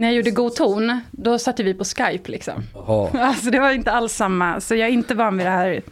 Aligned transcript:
När 0.00 0.08
jag 0.08 0.14
gjorde 0.16 0.30
God 0.30 0.54
ton, 0.54 1.00
då 1.10 1.38
satte 1.38 1.62
vi 1.62 1.74
på 1.74 1.84
Skype 1.84 2.30
liksom. 2.30 2.62
Jaha. 2.74 3.10
Alltså 3.14 3.50
det 3.50 3.60
var 3.60 3.70
inte 3.72 3.92
alls 3.92 4.12
samma, 4.12 4.60
så 4.60 4.74
jag 4.74 4.88
är 4.88 4.92
inte 4.92 5.14
van 5.14 5.36
vid 5.36 5.46
det 5.46 5.50
här. 5.50 5.82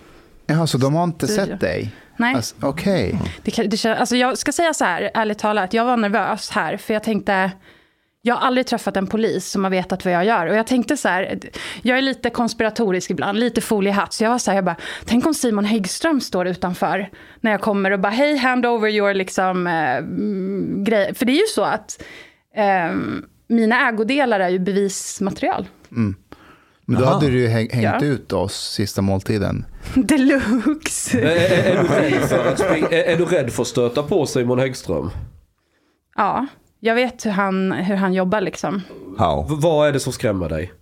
Jaha, 0.46 0.66
så 0.66 0.78
de 0.78 0.94
har 0.94 1.04
inte 1.04 1.26
Studio. 1.28 1.46
sett 1.46 1.60
dig? 1.60 1.90
Nej. 2.16 2.34
Alltså, 2.34 2.54
Okej. 2.62 3.18
Det, 3.42 3.50
kan- 3.50 3.68
det, 3.68 3.76
kän- 3.76 3.94
alltså 3.96 4.16
jag 4.16 4.38
ska 4.38 4.52
säga 4.52 4.74
så 4.74 4.84
här, 4.84 5.10
ärligt 5.14 5.38
talat, 5.38 5.64
att 5.64 5.74
jag 5.74 5.84
var 5.84 5.96
nervös 5.96 6.50
här, 6.50 6.76
för 6.76 6.94
jag 6.94 7.02
tänkte, 7.02 7.50
jag 8.22 8.34
har 8.34 8.46
aldrig 8.46 8.66
träffat 8.66 8.96
en 8.96 9.06
polis 9.06 9.46
som 9.50 9.64
har 9.64 9.70
vetat 9.70 10.04
vad 10.04 10.14
jag 10.14 10.24
gör. 10.24 10.46
Och 10.46 10.54
jag 10.56 10.66
tänkte 10.66 10.96
så 10.96 11.08
här, 11.08 11.38
jag 11.82 11.98
är 11.98 12.02
lite 12.02 12.30
konspiratorisk 12.30 13.10
ibland, 13.10 13.38
lite 13.38 13.60
foliehatt. 13.60 14.12
Så 14.12 14.24
jag 14.24 14.30
var 14.30 14.38
så 14.38 14.50
här, 14.50 14.56
jag 14.58 14.64
bara, 14.64 14.76
tänk 15.04 15.26
om 15.26 15.34
Simon 15.34 15.64
Häggström 15.64 16.20
står 16.20 16.46
utanför 16.46 17.10
när 17.40 17.50
jag 17.50 17.60
kommer 17.60 17.90
och 17.90 18.00
bara, 18.00 18.12
hej, 18.12 18.36
hand 18.36 18.66
over 18.66 18.88
your 18.88 19.14
liksom, 19.14 19.66
eh, 19.66 19.96
mm, 19.96 20.84
grej. 20.84 21.14
För 21.14 21.26
det 21.26 21.32
är 21.32 21.40
ju 21.40 21.46
så 21.54 21.62
att 21.64 22.02
eh, 22.56 22.96
mina 23.48 23.88
ägodelar 23.88 24.40
är 24.40 24.48
ju 24.48 24.58
bevismaterial. 24.58 25.66
Men 25.88 26.16
då 26.84 27.02
Jaha. 27.02 27.14
hade 27.14 27.26
du 27.26 27.38
ju 27.40 27.46
häng, 27.48 27.68
hängt 27.70 27.84
Ja. 28.02 28.04
ut 28.06 28.32
oss 28.32 28.72
sista 28.72 29.02
måltiden. 29.02 29.64
Deluxe. 29.94 31.20
Är, 31.20 31.76
är, 31.76 31.82
du 31.82 31.88
rädd 31.88 32.28
för 32.28 32.46
att 32.52 32.58
spring, 32.58 32.84
är, 32.90 33.04
är 33.04 33.16
du 33.16 33.24
rädd 33.24 33.52
för 33.52 33.62
att 33.62 33.68
stöta 33.68 34.02
på 34.02 34.26
Simon 34.26 34.58
Häggström? 34.58 35.10
Ja, 36.16 36.46
jag 36.80 36.94
vet 36.94 37.26
hur 37.26 37.30
han, 37.30 37.72
hur 37.72 37.96
han 37.96 38.14
jobbar 38.14 38.40
liksom. 38.40 38.82
V- 39.48 39.54
vad 39.56 39.88
är 39.88 39.92
det 39.92 40.00
som 40.00 40.12
skrämmer 40.12 40.48
dig? 40.48 40.72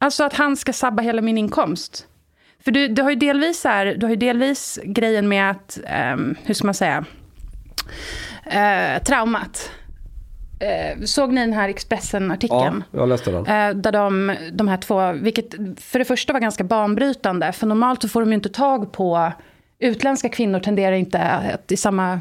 Alltså 0.00 0.24
att 0.24 0.34
han 0.34 0.56
ska 0.56 0.72
sabba 0.72 1.02
hela 1.02 1.22
min 1.22 1.38
inkomst. 1.38 2.06
För 2.64 2.70
du, 2.70 2.88
du 2.88 3.02
har 3.02 3.10
ju 3.10 3.16
delvis, 3.16 3.64
här, 3.64 3.86
du 3.86 4.06
har 4.06 4.10
ju 4.10 4.16
delvis 4.16 4.78
grejen 4.84 5.28
med 5.28 5.50
att, 5.50 5.78
ehm, 5.86 6.34
hur 6.44 6.54
ska 6.54 6.64
man 6.66 6.74
säga, 6.74 7.04
eh, 8.46 9.02
traumat. 9.02 9.70
Eh, 10.58 11.04
såg 11.04 11.32
ni 11.32 11.40
den 11.40 11.52
här 11.52 11.62
Ja, 11.62 11.68
Expressen-artikeln? 11.70 12.84
jag 12.90 13.08
läste 13.08 13.30
den. 13.30 13.46
Eh, 13.46 13.74
där 13.82 13.92
de, 13.92 14.36
de 14.52 14.68
här 14.68 14.76
två, 14.76 15.12
vilket 15.12 15.54
för 15.80 15.98
det 15.98 16.04
första 16.04 16.32
var 16.32 16.40
ganska 16.40 16.64
banbrytande, 16.64 17.52
för 17.52 17.66
normalt 17.66 18.02
så 18.02 18.08
får 18.08 18.20
de 18.20 18.28
ju 18.28 18.34
inte 18.34 18.48
tag 18.48 18.92
på, 18.92 19.32
utländska 19.78 20.28
kvinnor 20.28 20.60
tenderar 20.60 20.96
inte 20.96 21.20
att 21.20 21.72
i 21.72 21.76
samma, 21.76 22.20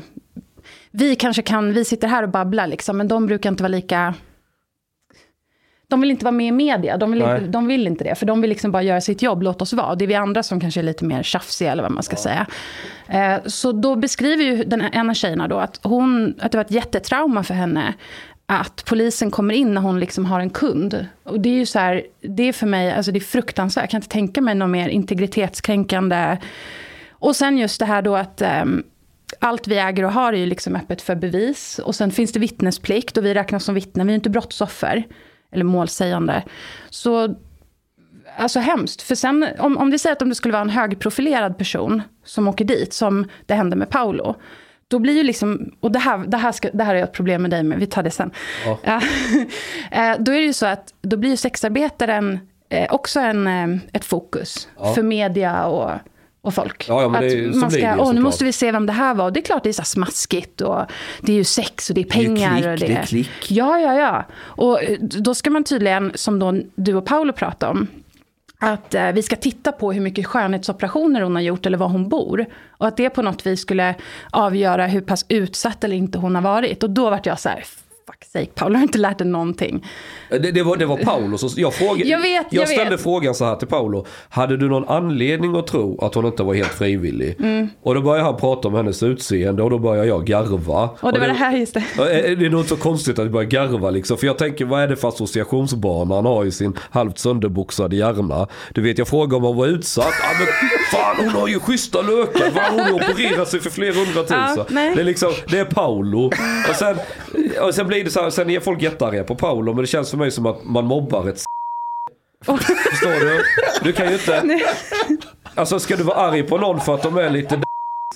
vi 0.91 1.15
kanske 1.15 1.41
kan, 1.41 1.73
vi 1.73 1.85
sitter 1.85 2.07
här 2.07 2.23
och 2.23 2.29
babblar 2.29 2.67
liksom, 2.67 2.97
men 2.97 3.07
de 3.07 3.25
brukar 3.25 3.49
inte 3.49 3.63
vara 3.63 3.71
lika, 3.71 4.13
de 5.87 6.01
vill 6.01 6.11
inte 6.11 6.25
vara 6.25 6.31
med 6.31 6.47
i 6.47 6.51
media, 6.51 6.97
de 6.97 7.11
vill, 7.11 7.21
inte, 7.21 7.39
de 7.39 7.67
vill 7.67 7.87
inte 7.87 8.03
det, 8.03 8.15
för 8.15 8.25
de 8.25 8.41
vill 8.41 8.49
liksom 8.49 8.71
bara 8.71 8.83
göra 8.83 9.01
sitt 9.01 9.21
jobb, 9.21 9.41
låt 9.43 9.61
oss 9.61 9.73
vara. 9.73 9.95
Det 9.95 10.05
är 10.05 10.07
vi 10.07 10.15
andra 10.15 10.43
som 10.43 10.59
kanske 10.59 10.81
är 10.81 10.83
lite 10.83 11.05
mer 11.05 11.23
tjafsiga, 11.23 11.71
eller 11.71 11.83
vad 11.83 11.91
man 11.91 12.03
ska 12.03 12.15
säga. 12.15 12.47
Eh, 13.07 13.37
så 13.45 13.71
då 13.71 13.95
beskriver 13.95 14.43
ju 14.43 14.63
den 14.63 14.81
ena 14.81 15.13
tjejerna 15.13 15.47
då 15.47 15.57
att, 15.57 15.79
hon, 15.83 16.35
att 16.39 16.51
det 16.51 16.57
var 16.57 16.65
ett 16.65 16.71
jättetrauma 16.71 17.43
för 17.43 17.53
henne, 17.53 17.93
att 18.45 18.83
polisen 18.85 19.31
kommer 19.31 19.53
in 19.53 19.73
när 19.73 19.81
hon 19.81 19.99
liksom 19.99 20.25
har 20.25 20.39
en 20.39 20.49
kund. 20.49 21.05
Och 21.23 21.39
det 21.39 21.49
är 21.49 21.53
ju 21.53 21.65
så 21.65 21.79
här, 21.79 22.03
det 22.21 22.43
är 22.43 22.53
för 22.53 22.67
mig, 22.67 22.91
alltså 22.91 23.11
det 23.11 23.17
är 23.17 23.21
fruktansvärt, 23.21 23.83
jag 23.83 23.89
kan 23.89 23.97
inte 23.97 24.09
tänka 24.09 24.41
mig 24.41 24.55
något 24.55 24.69
mer 24.69 24.89
integritetskränkande. 24.89 26.37
Och 27.11 27.35
sen 27.35 27.57
just 27.57 27.79
det 27.79 27.85
här 27.85 28.01
då 28.01 28.15
att 28.15 28.41
ehm, 28.41 28.83
allt 29.39 29.67
vi 29.67 29.77
äger 29.77 30.03
och 30.03 30.11
har 30.11 30.33
är 30.33 30.37
ju 30.37 30.45
liksom 30.45 30.75
öppet 30.75 31.01
för 31.01 31.15
bevis. 31.15 31.79
Och 31.79 31.95
sen 31.95 32.11
finns 32.11 32.31
det 32.31 32.39
vittnesplikt 32.39 33.17
och 33.17 33.25
vi 33.25 33.33
räknas 33.33 33.63
som 33.63 33.75
vittnen, 33.75 34.07
vi 34.07 34.13
är 34.13 34.15
inte 34.15 34.29
brottsoffer. 34.29 35.03
Eller 35.51 35.63
målsägande. 35.63 36.43
Så, 36.89 37.35
alltså 38.37 38.59
hemskt. 38.59 39.01
För 39.01 39.15
sen, 39.15 39.47
om, 39.59 39.77
om 39.77 39.91
vi 39.91 39.99
säger 39.99 40.15
att 40.15 40.21
om 40.21 40.29
det 40.29 40.35
skulle 40.35 40.51
vara 40.51 40.61
en 40.61 40.69
högprofilerad 40.69 41.57
person 41.57 42.01
som 42.23 42.47
åker 42.47 42.65
dit, 42.65 42.93
som 42.93 43.27
det 43.45 43.53
hände 43.53 43.75
med 43.75 43.89
Paolo. 43.89 44.35
Då 44.87 44.99
blir 44.99 45.13
ju 45.13 45.23
liksom, 45.23 45.71
och 45.79 45.91
det 45.91 45.99
här, 45.99 46.17
det 46.17 46.37
här, 46.37 46.51
ska, 46.51 46.69
det 46.73 46.83
här 46.83 46.95
är 46.95 47.03
ett 47.03 47.13
problem 47.13 47.41
med 47.41 47.51
dig, 47.51 47.63
men 47.63 47.79
vi 47.79 47.85
tar 47.87 48.03
det 48.03 48.11
sen. 48.11 48.31
Ja. 48.65 48.79
Ja. 48.83 49.01
Eh, 49.91 50.15
då 50.19 50.31
är 50.31 50.35
det 50.35 50.45
ju 50.45 50.53
så 50.53 50.65
att, 50.65 50.93
då 51.01 51.17
blir 51.17 51.29
ju 51.29 51.37
sexarbetaren 51.37 52.39
eh, 52.69 52.93
också 52.93 53.19
en, 53.19 53.47
eh, 53.47 53.79
ett 53.93 54.05
fokus 54.05 54.67
Ja. 54.77 54.93
för 54.93 55.03
media 55.03 55.65
och, 55.65 55.91
och 56.45 56.53
folk. 56.53 56.85
Ja, 56.89 57.01
ja, 57.01 57.19
det 57.19 57.33
är 57.33 57.47
att 57.47 57.53
så 57.53 57.59
man 57.59 57.69
det 57.69 57.75
ska, 57.75 57.91
åh 57.91 57.97
nu 57.97 58.03
såklart." 58.05 58.23
måste 58.23 58.43
vi 58.43 58.51
se 58.51 58.71
vem 58.71 58.85
det 58.85 58.93
här 58.93 59.13
var. 59.13 59.25
Och 59.25 59.33
det 59.33 59.39
är 59.39 59.45
klart 59.45 59.63
det 59.63 59.69
är 59.69 59.73
så 59.73 59.83
smaskigt 59.83 60.61
och 60.61 60.85
det 61.21 61.31
är 61.31 61.37
ju 61.37 61.43
sex 61.43 61.89
och 61.89 61.95
det 61.95 62.01
är 62.01 62.17
är 62.17 62.19
ju 62.21 62.25
pengar. 62.27 62.57
klick, 62.57 62.65
och 62.65 62.79
det 62.79 62.95
är 62.95 63.05
klick. 63.05 63.51
Ja, 63.51 63.79
ja, 63.79 63.93
ja. 63.93 64.23
Och 64.35 64.83
eh, 64.83 64.97
då 64.99 65.35
ska 65.35 65.49
man 65.49 65.63
tydligen, 65.63 66.11
som 66.15 66.39
då 66.39 66.53
du 66.75 66.93
och 66.93 67.05
Paolo 67.05 67.33
pratade 67.33 67.71
om, 67.71 67.87
att 68.59 68.93
eh, 68.93 69.11
vi 69.11 69.21
ska 69.21 69.35
titta 69.35 69.71
på 69.71 69.91
hur 69.91 70.01
mycket 70.01 70.25
skönhetsoperationer 70.25 71.21
hon 71.21 71.35
har 71.35 71.41
gjort 71.41 71.65
eller 71.65 71.77
var 71.77 71.87
hon 71.87 72.09
bor. 72.09 72.45
Och 72.69 72.87
att 72.87 72.97
det 72.97 73.09
på 73.09 73.21
något 73.21 73.45
vis 73.45 73.61
skulle 73.61 73.95
avgöra 74.31 74.87
hur 74.87 75.01
pass 75.01 75.25
utsatt 75.29 75.83
eller 75.83 75.95
inte 75.95 76.17
hon 76.17 76.35
har 76.35 76.41
varit. 76.41 76.83
Och 76.83 76.89
då 76.89 77.09
vart 77.09 77.25
jag 77.25 77.39
så 77.39 77.49
här, 77.49 77.63
fuck 78.07 78.23
sake, 78.33 78.45
Paolo 78.55 78.75
har 78.75 78.83
inte 78.83 78.97
lärt 78.97 79.17
dig 79.17 79.27
någonting. 79.27 79.85
Det, 80.29 80.51
det, 80.51 80.63
var, 80.63 80.77
det 80.77 80.85
var 80.85 80.97
Paolo 80.97 81.37
som... 81.37 81.49
Jag, 81.55 81.73
frågade, 81.73 82.09
Jag 82.09 82.21
vet, 82.21 82.45
jag 82.49 82.67
ställde 82.69 82.91
vet. 82.91 83.01
frågan 83.03 83.35
så 83.35 83.45
här 83.45 83.55
till 83.55 83.67
Paolo. 83.67 84.05
Hade 84.29 84.57
du 84.57 84.69
någon 84.69 84.87
anledning 84.87 85.55
att 85.55 85.67
tro 85.67 85.99
att 86.05 86.15
hon 86.15 86.25
inte 86.25 86.43
var 86.43 86.53
helt 86.53 86.73
frivillig? 86.73 87.35
Mm. 87.39 87.69
Och 87.81 87.95
då 87.95 88.01
började 88.01 88.23
han 88.23 88.37
prata 88.37 88.67
om 88.67 88.73
hennes 88.73 89.03
utseende 89.03 89.63
och 89.63 89.69
då 89.69 89.79
började 89.79 90.07
jag 90.07 90.25
garva. 90.25 90.89
Och 91.01 91.13
det 91.13 91.19
var 91.19 91.27
det 91.27 91.33
här, 91.33 91.57
just 91.57 91.73
det. 91.73 91.83
Ja, 91.97 92.09
är- 92.09 92.35
Det 92.35 92.45
är 92.45 92.49
nog 92.49 92.59
inte 92.61 92.69
så 92.69 92.75
konstigt 92.75 93.19
att 93.19 93.25
jag 93.25 93.31
börjar 93.31 93.49
garva 93.49 93.89
liksom. 93.89 94.17
För 94.17 94.27
jag 94.27 94.37
tänker, 94.37 94.65
vad 94.65 94.81
är 94.83 94.87
det 94.87 94.95
för 94.95 95.07
associationsbana 95.07 96.15
han 96.15 96.25
har 96.25 96.45
i 96.45 96.51
sin 96.51 96.77
halvt 96.91 97.17
sönderboxade 97.19 97.95
hjärna? 97.95 98.47
Du 98.73 98.81
vet, 98.81 98.97
jag 98.97 99.07
frågar 99.07 99.37
om 99.37 99.43
hon 99.43 99.57
var 99.57 99.67
utsatt. 99.67 100.05
Ja, 100.21 100.27
men 100.39 100.47
fan, 100.91 101.15
hon 101.25 101.41
har 101.41 101.47
ju 101.47 101.59
schyssta 101.59 102.01
lökar. 102.01 102.51
Va? 102.51 102.61
Hon 102.71 102.79
har 102.79 102.91
opererat 102.93 103.47
sig 103.49 103.59
för 103.59 103.69
flera 103.69 103.93
hundratusen. 103.93 104.37
Ja, 104.57 104.65
det 104.95 105.01
är 105.01 105.03
liksom, 105.03 105.33
det 105.49 105.59
är 105.59 105.65
Paolo. 105.65 106.25
Och 106.69 106.75
sen, 106.75 106.97
och 107.61 107.73
sen 107.75 107.87
blir 107.95 108.03
det 108.03 108.11
så 108.11 108.21
här, 108.21 108.29
sen 108.29 108.49
är 108.49 108.59
folk 108.59 108.81
jättearga 108.81 109.23
på 109.23 109.35
Paolo. 109.35 109.73
Men 109.73 109.81
det 109.81 109.87
känns 109.87 110.09
för 110.09 110.17
mig 110.17 110.31
som 110.31 110.45
att 110.45 110.63
man 110.63 110.85
mobbar 110.85 111.29
ett 111.29 111.43
Förstår 112.45 113.19
du? 113.19 113.43
Du 113.83 113.93
kan 113.93 114.07
ju 114.07 114.13
inte... 114.13 114.59
Alltså 115.55 115.79
ska 115.79 115.95
du 115.95 116.03
vara 116.03 116.17
arg 116.17 116.43
på 116.43 116.57
någon 116.57 116.81
för 116.81 116.95
att 116.95 117.03
de 117.03 117.17
är 117.17 117.29
lite 117.29 117.61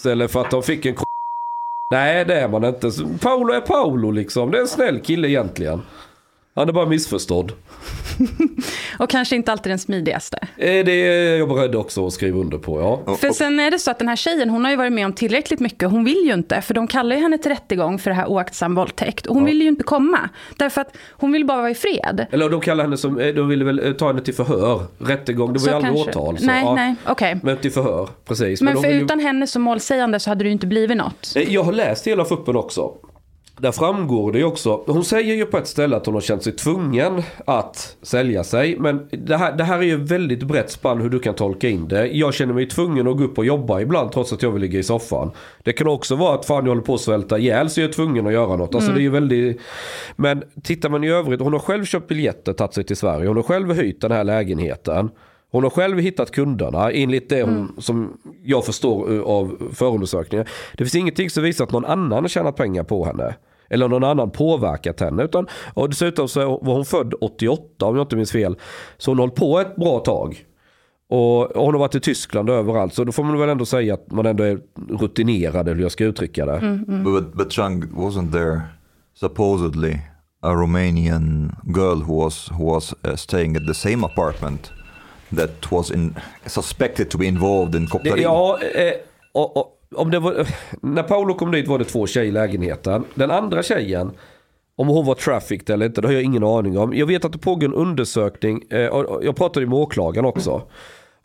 eller 0.06 0.28
för 0.28 0.42
att 0.42 0.52
de 0.52 0.64
fick 0.64 0.86
en 0.86 0.96
Nej 1.92 2.26
det 2.26 2.40
är 2.40 2.48
man 2.48 2.64
inte. 2.64 2.92
Paolo 3.22 3.54
är 3.54 3.62
Paolo 3.62 4.12
liksom. 4.12 4.52
Det 4.52 4.58
är 4.58 4.62
en 4.62 4.68
snäll 4.68 5.00
kille 5.00 5.28
egentligen. 5.30 5.82
Han 6.56 6.70
är 6.70 6.74
bara 6.74 6.86
missförstådd. 6.86 7.52
Och 9.00 9.10
kanske 9.10 9.36
inte 9.36 9.52
alltid 9.52 9.72
den 9.72 9.80
smidigaste. 9.80 10.38
Eh, 10.58 10.86
Det 10.86 10.92
är 10.92 11.38
jag 11.38 11.50
beredd 11.50 11.76
också 11.76 12.08
att 12.08 12.14
skriva 12.14 12.40
under 12.40 12.58
på, 12.58 12.82
ja. 13.06 13.16
För 13.16 13.30
sen 13.30 13.60
är 13.60 13.72
det 13.72 13.80
så 13.80 13.92
att 13.92 14.00
den 14.00 14.08
här 14.08 14.16
tjejen, 14.16 14.50
hon 14.50 14.64
har 14.64 14.72
ju 14.72 14.78
varit 14.78 14.94
med 14.94 15.06
om 15.06 15.14
tillräckligt 15.14 15.60
mycket. 15.60 15.90
Hon 15.92 16.04
vill 16.04 16.24
ju 16.26 16.34
inte, 16.34 16.62
för 16.62 16.74
de 16.74 16.88
kallar 16.88 17.16
ju 17.16 17.22
henne 17.22 17.38
till 17.38 17.52
rättegång 17.52 18.00
för 18.00 18.10
det 18.10 18.16
här 18.16 18.28
oaktsam 18.28 18.76
våldtäkt. 18.76 19.26
Och 19.28 19.36
hon 19.36 19.46
vill 19.46 19.62
ju 19.62 19.68
inte 19.68 19.84
komma. 19.84 20.30
Därför 20.58 20.82
att 20.82 20.96
hon 21.12 21.32
vill 21.32 21.46
bara 21.46 21.58
vara 21.58 21.70
i 21.70 21.76
fred. 21.76 22.26
Eller 22.32 22.50
de 22.50 22.62
kallar 22.62 22.84
henne 22.84 22.98
som, 22.98 23.20
eh, 23.20 23.28
de 23.34 23.48
ville 23.48 23.66
väl 23.66 23.88
eh, 23.88 23.94
ta 23.94 24.08
henne 24.08 24.22
till 24.22 24.34
förhör. 24.34 24.82
Rättegång, 25.00 25.54
det 25.54 25.60
var 25.60 25.66
Så 25.66 25.70
ju 25.70 25.76
aldrig 25.76 25.94
kanske. 25.96 26.20
åtal. 26.20 26.38
Så, 26.38 26.46
Nej, 26.46 26.62
ja. 26.64 26.76
nej, 26.76 26.96
okej. 27.06 27.40
Men 27.44 27.58
till 27.58 27.72
förhör, 27.72 28.10
precis. 28.28 28.62
Men 28.62 28.76
de 28.76 28.82
för 28.82 28.88
vill 28.90 28.98
ju- 28.98 29.04
utan 29.06 29.20
henne 29.20 29.48
som 29.48 29.62
målsägande 29.62 30.20
så 30.20 30.30
hade 30.30 30.44
det 30.44 30.48
ju 30.48 30.54
inte 30.54 30.68
blivit 30.68 30.98
något. 30.98 31.34
Jag 31.48 31.64
har 31.64 31.72
läst 31.74 32.08
hela 32.08 32.26
fuppen 32.26 32.56
också. 32.56 32.92
Där 33.62 33.72
framgår 33.72 34.32
det 34.32 34.38
ju 34.38 34.46
också, 34.46 34.84
hon 34.88 35.06
säger 35.06 35.36
ju 35.36 35.46
på 35.46 35.58
ett 35.58 35.68
ställe 35.68 35.96
att 35.96 36.06
hon 36.06 36.16
har 36.16 36.22
känt 36.22 36.44
sig 36.44 36.54
tvungen 36.54 37.24
att 37.46 37.98
sälja 38.02 38.44
sig. 38.44 38.80
Men 38.80 39.08
det 39.12 39.38
här, 39.38 39.58
det 39.58 39.64
här 39.64 39.78
är 39.78 39.84
ju 39.84 39.98
väldigt 39.98 40.44
brett 40.44 40.72
spann 40.72 41.02
hur 41.02 41.10
du 41.10 41.20
kan 41.20 41.36
tolka 41.36 41.70
in 41.70 41.88
det. 41.88 42.08
Jag 42.08 42.34
känner 42.34 42.54
mig 42.54 42.68
tvungen 42.68 43.08
att 43.08 43.18
gå 43.18 43.24
upp 43.24 43.38
och 43.38 43.46
jobba 43.46 43.82
ibland 43.82 44.12
trots 44.12 44.34
att 44.34 44.42
jag 44.42 44.52
vill 44.52 44.62
ligga 44.62 44.80
i 44.80 44.84
soffan. 44.84 45.32
Det 45.64 45.74
kan 45.74 45.88
också 45.88 46.16
vara 46.16 46.36
att 46.36 46.46
fan 46.46 46.66
jag 46.66 46.72
håller 46.72 46.82
på 46.82 46.94
att 46.94 47.02
svälta 47.02 47.40
ihjäl 47.40 47.70
så 47.70 47.82
jag 47.82 47.90
är 47.90 47.94
tvungen 47.94 48.28
att 48.28 48.34
göra 48.34 48.56
något. 48.56 48.76
Alltså 48.76 48.92
det 48.92 49.00
är 49.00 49.02
ju 49.02 49.10
väldigt... 49.10 49.62
Men 50.16 50.44
tittar 50.64 50.90
man 50.90 51.04
i 51.04 51.10
övrigt, 51.10 51.42
hon 51.42 51.54
har 51.54 51.60
själv 51.60 51.86
köpt 51.86 52.08
biljetter, 52.08 52.54
tagit 52.54 52.74
sig 52.74 52.84
till 52.84 52.98
Sverige. 52.98 53.28
Hon 53.28 53.36
har 53.36 53.44
själv 53.44 53.74
hyrt 53.74 54.02
den 54.02 54.12
här 54.12 54.24
lägenheten. 54.24 55.10
Hon 55.52 55.64
har 55.64 55.70
själv 55.70 56.00
hittat 56.00 56.32
kunderna 56.32 56.92
enligt 56.92 57.30
det 57.30 57.44
hon, 57.44 57.76
som 57.78 58.18
jag 58.44 58.66
förstår 58.66 59.16
eh, 59.16 59.22
av 59.22 59.72
förundersökningen. 59.74 60.48
Det 60.72 60.78
finns 60.78 60.96
ingenting 60.96 61.30
som 61.30 61.44
visar 61.44 61.64
att 61.64 61.72
någon 61.72 61.86
annan 61.86 62.24
har 62.24 62.28
tjänat 62.28 62.56
pengar 62.56 62.84
på 62.84 63.06
henne. 63.06 63.36
Eller 63.70 63.88
någon 63.88 64.04
annan 64.04 64.32
påverkat 64.32 65.00
henne. 65.00 65.24
Utan, 65.24 65.48
och 65.74 65.90
dessutom 65.90 66.28
så 66.28 66.60
var 66.62 66.74
hon 66.74 66.86
född 66.86 67.14
88 67.22 67.86
om 67.86 67.96
jag 67.96 68.04
inte 68.04 68.16
minns 68.16 68.32
fel. 68.32 68.56
Så 68.98 69.12
hon 69.12 69.18
har 69.18 69.24
hållit 69.24 69.36
på 69.36 69.60
ett 69.60 69.76
bra 69.76 70.00
tag. 70.00 70.46
Och 71.10 71.48
hon 71.56 71.74
har 71.74 71.80
varit 71.80 71.96
i 71.96 72.00
Tyskland 72.00 72.50
och 72.50 72.56
överallt. 72.56 72.94
Så 72.94 73.04
då 73.04 73.12
får 73.12 73.24
man 73.24 73.40
väl 73.40 73.50
ändå 73.50 73.66
säga 73.66 73.94
att 73.94 74.12
man 74.12 74.26
ändå 74.26 74.44
är 74.44 74.60
rutinerad 74.90 75.68
eller 75.68 75.76
hur 75.76 75.82
jag 75.84 75.92
ska 75.92 76.06
uttrycka 76.06 76.46
det. 76.46 76.86
But 76.88 77.34
but 77.34 77.54
Chang 77.54 77.84
wasn't 77.84 78.32
there 78.32 78.62
supposedly 79.20 80.00
a 80.42 80.54
Romanian 80.54 81.56
girl 81.76 82.02
who 82.02 82.24
was 82.24 82.50
who 82.52 82.74
was 82.74 82.94
uh, 83.08 83.16
staying 83.16 83.56
at 83.56 83.68
the 83.68 83.74
same 83.74 84.06
apartment 84.06 84.72
that 85.32 85.72
was 85.72 85.92
in 85.92 86.16
suspected 86.46 87.10
to 87.10 87.18
be 87.18 87.26
involved 87.26 87.76
in 87.76 87.88
koppleri. 87.88 88.22
ja, 88.22 88.60
eh, 88.76 88.94
och, 89.32 89.58
och, 89.58 89.79
om 89.96 90.12
det 90.12 90.20
var, 90.20 90.48
när 90.82 91.04
Paolo 91.04 91.34
kom 91.34 91.52
dit 91.52 91.68
var 91.68 91.80
det 91.80 91.86
två 91.86 92.08
tjejer 92.08 92.28
i 92.28 92.32
lägenheten. 92.32 93.04
Den 93.14 93.32
andra 93.32 93.64
tjejen, 93.64 94.12
om 94.76 94.88
hon 94.88 95.06
var 95.06 95.16
trafficked 95.16 95.74
eller 95.74 95.86
inte, 95.86 96.02
det 96.02 96.08
har 96.08 96.14
jag 96.14 96.24
ingen 96.24 96.44
aning 96.44 96.78
om. 96.78 96.94
Jag 96.94 97.06
vet 97.06 97.26
att 97.26 97.32
det 97.32 97.38
pågår 97.38 97.68
en 97.68 97.74
undersökning, 97.74 98.64
eh, 98.70 98.88
och 98.88 99.26
jag 99.26 99.36
pratade 99.36 99.66
med 99.66 99.78
åklagaren 99.78 100.26
också. 100.26 100.62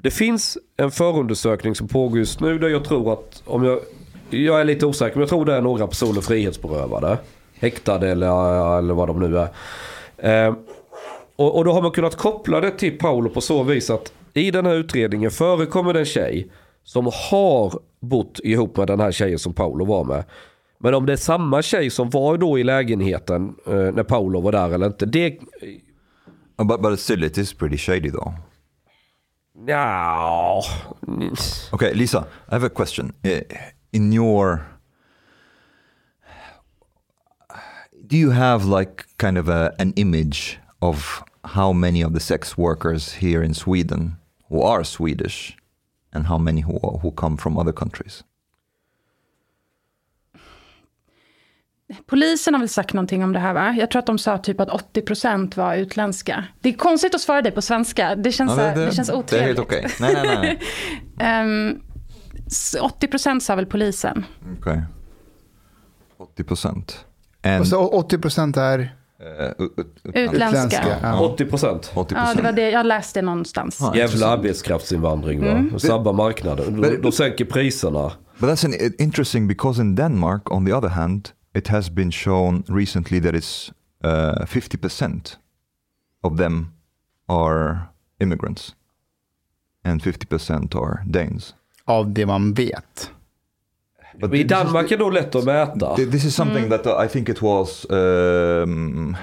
Det 0.02 0.10
finns 0.10 0.58
en 0.76 0.90
förundersökning 0.90 1.74
som 1.74 1.88
pågår 1.88 2.18
just 2.18 2.40
nu 2.40 2.58
där 2.58 2.68
jag 2.68 2.84
tror 2.84 3.12
att, 3.12 3.42
om 3.44 3.64
jag, 3.64 3.78
jag 4.30 4.60
är 4.60 4.64
lite 4.64 4.86
osäker, 4.86 5.16
men 5.16 5.20
jag 5.20 5.28
tror 5.28 5.44
det 5.44 5.54
är 5.54 5.60
några 5.60 5.86
personer 5.86 6.20
frihetsberövade. 6.20 7.18
Häktade 7.58 8.08
eller, 8.08 8.78
eller 8.78 8.94
vad 8.94 9.08
de 9.08 9.20
nu 9.20 9.38
är. 9.38 9.48
Eh, 10.46 10.54
och, 11.36 11.56
och 11.56 11.64
då 11.64 11.72
har 11.72 11.82
man 11.82 11.90
kunnat 11.90 12.16
koppla 12.16 12.60
det 12.60 12.70
till 12.70 12.98
Paolo 12.98 13.30
på 13.30 13.40
så 13.40 13.62
vis 13.62 13.90
att 13.90 14.12
i 14.34 14.50
den 14.50 14.66
här 14.66 14.74
utredningen 14.74 15.30
förekommer 15.30 15.92
det 15.92 15.98
en 15.98 16.04
tjej 16.04 16.48
som 16.84 17.10
har 17.30 17.78
bott 18.00 18.40
ihop 18.44 18.76
med 18.76 18.86
den 18.86 19.00
här 19.00 19.12
tjejen 19.12 19.38
som 19.38 19.54
Paolo 19.54 19.84
var 19.84 20.04
med. 20.04 20.24
Men 20.78 20.94
om 20.94 21.06
det 21.06 21.12
är 21.12 21.16
samma 21.16 21.62
tjej 21.62 21.90
som 21.90 22.10
var 22.10 22.36
då 22.36 22.58
i 22.58 22.64
lägenheten 22.64 23.54
eh, 23.66 23.72
när 23.72 24.02
Paolo 24.02 24.40
var 24.40 24.52
där 24.52 24.70
eller 24.70 24.86
inte. 24.86 25.06
Det... 25.06 25.38
But 26.56 26.82
but 26.82 27.00
still, 27.00 27.24
it 27.24 27.38
is 27.38 27.54
pretty 27.54 27.76
shady 27.76 28.10
though. 28.10 28.32
Ja. 29.66 30.62
Okay, 31.72 31.94
Lisa, 31.94 32.26
I 32.48 32.54
have 32.54 32.66
a 32.66 32.70
question. 32.74 33.12
Uh, 33.24 33.40
In 33.92 34.12
your, 34.12 34.66
do 38.06 38.16
you 38.16 38.30
have 38.30 38.64
like 38.64 39.04
kind 39.18 39.38
of 39.38 39.48
a, 39.48 39.72
an 39.78 39.92
image 39.96 40.58
of 40.80 41.22
how 41.44 41.72
many 41.72 42.02
of 42.02 42.12
the 42.12 42.18
sex 42.20 42.58
workers 42.58 43.12
here 43.12 43.40
in 43.44 43.54
Sweden 43.54 44.16
who 44.48 44.62
are 44.62 44.82
Swedish, 44.82 45.56
and 46.14 46.26
how 46.26 46.38
many 46.38 46.62
who 46.62 46.98
who 47.02 47.10
come 47.10 47.36
from 47.36 47.58
other 47.58 47.72
countries? 47.72 48.24
Polisen 52.06 52.54
har 52.54 52.58
väl 52.60 52.68
sagt 52.68 52.92
någonting 52.94 53.24
om 53.24 53.32
det 53.32 53.38
här 53.38 53.54
va? 53.54 53.74
Jag 53.78 53.90
tror 53.90 54.00
att 54.00 54.06
de 54.06 54.18
sa 54.18 54.38
typ 54.38 54.60
att 54.60 54.68
80% 54.68 55.56
var 55.56 55.74
utländska. 55.76 56.44
Det 56.60 56.68
är 56.68 56.72
konstigt 56.72 57.14
att 57.14 57.20
svara 57.20 57.42
dig 57.42 57.52
på 57.52 57.62
svenska. 57.62 58.14
Det 58.16 58.32
känns, 58.32 58.52
så 58.54 58.60
här- 58.60 58.76
det, 58.76 58.94
känns 58.94 59.08
det 59.08 59.14
är 59.14 59.18
otrevligt. 59.18 59.46
helt 59.46 59.58
okej. 59.58 59.86
Nej, 60.00 60.14
nej, 60.14 60.36
nej. 60.38 60.60
Ehm, 61.28 61.80
s- 62.46 62.76
80% 62.80 63.40
sa 63.40 63.54
väl 63.54 63.66
polisen. 63.66 64.24
Okej. 64.60 64.82
80 66.18 66.44
procent. 66.44 67.04
And 67.42 67.60
Och 67.60 67.66
så 67.66 67.88
80 67.88 68.18
procent 68.18 68.56
är 68.56 68.78
ut- 68.78 68.84
ut- 68.84 68.90
Utländska. 70.04 70.20
utländska. 70.34 70.98
Ja. 71.02 71.20
80 71.20 71.44
procent. 71.44 71.92
80 71.94 72.14
Ja, 72.14 72.34
det 72.34 72.42
var 72.42 72.52
det. 72.52 72.70
Jag 72.70 72.86
läste 72.86 73.20
det 73.20 73.26
någonstans. 73.26 73.78
Ja. 73.80 73.96
Jävla 73.96 74.26
arbetskraftsinvandring 74.26 75.44
va. 75.44 75.64
Och 75.74 75.82
Sabba 75.82 76.12
marknaden. 76.12 76.80
De, 76.80 76.96
de 76.96 77.12
sänker 77.12 77.44
priserna. 77.44 78.12
But 78.38 78.50
that's 78.50 78.64
an, 78.64 78.92
interesting 78.98 79.48
because 79.48 79.82
in 79.82 79.94
Denmark, 79.94 80.50
on 80.50 80.66
the 80.66 80.72
other 80.72 80.88
hand, 80.88 81.30
it 81.54 81.68
has 81.68 81.90
been 81.90 82.12
shown 82.12 82.64
recently 82.68 83.20
that 83.20 83.34
it's 83.34 83.72
uh, 84.04 84.44
50% 84.46 85.36
of 86.22 86.38
them 86.38 86.66
are 87.28 87.78
immigrants 88.20 88.74
and 89.84 90.02
50% 90.02 90.74
are 90.76 91.04
Danes. 91.06 91.54
Av 91.84 92.12
det 92.12 92.26
man 92.26 92.54
vet. 92.54 93.10
But 94.20 94.34
I 94.34 94.44
Danmark 94.44 94.90
är 94.92 94.96
då 94.98 95.10
lätt 95.10 95.34
att 95.34 95.44
mäta. 95.44 95.94
Th- 95.96 96.10
This 96.10 96.24
is 96.24 96.34
something 96.34 96.68
that 96.70 96.86
uh, 96.86 97.04
I 97.04 97.08
think 97.08 97.28
it 97.28 97.42
was 97.42 97.86
um, 97.90 99.16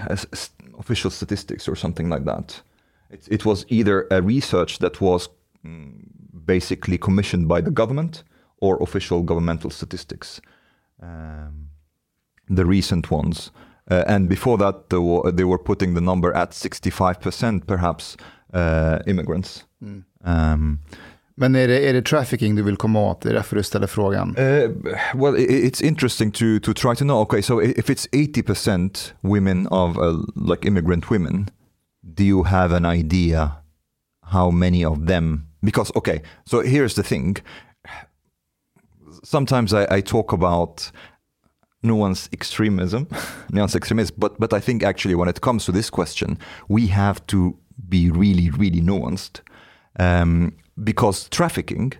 official 0.79 1.11
statistics 1.11 1.67
or 1.67 1.75
something 1.75 2.09
like 2.09 2.25
that. 2.25 2.63
It, 3.09 3.27
it 3.27 3.45
was 3.45 3.65
either 3.69 4.07
a 4.11 4.21
research 4.21 4.79
that 4.79 5.01
was 5.01 5.29
mm, 5.65 5.91
basically 6.45 6.97
commissioned 6.97 7.47
by 7.47 7.61
the 7.61 7.71
government 7.71 8.23
or 8.61 8.77
official 8.83 9.23
governmental 9.23 9.69
statistics. 9.69 10.41
Um, 11.01 11.67
the 12.55 12.65
recent 12.65 13.11
ones. 13.11 13.51
Uh, 13.91 14.03
and 14.07 14.29
before 14.29 14.57
that, 14.57 14.89
they 14.89 14.97
were, 14.99 15.31
they 15.31 15.43
were 15.45 15.57
putting 15.63 15.93
the 15.95 16.01
number 16.01 16.33
at 16.35 16.51
65% 16.51 17.65
perhaps 17.65 18.17
uh, 18.53 18.99
immigrants. 19.07 19.65
Um, 20.23 20.79
men 21.41 21.55
är 21.55 21.67
det, 21.67 21.89
är 21.89 21.93
det 21.93 22.01
trafficking 22.01 22.55
du 22.55 22.63
vill 22.63 22.77
komma 22.77 22.99
åt? 22.99 23.21
Det 23.21 23.29
är 23.29 23.33
därför 23.33 23.55
du 23.55 23.63
ställer 23.63 23.87
frågan. 23.87 24.29
Uh, 24.37 24.69
well, 25.15 25.35
it's 25.37 25.83
interesting 25.83 26.31
to 26.31 26.59
to 26.63 26.73
try 26.73 26.95
to 26.95 27.03
know. 27.03 27.21
Okay, 27.21 27.41
so 27.41 27.61
if 27.61 27.89
it's 27.89 28.07
eighty 28.11 28.43
percent 28.43 29.13
women 29.21 29.67
of 29.67 29.97
uh, 29.97 30.19
like 30.35 30.67
immigrant 30.67 31.11
women, 31.11 31.49
do 32.03 32.23
you 32.23 32.43
have 32.43 32.75
an 32.75 32.85
idea 32.85 33.51
how 34.31 34.51
many 34.51 34.85
of 34.85 35.07
them? 35.07 35.47
Because 35.61 35.91
okay, 35.95 36.21
so 36.45 36.61
here's 36.61 36.93
the 36.93 37.03
thing. 37.03 37.37
Sometimes 39.23 39.73
I, 39.73 39.97
I 39.97 40.01
talk 40.01 40.33
about 40.33 40.91
nuanced 41.83 42.29
extremism, 42.33 43.05
nuanced 43.51 43.75
extremism, 43.75 44.15
but 44.19 44.39
but 44.39 44.53
I 44.53 44.61
think 44.61 44.83
actually 44.83 45.15
when 45.15 45.29
it 45.29 45.41
comes 45.41 45.65
to 45.65 45.71
this 45.71 45.89
question, 45.89 46.37
we 46.67 46.87
have 46.87 47.19
to 47.25 47.57
be 47.89 48.11
really 48.11 48.51
really 48.51 48.81
nuanced 48.81 49.41
um, 49.99 50.53
because 50.83 51.29
trafficking 51.29 51.93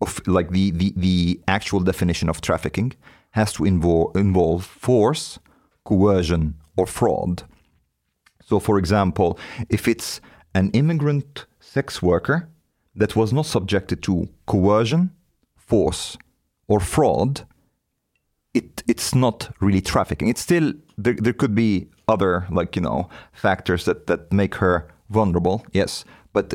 of 0.00 0.20
like 0.26 0.50
the, 0.50 0.70
the 0.70 0.92
the 0.96 1.40
actual 1.48 1.80
definition 1.80 2.28
of 2.28 2.40
trafficking 2.40 2.92
has 3.30 3.52
to 3.54 3.64
involve 3.64 4.16
involve 4.16 4.64
force, 4.64 5.38
coercion, 5.84 6.54
or 6.76 6.86
fraud. 6.86 7.42
So, 8.44 8.58
for 8.58 8.78
example, 8.78 9.38
if 9.68 9.86
it's 9.88 10.20
an 10.54 10.70
immigrant 10.70 11.46
sex 11.60 12.00
worker 12.00 12.48
that 12.94 13.14
was 13.14 13.32
not 13.32 13.46
subjected 13.46 14.02
to 14.04 14.28
coercion, 14.46 15.10
force, 15.56 16.16
or 16.66 16.80
fraud, 16.80 17.46
it 18.54 18.82
it's 18.88 19.14
not 19.14 19.54
really 19.60 19.80
trafficking. 19.80 20.28
It's 20.28 20.40
still 20.40 20.72
there. 20.96 21.14
There 21.14 21.32
could 21.34 21.54
be 21.54 21.88
other 22.06 22.46
like 22.50 22.76
you 22.76 22.82
know 22.82 23.08
factors 23.32 23.84
that 23.84 24.06
that 24.06 24.32
make 24.32 24.56
her 24.56 24.88
vulnerable. 25.10 25.64
Yes, 25.72 26.04
but 26.38 26.54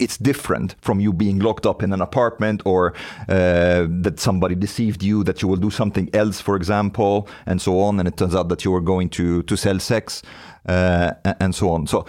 it's 0.00 0.18
different 0.18 0.74
from 0.80 1.00
you 1.00 1.12
being 1.12 1.38
locked 1.38 1.66
up 1.66 1.82
in 1.82 1.92
an 1.92 2.00
apartment 2.00 2.62
or 2.64 2.92
uh, 3.28 3.86
that 4.02 4.18
somebody 4.18 4.56
deceived 4.56 5.02
you 5.02 5.24
that 5.24 5.40
you 5.40 5.48
will 5.50 5.62
do 5.68 5.70
something 5.70 6.08
else, 6.12 6.42
for 6.42 6.56
example, 6.56 7.28
and 7.46 7.60
so 7.60 7.72
on. 7.86 8.00
And 8.00 8.08
it 8.08 8.16
turns 8.16 8.34
out 8.34 8.48
that 8.48 8.64
you 8.64 8.72
were 8.72 8.84
going 8.84 9.08
to 9.10 9.42
to 9.42 9.56
sell 9.56 9.78
sex 9.78 10.22
uh, 10.68 11.10
and 11.40 11.54
so 11.54 11.68
on. 11.70 11.86
So 11.86 12.06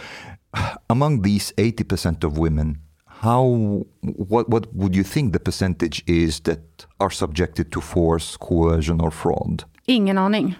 among 0.89 1.21
these 1.21 1.53
80% 1.57 2.23
of 2.23 2.37
women, 2.37 2.77
how 3.23 3.85
what 4.29 4.49
what 4.49 4.65
would 4.73 4.95
you 4.95 5.03
think 5.03 5.33
the 5.33 5.39
percentage 5.39 6.03
is 6.07 6.39
that 6.41 6.85
are 6.97 7.11
subjected 7.11 7.71
to 7.71 7.81
force, 7.81 8.37
coercion 8.37 9.01
or 9.01 9.11
fraud? 9.11 9.63
Ingen 9.87 10.17
aning. 10.17 10.55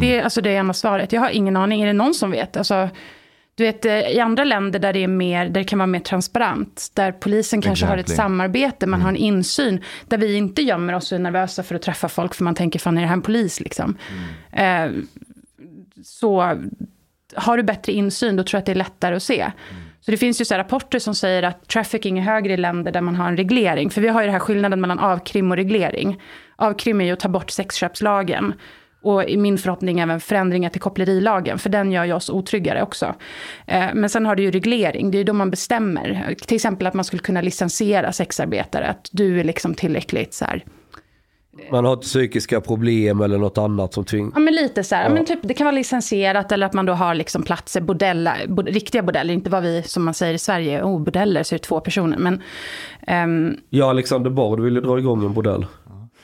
Det, 0.00 0.16
är, 0.16 0.22
alltså 0.22 0.40
det 0.40 0.50
är 0.50 0.60
enda 0.60 0.72
svaret. 0.72 1.12
Jag 1.12 1.20
har 1.20 1.30
ingen 1.30 1.56
aning. 1.56 1.82
Är 1.82 1.86
det 1.86 1.92
någon 1.92 2.14
som 2.14 2.30
vet? 2.30 2.56
Alltså, 2.56 2.88
du 3.58 3.64
vet, 3.64 3.84
eh, 3.84 4.00
i 4.00 4.20
andra 4.20 4.44
länder 4.44 4.78
där 4.78 4.92
det, 4.92 5.04
är 5.04 5.08
mer, 5.08 5.44
där 5.44 5.60
det 5.60 5.64
kan 5.64 5.78
vara 5.78 5.86
mer 5.86 6.00
transparent, 6.00 6.90
där 6.94 7.12
polisen 7.12 7.62
kanske 7.62 7.86
har 7.86 7.94
ett 7.94 8.00
Exactly. 8.00 8.16
samarbete, 8.16 8.86
man 8.86 9.00
har 9.00 9.08
en 9.08 9.16
insyn, 9.16 9.80
där 10.04 10.18
vi 10.18 10.36
inte 10.36 10.62
gömmer 10.62 10.92
oss 10.92 11.12
och 11.12 11.16
är 11.16 11.22
nervösa 11.22 11.62
för 11.62 11.74
att 11.74 11.82
träffa 11.82 12.08
folk, 12.08 12.34
för 12.34 12.44
man 12.44 12.54
tänker, 12.54 12.78
fan 12.78 12.96
är 12.98 13.00
det 13.00 13.06
här 13.06 13.14
en 13.14 13.22
polis 13.22 13.60
liksom? 13.60 13.96
Eh, 14.52 14.86
så 16.02 16.58
har 17.34 17.56
du 17.56 17.62
bättre 17.62 17.92
insyn, 17.92 18.36
då 18.36 18.42
tror 18.42 18.56
jag 18.56 18.60
att 18.60 18.66
det 18.66 18.72
är 18.72 18.76
lättare 18.76 19.16
att 19.16 19.22
se. 19.22 19.50
Så 20.00 20.10
det 20.10 20.16
finns 20.16 20.40
ju 20.40 20.44
så 20.44 20.54
rapporter 20.54 20.98
som 20.98 21.14
säger 21.14 21.42
att 21.42 21.68
trafficking 21.68 22.18
är 22.18 22.22
högre 22.22 22.52
i 22.52 22.56
länder 22.56 22.92
där 22.92 23.00
man 23.00 23.16
har 23.16 23.28
en 23.28 23.36
reglering. 23.36 23.90
För 23.90 24.00
vi 24.00 24.08
har 24.08 24.20
ju 24.20 24.26
den 24.26 24.32
här 24.32 24.40
skillnaden 24.40 24.80
mellan 24.80 24.98
avkrim 24.98 25.50
och 25.50 25.56
reglering. 25.56 26.22
Avkrim 26.56 27.00
är 27.00 27.04
ju 27.04 27.12
att 27.12 27.20
ta 27.20 27.28
bort 27.28 27.50
sexköpslagen. 27.50 28.54
Och 29.02 29.24
i 29.24 29.36
min 29.36 29.58
förhoppning 29.58 30.00
även 30.00 30.20
förändringar 30.20 30.70
till 30.70 30.80
kopplerilagen, 30.80 31.58
för 31.58 31.70
den 31.70 31.92
gör 31.92 32.04
ju 32.04 32.12
oss 32.12 32.30
otryggare 32.30 32.82
också. 32.82 33.14
Eh, 33.66 33.86
Men 33.94 34.10
sen 34.10 34.26
har 34.26 34.36
du 34.36 34.42
ju 34.42 34.50
reglering, 34.50 35.10
det 35.10 35.16
är 35.16 35.18
ju 35.18 35.24
då 35.24 35.32
man 35.32 35.50
bestämmer. 35.50 36.34
Till 36.46 36.54
exempel 36.54 36.86
att 36.86 36.94
man 36.94 37.04
skulle 37.04 37.22
kunna 37.22 37.40
licensiera 37.40 38.12
sexarbetare, 38.12 38.86
att 38.86 39.08
du 39.12 39.40
är 39.40 39.44
liksom 39.44 39.74
tillräckligt 39.74 40.34
så 40.34 40.44
här, 40.44 40.64
Man 41.70 41.84
har 41.84 41.96
psykiska 41.96 42.60
problem 42.60 43.20
eller 43.20 43.38
något 43.38 43.58
annat 43.58 43.94
som 43.94 44.04
tvingar. 44.04 44.32
Ja 44.34 44.40
men 44.40 44.54
lite 44.54 44.84
så 44.84 44.94
här, 44.94 45.04
ja. 45.04 45.10
men 45.10 45.24
typ, 45.24 45.38
det 45.42 45.54
kan 45.54 45.64
vara 45.64 45.74
licensierat 45.74 46.52
eller 46.52 46.66
att 46.66 46.72
man 46.72 46.86
då 46.86 46.92
har 46.92 47.14
liksom 47.14 47.42
platser, 47.42 47.80
bordeller, 47.80 48.46
bod, 48.48 48.68
riktiga 48.68 49.02
bordeller, 49.02 49.34
inte 49.34 49.50
vad 49.50 49.62
vi 49.62 49.82
som 49.82 50.04
man 50.04 50.14
säger 50.14 50.34
i 50.34 50.38
Sverige, 50.38 50.82
oh 50.82 51.00
bordeller 51.00 51.42
så 51.42 51.54
är 51.54 51.58
det 51.58 51.64
två 51.64 51.80
personer. 51.80 52.18
Men 52.18 52.42
ehm, 53.06 53.56
Ja, 53.70 53.90
Alexander 53.90 54.30
Bard 54.30 54.60
ville 54.60 54.80
dra 54.80 54.98
igång 54.98 55.24
en 55.24 55.34
bordell. 55.34 55.66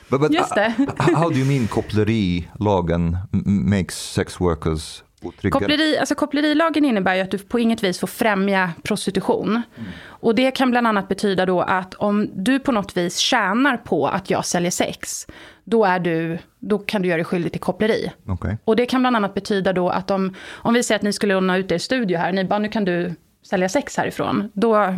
But, 0.08 0.20
but 0.20 0.32
Just 0.32 0.54
det. 0.54 0.75
uh, 0.78 1.18
how 1.18 1.28
do 1.28 1.37
you 1.37 1.46
mean 1.46 1.68
kopplerilagen 1.68 3.18
makes 3.46 4.12
sex 4.12 4.40
workers 4.40 5.02
otrygga? 5.23 5.58
koppleri, 5.58 5.99
alltså 5.99 6.14
kopplerilagen 6.14 6.84
innebär 6.84 7.14
ju 7.14 7.20
att 7.20 7.30
du 7.30 7.38
på 7.38 7.58
inget 7.58 7.84
vis 7.84 7.99
får 7.99 8.06
främja 8.06 8.70
prostitution. 8.82 9.62
Och 10.06 10.34
det 10.34 10.50
kan 10.50 10.70
bland 10.70 10.87
annat 10.87 11.08
betyda 11.08 11.46
då 11.46 11.61
att 11.61 11.94
om 11.94 12.30
du 12.34 12.58
på 12.58 12.73
något 12.73 12.96
vis 12.96 13.16
tjänar 13.16 13.76
på 13.76 14.08
att 14.08 14.30
jag 14.30 14.44
säljer 14.44 14.70
sex, 14.70 15.26
då, 15.64 15.84
är 15.84 15.99
du, 15.99 16.38
då 16.58 16.78
kan 16.78 17.02
du 17.02 17.08
göra 17.08 17.16
dig 17.16 17.25
skyldig 17.25 17.52
till 17.52 17.61
koppleri. 17.61 18.12
Okej. 18.26 18.58
Och 18.64 18.76
det 18.76 18.87
kan 18.87 19.00
bland 19.02 19.16
annat 19.16 19.34
betyda 19.34 19.73
då 19.73 19.88
att 19.88 20.11
om, 20.11 20.34
om 20.52 20.75
vi 20.75 20.82
säger 20.82 20.99
att 20.99 21.02
ni 21.02 21.12
skulle 21.12 21.34
låna 21.34 21.56
ut 21.56 21.73
er 21.73 21.78
studio 21.78 22.18
här, 22.18 22.32
ni 22.32 22.44
bara 22.44 22.58
nu 22.58 22.68
kan 22.68 22.84
du 22.84 23.14
sälja 23.46 23.68
sex 23.68 23.96
härifrån. 23.96 24.50
Då 24.54 24.94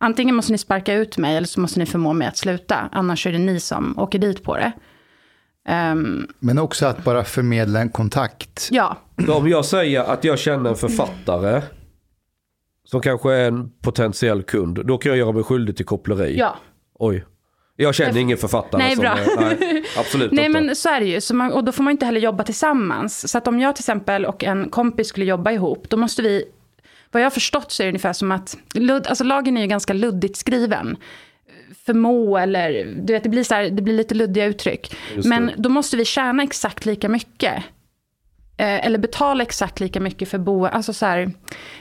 antingen 0.00 0.34
måste 0.34 0.52
ni 0.52 0.58
sparka 0.58 0.94
ut 0.94 1.18
mig 1.18 1.36
eller 1.36 1.46
så 1.46 1.60
måste 1.60 1.78
ni 1.78 1.86
förmå 1.86 2.12
mig 2.12 2.28
att 2.28 2.36
sluta. 2.36 2.88
Annars 2.92 3.26
är 3.26 3.32
det 3.32 3.38
ni 3.38 3.60
som 3.60 3.98
åker 3.98 4.18
dit 4.18 4.42
på 4.42 4.56
det. 4.56 4.72
Ehm, 5.68 6.26
Men 6.38 6.58
också 6.58 6.86
att 6.86 7.04
bara 7.04 7.24
förmedla 7.24 7.80
en 7.80 7.88
kontakt. 7.90 8.68
ja, 8.70 8.96
om 9.28 9.48
jag 9.48 9.64
säger 9.64 10.00
att 10.00 10.24
jag 10.24 10.38
känner 10.38 10.70
en 10.70 10.76
författare 10.76 11.62
som 12.84 13.00
kanske 13.00 13.32
är 13.32 13.48
en 13.48 13.70
potentiell 13.82 14.42
kund, 14.42 14.86
då 14.86 14.98
kan 14.98 15.10
jag 15.10 15.18
göra 15.18 15.32
mig 15.32 15.42
skyldig 15.42 15.76
till 15.76 15.86
koppleri. 15.86 16.38
ja. 16.38 16.56
Oj. 16.98 17.24
Jag 17.76 17.94
känner 17.94 18.20
ingen 18.20 18.38
författare 18.38 18.82
Nej, 18.82 18.94
som 18.96 19.00
bra. 19.00 19.10
är, 19.18 19.40
nej, 19.40 19.84
absolut 19.98 20.32
Nej 20.32 20.46
inte. 20.46 20.60
men 20.60 20.76
så 20.76 20.88
är 20.88 21.00
det 21.00 21.06
ju. 21.06 21.20
Så 21.20 21.34
man, 21.34 21.52
och 21.52 21.64
då 21.64 21.72
får 21.72 21.82
man 21.84 21.90
inte 21.90 22.06
heller 22.06 22.20
jobba 22.20 22.44
tillsammans. 22.44 23.30
Så 23.30 23.38
att 23.38 23.48
om 23.48 23.60
jag 23.60 23.76
till 23.76 23.82
exempel 23.82 24.26
och 24.26 24.44
en 24.44 24.70
kompis 24.70 25.08
skulle 25.08 25.26
jobba 25.26 25.50
ihop, 25.52 25.86
då 25.90 25.96
måste 25.96 26.22
vi... 26.22 26.44
Vad 27.10 27.22
jag 27.22 27.26
har 27.26 27.30
förstått 27.30 27.72
så 27.72 27.82
är 27.82 27.84
det 27.84 27.90
ungefär 27.90 28.12
som 28.12 28.32
att... 28.32 28.56
Alltså 29.08 29.24
lagen 29.24 29.56
är 29.56 29.60
ju 29.60 29.66
ganska 29.66 29.92
luddigt 29.92 30.36
skriven. 30.36 30.96
Förmå 31.86 32.38
eller... 32.38 32.84
Du 32.84 33.12
vet, 33.12 33.22
det 33.22 33.28
blir, 33.28 33.44
så 33.44 33.54
här, 33.54 33.70
det 33.70 33.82
blir 33.82 33.94
lite 33.94 34.14
luddiga 34.14 34.44
uttryck. 34.44 34.96
Men 35.24 35.50
då 35.56 35.68
måste 35.68 35.96
vi 35.96 36.04
tjäna 36.04 36.42
exakt 36.42 36.86
lika 36.86 37.08
mycket. 37.08 37.54
Eh, 38.56 38.86
eller 38.86 38.98
betala 38.98 39.42
exakt 39.42 39.80
lika 39.80 40.00
mycket 40.00 40.28
för 40.28 40.38
bo... 40.38 40.66
Alltså 40.66 40.92
så 40.92 41.06
här... 41.06 41.32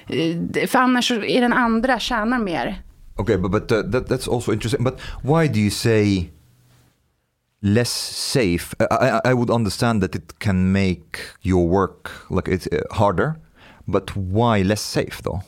eh, 0.08 0.68
För 0.68 0.80
annars 0.80 1.12
är 1.12 1.42
den 1.42 1.54
andra 1.54 2.00
tjänar 2.00 2.40
mer. 2.40 2.84
Okay, 3.18 3.38
but, 3.38 3.52
but 3.52 3.72
uh, 3.72 3.92
that, 3.92 4.10
that's 4.10 4.34
also 4.36 4.54
interesting. 4.54 4.84
But 4.84 5.00
why 5.24 5.48
do 5.48 5.60
you 5.60 5.70
say 5.70 6.30
less 7.62 7.92
safe? 8.32 8.76
I, 8.80 8.86
I, 9.06 9.32
I 9.32 9.34
would 9.34 9.50
understand 9.50 10.02
that 10.02 10.16
it 10.16 10.40
can 10.40 10.72
make 10.72 11.20
your 11.42 11.70
work 11.70 12.10
like 12.30 12.52
it's 12.52 12.68
uh, 12.68 12.80
harder, 12.92 13.34
but 13.90 14.16
why 14.16 14.64
less 14.64 14.92
safe 14.92 15.24
då? 15.24 15.42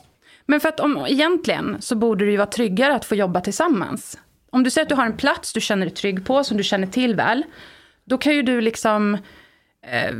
Men 0.46 0.60
för 0.60 0.68
att 0.68 0.80
om, 0.80 1.06
egentligen 1.08 1.76
så 1.80 1.94
borde 1.94 2.24
det 2.24 2.30
ju 2.30 2.36
vara 2.36 2.46
tryggare 2.46 2.94
att 2.94 3.04
få 3.04 3.14
jobba 3.14 3.40
tillsammans. 3.40 4.18
Om 4.50 4.62
du 4.62 4.70
säger 4.70 4.84
att 4.84 4.88
du 4.88 4.94
har 4.94 5.06
en 5.06 5.16
plats 5.16 5.52
du 5.52 5.60
känner 5.60 5.86
dig 5.86 5.94
trygg 5.94 6.26
på, 6.26 6.44
som 6.44 6.56
du 6.56 6.62
känner 6.62 6.86
till 6.86 7.14
väl, 7.14 7.42
då 8.04 8.18
kan 8.18 8.34
ju 8.34 8.42
du 8.42 8.60
liksom 8.60 9.14
eh, 9.86 10.14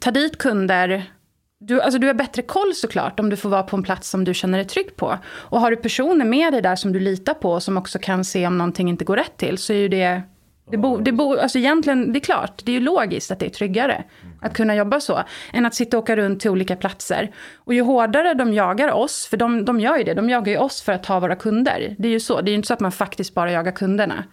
ta 0.00 0.10
dit 0.10 0.38
kunder. 0.38 1.12
Du, 1.60 1.80
alltså 1.80 1.98
du 1.98 2.06
har 2.06 2.14
bättre 2.14 2.42
koll 2.42 2.74
såklart 2.74 3.20
om 3.20 3.30
du 3.30 3.36
får 3.36 3.48
vara 3.48 3.62
på 3.62 3.76
en 3.76 3.82
plats 3.82 4.10
som 4.10 4.24
du 4.24 4.34
känner 4.34 4.58
dig 4.58 4.66
trygg 4.66 4.96
på. 4.96 5.18
Och 5.24 5.60
har 5.60 5.70
du 5.70 5.76
personer 5.76 6.24
med 6.24 6.52
dig 6.52 6.62
där 6.62 6.76
som 6.76 6.92
du 6.92 7.00
litar 7.00 7.34
på, 7.34 7.60
som 7.60 7.76
också 7.76 7.98
kan 7.98 8.24
se 8.24 8.46
om 8.46 8.58
någonting 8.58 8.88
inte 8.88 9.04
går 9.04 9.16
rätt 9.16 9.36
till, 9.36 9.58
så 9.58 9.72
är 9.72 9.76
ju 9.76 9.88
det 9.88 10.22
det 10.70 10.76
bo, 10.76 10.98
det 10.98 11.12
bo, 11.12 11.36
alltså 11.38 11.58
egentligen, 11.58 12.12
det 12.12 12.18
är 12.18 12.20
klart, 12.20 12.62
det 12.64 12.72
är 12.72 12.74
ju 12.74 12.80
logiskt 12.80 13.30
att 13.30 13.38
det 13.38 13.46
är 13.46 13.50
tryggare 13.50 14.04
att 14.40 14.54
kunna 14.54 14.76
jobba 14.76 15.00
så, 15.00 15.22
än 15.52 15.66
att 15.66 15.74
sitta 15.74 15.96
och 15.96 16.02
åka 16.02 16.16
runt 16.16 16.40
till 16.40 16.50
olika 16.50 16.76
platser. 16.76 17.30
Och 17.56 17.74
ju 17.74 17.82
hårdare 17.82 18.34
de 18.34 18.52
jagar 18.52 18.92
oss, 18.92 19.26
för 19.26 19.36
de, 19.36 19.64
de 19.64 19.80
gör 19.80 19.96
ju 19.96 20.04
det, 20.04 20.14
de 20.14 20.30
jagar 20.30 20.52
ju 20.52 20.58
oss 20.58 20.82
för 20.82 20.92
att 20.92 21.02
ta 21.02 21.20
våra 21.20 21.36
kunder. 21.36 21.96
Det 21.98 22.08
är 22.08 22.12
ju 22.12 22.20
så, 22.20 22.40
det 22.40 22.50
är 22.50 22.52
ju 22.52 22.56
inte 22.56 22.68
så 22.68 22.74
att 22.74 22.80
man 22.80 22.92
faktiskt 22.92 23.34
bara 23.34 23.52
jagar 23.52 23.72
kunderna. 23.72 24.24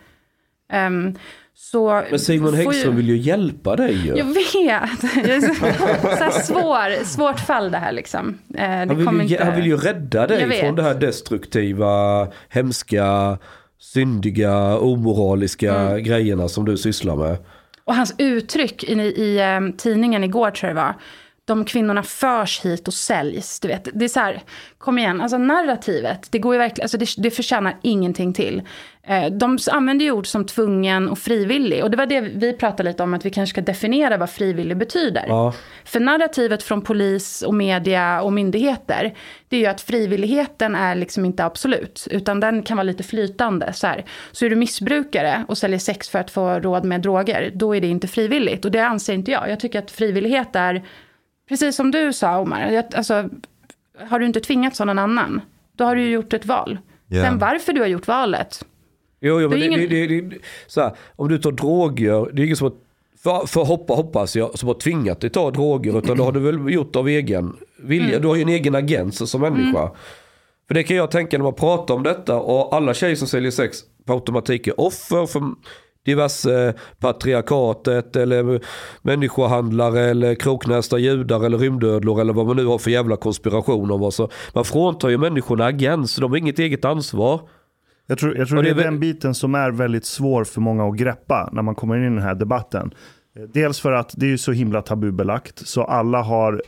Ehm, 0.71 1.15
så 1.53 2.03
Men 2.09 2.19
Simon 2.19 2.53
Häggström 2.53 2.91
ju, 2.91 2.97
vill 2.97 3.09
ju 3.09 3.17
hjälpa 3.17 3.75
dig 3.75 3.93
ju. 3.93 4.17
Jag 4.17 4.25
vet! 4.25 4.99
Så, 6.19 6.31
så 6.31 6.39
svår, 6.39 7.03
svårt 7.03 7.39
fall 7.39 7.71
det 7.71 7.77
här 7.77 7.91
liksom. 7.91 8.37
Eh, 8.53 8.57
det 8.57 8.65
Han 8.65 9.17
vill, 9.17 9.27
ju, 9.27 9.35
inte... 9.35 9.45
han 9.45 9.55
vill 9.55 9.65
ju 9.65 9.77
rädda 9.77 10.27
dig 10.27 10.61
från 10.61 10.75
det 10.75 10.83
här 10.83 10.93
destruktiva, 10.93 12.27
hemska, 12.49 13.37
syndiga, 13.79 14.77
omoraliska 14.77 15.75
Mm. 15.75 16.03
grejerna 16.03 16.47
som 16.49 16.65
du 16.65 16.77
sysslar 16.77 17.15
med. 17.15 17.37
Och 17.83 17.95
hans 17.95 18.15
uttryck 18.17 18.83
i, 18.83 18.93
i 19.01 19.39
eh, 19.39 19.75
tidningen 19.77 20.23
igår 20.23 20.51
tror 20.51 20.67
jag 20.67 20.75
det 20.75 20.81
var. 20.81 20.93
De 21.45 21.65
kvinnorna 21.65 22.03
förs 22.03 22.61
hit 22.61 22.87
och 22.87 22.93
säljs. 22.93 23.59
Du 23.59 23.67
vet. 23.67 23.87
Det 23.93 24.05
är 24.05 24.09
så 24.09 24.19
här, 24.19 24.41
kom 24.77 24.97
igen, 24.97 25.21
alltså 25.21 25.37
narrativet, 25.37 26.27
det 26.31 26.39
går 26.39 26.53
ju 26.53 26.59
verkligen, 26.59 26.83
alltså 26.85 26.97
det, 26.97 27.07
det 27.17 27.31
förtjänar 27.31 27.77
ingenting 27.81 28.33
till. 28.33 28.61
Eh, 29.09 29.31
de 29.31 29.57
använder 29.71 30.05
ju 30.05 30.11
ord 30.11 30.27
som 30.27 30.45
tvungen 30.45 31.09
och 31.09 31.19
frivillig. 31.19 31.83
Och 31.83 31.91
det 31.91 31.97
var 31.97 32.05
det 32.05 32.21
vi 32.21 32.53
pratade 32.53 32.89
lite 32.89 33.03
om, 33.03 33.13
att 33.13 33.25
vi 33.25 33.29
kanske 33.29 33.53
ska 33.53 33.61
definiera 33.61 34.17
vad 34.17 34.29
frivillig 34.29 34.77
betyder. 34.77 35.25
Ja. 35.27 35.53
För 35.85 35.99
narrativet 35.99 36.63
från 36.63 36.81
polis 36.81 37.41
och 37.41 37.53
media 37.53 38.21
och 38.21 38.33
myndigheter, 38.33 39.13
det 39.47 39.55
är 39.55 39.59
ju 39.59 39.65
att 39.65 39.81
frivilligheten 39.81 40.75
är 40.75 40.95
liksom 40.95 41.25
inte 41.25 41.45
absolut, 41.45 42.07
utan 42.11 42.39
den 42.39 42.63
kan 42.63 42.77
vara 42.77 42.83
lite 42.83 43.03
flytande. 43.03 43.73
Så, 43.73 43.87
här. 43.87 44.05
så 44.31 44.45
är 44.45 44.49
du 44.49 44.55
missbrukare 44.55 45.45
och 45.47 45.57
säljer 45.57 45.79
sex 45.79 46.09
för 46.09 46.19
att 46.19 46.31
få 46.31 46.59
råd 46.59 46.85
med 46.85 47.01
droger, 47.01 47.51
då 47.55 47.75
är 47.75 47.81
det 47.81 47.87
inte 47.87 48.07
frivilligt. 48.07 48.65
Och 48.65 48.71
det 48.71 48.79
anser 48.79 49.13
inte 49.13 49.31
jag. 49.31 49.49
Jag 49.49 49.59
tycker 49.59 49.79
att 49.79 49.91
frivillighet 49.91 50.55
är, 50.55 50.85
precis 51.49 51.75
som 51.75 51.91
du 51.91 52.13
sa 52.13 52.39
Omar, 52.39 52.83
alltså, 52.95 53.29
har 54.09 54.19
du 54.19 54.25
inte 54.25 54.39
tvingat 54.39 54.79
någon 54.79 54.99
annan, 54.99 55.41
då 55.77 55.83
har 55.83 55.95
du 55.95 56.01
ju 56.01 56.09
gjort 56.09 56.33
ett 56.33 56.45
val. 56.45 56.77
Ja. 57.07 57.23
Sen 57.23 57.37
varför 57.37 57.73
du 57.73 57.81
har 57.81 57.87
gjort 57.87 58.07
valet, 58.07 58.65
Jo, 59.21 59.41
jo 59.41 59.49
men 59.49 59.59
Det 59.59 59.69
det, 59.69 59.87
det, 59.87 60.07
det, 60.07 60.21
det, 60.21 60.37
så 60.67 60.81
här, 60.81 60.91
om 61.15 61.27
du 61.27 61.37
tar 61.37 61.51
droger, 61.51 62.29
det 62.33 62.41
är 62.41 62.45
ingen 62.45 62.57
som 62.57 62.65
har, 62.65 62.75
för, 63.23 63.47
för 63.47 63.63
hoppa 63.63 63.93
hoppas 63.93 64.35
jag, 64.35 64.59
som 64.59 64.67
har 64.67 64.75
tvingat 64.75 65.21
dig 65.21 65.29
ta 65.29 65.51
droger, 65.51 65.97
utan 65.97 66.17
det 66.17 66.23
har 66.23 66.31
du 66.31 66.39
väl 66.39 66.73
gjort 66.73 66.95
av 66.95 67.07
egen 67.07 67.55
vilja. 67.83 68.09
Mm. 68.09 68.21
Du 68.21 68.27
har 68.27 68.35
ju 68.35 68.41
en 68.41 68.49
egen 68.49 68.75
agens 68.75 69.31
som 69.31 69.41
människa. 69.41 69.91
För 70.67 70.73
det 70.73 70.83
kan 70.83 70.97
jag 70.97 71.11
tänka 71.11 71.37
när 71.37 71.43
man 71.43 71.53
pratar 71.53 71.93
om 71.93 72.03
detta 72.03 72.35
och 72.35 72.75
alla 72.75 72.93
tjejer 72.93 73.15
som 73.15 73.27
säljer 73.27 73.51
sex 73.51 73.77
på 74.05 74.13
automatik 74.13 74.67
är 74.67 74.79
offer 74.79 75.25
för 75.25 75.41
diverse 76.05 76.73
patriarkatet 76.99 78.15
eller 78.15 78.61
människohandlare 79.01 80.01
eller 80.01 80.35
kroknästa 80.35 80.97
judar 80.97 81.45
eller 81.45 81.57
rymdödlor 81.57 82.21
eller 82.21 82.33
vad 82.33 82.47
man 82.47 82.55
nu 82.55 82.65
har 82.65 82.77
för 82.77 82.91
jävla 82.91 83.15
konspiration 83.15 83.91
om. 83.91 84.03
Alltså, 84.03 84.29
man 84.53 84.65
fråntar 84.65 85.09
ju 85.09 85.17
människorna 85.17 85.65
agens, 85.65 86.15
de 86.15 86.31
har 86.31 86.37
inget 86.37 86.59
eget 86.59 86.85
ansvar. 86.85 87.41
Jag 88.11 88.17
tror, 88.17 88.37
jag 88.37 88.47
tror 88.47 88.63
det 88.63 88.73
det 88.73 88.81
är 88.81 88.85
den 88.85 88.99
biten 88.99 89.33
som 89.35 89.55
är 89.55 89.71
väldigt 89.71 90.05
svår 90.05 90.43
för 90.43 90.61
många 90.61 90.87
att 90.87 90.95
greppa 90.97 91.49
när 91.51 91.61
man 91.61 91.75
kommer 91.75 91.97
in 91.97 92.03
i 92.03 92.09
den 92.09 92.21
här 92.23 92.35
debatten. 92.35 92.93
Eh, 93.35 93.43
Dels 93.53 93.79
för 93.79 93.91
att 93.91 94.13
det 94.17 94.31
är 94.33 94.37
så 94.37 94.51
himla 94.51 94.81
tabubelagt, 94.81 95.67
så 95.67 95.83
alla 95.83 96.21
har, 96.21 96.61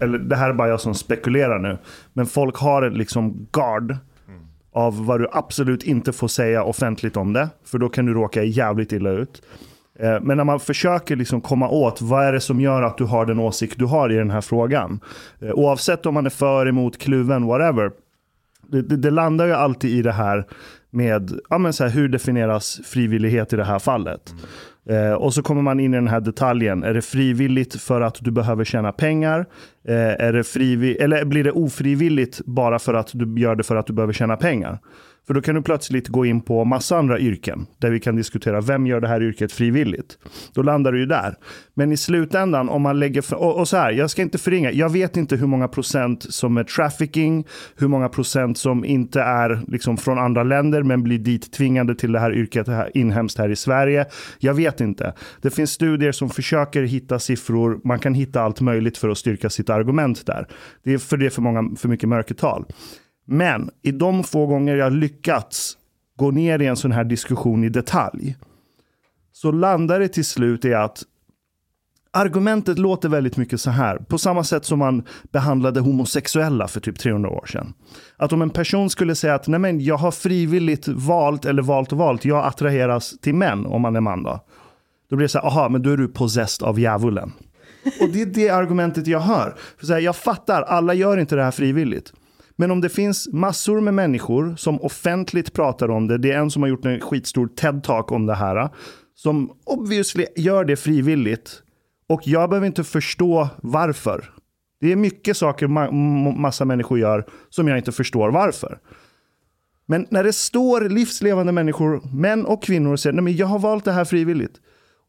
eller 0.00 0.18
det 0.18 0.36
här 0.36 0.50
är 0.50 0.54
bara 0.54 0.68
jag 0.68 0.80
som 0.80 0.94
spekulerar 0.94 1.58
nu, 1.58 1.78
men 2.12 2.26
folk 2.26 2.56
har 2.56 2.82
ett 2.82 2.96
liksom 2.96 3.46
guard 3.52 3.96
av 4.72 5.06
vad 5.06 5.20
du 5.20 5.28
absolut 5.32 5.82
inte 5.82 6.12
får 6.12 6.28
säga 6.28 6.64
offentligt 6.64 7.16
om 7.16 7.32
det, 7.32 7.48
för 7.64 7.78
då 7.78 7.88
kan 7.88 8.06
du 8.06 8.14
råka 8.14 8.42
jävligt 8.42 8.92
illa 8.92 9.10
ut. 9.10 9.42
Eh, 9.98 10.20
Men 10.20 10.36
när 10.36 10.44
man 10.44 10.60
försöker 10.60 11.16
liksom 11.16 11.40
komma 11.40 11.68
åt 11.68 12.02
vad 12.02 12.24
är 12.24 12.32
det 12.32 12.40
som 12.40 12.60
gör 12.60 12.82
att 12.82 12.98
du 12.98 13.04
har 13.04 13.26
den 13.26 13.38
åsikt 13.38 13.78
du 13.78 13.84
har 13.84 14.12
i 14.12 14.16
den 14.16 14.30
här 14.30 14.40
frågan. 14.40 15.00
Eh, 15.40 15.50
Oavsett 15.50 16.06
om 16.06 16.14
man 16.14 16.26
är 16.26 16.30
för, 16.30 16.68
emot, 16.68 16.98
kluven, 16.98 17.46
whatever. 17.46 17.90
Det, 18.72 18.82
det, 18.82 18.96
det 18.96 19.10
landar 19.10 19.46
ju 19.46 19.52
alltid 19.52 19.90
i 19.90 20.02
det 20.02 20.12
här 20.12 20.46
med 20.90 21.30
ja, 21.50 21.58
men 21.58 21.72
så 21.72 21.84
här, 21.84 21.90
hur 21.90 22.08
definieras 22.08 22.80
frivillighet 22.84 23.52
i 23.52 23.56
det 23.56 23.64
här 23.64 23.78
fallet. 23.78 24.34
Eh, 24.88 25.12
och 25.12 25.34
så 25.34 25.42
kommer 25.42 25.62
man 25.62 25.80
in 25.80 25.94
i 25.94 25.96
den 25.96 26.08
här 26.08 26.20
detaljen. 26.20 26.82
Är 26.82 26.94
det 26.94 27.02
frivilligt 27.02 27.80
för 27.80 28.00
att 28.00 28.18
du 28.20 28.30
behöver 28.30 28.64
tjäna 28.64 28.92
pengar? 28.92 29.46
Eh, 29.88 29.94
är 29.94 30.32
det 30.32 31.02
eller 31.02 31.24
blir 31.24 31.44
det 31.44 31.52
ofrivilligt 31.52 32.40
bara 32.46 32.78
för 32.78 32.94
att 32.94 33.10
du 33.12 33.40
gör 33.40 33.56
det 33.56 33.62
för 33.62 33.76
att 33.76 33.86
du 33.86 33.92
behöver 33.92 34.12
tjäna 34.12 34.36
pengar? 34.36 34.78
För 35.26 35.34
då 35.34 35.40
kan 35.40 35.54
du 35.54 35.62
plötsligt 35.62 36.08
gå 36.08 36.26
in 36.26 36.40
på 36.40 36.64
massa 36.64 36.98
andra 36.98 37.18
yrken 37.18 37.66
där 37.78 37.90
vi 37.90 38.00
kan 38.00 38.16
diskutera 38.16 38.60
vem 38.60 38.86
gör 38.86 39.00
det 39.00 39.08
här 39.08 39.22
yrket 39.22 39.52
frivilligt. 39.52 40.18
Då 40.54 40.62
landar 40.62 40.92
du 40.92 40.98
ju 40.98 41.06
där. 41.06 41.34
Men 41.74 41.92
i 41.92 41.96
slutändan 41.96 42.68
om 42.68 42.82
man 42.82 42.98
lägger, 42.98 43.22
för, 43.22 43.36
och, 43.36 43.58
och 43.58 43.68
så 43.68 43.76
här, 43.76 43.92
jag 43.92 44.10
ska 44.10 44.22
inte 44.22 44.38
förringa, 44.38 44.72
jag 44.72 44.92
vet 44.92 45.16
inte 45.16 45.36
hur 45.36 45.46
många 45.46 45.68
procent 45.68 46.26
som 46.28 46.56
är 46.56 46.64
trafficking, 46.64 47.46
hur 47.76 47.88
många 47.88 48.08
procent 48.08 48.58
som 48.58 48.84
inte 48.84 49.20
är 49.20 49.60
liksom 49.68 49.96
från 49.96 50.18
andra 50.18 50.42
länder 50.42 50.82
men 50.82 51.02
blir 51.02 51.18
dit 51.18 51.52
tvingade 51.52 51.94
till 51.94 52.12
det 52.12 52.20
här 52.20 52.34
yrket 52.34 52.66
här, 52.66 52.90
inhemskt 52.96 53.38
här 53.38 53.48
i 53.48 53.56
Sverige. 53.56 54.06
Jag 54.38 54.54
vet 54.54 54.80
inte. 54.80 55.14
Det 55.42 55.50
finns 55.50 55.70
studier 55.70 56.12
som 56.12 56.30
försöker 56.30 56.82
hitta 56.82 57.18
siffror, 57.18 57.80
man 57.84 57.98
kan 57.98 58.14
hitta 58.14 58.42
allt 58.42 58.60
möjligt 58.60 58.98
för 58.98 59.08
att 59.08 59.18
styrka 59.18 59.50
sitt 59.50 59.70
argument 59.70 60.26
där. 60.26 60.46
Det 60.82 60.94
är 60.94 60.98
för 60.98 61.16
det 61.16 61.26
är 61.26 61.30
för, 61.30 61.42
många, 61.42 61.76
för 61.76 61.88
mycket 61.88 62.08
mörkertal. 62.08 62.64
Men 63.32 63.70
i 63.82 63.92
de 63.92 64.24
få 64.24 64.46
gånger 64.46 64.76
jag 64.76 64.92
lyckats 64.92 65.78
gå 66.16 66.30
ner 66.30 66.62
i 66.62 66.66
en 66.66 66.76
sån 66.76 66.92
här 66.92 67.04
diskussion 67.04 67.64
i 67.64 67.68
detalj 67.68 68.36
så 69.32 69.52
landar 69.52 70.00
det 70.00 70.08
till 70.08 70.24
slut 70.24 70.64
i 70.64 70.74
att 70.74 71.02
argumentet 72.10 72.78
låter 72.78 73.08
väldigt 73.08 73.36
mycket 73.36 73.60
så 73.60 73.70
här. 73.70 73.96
På 73.96 74.18
samma 74.18 74.44
sätt 74.44 74.64
som 74.64 74.78
man 74.78 75.02
behandlade 75.22 75.80
homosexuella 75.80 76.68
för 76.68 76.80
typ 76.80 76.98
300 76.98 77.30
år 77.30 77.46
sedan. 77.46 77.74
Att 78.16 78.32
om 78.32 78.42
en 78.42 78.50
person 78.50 78.90
skulle 78.90 79.14
säga 79.14 79.34
att 79.34 79.46
Nej, 79.46 79.60
men 79.60 79.80
jag 79.80 79.96
har 79.96 80.10
frivilligt 80.10 80.88
valt 80.88 81.44
eller 81.44 81.62
valt 81.62 81.92
och 81.92 81.98
valt, 81.98 82.24
jag 82.24 82.46
attraheras 82.46 83.20
till 83.20 83.34
män 83.34 83.66
om 83.66 83.82
man 83.82 83.96
är 83.96 84.00
man 84.00 84.22
då. 84.22 84.40
Då 85.10 85.16
blir 85.16 85.24
det 85.24 85.28
så 85.28 85.38
här, 85.38 85.46
aha, 85.46 85.68
men 85.68 85.82
då 85.82 85.90
är 85.90 85.96
du 85.96 86.08
possessed 86.08 86.68
av 86.68 86.80
djävulen. 86.80 87.32
Och 88.00 88.08
det 88.08 88.22
är 88.22 88.26
det 88.26 88.48
argumentet 88.48 89.06
jag 89.06 89.20
hör. 89.20 89.54
För 89.78 89.86
så 89.86 89.92
här, 89.92 90.00
jag 90.00 90.16
fattar, 90.16 90.62
alla 90.62 90.94
gör 90.94 91.18
inte 91.18 91.36
det 91.36 91.44
här 91.44 91.50
frivilligt. 91.50 92.12
Men 92.56 92.70
om 92.70 92.80
det 92.80 92.88
finns 92.88 93.28
massor 93.32 93.80
med 93.80 93.94
människor 93.94 94.54
som 94.56 94.80
offentligt 94.80 95.52
pratar 95.52 95.90
om 95.90 96.08
det, 96.08 96.18
det 96.18 96.32
är 96.32 96.38
en 96.38 96.50
som 96.50 96.62
har 96.62 96.68
gjort 96.68 96.84
en 96.84 97.00
skitstor 97.00 97.46
TED-talk 97.46 98.12
om 98.12 98.26
det 98.26 98.34
här, 98.34 98.68
som 99.14 99.50
obviously 99.66 100.26
gör 100.36 100.64
det 100.64 100.76
frivilligt. 100.76 101.62
Och 102.08 102.20
jag 102.24 102.50
behöver 102.50 102.66
inte 102.66 102.84
förstå 102.84 103.48
varför. 103.62 104.30
Det 104.80 104.92
är 104.92 104.96
mycket 104.96 105.36
saker 105.36 105.66
ma- 105.66 106.38
massa 106.38 106.64
människor 106.64 106.98
gör 106.98 107.26
som 107.48 107.68
jag 107.68 107.78
inte 107.78 107.92
förstår 107.92 108.30
varför. 108.30 108.78
Men 109.86 110.06
när 110.10 110.24
det 110.24 110.32
står 110.32 110.80
livslevande 110.80 111.52
människor, 111.52 112.00
män 112.14 112.46
och 112.46 112.62
kvinnor, 112.62 112.92
och 112.92 113.00
säger 113.00 113.14
nej 113.14 113.24
men 113.24 113.36
jag 113.36 113.46
har 113.46 113.58
valt 113.58 113.84
det 113.84 113.92
här 113.92 114.04
frivilligt. 114.04 114.60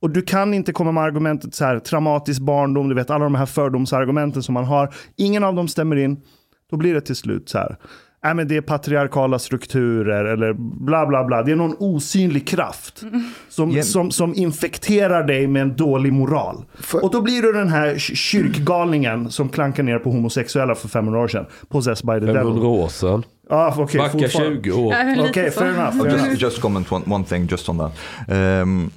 Och 0.02 0.10
du 0.10 0.22
kan 0.22 0.54
inte 0.54 0.74
komma 0.74 0.92
med 0.92 1.04
argumentet 1.04 1.56
så 1.56 1.66
här, 1.66 1.80
traumatisk 1.80 2.42
barndom, 2.42 2.90
du 2.90 2.96
vet 2.96 3.10
alla 3.10 3.24
de 3.24 3.36
här 3.36 3.46
fördomsargumenten 3.46 4.44
som 4.44 4.54
man 4.54 4.66
har. 4.66 4.94
Ingen 5.16 5.44
av 5.44 5.56
dem 5.56 5.68
stämmer 5.68 5.96
in. 5.96 6.22
Då 6.74 6.78
blir 6.78 6.94
det 6.94 7.02
till 7.02 7.16
slut 7.16 7.50
så 7.50 7.58
här, 7.58 7.76
nej 8.24 8.34
men 8.34 8.48
det 8.48 8.58
är 8.58 8.62
patriarkala 8.62 9.40
strukturer 9.40 10.26
eller 10.26 10.54
bla 10.86 11.06
bla 11.06 11.24
bla. 11.24 11.44
Det 11.44 11.52
är 11.52 11.56
någon 11.56 11.76
osynlig 11.80 12.48
kraft 12.48 13.04
som, 13.50 13.72
Ja. 13.72 13.84
som, 13.84 14.12
som 14.12 14.36
infekterar 14.36 15.24
dig 15.28 15.48
med 15.48 15.62
en 15.62 15.76
dålig 15.76 16.14
moral. 16.14 16.66
Och 17.02 17.12
då 17.12 17.22
blir 17.22 17.42
du 17.42 17.52
den 17.54 17.70
här 17.70 17.96
ky- 18.00 18.16
kyrkgalningen 18.16 19.30
som 19.32 19.50
klankar 19.50 19.84
ner 19.84 20.00
på 20.00 20.10
homosexuella 20.12 20.76
för 20.76 20.88
500 20.88 21.20
år 21.20 21.28
sedan. 21.28 21.46
Possessed 21.70 22.06
by 22.06 22.20
the 22.28 22.34
500 22.34 22.44
devil. 22.44 22.64
år 22.66 22.88
sedan. 22.88 23.24
Ah, 23.50 23.82
okay, 23.82 23.98
Backa 24.00 24.12
fortfarande. 24.20 24.56
20 24.64 24.72
år. 24.72 24.96
Okej, 25.30 25.52
så. 25.52 25.60
fair 25.60 25.70
enough. 25.74 25.98
Fair 25.98 26.08
enough. 26.08 26.30
just, 26.30 26.42
just 26.42 26.62
comment 26.62 26.92
one, 26.92 27.04
one 27.08 27.24
thing 27.24 27.48
just 27.52 27.70
on 27.70 27.78
that. 27.78 27.92
Um, 28.62 28.92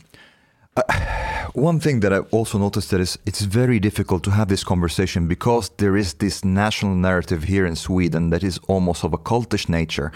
uh, 0.76 0.82
one 1.54 1.80
thing 1.80 2.00
that 2.00 2.12
I've 2.12 2.32
also 2.32 2.58
noticed 2.58 2.90
that 2.90 3.00
is 3.00 3.18
it's 3.26 3.42
very 3.42 3.80
difficult 3.80 4.22
to 4.24 4.30
have 4.30 4.48
this 4.48 4.64
conversation 4.64 5.26
because 5.26 5.70
there 5.78 5.96
is 5.96 6.14
this 6.14 6.44
national 6.44 6.94
narrative 6.94 7.44
here 7.44 7.66
in 7.66 7.76
Sweden 7.76 8.30
that 8.30 8.42
is 8.42 8.58
almost 8.68 9.04
of 9.04 9.12
a 9.12 9.18
cultish 9.18 9.68
nature 9.68 10.12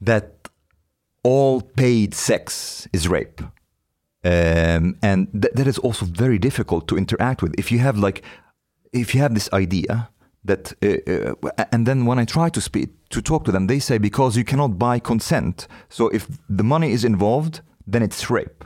that 0.00 0.48
all 1.22 1.60
paid 1.60 2.14
sex 2.14 2.88
is 2.92 3.08
rape. 3.08 3.40
Um, 4.24 4.96
and 5.02 5.28
th- 5.32 5.54
that 5.54 5.66
is 5.66 5.78
also 5.78 6.06
very 6.06 6.38
difficult 6.38 6.88
to 6.88 6.96
interact 6.96 7.42
with. 7.42 7.54
If 7.58 7.70
you 7.70 7.78
have 7.80 7.98
like, 7.98 8.22
if 8.92 9.14
you 9.14 9.20
have 9.20 9.34
this 9.34 9.52
idea 9.52 10.08
that, 10.44 10.72
uh, 10.82 11.34
uh, 11.46 11.64
and 11.72 11.86
then 11.86 12.06
when 12.06 12.18
I 12.18 12.24
try 12.24 12.48
to 12.50 12.60
speak 12.60 12.90
to 13.10 13.20
talk 13.20 13.44
to 13.44 13.52
them, 13.52 13.66
they 13.66 13.78
say 13.78 13.98
because 13.98 14.36
you 14.36 14.44
cannot 14.44 14.78
buy 14.78 14.98
consent. 14.98 15.66
So 15.88 16.08
if 16.08 16.26
the 16.48 16.64
money 16.64 16.92
is 16.92 17.04
involved, 17.04 17.60
then 17.86 18.02
it's 18.02 18.30
rape. 18.30 18.64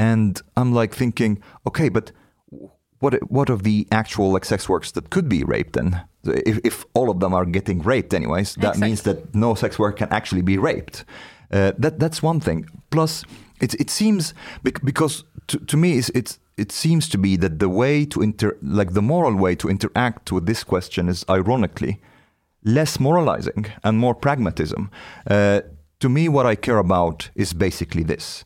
And 0.00 0.42
I'm 0.56 0.72
like 0.80 0.94
thinking, 0.96 1.42
okay, 1.66 1.90
but 1.90 2.12
what 3.00 3.14
what 3.30 3.50
of 3.50 3.62
the 3.62 3.86
actual 3.90 4.32
like 4.34 4.46
sex 4.46 4.68
workers 4.68 4.92
that 4.92 5.10
could 5.10 5.28
be 5.28 5.44
raped 5.44 5.72
then? 5.72 6.00
If, 6.24 6.58
if 6.64 6.84
all 6.94 7.08
of 7.10 7.18
them 7.20 7.34
are 7.34 7.46
getting 7.46 7.82
raped 7.84 8.14
anyways, 8.14 8.54
that 8.54 8.58
Exactly. 8.58 8.88
means 8.88 9.02
that 9.02 9.34
no 9.34 9.54
sex 9.54 9.78
work 9.78 9.96
can 9.96 10.08
actually 10.10 10.42
be 10.42 10.58
raped. 10.58 11.04
Uh, 11.52 11.72
that 11.78 11.98
that's 11.98 12.22
one 12.22 12.40
thing. 12.40 12.66
Plus, 12.90 13.24
it 13.60 13.74
it 13.74 13.90
seems 13.90 14.34
because 14.84 15.24
to, 15.46 15.58
to 15.66 15.76
me 15.76 15.98
it's, 15.98 16.10
it's 16.14 16.38
it 16.56 16.72
seems 16.72 17.08
to 17.08 17.18
be 17.18 17.36
that 17.38 17.58
the 17.58 17.68
way 17.68 18.06
to 18.06 18.22
inter 18.22 18.56
like 18.62 18.92
the 18.92 19.02
moral 19.02 19.34
way 19.34 19.54
to 19.56 19.68
interact 19.68 20.32
with 20.32 20.46
this 20.46 20.64
question 20.64 21.08
is 21.08 21.24
ironically 21.28 22.00
less 22.64 22.98
moralizing 23.00 23.66
and 23.82 23.98
more 23.98 24.14
pragmatism. 24.14 24.90
Uh, 25.30 25.60
to 25.98 26.08
me, 26.08 26.28
what 26.28 26.46
I 26.52 26.56
care 26.56 26.78
about 26.78 27.30
is 27.34 27.54
basically 27.54 28.04
this: 28.04 28.44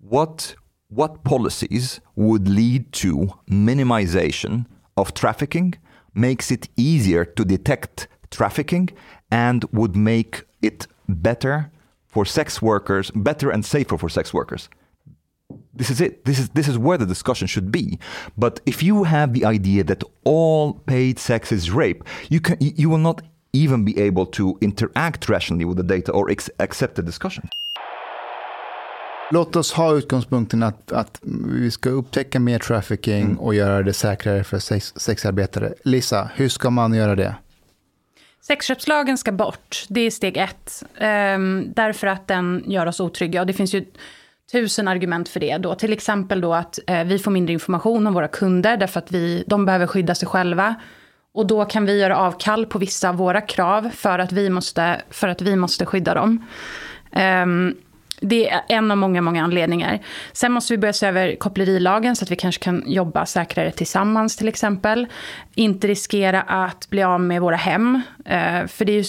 what 0.00 0.56
what 0.88 1.24
policies 1.24 2.00
would 2.16 2.48
lead 2.48 2.92
to 2.92 3.34
minimization 3.48 4.66
of 4.96 5.14
trafficking, 5.14 5.74
makes 6.14 6.50
it 6.50 6.68
easier 6.76 7.24
to 7.24 7.44
detect 7.44 8.08
trafficking, 8.30 8.88
and 9.30 9.64
would 9.72 9.94
make 9.94 10.44
it 10.62 10.86
better 11.08 11.70
for 12.06 12.24
sex 12.24 12.60
workers, 12.60 13.10
better 13.14 13.50
and 13.50 13.64
safer 13.64 13.96
for 13.96 14.08
sex 14.08 14.32
workers 14.34 14.68
this 15.74 15.90
is 15.90 16.00
it. 16.00 16.24
This 16.24 16.38
is 16.38 16.48
this 16.50 16.68
is 16.68 16.76
where 16.76 16.98
the 16.98 17.06
discussion 17.06 17.46
should 17.46 17.70
be. 17.70 17.98
But 18.36 18.60
if 18.66 18.82
you 18.82 19.04
have 19.04 19.32
the 19.32 19.44
idea 19.44 19.84
that 19.84 20.02
all 20.24 20.74
paid 20.74 21.18
sex 21.18 21.52
is 21.52 21.70
rape, 21.70 22.04
you 22.28 22.40
can 22.40 22.56
you 22.60 22.90
will 22.90 22.98
not 22.98 23.22
even 23.52 23.84
be 23.84 23.98
able 23.98 24.26
to 24.26 24.58
interact 24.60 25.28
rationally 25.28 25.64
with 25.64 25.78
the 25.78 25.82
data 25.82 26.12
or 26.12 26.28
ex- 26.30 26.50
accept 26.58 26.96
the 26.96 27.02
discussion. 27.02 27.48
Låt 29.30 29.56
oss 29.56 29.72
ha 29.72 29.94
utgångspunkten 29.94 30.62
att, 30.62 30.92
att 30.92 31.20
vi 31.48 31.70
ska 31.70 31.90
upptäcka 31.90 32.40
mer 32.40 32.58
trafficking 32.58 33.36
och 33.36 33.54
göra 33.54 33.82
det 33.82 33.92
säkrare 33.92 34.44
för 34.44 34.58
sex, 34.58 34.92
sexarbetare. 34.96 35.74
Lisa, 35.84 36.30
hur 36.34 36.48
ska 36.48 36.70
man 36.70 36.94
göra 36.94 37.14
det? 37.14 37.34
Sexköpslagen 38.40 39.18
ska 39.18 39.32
bort, 39.32 39.84
det 39.88 40.00
är 40.00 40.10
steg 40.10 40.36
ett. 40.36 40.82
Ehm, 40.98 41.72
därför 41.76 42.06
att 42.06 42.26
den 42.26 42.64
gör 42.66 42.86
oss 42.86 43.00
otrygga. 43.00 43.40
Och 43.40 43.46
det 43.46 43.52
finns 43.52 43.74
ju 43.74 43.84
tusen 44.52 44.88
argument 44.88 45.28
för 45.28 45.40
det. 45.40 45.58
Då. 45.58 45.74
Till 45.74 45.92
exempel 45.92 46.40
då 46.40 46.54
att 46.54 46.78
eh, 46.86 47.04
vi 47.04 47.18
får 47.18 47.30
mindre 47.30 47.52
information 47.52 48.06
om 48.06 48.14
våra 48.14 48.28
kunder, 48.28 48.76
därför 48.76 48.98
att 48.98 49.12
vi, 49.12 49.44
de 49.46 49.64
behöver 49.64 49.86
skydda 49.86 50.14
sig 50.14 50.28
själva. 50.28 50.74
Och 51.34 51.46
då 51.46 51.64
kan 51.64 51.86
vi 51.86 52.00
göra 52.00 52.16
avkall 52.16 52.66
på 52.66 52.78
vissa 52.78 53.08
av 53.08 53.16
våra 53.16 53.40
krav 53.40 53.90
för 53.94 54.18
att 54.18 54.32
vi 54.32 54.50
måste, 54.50 55.00
för 55.10 55.28
att 55.28 55.42
vi 55.42 55.56
måste 55.56 55.86
skydda 55.86 56.14
dem. 56.14 56.46
Ehm, 57.12 57.74
det 58.20 58.50
är 58.50 58.60
en 58.68 58.90
av 58.90 58.96
många, 58.96 59.20
många 59.20 59.44
anledningar. 59.44 59.98
Sen 60.32 60.52
måste 60.52 60.72
vi 60.72 60.78
börja 60.78 60.92
se 60.92 61.06
över 61.06 61.36
kopplerilagen 61.36 62.16
så 62.16 62.24
att 62.24 62.30
vi 62.30 62.36
kanske 62.36 62.64
kan 62.64 62.82
jobba 62.86 63.26
säkrare 63.26 63.70
tillsammans 63.70 64.36
till 64.36 64.48
exempel. 64.48 65.06
Inte 65.54 65.88
riskera 65.88 66.42
att 66.42 66.90
bli 66.90 67.02
av 67.02 67.20
med 67.20 67.40
våra 67.40 67.56
hem. 67.56 68.02
Eh, 68.24 68.66
för 68.66 68.84
det 68.84 68.92
är 68.92 68.96
ju 68.96 69.04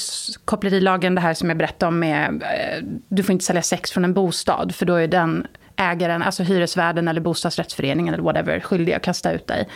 kopplerilagen 0.46 1.16
det 1.16 1.22
här 1.22 1.34
som 1.34 1.50
jag 1.50 1.58
berättade 1.58 1.88
om 1.88 2.00
med, 2.00 2.44
eh, 2.44 2.84
du 3.08 3.24
får 3.24 3.34
inte 3.34 3.46
sälja 3.46 3.62
sex 3.62 3.92
från 3.92 4.04
en 4.04 4.14
bostad 4.14 4.76
för 4.76 4.86
då 4.86 4.96
är 4.96 5.08
den 5.08 5.48
ägaren, 5.76 6.24
alltså 6.24 6.44
hyresvärden 6.44 7.08
eller 7.08 7.22
bostadsrättsföreningen 7.22 8.14
eller 8.14 8.24
whatever, 8.24 8.60
skyldig 8.60 8.94
att 8.94 9.04
kasta 9.04 9.32
ut 9.32 9.48
dig. 9.48 9.68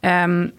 Ehm, 0.00 0.50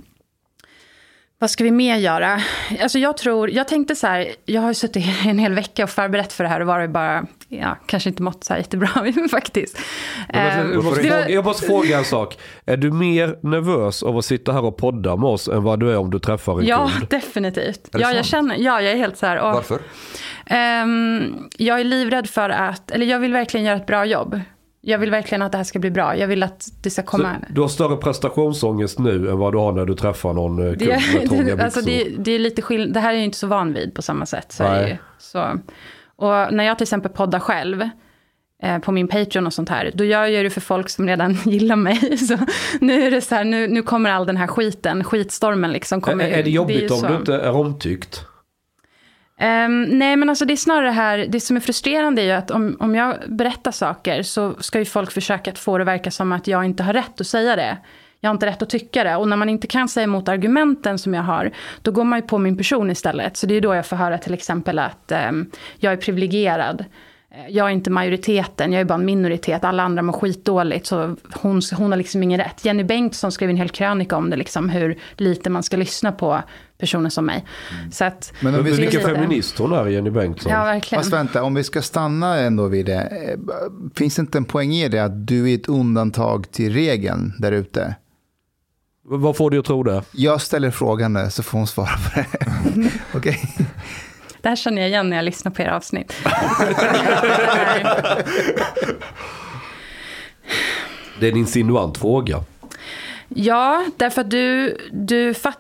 vad 1.40 1.50
ska 1.52 1.64
vi 1.64 1.72
mer 1.72 1.96
göra? 1.98 2.42
Alltså 2.82 3.00
jag 3.00 3.18
tror, 3.18 3.50
jag 3.52 3.68
tänkte 3.68 3.96
så 3.96 4.08
här, 4.08 4.28
jag 4.46 4.62
har 4.62 4.74
suttit 4.74 5.06
en 5.26 5.40
hel 5.40 5.54
vecka 5.54 5.84
och 5.84 5.90
förberett 5.90 6.34
för 6.34 6.44
det 6.44 6.50
här 6.50 6.60
och 6.60 6.68
varit 6.68 6.90
bara, 6.90 7.26
ja, 7.48 7.78
kanske 7.86 8.10
inte 8.10 8.24
mått 8.24 8.44
så 8.44 8.54
här 8.54 8.60
jättebra 8.60 8.88
faktiskt. 9.32 9.78
Men 10.34 10.72
Jag 10.74 10.84
måste, 10.84 11.02
det 11.02 11.10
var- 11.10 11.16
fråga, 11.18 11.30
jag 11.30 11.46
måste 11.46 11.66
fråga 11.68 11.98
en 11.98 12.06
sak. 12.06 12.38
Är 12.66 12.78
du 12.78 12.92
mer 12.92 13.38
nervös 13.42 14.04
av 14.04 14.18
att 14.18 14.26
sitta 14.26 14.52
här 14.54 14.66
och 14.66 14.78
podda 14.78 15.16
med 15.16 15.30
oss 15.30 15.48
än 15.48 15.64
vad 15.64 15.80
du 15.80 15.92
är 15.92 15.98
om 15.98 16.12
du 16.12 16.20
träffar 16.20 16.60
en 16.60 16.66
Ja, 16.66 16.90
kund? 16.98 17.10
definitivt. 17.10 17.90
det 17.92 18.00
Ja, 18.00 18.14
jag 18.14 18.26
känner, 18.26 18.56
ja, 18.56 18.82
jag 18.82 18.92
är 18.94 18.98
helt 18.98 19.18
så 19.18 19.26
här, 19.26 19.40
åh, 19.42 19.54
Varför? 19.54 19.80
Ehm, 20.46 21.34
jag 21.58 21.80
är 21.80 21.84
livrädd 21.84 22.30
för 22.30 22.50
att, 22.50 22.92
eller 22.92 23.06
jag 23.06 23.20
vill 23.20 23.34
verkligen 23.34 23.66
göra 23.66 23.76
ett 23.78 23.86
bra 23.88 24.06
jobb. 24.06 24.40
Jag 24.88 25.00
vill 25.00 25.12
verkligen 25.12 25.42
att 25.42 25.52
det 25.52 25.58
här 25.58 25.66
ska 25.66 25.80
bli 25.80 25.92
bra. 25.92 26.18
Jag 26.18 26.28
vill 26.28 26.44
att 26.44 26.68
det 26.84 26.90
ska 26.90 27.02
Så 27.02 27.08
komma... 27.08 27.36
du 27.50 27.62
har 27.62 27.68
större 27.68 27.98
prestationsångest 27.98 29.00
nu 29.00 29.30
än 29.30 29.38
vad 29.38 29.54
du 29.54 29.58
har 29.58 29.72
när 29.72 29.86
du 29.86 29.96
träffar 29.96 30.34
någon 30.34 30.60
eh, 30.68 30.74
kund 30.74 30.90
med 30.90 31.30
trånga 31.30 31.44
det, 31.56 31.64
alltså 31.64 31.82
det, 31.82 32.04
det 32.18 32.32
är 32.32 32.40
lite 32.40 32.62
skill- 32.62 32.94
Det 32.94 33.00
här 33.00 33.10
är 33.10 33.14
jag 33.14 33.24
inte 33.24 33.38
så 33.38 33.48
van 33.48 33.74
vid 33.74 33.94
på 33.94 34.02
samma 34.02 34.26
sätt. 34.26 34.52
Så 34.52 34.64
är 34.64 34.84
det 34.84 34.90
ju. 34.90 34.96
så. 35.20 35.60
Och 36.16 36.54
när 36.54 36.64
jag 36.64 36.78
till 36.78 36.84
exempel 36.84 37.12
poddar 37.12 37.40
själv, 37.40 37.90
eh, 38.64 38.80
på 38.80 38.92
min 38.92 39.08
Patreon 39.08 39.46
och 39.48 39.54
sånt 39.54 39.70
här, 39.70 39.92
då 39.94 40.04
gör 40.04 40.26
jag 40.26 40.46
det 40.46 40.50
för 40.50 40.62
folk 40.62 40.90
som 40.90 41.08
redan 41.08 41.34
gillar 41.46 41.76
mig. 41.76 42.18
Så 42.28 42.38
nu 42.82 43.04
är 43.04 43.12
det 43.12 43.22
så 43.22 43.36
här, 43.36 43.44
nu, 43.44 43.68
nu 43.68 43.82
kommer 43.82 44.10
all 44.10 44.26
den 44.26 44.38
här 44.38 44.48
skiten, 44.48 45.04
skitstormen 45.04 45.72
liksom. 45.72 46.02
Kommer, 46.02 46.24
är, 46.26 46.38
är 46.38 46.44
det 46.44 46.50
jobbigt 46.50 46.92
om 46.92 46.98
så. 46.98 47.08
du 47.08 47.16
inte 47.16 47.36
är 47.36 47.52
omtyckt? 47.56 48.26
Um, 49.42 49.84
nej, 49.84 50.16
men 50.16 50.30
alltså 50.30 50.46
det 50.46 50.54
är 50.54 50.58
snarare 50.58 50.86
det 50.86 50.92
här, 50.92 51.26
det 51.30 51.40
som 51.40 51.56
är 51.56 51.62
frustrerande 51.62 52.22
är 52.22 52.26
ju 52.26 52.32
att 52.32 52.52
om, 52.52 52.78
om 52.80 52.96
jag 52.96 53.16
berättar 53.28 53.72
saker 53.72 54.24
så 54.24 54.56
ska 54.60 54.80
ju 54.80 54.86
folk 54.86 55.12
försöka 55.12 55.52
att 55.52 55.60
få 55.60 55.78
det 55.78 55.82
att 55.82 55.88
verka 55.88 56.12
som 56.12 56.32
att 56.32 56.48
jag 56.48 56.66
inte 56.66 56.84
har 56.84 56.94
rätt 56.94 57.22
att 57.22 57.28
säga 57.28 57.56
det. 57.56 57.78
Jag 58.20 58.30
har 58.30 58.34
inte 58.34 58.46
rätt 58.46 58.62
att 58.62 58.70
tycka 58.70 59.04
det. 59.04 59.16
Och 59.16 59.28
när 59.28 59.38
man 59.38 59.50
inte 59.50 59.68
kan 59.68 59.88
säga 59.90 60.04
emot 60.04 60.30
argumenten 60.30 61.00
som 61.00 61.14
jag 61.14 61.24
har, 61.24 61.52
då 61.82 61.92
går 61.92 62.04
man 62.04 62.20
ju 62.20 62.28
på 62.28 62.38
min 62.38 62.58
person 62.58 62.92
istället. 62.92 63.38
Så 63.38 63.48
det 63.48 63.56
är 63.56 63.62
då 63.62 63.76
jag 63.76 63.86
får 63.86 63.96
höra 63.96 64.18
till 64.18 64.34
exempel 64.34 64.80
att 64.80 65.12
um, 65.30 65.52
jag 65.78 65.94
är 65.94 65.98
privilegierad. 65.98 66.86
Eh, 67.36 67.50
Jag 67.56 67.66
är 67.68 67.72
inte 67.72 67.90
majoriteten, 67.90 68.72
jag 68.72 68.82
är 68.82 68.86
bara 68.86 68.94
en 69.00 69.06
minoritet. 69.06 69.64
Alla 69.64 69.84
andra 69.84 70.02
mår 70.02 70.14
skitdåligt, 70.14 70.86
så 70.86 71.16
hon, 71.34 71.62
hon 71.78 71.92
har 71.92 71.98
liksom 71.98 72.24
ingen 72.24 72.40
rätt. 72.40 72.66
Jenny 72.66 72.84
Bengtsson 72.84 73.32
skrev 73.32 73.50
en 73.50 73.58
hel 73.58 73.70
krönika 73.70 74.18
om 74.18 74.30
det, 74.30 74.36
liksom, 74.36 74.70
hur 74.70 75.00
lite 75.18 75.50
man 75.50 75.64
ska 75.64 75.78
lyssna 75.78 76.12
på 76.12 76.42
personer 76.78 77.10
som 77.10 77.26
mig. 77.26 77.46
Så 77.92 78.06
att, 78.06 78.34
Men 78.40 78.56
om 78.56 78.64
vi 78.64 78.72
ska 78.74 78.82
vilken 78.82 79.00
lite- 79.02 79.14
feminist 79.16 79.58
hon 79.58 79.74
är, 79.74 79.86
Jenny 79.88 80.10
Bengtsson. 80.10 80.52
ja, 80.52 80.64
verkligen. 80.64 81.04
Fast 81.04 81.14
vänta, 81.14 81.44
om 81.44 81.54
vi 81.54 81.64
ska 81.64 81.82
stanna 81.82 82.38
ändå 82.40 82.68
vid 82.68 82.86
det. 82.86 83.02
eh, 83.02 83.40
Finns 83.96 84.16
det 84.16 84.20
inte 84.20 84.38
en 84.38 84.46
poäng 84.46 84.74
i 84.74 84.90
det 84.90 85.00
att 85.00 85.28
du 85.28 85.52
är 85.52 85.56
ett 85.56 85.68
undantag 85.70 86.52
till 86.52 86.74
regeln 86.74 87.34
där 87.40 87.52
ute? 87.52 87.96
Vad 89.08 89.38
får 89.38 89.50
du 89.52 89.60
att 89.60 89.66
tro 89.66 89.84
det? 89.84 90.04
Jag 90.12 90.42
ställer 90.42 90.72
frågan 90.72 91.32
så 91.32 91.44
får 91.44 91.58
hon 91.58 91.68
svara 91.68 91.88
på 91.88 92.20
det. 92.20 92.28
Okej? 93.18 93.40
Det 94.46 94.50
här 94.50 94.56
känner 94.56 94.82
jag 94.82 94.90
igen 94.90 95.10
när 95.10 95.18
jag 95.18 95.26
lyssnar 95.26 95.52
på 95.52 95.62
era 95.62 95.76
avsnitt. 95.76 96.14
Det 101.20 101.28
är 101.28 101.32
en 101.32 101.38
insinuant 101.38 101.98
fråga. 101.98 102.44
ja, 103.28 103.86
därför 103.98 104.22
att 104.22 104.30
du, 104.30 104.78
du, 104.92 105.34
fatt, 105.34 105.60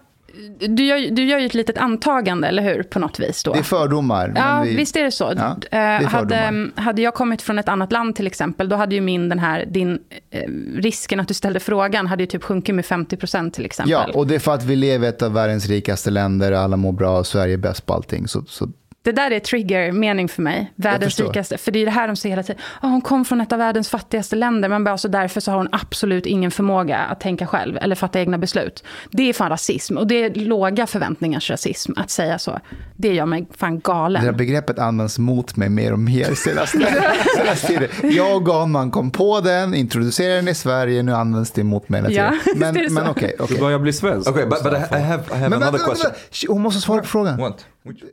du, 0.59 0.85
gör, 0.85 1.11
du 1.15 1.23
gör 1.25 1.39
ju 1.39 1.45
ett 1.45 1.53
litet 1.53 1.77
antagande, 1.77 2.47
eller 2.47 2.63
hur? 2.63 2.83
På 2.83 2.99
något 2.99 3.19
vis 3.19 3.43
då. 3.43 3.53
Det 3.53 3.59
är 3.59 3.63
fördomar. 3.63 4.33
Ja, 4.35 4.61
vi- 4.65 4.75
visst 4.75 4.95
är 4.95 5.03
det 5.03 5.11
så. 5.11 5.33
Ja, 5.37 5.57
det 5.61 5.77
Eh, 5.77 5.79
är 5.81 6.03
hade, 6.03 6.69
hade 6.75 7.01
jag 7.01 7.13
kommit 7.13 7.41
från 7.41 7.59
ett 7.59 7.69
annat 7.69 7.91
land 7.91 8.15
till 8.15 8.27
exempel, 8.27 8.69
då 8.69 8.75
hade 8.75 8.95
ju 8.95 9.01
min, 9.01 9.29
den 9.29 9.39
här, 9.39 9.65
din, 9.65 9.99
eh, 10.31 10.49
risken 10.75 11.19
att 11.19 11.27
du 11.27 11.33
ställde 11.33 11.59
frågan 11.59 12.07
hade 12.07 12.23
ju 12.23 12.27
typ 12.27 12.43
sjunkit 12.43 12.75
med 12.75 12.85
50% 12.85 13.51
till 13.51 13.65
exempel. 13.65 13.91
Ja, 13.91 14.09
och 14.13 14.27
det 14.27 14.35
är 14.35 14.39
för 14.39 14.53
att 14.53 14.63
vi 14.63 14.75
lever 14.75 15.05
i 15.05 15.09
ett 15.09 15.21
av 15.21 15.33
världens 15.33 15.67
rikaste 15.67 16.09
länder, 16.09 16.51
alla 16.51 16.77
mår 16.77 16.91
bra 16.91 17.23
Sverige 17.23 17.53
är 17.53 17.57
bäst 17.57 17.85
på 17.85 17.93
allting. 17.93 18.27
Så, 18.27 18.43
så 18.47 18.67
Det 19.05 19.11
där 19.11 19.31
är 19.31 19.39
trigger-mening 19.39 20.27
för 20.29 20.41
mig. 20.41 20.71
Världens 20.75 21.19
rikaste. 21.19 21.57
För 21.57 21.71
det 21.71 21.79
är 21.79 21.85
det 21.85 21.91
här 21.91 22.07
de 22.07 22.15
säger 22.15 22.35
hela 22.35 22.43
tiden. 22.43 22.61
Oh, 22.81 22.89
hon 22.89 23.01
kom 23.01 23.25
från 23.25 23.41
ett 23.41 23.51
av 23.51 23.59
världens 23.59 23.89
fattigaste 23.89 24.35
länder. 24.35 24.69
Man 24.69 24.83
bara, 24.83 24.97
så 24.97 25.07
därför 25.07 25.41
så 25.41 25.51
har 25.51 25.57
hon 25.57 25.69
absolut 25.71 26.25
ingen 26.25 26.51
förmåga 26.51 26.97
att 26.97 27.19
tänka 27.19 27.47
själv. 27.47 27.77
Eller 27.77 27.95
fatta 27.95 28.19
egna 28.19 28.37
beslut. 28.37 28.83
Det 29.11 29.29
är 29.29 29.33
fan 29.33 29.49
rasism. 29.49 29.97
Och 29.97 30.07
det 30.07 30.23
är 30.23 30.35
låga 30.35 30.87
förväntningars 30.87 31.49
rasism 31.49 31.91
att 31.95 32.09
säga 32.09 32.39
så. 32.39 32.59
Det 32.95 33.13
gör 33.13 33.25
mig 33.25 33.47
fan 33.57 33.71
det 33.79 33.89
här 33.89 33.95
galen. 33.95 34.37
begreppet 34.37 34.79
används 34.79 35.19
mot 35.19 35.55
mig 35.55 35.69
mer 35.69 35.93
och 35.93 35.99
mer 35.99 36.35
senaste, 36.35 36.77
senaste 37.37 37.67
tiden. 37.67 37.89
Jag 38.03 38.35
och 38.35 38.45
Ganman 38.45 38.91
kom 38.91 39.11
på 39.11 39.39
den, 39.39 39.73
introducerade 39.73 40.35
den 40.35 40.47
i 40.47 40.55
Sverige, 40.55 41.03
nu 41.03 41.13
används 41.13 41.51
det 41.51 41.63
mot 41.63 41.89
mig 41.89 42.01
hela 42.01 42.13
Ja, 42.13 42.29
tiden. 42.29 42.39
visst 42.45 42.57
Men, 42.57 42.73
det 42.73 42.89
men 42.89 43.09
okej. 43.09 43.35
Du 43.37 43.43
okej. 43.43 43.59
börjar 43.59 43.79
bli 43.79 43.93
svensk. 43.93 44.29
Okay, 44.29 44.45
but, 44.45 44.63
but 44.63 44.73
I, 44.73 44.75
have, 44.75 45.23
I 45.31 45.33
have 45.33 45.49
Men 45.49 45.53
another 45.53 45.71
vänta, 45.71 45.85
question. 45.85 46.53
Hon 46.53 46.61
måste 46.61 46.81
svara 46.81 47.01
på 47.01 47.07
frågan. 47.07 47.37
What? 47.37 47.65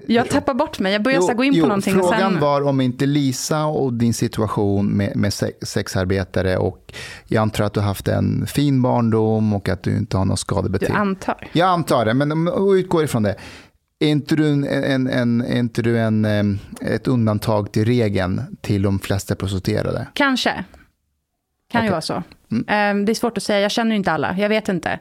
Jag 0.07 0.29
tappar 0.29 0.55
bort 0.55 0.79
mig. 0.79 0.93
Jag 0.93 1.03
börjar 1.03 1.29
här 1.29 1.35
gå 1.35 1.45
in 1.45 1.61
på 1.61 1.67
någonting. 1.67 2.01
och 2.01 2.09
Frågan 2.09 2.33
sen... 2.33 2.41
var 2.41 2.63
om 2.63 2.81
inte 2.81 3.07
Lisa 3.07 3.65
och 3.67 3.93
din 3.93 4.15
situation 4.15 4.87
med, 4.87 5.17
med 5.17 5.33
se- 5.33 5.53
sexarbetare 5.63 6.57
och 6.57 6.93
jag 7.27 7.43
antar 7.43 7.65
att 7.65 7.73
du 7.73 7.81
har 7.81 7.87
haft 7.87 8.09
en 8.09 8.47
fin 8.47 8.83
barndom 8.83 9.53
och 9.53 9.69
att 9.69 9.83
du 9.83 9.97
inte 9.97 10.17
har 10.17 10.25
något 10.25 10.37
Du 10.37 10.41
skadebeteende. 10.41 10.99
antar. 10.99 11.49
Jag 11.53 11.69
antar 11.69 12.05
det, 12.05 12.15
men 12.15 12.49
utgår 12.79 13.05
ifrån 13.05 13.23
det. 13.23 13.37
Är 13.99 14.09
inte 14.09 14.37
du, 14.37 14.49
en, 14.49 14.65
en, 14.65 15.07
en, 15.07 15.41
är 15.41 15.59
inte 15.59 15.83
du 15.83 15.99
en, 15.99 16.25
ett 16.81 17.09
undantag 17.09 17.73
till 17.73 17.85
regeln 17.85 18.43
till 18.61 18.83
de 18.83 18.99
flesta 18.99 19.35
prostituerade? 19.35 20.07
Kanske. 20.15 20.65
Kan 21.71 21.81
ju 21.83 21.89
Okej. 21.89 21.91
vara 21.91 22.01
så. 22.01 22.23
Mm. 22.51 23.05
Det 23.05 23.13
är 23.13 23.15
svårt 23.15 23.37
att 23.37 23.43
säga, 23.43 23.61
jag 23.61 23.71
känner 23.71 23.91
ju 23.91 23.97
inte 23.97 24.13
alla, 24.13 24.37
jag 24.39 24.49
vet 24.49 24.69
inte 24.69 24.99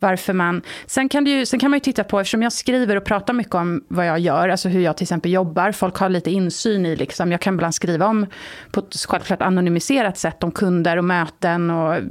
varför 0.00 0.32
man... 0.32 0.62
Sen 0.86 1.08
kan, 1.08 1.24
det 1.24 1.30
ju, 1.30 1.46
sen 1.46 1.60
kan 1.60 1.70
man 1.70 1.76
ju 1.76 1.80
titta 1.80 2.04
på, 2.04 2.20
eftersom 2.20 2.42
jag 2.42 2.52
skriver 2.52 2.96
och 2.96 3.04
pratar 3.04 3.34
mycket 3.34 3.54
om 3.54 3.84
vad 3.88 4.06
jag 4.06 4.18
gör, 4.18 4.48
alltså 4.48 4.68
hur 4.68 4.80
jag 4.80 4.96
till 4.96 5.04
exempel 5.04 5.32
jobbar, 5.32 5.72
folk 5.72 5.96
har 5.96 6.08
lite 6.08 6.30
insyn 6.30 6.86
i, 6.86 6.96
liksom, 6.96 7.32
jag 7.32 7.40
kan 7.40 7.54
ibland 7.54 7.74
skriva 7.74 8.06
om, 8.06 8.26
på 8.70 8.80
ett 8.80 8.96
självklart 9.08 9.42
anonymiserat 9.42 10.18
sätt, 10.18 10.44
om 10.44 10.52
kunder 10.52 10.96
och 10.96 11.04
möten 11.04 11.70
och 11.70 11.94
eh, 11.94 12.02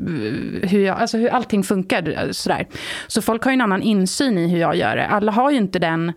hur, 0.64 0.86
jag, 0.86 0.98
alltså 0.98 1.18
hur 1.18 1.30
allting 1.30 1.64
funkar. 1.64 2.32
Sådär. 2.32 2.68
Så 3.08 3.22
folk 3.22 3.44
har 3.44 3.52
ju 3.52 3.54
en 3.54 3.62
annan 3.62 3.82
insyn 3.82 4.38
i 4.38 4.48
hur 4.48 4.60
jag 4.60 4.76
gör 4.76 4.96
det. 4.96 5.08
Alla 5.08 5.32
har 5.32 5.52
ju 5.52 5.58
inte 5.58 5.80
den 5.80 6.14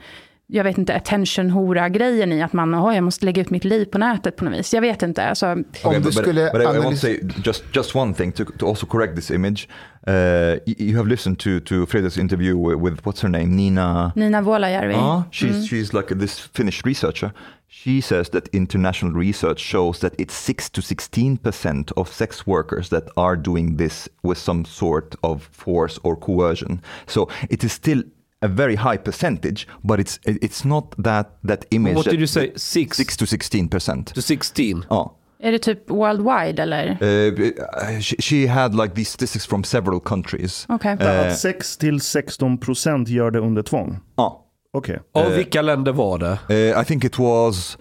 jag 0.55 0.65
vet 0.65 0.79
inte, 0.79 0.95
attention-hora-grejen 0.95 2.33
i 2.33 2.43
att 2.43 2.53
man, 2.53 2.75
oh, 2.75 2.95
jag 2.95 3.05
måste 3.05 3.25
lägga 3.27 3.43
ut 3.43 3.51
mitt 3.51 3.65
liv 3.65 3.85
på 3.85 3.99
nätet 3.99 4.37
på 4.37 4.45
något 4.45 4.59
vis. 4.59 4.75
Jag 4.75 4.81
vet 4.81 5.03
inte. 5.03 5.25
Alltså, 5.25 5.47
Om 5.47 5.65
Okay, 5.85 5.95
du 5.95 6.01
but, 6.01 6.03
but, 6.03 6.15
skulle 6.15 6.51
but 6.53 6.61
I, 6.61 6.77
I 6.77 6.79
want 6.79 6.91
to 6.91 7.01
say 7.01 7.21
just 7.45 7.65
just 7.77 7.97
one 7.97 8.15
thing 8.15 8.33
to, 8.33 8.45
to 8.59 8.67
also 8.67 8.87
correct 8.87 9.17
this 9.17 9.31
image. 9.31 9.69
Uh, 10.09 10.59
you, 10.67 10.97
have 10.97 11.09
listened 11.09 11.39
to 11.39 11.61
to 11.61 11.87
Fredrik's 11.87 12.19
interview 12.19 12.57
with, 12.59 12.81
with 12.81 13.07
what's 13.07 13.23
her 13.23 13.31
name, 13.31 13.57
Nina. 13.57 14.13
Nina 14.15 14.43
Vuolajärvi. 14.43 14.95
Ah, 14.97 15.25
she's 15.31 15.67
she's 15.67 15.95
like 15.95 16.19
this 16.19 16.39
Finnish 16.55 16.85
researcher. 16.85 17.33
She 17.69 18.01
says 18.01 18.29
that 18.31 18.49
international 18.53 19.13
research 19.13 19.61
shows 19.61 19.99
that 20.01 20.13
it's 20.19 20.35
six 20.35 20.71
to 20.71 20.83
sixteen 20.83 21.39
percent 21.39 21.93
of 21.97 22.13
sex 22.13 22.47
workers 22.47 22.89
that 22.89 23.05
are 23.17 23.37
doing 23.37 23.79
this 23.79 24.09
with 24.23 24.39
some 24.39 24.65
sort 24.65 25.15
of 25.23 25.49
force 25.53 26.01
or 26.03 26.17
coercion. 26.17 26.81
So 27.07 27.29
it 27.49 27.65
is 27.65 27.73
still 27.73 28.03
a 28.43 28.49
very 28.49 28.77
high 28.77 28.97
percentage, 28.99 29.67
but 29.83 30.01
it's 30.01 30.21
it's 30.25 30.69
not 30.69 30.95
that 31.05 31.39
that 31.49 31.65
image. 31.71 31.95
What 31.97 32.05
that- 32.05 32.11
did 32.11 32.21
you 32.21 32.27
say? 32.27 32.53
Six, 32.57 32.97
Six 32.97 33.17
to 33.17 33.27
sixteen 33.27 33.69
percent. 33.69 34.15
to 34.15 34.23
16? 34.23 34.85
Oh. 34.91 35.11
Är 35.45 35.53
det 35.53 35.59
typ 35.59 35.91
worldwide 35.91 36.63
eller? 36.63 36.91
Uh, 37.03 38.01
she, 38.01 38.17
she 38.19 38.47
had 38.47 38.75
like 38.75 38.95
these 38.95 39.11
statistics 39.11 39.47
from 39.47 39.65
several 39.65 40.01
countries. 40.01 40.67
Okej. 40.69 40.93
Att 41.01 41.39
6 41.39 41.77
till 41.77 42.01
16 42.01 42.59
procent 42.59 43.09
gör 43.09 43.31
det 43.31 43.39
under 43.41 43.63
tvång. 43.63 43.99
Oh. 44.17 44.33
Okej. 44.73 44.99
Och 45.13 45.33
vilka 45.39 45.63
länder 45.63 45.93
var 45.93 46.19
det? 46.19 46.39
Uh, 46.75 46.83
I 46.83 46.85
think 46.85 47.05
it 47.05 47.19
was, 47.19 47.79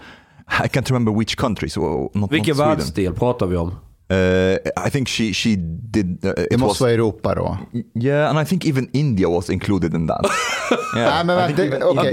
I 0.65 0.67
can't 0.67 0.89
remember 0.89 1.13
which 1.19 1.35
country, 1.35 1.69
so 1.69 2.11
not, 2.13 2.31
Vilken 2.31 2.57
not 2.57 2.67
världsdel 2.67 3.13
pratar 3.13 3.45
vi 3.47 3.57
om? 3.57 3.75
Uh, 4.11 4.87
I 4.87 4.89
think 4.91 5.07
she 5.07 5.33
she 5.33 5.55
did. 5.91 6.25
Uh, 6.25 6.31
it 6.51 6.59
måste 6.59 6.65
was, 6.67 6.81
vara 6.81 6.91
Europa 6.91 7.35
då. 7.35 7.57
yeah, 8.01 8.29
and 8.29 8.39
I 8.39 8.45
think 8.49 8.65
even 8.65 8.89
India 8.93 9.29
was 9.29 9.49
included 9.49 9.93
in 9.93 10.07
that. 10.07 10.21
Nej, 10.95 11.03
yeah, 11.03 11.23
men 11.25 11.51
I 11.51 11.53
vänta, 11.53 11.87
om- 11.89 11.97
om 11.97 12.05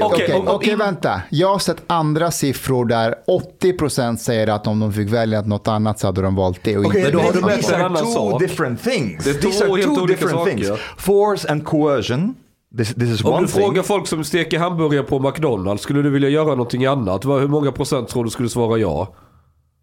okej, 0.48 0.72
in- 0.72 0.78
vänta. 0.78 1.22
Jag 1.30 1.48
har 1.48 1.58
sett 1.58 1.82
andra 1.86 2.30
siffror 2.30 2.84
där 2.84 3.14
80% 3.62 4.16
säger 4.16 4.46
att 4.48 4.66
om 4.66 4.80
de 4.80 4.92
fick 4.92 5.08
välja 5.08 5.40
något 5.42 5.68
annat 5.68 5.98
så 5.98 6.06
hade 6.06 6.22
de 6.22 6.34
valt 6.34 6.60
det. 6.64 6.76
Och 6.76 6.84
Okay, 6.84 7.02
Men 7.02 7.12
då 7.12 7.18
har 7.20 7.32
med 7.46 7.56
these 7.56 7.76
are 7.76 7.96
two 7.98 8.04
sak. 8.06 8.40
different 8.40 8.82
things. 8.82 9.24
Det 9.24 9.30
är 9.30 9.34
these 9.34 9.64
are 9.64 9.82
two 9.82 10.06
different 10.06 10.38
saker. 10.38 10.50
things. 10.56 10.68
Force 10.98 11.48
and 11.52 11.64
coercion. 11.64 12.34
This, 12.78 12.94
this 12.94 13.08
is 13.08 13.24
Om 13.24 13.32
one 13.32 13.40
du 13.42 13.46
thing. 13.52 13.62
frågar 13.62 13.82
folk 13.82 14.06
som 14.06 14.24
steker 14.24 14.58
hamburgare 14.58 15.02
på 15.02 15.18
McDonalds, 15.18 15.82
skulle 15.82 16.02
du 16.02 16.10
vilja 16.10 16.28
göra 16.28 16.48
någonting 16.48 16.86
annat? 16.86 17.24
Hur 17.24 17.48
många 17.48 17.72
procent 17.72 18.08
tror 18.08 18.24
du 18.24 18.30
skulle 18.30 18.48
svara 18.48 18.78
ja? 18.78 19.14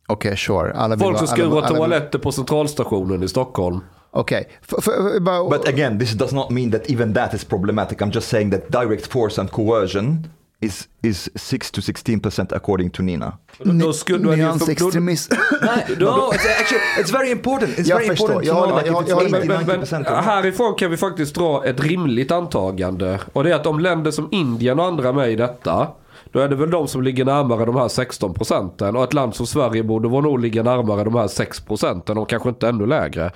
Okej, 0.07 0.37
sure. 0.37 0.73
Alla 0.73 0.97
Folk 0.97 1.17
som 1.17 1.27
skurar 1.27 1.67
toaletter 1.67 2.19
på 2.19 2.31
centralstationen 2.31 3.23
i 3.23 3.27
Stockholm. 3.27 3.79
Okej. 4.11 4.49
F- 4.61 4.85
bara- 5.21 5.49
But 5.49 5.67
again, 5.67 5.99
this 5.99 6.11
does 6.13 6.31
not 6.33 6.49
mean 6.49 6.71
that 6.71 6.89
even 6.91 7.13
that 7.13 7.33
is 7.33 7.45
problematic. 7.45 7.97
I'm 7.99 8.11
just 8.13 8.27
saying 8.29 8.51
that 8.51 8.71
direct 8.71 9.07
force 9.07 9.41
and 9.41 9.51
coercion 9.51 10.27
is 10.61 10.87
is 11.03 11.29
six 11.35 11.71
to 11.71 11.81
sixteen 11.81 12.19
percent 12.19 12.53
according 12.53 12.89
to 12.89 13.03
Nina. 13.03 13.37
Då 13.63 13.93
skulle 13.93 14.29
du... 14.31 14.35
Nyansextremism. 14.35 15.33
no, 15.99 16.31
it's 16.33 16.47
actually 16.59 16.81
it's 16.99 17.11
very 17.11 17.31
important. 17.31 17.77
It's 17.79 17.87
Jag 17.89 17.97
very 17.97 18.07
förstår. 18.09 18.25
important 18.25 18.45
Jag 18.47 18.53
håller 18.53 18.75
like 18.75 18.87
Jag- 18.87 18.95
jag 19.09 19.09
it's 19.09 19.13
håller 19.13 19.29
med. 19.29 19.57
80, 19.57 19.65
Men, 19.67 19.81
90% 19.85 20.03
men 20.13 20.23
härifrån 20.23 20.75
kan 20.75 20.91
vi 20.91 20.97
faktiskt 20.97 21.35
dra 21.35 21.65
ett 21.65 21.79
rimligt 21.83 22.31
antagande. 22.31 23.19
Och 23.33 23.43
det 23.43 23.51
är 23.51 23.55
att 23.55 23.65
om 23.65 23.79
länder 23.79 24.11
som 24.11 24.27
Indien 24.31 24.79
och 24.79 24.85
andra 24.85 25.11
med 25.13 25.31
i 25.31 25.35
detta. 25.35 25.87
Då 26.35 26.41
är 26.41 26.49
det 26.49 26.55
väl 26.55 26.69
de 26.69 26.87
som 26.87 27.03
ligger 27.03 27.25
närmare 27.25 27.65
de 27.65 27.75
här 27.75 27.87
16 27.87 28.33
procenten. 28.33 28.95
Och 28.95 29.03
ett 29.03 29.13
land 29.13 29.35
som 29.35 29.47
Sverige 29.47 29.83
borde 29.83 30.07
vara 30.07 30.21
nog 30.21 30.39
ligga 30.39 30.63
närmare 30.63 31.03
de 31.03 31.15
här 31.15 31.27
6 31.27 31.59
procenten. 31.59 32.17
Och 32.17 32.29
kanske 32.29 32.49
inte 32.49 32.67
ännu 32.67 32.85
lägre. 32.85 33.31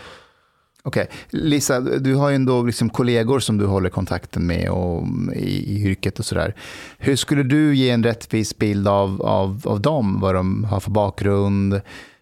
Okej, 0.83 1.09
Lisa, 1.29 1.79
du 1.79 2.15
har 2.15 2.29
ju 2.29 2.35
ändå 2.35 2.63
liksom 2.63 2.89
kollegor 2.89 3.39
som 3.39 3.57
du 3.57 3.65
håller 3.65 3.89
kontakten 3.89 4.47
med 4.47 4.69
och 4.69 5.03
i, 5.35 5.75
i 5.75 5.85
yrket 5.85 6.19
och 6.19 6.25
sådär. 6.25 6.55
Hur 6.97 7.15
skulle 7.15 7.43
du 7.43 7.75
ge 7.75 7.89
en 7.89 8.03
rättvis 8.03 8.57
bild 8.57 8.87
av, 8.87 9.21
av, 9.21 9.61
av 9.65 9.81
dem? 9.81 10.19
Vad 10.19 10.35
de 10.35 10.63
har 10.63 10.79
för 10.79 10.91
bakgrund? 10.91 11.81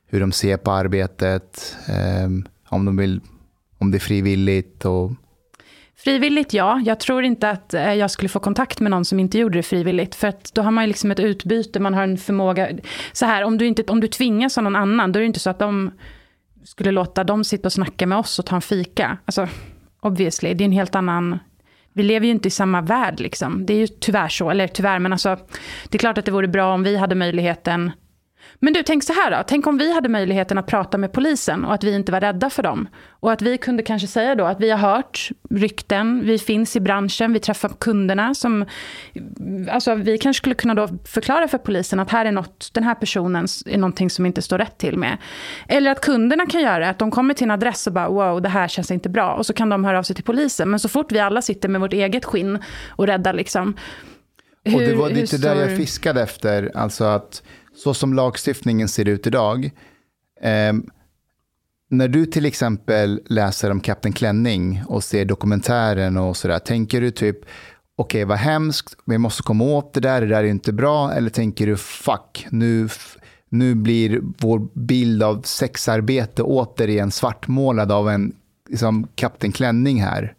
hur 0.10 0.20
de 0.20 0.32
ser 0.32 0.58
på 0.58 0.72
arbetet, 0.72 1.76
eh, 1.88 2.30
om, 2.70 2.86
de 2.86 2.98
vill, 2.98 3.22
om 3.78 3.92
det 3.92 3.98
är 3.98 4.00
frivilligt 4.00 4.86
och 4.86 5.12
Frivilligt, 6.00 6.54
ja. 6.54 6.82
Jag 6.86 7.00
tror 7.00 7.24
inte 7.24 7.50
att 7.50 7.74
eh, 7.74 7.94
jag 7.94 8.12
skulle 8.12 8.30
få 8.30 8.40
kontakt 8.40 8.80
med 8.80 8.92
någon 8.92 9.06
som 9.06 9.20
inte 9.20 9.38
gjorde 9.38 9.60
det 9.60 9.64
frivilligt. 9.64 10.16
För 10.16 10.28
att 10.28 10.54
då 10.54 10.62
har 10.62 10.72
man 10.72 10.84
ju 10.84 10.88
liksom 10.88 11.12
ett 11.12 11.20
utbyte, 11.20 11.80
man 11.80 11.94
har 11.94 12.04
en 12.04 12.18
förmåga. 12.18 12.70
Så 13.12 13.26
här, 13.26 13.44
om 13.44 13.58
du, 13.58 13.66
inte, 13.66 13.84
om 13.84 14.00
du 14.00 14.08
tvingas 14.08 14.58
av 14.58 14.64
någon 14.64 14.76
annan, 14.76 15.12
då 15.12 15.20
är 15.20 15.22
det 15.22 15.28
inte 15.28 15.40
så 15.40 15.50
att 15.50 15.60
de 15.60 15.92
skulle 16.64 16.92
låta 16.92 17.24
dem 17.24 17.44
sitta 17.44 17.68
och 17.68 17.74
snacka 17.74 18.08
med 18.08 18.18
oss 18.18 18.40
och 18.40 18.46
ta 18.46 18.56
en 18.56 18.62
fika. 18.62 19.18
Alltså, 19.26 19.48
obviously, 20.02 20.54
det 20.54 20.64
är 20.64 20.66
en 20.66 20.72
helt 20.72 20.96
annan... 20.96 21.40
Vi 21.94 22.04
lever 22.04 22.26
ju 22.26 22.32
inte 22.32 22.48
i 22.48 22.52
samma 22.52 22.82
värld 22.82 23.20
liksom. 23.20 23.66
Det 23.66 23.74
är 23.74 23.78
ju 23.78 23.88
tyvärr 23.88 24.28
så, 24.28 24.50
eller 24.50 24.68
tyvärr, 24.68 25.00
men 25.00 25.14
alltså, 25.14 25.38
det 25.90 25.98
är 25.98 26.00
klart 26.00 26.18
att 26.18 26.26
det 26.26 26.32
vore 26.32 26.48
bra 26.48 26.74
om 26.74 26.84
vi 26.84 26.98
hade 26.98 27.16
möjligheten 27.16 27.92
men 28.60 28.74
du, 28.74 28.84
tänk 28.84 29.04
så 29.04 29.14
här 29.14 29.32
då. 29.32 29.44
Tänk 29.48 29.68
om 29.68 29.78
vi 29.78 29.94
hade 29.94 30.10
möjligheten 30.10 30.58
att 30.58 30.68
prata 30.68 30.98
med 30.98 31.12
polisen 31.12 31.66
och 31.66 31.74
att 31.74 31.84
vi 31.84 31.96
inte 31.96 32.12
var 32.12 32.22
rädda 32.22 32.50
för 32.50 32.64
dem. 32.64 32.88
Och 33.10 33.32
att 33.32 33.42
vi 33.42 33.58
kunde 33.58 33.84
kanske 33.84 34.08
säga 34.08 34.36
då 34.36 34.46
att 34.46 34.62
vi 34.62 34.70
har 34.70 34.78
hört 34.78 35.30
rykten, 35.50 36.22
vi 36.26 36.40
finns 36.40 36.76
i 36.76 36.80
branschen, 36.80 37.34
vi 37.34 37.40
träffar 37.40 37.70
kunderna 37.80 38.34
som... 38.34 38.66
Alltså 39.70 39.96
vi 39.96 40.18
kanske 40.18 40.38
skulle 40.38 40.56
kunna 40.56 40.74
då 40.74 40.90
förklara 41.06 41.48
för 41.48 41.58
polisen 41.58 42.00
att 42.00 42.12
här 42.12 42.26
är 42.26 42.32
något, 42.32 42.70
den 42.74 42.84
här 42.84 42.96
personen 42.96 43.48
är 43.66 43.78
någonting 43.78 44.10
som 44.10 44.26
inte 44.26 44.42
står 44.42 44.58
rätt 44.58 44.78
till 44.78 44.98
med. 44.98 45.18
Eller 45.68 45.92
att 45.92 46.02
kunderna 46.02 46.46
kan 46.46 46.62
göra 46.62 46.80
det, 46.80 46.90
att 46.90 47.00
de 47.00 47.12
kommer 47.12 47.34
till 47.34 47.44
en 47.44 47.52
adress 47.52 47.88
och 47.88 47.94
bara 47.94 48.10
wow, 48.10 48.42
det 48.42 48.50
här 48.50 48.68
känns 48.68 48.92
inte 48.92 49.10
bra. 49.10 49.34
Och 49.34 49.46
så 49.46 49.54
kan 49.54 49.70
de 49.70 49.86
höra 49.86 50.00
av 50.00 50.04
sig 50.04 50.16
till 50.16 50.26
polisen. 50.26 50.70
Men 50.70 50.80
så 50.80 50.90
fort 50.90 51.12
vi 51.12 51.20
alla 51.20 51.42
sitter 51.42 51.70
med 51.70 51.82
vårt 51.82 51.94
eget 51.94 52.26
skinn 52.26 52.60
och 52.90 53.08
räddar 53.08 53.34
liksom... 53.34 53.76
Hur, 54.64 54.76
och 54.76 54.82
det 54.82 54.96
var 54.96 55.10
lite 55.10 55.38
där 55.38 55.56
jag 55.56 55.78
fiskade 55.78 56.22
efter, 56.22 56.72
alltså 56.76 57.04
att 57.04 57.44
så 57.78 57.94
som 57.94 58.14
lagstiftningen 58.14 58.88
ser 58.88 59.08
ut 59.08 59.28
idag, 59.28 59.72
eh, 60.42 60.74
när 61.90 62.08
du 62.08 62.26
till 62.26 62.46
exempel 62.46 63.22
läser 63.26 63.72
om 63.72 63.80
Kapten 63.80 64.14
Klänning 64.14 64.84
och 64.88 65.04
ser 65.04 65.26
dokumentären 65.26 66.18
och 66.18 66.38
sådär, 66.38 66.60
tänker 66.60 67.02
du 67.02 67.12
typ 67.12 67.38
okej 67.40 67.50
okay, 67.96 68.26
vad 68.26 68.38
hemskt, 68.38 68.96
vi 69.06 69.18
måste 69.18 69.44
komma 69.44 69.64
åt 69.64 69.94
det 69.94 70.00
där, 70.00 70.22
det 70.22 70.28
där 70.28 70.44
är 70.44 70.48
inte 70.48 70.74
bra, 70.74 71.14
eller 71.14 71.30
tänker 71.30 71.68
du 71.68 71.78
fuck, 71.78 72.48
nu, 72.50 72.90
nu 73.50 73.76
blir 73.76 74.22
vår 74.38 74.68
bild 74.74 75.24
av 75.24 75.42
sexarbete 75.42 76.44
återigen 76.44 77.12
svartmålad 77.12 77.92
av 77.92 78.10
en 78.10 78.36
liksom, 78.70 79.08
Kapten 79.16 79.52
Klänning 79.52 80.02
här? 80.02 80.34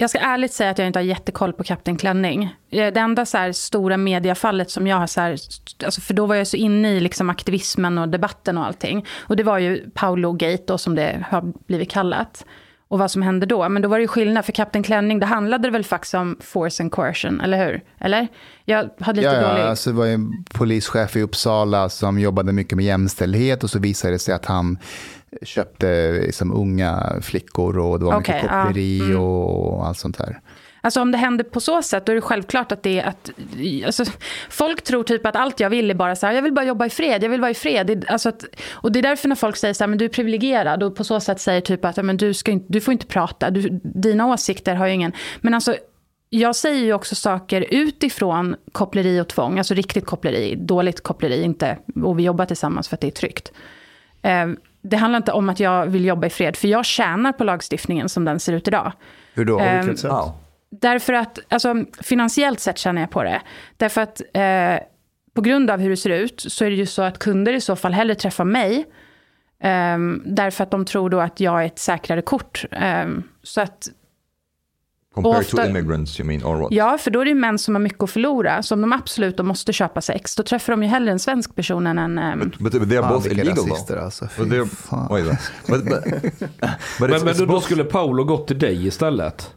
Jag 0.00 0.10
ska 0.10 0.18
ärligt 0.18 0.52
säga 0.52 0.70
att 0.70 0.78
jag 0.78 0.86
inte 0.86 0.98
har 0.98 1.04
jättekoll 1.04 1.52
på 1.52 1.64
Kapten 1.64 1.96
Klänning. 1.96 2.44
Eh, 2.70 2.92
det 2.92 3.00
enda 3.00 3.26
så 3.26 3.38
här 3.38 3.52
stora 3.52 3.96
mediafallet 3.96 4.70
som 4.70 4.86
jag 4.86 4.96
har, 4.96 5.06
så 5.06 5.20
här, 5.20 5.36
alltså 5.84 6.00
för 6.00 6.14
då 6.14 6.26
var 6.26 6.34
jag 6.34 6.46
så 6.46 6.56
inne 6.56 6.92
i 6.92 7.00
liksom 7.00 7.30
aktivismen 7.30 7.98
och 7.98 8.08
debatten 8.08 8.58
och 8.58 8.66
allting. 8.66 9.06
Och 9.18 9.36
det 9.36 9.42
var 9.42 9.58
ju 9.58 9.90
Paolo 9.90 10.32
Gate 10.32 10.62
då, 10.66 10.78
som 10.78 10.94
det 10.94 11.24
har 11.30 11.52
blivit 11.66 11.90
kallat. 11.90 12.44
Och 12.88 12.98
vad 12.98 13.10
som 13.10 13.22
hände 13.22 13.46
då. 13.46 13.68
Men 13.68 13.82
då 13.82 13.88
var 13.88 13.98
det 13.98 14.02
ju 14.02 14.08
skillnad, 14.08 14.44
för 14.44 14.52
Kapten 14.52 14.82
Klänning, 14.82 15.20
det 15.20 15.26
handlade 15.26 15.70
väl 15.70 15.84
faktiskt 15.84 16.14
om 16.14 16.38
force 16.40 16.82
and 16.82 16.92
coercion, 16.92 17.40
eller 17.40 17.66
hur? 17.66 17.82
Eller? 17.98 18.28
Jag 18.64 18.90
hade 19.00 19.20
lite 19.20 19.34
ja, 19.34 19.48
dålig... 19.48 19.62
Ja, 19.62 19.68
alltså 19.68 19.90
det 19.90 19.96
var 19.96 20.06
en 20.06 20.44
polischef 20.54 21.16
i 21.16 21.22
Uppsala 21.22 21.88
som 21.88 22.18
jobbade 22.18 22.52
mycket 22.52 22.76
med 22.76 22.84
jämställdhet 22.84 23.64
och 23.64 23.70
så 23.70 23.78
visade 23.78 24.14
det 24.14 24.18
sig 24.18 24.34
att 24.34 24.46
han 24.46 24.78
köpte 25.42 26.12
liksom 26.12 26.52
unga 26.52 27.12
flickor 27.22 27.78
och 27.78 27.98
det 27.98 28.04
var 28.04 28.16
okay, 28.16 28.34
mycket 28.34 28.50
koppleri 28.50 28.98
ja, 28.98 29.04
mm. 29.04 29.20
och 29.20 29.86
allt 29.86 29.98
sånt 29.98 30.18
där. 30.18 30.40
Alltså 30.82 31.00
om 31.00 31.12
det 31.12 31.18
händer 31.18 31.44
på 31.44 31.60
så 31.60 31.82
sätt, 31.82 32.06
då 32.06 32.12
är 32.12 32.16
det 32.16 32.22
självklart 32.22 32.72
att 32.72 32.82
det 32.82 33.00
är 33.00 33.04
att... 33.04 33.30
Alltså, 33.86 34.04
folk 34.50 34.82
tror 34.82 35.02
typ 35.02 35.26
att 35.26 35.36
allt 35.36 35.60
jag 35.60 35.70
vill 35.70 35.90
är 35.90 35.94
bara 35.94 36.16
så 36.16 36.26
här, 36.26 36.32
jag 36.32 36.42
vill 36.42 36.52
bara 36.52 36.64
jobba 36.64 36.86
i 36.86 36.90
fred, 36.90 37.24
jag 37.24 37.28
vill 37.28 37.40
vara 37.40 37.50
i 37.50 37.54
fred. 37.54 38.04
alltså 38.08 38.28
att, 38.28 38.44
och 38.72 38.92
det 38.92 38.98
är 38.98 39.02
därför 39.02 39.28
när 39.28 39.36
folk 39.36 39.56
säger 39.56 39.74
så 39.74 39.84
här, 39.84 39.88
men 39.88 39.98
du 39.98 40.04
är 40.04 40.08
privilegierad 40.08 40.82
och 40.82 40.96
på 40.96 41.04
så 41.04 41.20
sätt 41.20 41.40
säger 41.40 41.60
typ 41.60 41.84
att 41.84 42.04
men 42.04 42.16
du, 42.16 42.34
ska 42.34 42.50
inte, 42.50 42.66
du 42.68 42.80
får 42.80 42.92
inte 42.92 43.06
prata, 43.06 43.50
du, 43.50 43.80
dina 43.82 44.26
åsikter 44.26 44.74
har 44.74 44.86
ju 44.86 44.92
ingen... 44.92 45.12
Men 45.40 45.54
alltså, 45.54 45.76
jag 46.28 46.56
säger 46.56 46.84
ju 46.84 46.92
också 46.92 47.14
saker 47.14 47.66
utifrån 47.70 48.56
koppleri 48.72 49.20
och 49.20 49.28
tvång, 49.28 49.58
alltså 49.58 49.74
riktigt 49.74 50.06
koppleri, 50.06 50.54
dåligt 50.54 51.00
koppleri, 51.00 51.42
inte, 51.42 51.78
och 52.04 52.18
vi 52.18 52.22
jobbar 52.22 52.44
tillsammans 52.46 52.88
för 52.88 52.96
att 52.96 53.00
det 53.00 53.06
är 53.06 53.10
tryggt. 53.10 53.52
Eh, 54.82 54.88
det 54.88 54.96
handlar 54.96 55.16
inte 55.16 55.32
om 55.32 55.48
att 55.48 55.60
jag 55.60 55.86
vill 55.86 56.04
jobba 56.04 56.26
i 56.26 56.30
fred, 56.30 56.56
för 56.56 56.68
jag 56.68 56.84
tjänar 56.84 57.32
på 57.32 57.44
lagstiftningen 57.44 58.08
som 58.08 58.24
den 58.24 58.40
ser 58.40 58.52
ut 58.52 58.68
idag. 58.68 58.92
Hur 59.34 59.44
då? 59.44 59.58
På 59.58 59.64
vilket 59.64 59.98
sätt? 59.98 60.12
Därför 60.70 61.12
att, 61.12 61.38
alltså 61.48 61.74
finansiellt 62.00 62.60
sett 62.60 62.78
tjänar 62.78 63.00
jag 63.00 63.10
på 63.10 63.22
det. 63.22 63.40
Därför 63.76 64.00
att 64.00 64.20
eh, 64.34 64.86
på 65.34 65.40
grund 65.40 65.70
av 65.70 65.80
hur 65.80 65.90
det 65.90 65.96
ser 65.96 66.10
ut 66.10 66.44
så 66.48 66.64
är 66.64 66.70
det 66.70 66.76
ju 66.76 66.86
så 66.86 67.02
att 67.02 67.18
kunder 67.18 67.52
i 67.52 67.60
så 67.60 67.76
fall 67.76 67.92
hellre 67.92 68.14
träffar 68.14 68.44
mig. 68.44 68.86
Eh, 69.62 69.98
därför 70.24 70.64
att 70.64 70.70
de 70.70 70.84
tror 70.84 71.10
då 71.10 71.20
att 71.20 71.40
jag 71.40 71.62
är 71.62 71.66
ett 71.66 71.78
säkrare 71.78 72.22
kort. 72.22 72.64
Eh, 72.70 73.08
så 73.42 73.60
att 73.60 73.88
Compared 75.14 75.40
ofta, 75.40 75.56
to 75.56 75.68
immigrants 75.68 76.20
you 76.20 76.26
mean, 76.26 76.44
or 76.44 76.56
what? 76.56 76.72
Ja, 76.72 76.98
för 76.98 77.10
då 77.10 77.20
är 77.20 77.24
det 77.24 77.34
män 77.34 77.58
som 77.58 77.74
har 77.74 77.82
mycket 77.82 78.02
att 78.02 78.10
förlora. 78.10 78.62
Så 78.62 78.74
om 78.74 78.80
de 78.80 78.92
absolut 78.92 79.36
de 79.36 79.46
måste 79.46 79.72
köpa 79.72 80.00
sex, 80.00 80.36
då 80.36 80.42
träffar 80.42 80.72
de 80.72 80.82
ju 80.82 80.88
hellre 80.88 81.12
en 81.12 81.18
svensk 81.18 81.54
person 81.54 81.86
än 81.86 81.98
en... 81.98 82.18
Um... 82.18 82.38
But, 82.38 82.58
but, 82.58 82.72
but 82.72 82.88
they 82.88 82.98
are 82.98 83.08
both 83.08 83.26
illegal 83.26 83.56
though. 83.56 84.04
Alltså, 84.04 84.28
but 84.38 84.48
they're, 84.48 84.68
but, 85.66 85.84
but, 85.84 86.04
but 86.98 87.10
men, 87.10 87.24
men 87.24 87.38
då, 87.38 87.46
då 87.46 87.60
skulle 87.60 87.84
Paolo 87.84 88.24
gått 88.24 88.46
till 88.46 88.58
dig 88.58 88.86
istället? 88.86 89.54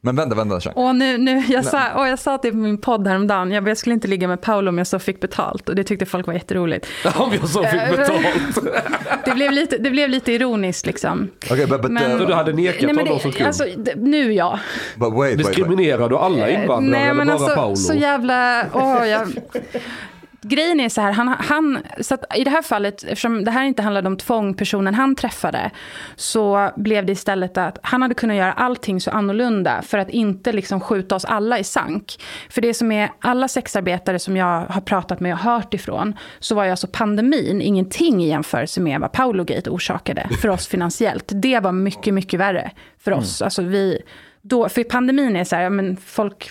Men 0.00 0.16
vänta, 0.16 0.34
vänta. 0.34 0.60
Kör. 0.60 0.78
Och 0.78 0.94
nu, 0.94 1.18
nu, 1.18 1.42
jag, 1.48 1.64
sa, 1.64 1.94
och 1.94 2.08
jag 2.08 2.18
sa 2.18 2.36
det 2.36 2.50
på 2.50 2.56
min 2.56 2.78
podd 2.78 3.06
häromdagen, 3.06 3.50
jag, 3.50 3.68
jag 3.68 3.76
skulle 3.76 3.94
inte 3.94 4.08
ligga 4.08 4.28
med 4.28 4.40
Paolo 4.40 4.68
om 4.68 4.78
jag 4.78 4.86
så 4.86 4.98
fick 4.98 5.20
betalt. 5.20 5.68
Och 5.68 5.74
det 5.74 5.84
tyckte 5.84 6.06
folk 6.06 6.26
var 6.26 6.34
jätteroligt. 6.34 6.86
om 7.16 7.32
jag 7.40 7.48
så 7.48 7.64
fick 7.64 7.96
betalt? 7.96 8.58
det, 9.24 9.34
blev 9.34 9.52
lite, 9.52 9.78
det 9.78 9.90
blev 9.90 10.10
lite 10.10 10.32
ironiskt 10.32 10.86
liksom. 10.86 11.30
Okay, 11.44 11.66
but, 11.66 11.82
but, 11.82 11.90
men, 11.90 12.20
uh, 12.20 12.26
du 12.26 12.34
hade 12.34 12.52
nekat 12.52 12.82
nej, 12.82 13.04
honom 13.04 13.20
som 13.20 13.32
kund? 13.32 13.46
Alltså, 13.46 13.64
nu 13.96 14.32
ja. 14.32 14.58
But 14.96 15.12
wait, 15.12 15.38
Diskriminerar 15.38 16.08
du 16.08 16.16
alla 16.16 16.50
invandrare 16.50 17.00
nej, 17.00 17.10
eller 17.10 17.24
bara 17.24 17.32
alltså, 17.32 17.54
Paolo? 17.54 17.76
Så 17.76 17.94
jävla... 17.94 18.66
Oh, 18.72 19.08
jag, 19.08 19.28
grejen 20.48 20.80
är 20.80 20.88
så 20.88 21.00
här, 21.00 21.12
han, 21.12 21.28
han, 21.28 21.78
så 22.00 22.16
i 22.34 22.44
det 22.44 22.50
här 22.50 22.62
fallet, 22.62 23.02
eftersom 23.02 23.44
det 23.44 23.50
här 23.50 23.64
inte 23.64 23.82
handlade 23.82 24.08
om 24.08 24.16
tvång, 24.16 24.54
personen 24.54 24.94
han 24.94 25.14
träffade, 25.14 25.70
så 26.16 26.70
blev 26.76 27.06
det 27.06 27.12
istället 27.12 27.58
att 27.58 27.78
han 27.82 28.02
hade 28.02 28.14
kunnat 28.14 28.36
göra 28.36 28.52
allting 28.52 29.00
så 29.00 29.10
annorlunda 29.10 29.82
för 29.82 29.98
att 29.98 30.10
inte 30.10 30.52
liksom 30.52 30.80
skjuta 30.80 31.14
oss 31.14 31.24
alla 31.24 31.58
i 31.58 31.64
sank. 31.64 32.22
För 32.50 32.60
det 32.62 32.74
som 32.74 32.92
är 32.92 33.10
alla 33.20 33.48
sexarbetare 33.48 34.18
som 34.18 34.36
jag 34.36 34.66
har 34.66 34.80
pratat 34.80 35.20
med 35.20 35.32
och 35.32 35.38
hört 35.38 35.74
ifrån, 35.74 36.14
så 36.38 36.54
var 36.54 36.64
ju 36.64 36.70
alltså 36.70 36.86
pandemin 36.92 37.62
ingenting 37.62 38.24
i 38.24 38.28
jämförelse 38.28 38.80
med 38.80 39.00
vad 39.00 39.12
Paolo 39.12 39.44
Gate 39.44 39.70
orsakade 39.70 40.28
för 40.42 40.48
oss 40.48 40.68
finansiellt. 40.68 41.32
Det 41.34 41.60
var 41.60 41.72
mycket, 41.72 42.14
mycket 42.14 42.40
värre 42.40 42.70
för 42.98 43.12
oss. 43.12 43.40
Mm. 43.40 43.46
Alltså 43.46 43.62
vi, 43.62 44.02
då, 44.42 44.68
för 44.68 44.84
pandemin 44.84 45.36
är 45.36 45.44
så 45.44 45.56
här, 45.56 45.62
ja, 45.62 45.70
men 45.70 45.96
folk 45.96 46.50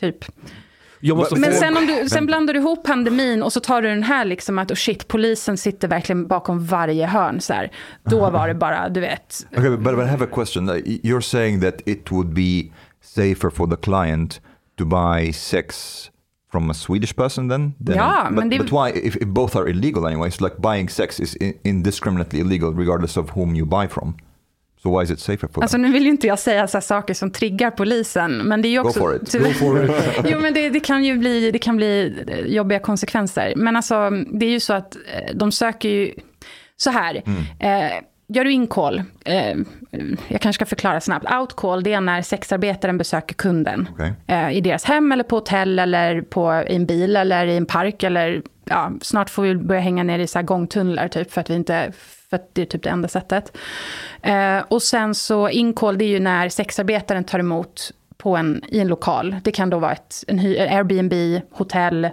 typ 0.00 0.24
men 1.36 1.52
sen, 1.52 1.76
om 1.76 1.86
du, 1.86 2.08
sen 2.08 2.26
blandar 2.26 2.54
du 2.54 2.60
ihop 2.60 2.84
pandemin 2.84 3.42
och 3.42 3.52
så 3.52 3.60
tar 3.60 3.82
du 3.82 3.88
den 3.88 4.02
här 4.02 4.24
liksom 4.24 4.58
att 4.58 4.70
oh 4.70 4.74
shit, 4.74 5.08
polisen 5.08 5.56
sitter 5.56 5.88
verkligen 5.88 6.26
bakom 6.26 6.64
varje 6.64 7.06
hörn. 7.06 7.40
Så 7.40 7.52
här. 7.52 7.70
Då 8.04 8.30
var 8.30 8.48
det 8.48 8.54
bara, 8.54 8.88
du 8.88 9.00
vet. 9.00 9.46
Okay, 9.56 9.70
but, 9.70 9.80
but 9.80 9.94
I 9.94 10.08
have 10.08 10.24
a 10.24 10.28
question. 10.32 10.68
You're 10.68 11.20
saying 11.20 11.60
that 11.60 11.74
it 11.86 12.12
would 12.12 12.34
be 12.34 12.72
safer 13.02 13.50
for 13.50 13.66
the 13.66 13.76
client 13.76 14.40
to 14.78 14.84
buy 14.84 15.32
sex 15.32 16.10
from 16.52 16.70
a 16.70 16.74
Swedish 16.74 17.16
person 17.16 17.48
then? 17.48 17.74
then 17.86 17.96
ja, 17.96 18.26
but, 18.30 18.38
men 18.38 18.50
det... 18.50 18.58
but 18.58 18.72
why, 18.72 18.90
if, 18.90 19.16
if 19.16 19.28
both 19.28 19.56
are 19.56 19.70
illegal 19.70 20.06
anyways, 20.06 20.40
like 20.40 20.56
buying 20.58 20.88
sex 20.88 21.20
is 21.20 21.36
indiscriminately 21.64 22.40
illegal 22.40 22.72
regardless 22.72 23.16
of 23.16 23.30
whom 23.30 23.54
you 23.54 23.66
buy 23.66 23.88
from. 23.88 24.16
So 24.82 24.98
why 24.98 25.04
is 25.04 25.10
it 25.10 25.20
safer 25.20 25.48
for 25.48 25.62
Alltså 25.62 25.76
nu 25.76 25.92
vill 25.92 26.02
ju 26.02 26.10
inte 26.10 26.26
jag 26.26 26.38
säga 26.38 26.66
så 26.66 26.80
saker 26.80 27.14
som 27.14 27.30
triggar 27.30 27.70
polisen, 27.70 28.38
men 28.38 28.62
det 28.62 28.68
är 28.68 28.70
ju 28.70 28.80
också... 28.80 29.00
Go 29.00 29.06
for 29.06 29.16
it. 29.16 29.32
Go 29.32 29.52
for 29.52 29.84
it. 29.84 29.90
jo, 30.30 30.40
men 30.40 30.54
det, 30.54 30.70
det, 30.70 30.80
kan 30.80 31.04
ju 31.04 31.18
bli, 31.18 31.50
det 31.50 31.58
kan 31.58 31.76
bli 31.76 32.24
eh, 32.28 32.38
jobbiga 32.38 32.78
konsekvenser. 32.78 33.52
Men 33.56 33.76
alltså, 33.76 34.10
det 34.10 34.46
är 34.46 34.50
ju 34.50 34.60
så 34.60 34.72
att 34.72 34.96
eh, 34.96 35.34
de 35.34 35.52
söker 35.52 35.88
ju... 35.88 36.14
Så 36.76 36.90
här. 36.90 37.22
Mm. 37.26 37.42
Eh, 37.58 37.92
gör 38.28 38.44
du 38.44 38.52
in-call, 38.52 39.02
eh, 39.24 39.56
jag 40.28 40.40
kanske 40.40 40.52
ska 40.52 40.66
förklara 40.66 41.00
snabbt. 41.00 41.26
Out-call, 41.26 41.82
det 41.82 41.92
är 41.92 42.00
när 42.00 42.22
sexarbetaren 42.22 42.98
besöker 42.98 43.34
kunden. 43.34 43.88
Okay. 43.92 44.10
Eh, 44.26 44.50
I 44.50 44.60
deras 44.60 44.84
hem 44.84 45.12
eller 45.12 45.24
på 45.24 45.36
hotell 45.36 45.78
eller 45.78 46.22
på, 46.22 46.64
i 46.68 46.76
en 46.76 46.86
bil 46.86 47.16
eller 47.16 47.46
i 47.46 47.56
en 47.56 47.66
park. 47.66 48.02
Eller, 48.02 48.42
ja, 48.64 48.92
snart 49.02 49.30
får 49.30 49.42
vi 49.42 49.54
börja 49.54 49.80
hänga 49.80 50.02
ner 50.02 50.18
i 50.18 50.26
så 50.26 50.38
här 50.38 50.46
gångtunnlar 50.46 51.08
typ 51.08 51.32
för 51.32 51.40
att 51.40 51.50
vi 51.50 51.54
inte 51.54 51.92
för 52.30 52.36
att 52.36 52.54
det 52.54 52.62
är 52.62 52.66
typ 52.66 52.82
det 52.82 52.90
enda 52.90 53.08
sättet. 53.08 53.56
Eh, 54.22 54.58
och 54.68 54.82
sen 54.82 55.14
så 55.14 55.48
incall, 55.48 55.98
det 55.98 56.04
är 56.04 56.08
ju 56.08 56.20
när 56.20 56.48
sexarbetaren 56.48 57.24
tar 57.24 57.38
emot 57.38 57.92
på 58.16 58.36
en, 58.36 58.64
i 58.68 58.78
en 58.80 58.88
lokal. 58.88 59.36
Det 59.42 59.52
kan 59.52 59.70
då 59.70 59.78
vara 59.78 59.92
ett 59.92 60.24
en 60.26 60.38
Airbnb, 60.38 61.42
hotell, 61.50 62.04
eh, 62.04 62.10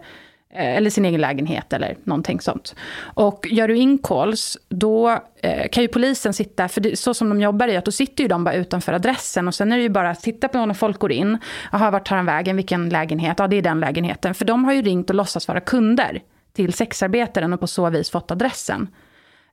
eller 0.49 0.89
sin 0.89 1.05
egen 1.05 1.21
lägenhet 1.21 1.73
eller 1.73 1.97
någonting 2.03 2.41
sånt. 2.41 2.75
Och 2.97 3.47
gör 3.49 3.67
du 3.67 3.77
incalls, 3.77 4.57
då 4.69 5.19
eh, 5.41 5.67
kan 5.71 5.83
ju 5.83 5.87
polisen 5.87 6.33
sitta, 6.33 6.67
för 6.67 6.81
det, 6.81 6.99
så 6.99 7.13
som 7.13 7.29
de 7.29 7.41
jobbar 7.41 7.67
är 7.67 7.77
att 7.77 7.85
då 7.85 7.91
sitter 7.91 8.23
ju 8.23 8.27
de 8.27 8.43
bara 8.43 8.55
utanför 8.55 8.93
adressen 8.93 9.47
och 9.47 9.55
sen 9.55 9.71
är 9.71 9.77
det 9.77 9.83
ju 9.83 9.89
bara 9.89 10.09
att 10.09 10.21
titta 10.21 10.47
på 10.47 10.65
när 10.65 10.73
folk 10.73 10.99
går 10.99 11.11
in. 11.11 11.37
Jaha, 11.71 11.91
vart 11.91 12.07
tar 12.07 12.15
han 12.15 12.25
vägen? 12.25 12.55
Vilken 12.55 12.89
lägenhet? 12.89 13.39
Ja, 13.39 13.47
det 13.47 13.55
är 13.55 13.61
den 13.61 13.79
lägenheten. 13.79 14.33
För 14.33 14.45
de 14.45 14.65
har 14.65 14.73
ju 14.73 14.81
ringt 14.81 15.09
och 15.09 15.15
låtsas 15.15 15.47
vara 15.47 15.59
kunder 15.59 16.21
till 16.53 16.73
sexarbetaren 16.73 17.53
och 17.53 17.59
på 17.59 17.67
så 17.67 17.89
vis 17.89 18.09
fått 18.09 18.31
adressen. 18.31 18.87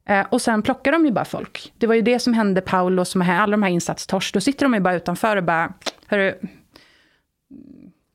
Eh, 0.08 0.26
och 0.30 0.42
sen 0.42 0.62
plockar 0.62 0.92
de 0.92 1.06
ju 1.06 1.12
bara 1.12 1.24
folk. 1.24 1.72
Det 1.78 1.86
var 1.86 1.94
ju 1.94 2.02
det 2.02 2.18
som 2.18 2.34
hände 2.34 2.60
Paolo, 2.60 3.04
som 3.04 3.20
här, 3.20 3.40
alla 3.40 3.50
de 3.50 3.62
här 3.62 3.70
insatstors. 3.70 4.32
Då 4.32 4.40
sitter 4.40 4.64
de 4.64 4.74
ju 4.74 4.80
bara 4.80 4.94
utanför 4.94 5.36
och 5.36 5.44
bara, 5.44 5.72
hörru, 6.06 6.34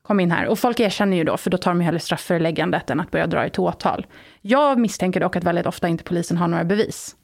kom 0.02 0.20
in 0.20 0.30
här. 0.30 0.46
Och 0.46 0.58
folk 0.58 0.80
erkänner 0.80 1.16
ju 1.16 1.24
då, 1.24 1.36
för 1.36 1.50
då 1.50 1.58
tar 1.58 1.70
de 1.70 1.80
ju 1.80 1.84
hellre 1.84 2.00
strafföreläggandet 2.00 2.90
än 2.90 3.00
att 3.00 3.10
börja 3.10 3.26
dra 3.26 3.46
ett 3.46 3.58
åtal. 3.58 4.06
Jag 4.40 4.78
misstänker 4.78 5.20
dock 5.20 5.36
att 5.36 5.44
väldigt 5.44 5.66
ofta 5.66 5.88
inte 5.88 6.04
polisen 6.04 6.36
har 6.36 6.48
några 6.48 6.64
bevis. 6.64 7.16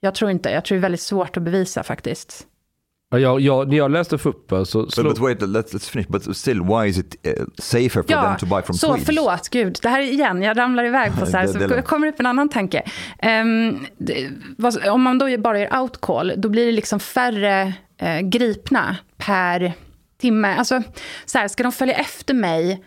Jag 0.00 0.14
tror 0.14 0.30
inte, 0.30 0.50
jag 0.50 0.64
tror 0.64 0.76
det 0.76 0.80
är 0.80 0.82
väldigt 0.82 1.00
svårt 1.00 1.36
att 1.36 1.42
bevisa 1.42 1.82
faktiskt. 1.82 2.46
Ja, 3.12 3.40
jag, 3.40 3.68
när 3.68 3.76
jag 3.76 3.90
läste 3.90 4.18
FUP 4.18 4.50
så... 4.50 4.64
Slog... 4.64 5.06
But, 5.06 5.14
but 5.14 5.18
wait, 5.18 5.42
let's, 5.42 5.74
let's 5.74 5.90
finish. 5.90 6.08
But 6.08 6.36
still, 6.36 6.62
why 6.62 6.88
is 6.88 6.98
it 6.98 7.16
uh, 7.26 7.44
safer 7.58 8.02
for 8.02 8.04
ja, 8.08 8.22
them 8.22 8.36
to 8.36 8.46
buy 8.46 8.62
from 8.62 8.76
så 8.76 8.86
Swedes? 8.86 9.06
förlåt, 9.06 9.48
gud. 9.48 9.78
Det 9.82 9.88
här 9.88 10.00
igen, 10.00 10.42
jag 10.42 10.56
ramlar 10.56 10.84
iväg 10.84 11.12
på 11.20 11.26
så 11.26 11.36
här, 11.36 11.46
så 11.46 11.58
det 11.58 11.82
kommer 11.82 12.06
upp 12.06 12.20
en 12.20 12.26
annan 12.26 12.48
tanke. 12.48 12.82
Um, 13.22 13.86
det, 13.98 14.30
vad, 14.58 14.88
om 14.88 15.02
man 15.02 15.18
då 15.18 15.38
bara 15.38 15.60
gör 15.60 15.80
outcall, 15.80 16.32
då 16.36 16.48
blir 16.48 16.66
det 16.66 16.72
liksom 16.72 17.00
färre 17.00 17.74
uh, 18.02 18.20
gripna 18.20 18.96
per 19.16 19.72
timme. 20.20 20.54
Alltså, 20.54 20.82
så 21.24 21.38
här, 21.38 21.48
ska 21.48 21.62
de 21.62 21.72
följa 21.72 21.94
efter 21.94 22.34
mig 22.34 22.84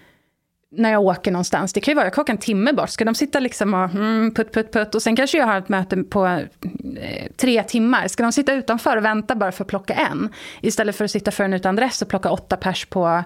när 0.76 0.92
jag 0.92 1.02
åker 1.02 1.32
någonstans. 1.32 1.74
Det 1.74 1.82
kan 1.82 1.92
ju 1.92 1.96
vara, 1.96 2.06
jag 2.06 2.14
kan 2.14 2.22
åka 2.22 2.32
en 2.32 2.38
timme 2.38 2.74
bort. 2.74 2.90
Ska 2.90 3.06
de 3.06 3.16
sitta 3.16 3.40
liksom 3.40 3.74
och 3.74 3.96
mm, 3.96 4.34
putt, 4.34 4.54
putt, 4.54 4.74
putt. 4.74 4.96
Och 4.96 5.02
sen 5.02 5.16
kanske 5.16 5.38
jag 5.38 5.46
har 5.46 5.58
ett 5.58 5.70
möte 5.70 6.04
på 6.04 6.26
eh, 6.26 7.32
tre 7.38 7.64
timmar. 7.64 8.08
Ska 8.08 8.24
de 8.24 8.32
sitta 8.32 8.54
utanför 8.54 8.98
och 8.98 9.06
vänta 9.06 9.36
bara 9.36 9.52
för 9.52 9.64
att 9.64 9.70
plocka 9.70 9.94
en? 9.94 10.30
Istället 10.62 10.96
för 10.96 11.06
att 11.06 11.12
sitta 11.12 11.32
för 11.32 11.44
en 11.44 11.54
utan 11.54 11.76
dress 11.76 12.02
och 12.02 12.08
plocka 12.08 12.30
åtta 12.30 12.58
pers 12.58 12.86
på, 12.86 13.24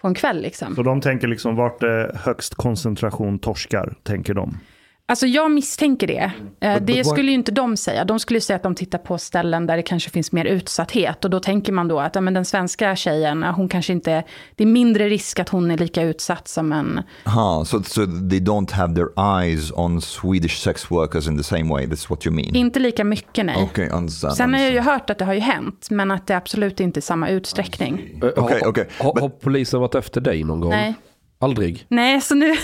på 0.00 0.08
en 0.08 0.14
kväll. 0.14 0.42
Liksom. 0.42 0.76
Så 0.76 0.82
de 0.82 1.00
tänker 1.00 1.28
liksom 1.28 1.56
vart 1.56 1.80
det 1.80 2.16
högst 2.24 2.54
koncentration 2.54 3.38
torskar, 3.38 3.94
tänker 4.02 4.34
de? 4.34 4.58
Alltså 5.06 5.26
jag 5.26 5.50
misstänker 5.50 6.06
det. 6.06 6.32
Eh, 6.60 6.82
det 6.82 7.04
skulle 7.04 7.30
ju 7.30 7.34
inte 7.34 7.52
de 7.52 7.76
säga. 7.76 8.04
De 8.04 8.20
skulle 8.20 8.40
säga 8.40 8.56
att 8.56 8.62
de 8.62 8.74
tittar 8.74 8.98
på 8.98 9.18
ställen 9.18 9.66
där 9.66 9.76
det 9.76 9.82
kanske 9.82 10.10
finns 10.10 10.32
mer 10.32 10.44
utsatthet. 10.44 11.24
Och 11.24 11.30
då 11.30 11.40
tänker 11.40 11.72
man 11.72 11.88
då 11.88 12.00
att 12.00 12.14
ja, 12.14 12.20
men 12.20 12.34
den 12.34 12.44
svenska 12.44 12.96
tjejen, 12.96 13.42
hon 13.42 13.68
kanske 13.68 13.92
inte... 13.92 14.24
Det 14.56 14.64
är 14.64 14.68
mindre 14.68 15.08
risk 15.08 15.38
att 15.38 15.48
hon 15.48 15.70
är 15.70 15.78
lika 15.78 16.02
utsatt 16.02 16.48
som 16.48 16.72
en... 16.72 17.00
Ha, 17.24 17.64
so, 17.64 17.82
so 17.82 18.06
they 18.06 18.40
don't 18.40 18.72
have 18.72 18.94
their 18.94 19.40
eyes 19.40 19.72
on 19.72 20.00
Swedish 20.00 20.58
sex 20.58 20.90
workers 20.90 21.28
in 21.28 21.38
the 21.38 21.44
same 21.44 21.74
way, 21.74 21.86
that's 21.86 22.10
what 22.10 22.26
you 22.26 22.34
mean? 22.34 22.54
Inte 22.56 22.78
lika 22.78 23.04
mycket, 23.04 23.46
nej. 23.46 23.62
Okay, 23.62 23.88
understand, 23.88 24.36
Sen 24.36 24.54
har 24.54 24.60
jag 24.60 24.72
ju 24.72 24.80
hört 24.80 25.10
att 25.10 25.18
det 25.18 25.24
har 25.24 25.34
ju 25.34 25.40
hänt, 25.40 25.88
men 25.90 26.10
att 26.10 26.26
det 26.26 26.36
absolut 26.36 26.80
inte 26.80 27.00
är 27.00 27.02
samma 27.02 27.28
utsträckning. 27.28 28.20
Okay, 28.36 28.60
okay. 28.60 28.84
Har, 28.98 29.20
har 29.20 29.28
polisen 29.28 29.80
varit 29.80 29.94
efter 29.94 30.20
dig 30.20 30.44
någon 30.44 30.60
gång? 30.60 30.70
Nej. 30.70 30.94
Aldrig? 31.38 31.86
Nej, 31.88 32.20
så 32.20 32.34
nu... 32.34 32.54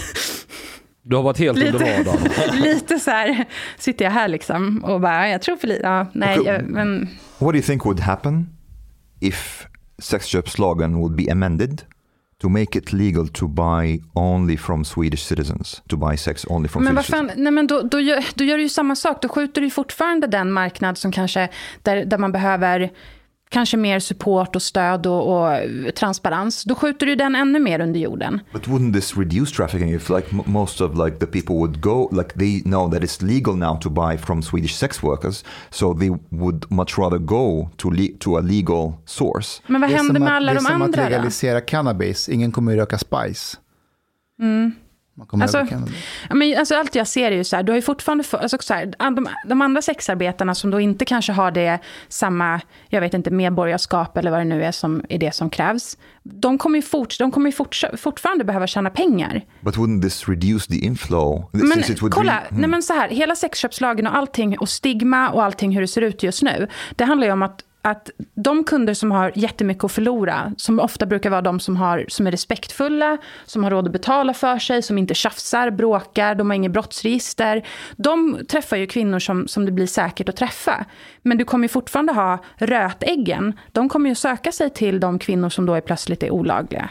Du 1.02 1.16
har 1.16 1.22
varit 1.22 1.38
helt 1.38 1.58
lite, 1.58 1.72
under 1.72 2.04
radarn. 2.04 2.62
lite 2.62 2.98
så 2.98 3.10
här, 3.10 3.44
sitter 3.78 4.04
jag 4.04 4.12
här 4.12 4.28
liksom 4.28 4.84
och 4.84 5.00
bara, 5.00 5.28
jag 5.28 5.42
tror 5.42 5.56
för 5.56 5.68
lite, 5.68 5.82
ja, 5.82 6.06
nej, 6.12 6.40
okay. 6.40 6.52
jag, 6.52 6.64
men... 6.64 7.08
What 7.38 7.52
do 7.52 7.56
you 7.56 7.62
think 7.62 7.84
would 7.84 8.00
happen 8.00 8.48
if 9.20 9.66
sexköpslagen 9.98 10.96
would 10.96 11.16
be 11.16 11.32
amended 11.32 11.82
to 12.40 12.48
make 12.48 12.78
it 12.78 12.92
legal 12.92 13.28
to 13.28 13.48
buy 13.48 14.00
only 14.14 14.56
from 14.56 14.84
Swedish 14.84 15.24
citizens, 15.24 15.82
to 15.88 15.96
buy 15.96 16.16
sex 16.16 16.46
only 16.48 16.68
from 16.68 16.84
men 16.84 16.94
Swedish 16.94 17.06
citizens. 17.06 17.32
Nej, 17.36 17.52
men 17.52 17.66
då, 17.66 17.82
då, 17.82 18.00
gör, 18.00 18.24
då 18.34 18.44
gör 18.44 18.56
du 18.56 18.62
ju 18.62 18.68
samma 18.68 18.96
sak, 18.96 19.22
då 19.22 19.28
skjuter 19.28 19.60
du 19.60 19.70
fortfarande 19.70 20.26
den 20.26 20.52
marknad 20.52 20.98
som 20.98 21.12
kanske, 21.12 21.48
där, 21.82 22.04
där 22.04 22.18
man 22.18 22.32
behöver 22.32 22.90
kanske 23.50 23.76
mer 23.76 23.98
support 23.98 24.56
och 24.56 24.62
stöd 24.62 25.06
och, 25.06 25.36
och, 25.36 25.54
transparens, 25.94 26.64
då 26.64 26.74
skjuter 26.74 27.06
du 27.06 27.14
den 27.14 27.36
ännu 27.36 27.58
mer 27.58 27.80
under 27.80 28.00
jorden. 28.00 28.40
But 28.52 28.66
wouldn't 28.66 28.94
this 28.94 29.16
reduce 29.16 29.56
trafficking 29.56 29.94
if 29.94 30.10
like 30.10 30.26
most 30.44 30.80
of 30.80 31.04
like 31.04 31.18
the 31.18 31.26
people 31.26 31.54
would 31.54 31.80
go, 31.80 32.08
like 32.12 32.38
they 32.38 32.60
know 32.60 32.90
that 32.90 33.02
it's 33.02 33.26
legal 33.26 33.56
now 33.56 33.80
to 33.80 33.90
buy 33.90 34.18
from 34.18 34.42
Swedish 34.42 34.74
sex 34.74 35.02
workers, 35.02 35.44
so 35.70 35.94
they 35.94 36.10
would 36.28 36.70
much 36.70 36.98
rather 36.98 37.18
go 37.18 37.70
to, 37.76 37.90
to 38.20 38.36
a 38.36 38.40
legal 38.40 38.92
source. 39.04 39.62
Men 39.66 39.80
vad 39.80 39.90
händer 39.90 40.20
med 40.20 40.32
alla 40.32 40.54
de 40.54 40.66
andra 40.66 40.68
Det 40.68 40.72
är 40.72 40.78
som 40.78 40.82
att 40.82 41.10
legalisera 41.10 41.60
då? 41.60 41.66
cannabis, 41.66 42.28
ingen 42.28 42.52
kommer 42.52 42.76
röka 42.76 42.98
spice. 42.98 43.58
Mm. 44.40 44.72
Alltså, 45.30 45.66
men, 46.30 46.58
alltså, 46.58 46.74
allt 46.74 46.94
jag 46.94 47.06
ser 47.06 47.32
är 47.32 47.36
ju 47.36 47.44
så 47.44 47.56
här, 47.56 47.62
du 47.62 47.72
har 47.72 47.76
ju 47.76 47.82
fortfarande, 47.82 48.24
för, 48.24 48.38
alltså, 48.38 48.58
så 48.60 48.74
här, 48.74 48.94
de, 48.98 49.28
de, 49.48 49.62
andra 49.62 49.82
sexarbetarna 49.82 50.54
som 50.54 50.70
då 50.70 50.80
inte 50.80 51.04
kanske 51.04 51.32
har 51.32 51.50
det 51.50 51.78
samma, 52.08 52.60
jag 52.88 53.00
vet 53.00 53.14
inte, 53.14 53.30
medborgarskap 53.30 54.16
eller 54.16 54.30
vad 54.30 54.40
det 54.40 54.44
nu 54.44 54.64
är 54.64 54.72
som 54.72 55.04
är 55.08 55.18
det 55.18 55.34
som 55.34 55.50
krävs. 55.50 55.96
De 56.22 56.58
kommer 56.58 56.78
ju, 56.78 56.82
fort, 56.82 57.18
de 57.18 57.30
kommer 57.30 57.48
ju 57.48 57.52
fort, 57.52 57.80
fortfarande 57.96 58.44
behöva 58.44 58.66
tjäna 58.66 58.90
pengar. 58.90 59.44
But 59.60 59.76
wouldn't 59.76 60.02
this 60.02 60.28
reduce 60.28 60.66
the 60.66 60.78
inflow? 60.78 61.50
Men 61.52 61.82
kolla, 62.10 62.32
be, 62.42 62.48
hmm. 62.48 62.60
nej, 62.60 62.70
men 62.70 62.82
så 62.82 62.92
här, 62.92 63.08
hela 63.08 63.36
sexköpslagen 63.36 64.06
och 64.06 64.16
allting 64.16 64.58
och 64.58 64.68
stigma 64.68 65.30
och 65.30 65.44
allting 65.44 65.72
hur 65.74 65.80
det 65.80 65.88
ser 65.88 66.02
ut 66.02 66.22
just 66.22 66.42
nu. 66.42 66.68
Det 66.96 67.04
handlar 67.04 67.26
ju 67.26 67.32
om 67.32 67.42
att 67.42 67.64
att 67.82 68.10
de 68.34 68.64
kunder 68.64 68.94
som 68.94 69.10
har 69.10 69.32
jättemycket 69.34 69.84
att 69.84 69.92
förlora, 69.92 70.52
som 70.56 70.80
ofta 70.80 71.06
brukar 71.06 71.30
vara 71.30 71.42
de 71.42 71.60
som, 71.60 71.76
har, 71.76 72.04
som 72.08 72.26
är 72.26 72.30
respektfulla, 72.30 73.18
som 73.46 73.64
har 73.64 73.70
råd 73.70 73.86
att 73.86 73.92
betala 73.92 74.34
för 74.34 74.58
sig, 74.58 74.82
som 74.82 74.98
inte 74.98 75.14
tjafsar, 75.14 75.70
bråkar, 75.70 76.34
de 76.34 76.50
har 76.50 76.54
inget 76.54 76.72
brottsregister. 76.72 77.66
De 77.96 78.38
träffar 78.48 78.76
ju 78.76 78.86
kvinnor 78.86 79.18
som, 79.18 79.48
som 79.48 79.66
det 79.66 79.72
blir 79.72 79.86
säkert 79.86 80.28
att 80.28 80.36
träffa. 80.36 80.84
Men 81.22 81.38
du 81.38 81.44
kommer 81.44 81.64
ju 81.64 81.68
fortfarande 81.68 82.12
ha 82.12 82.38
rötäggen. 82.56 83.58
De 83.72 83.88
kommer 83.88 84.08
ju 84.08 84.14
söka 84.14 84.52
sig 84.52 84.70
till 84.70 85.00
de 85.00 85.18
kvinnor 85.18 85.48
som 85.48 85.66
då 85.66 85.74
är 85.74 85.80
plötsligt 85.80 86.22
är 86.22 86.30
olagliga. 86.30 86.90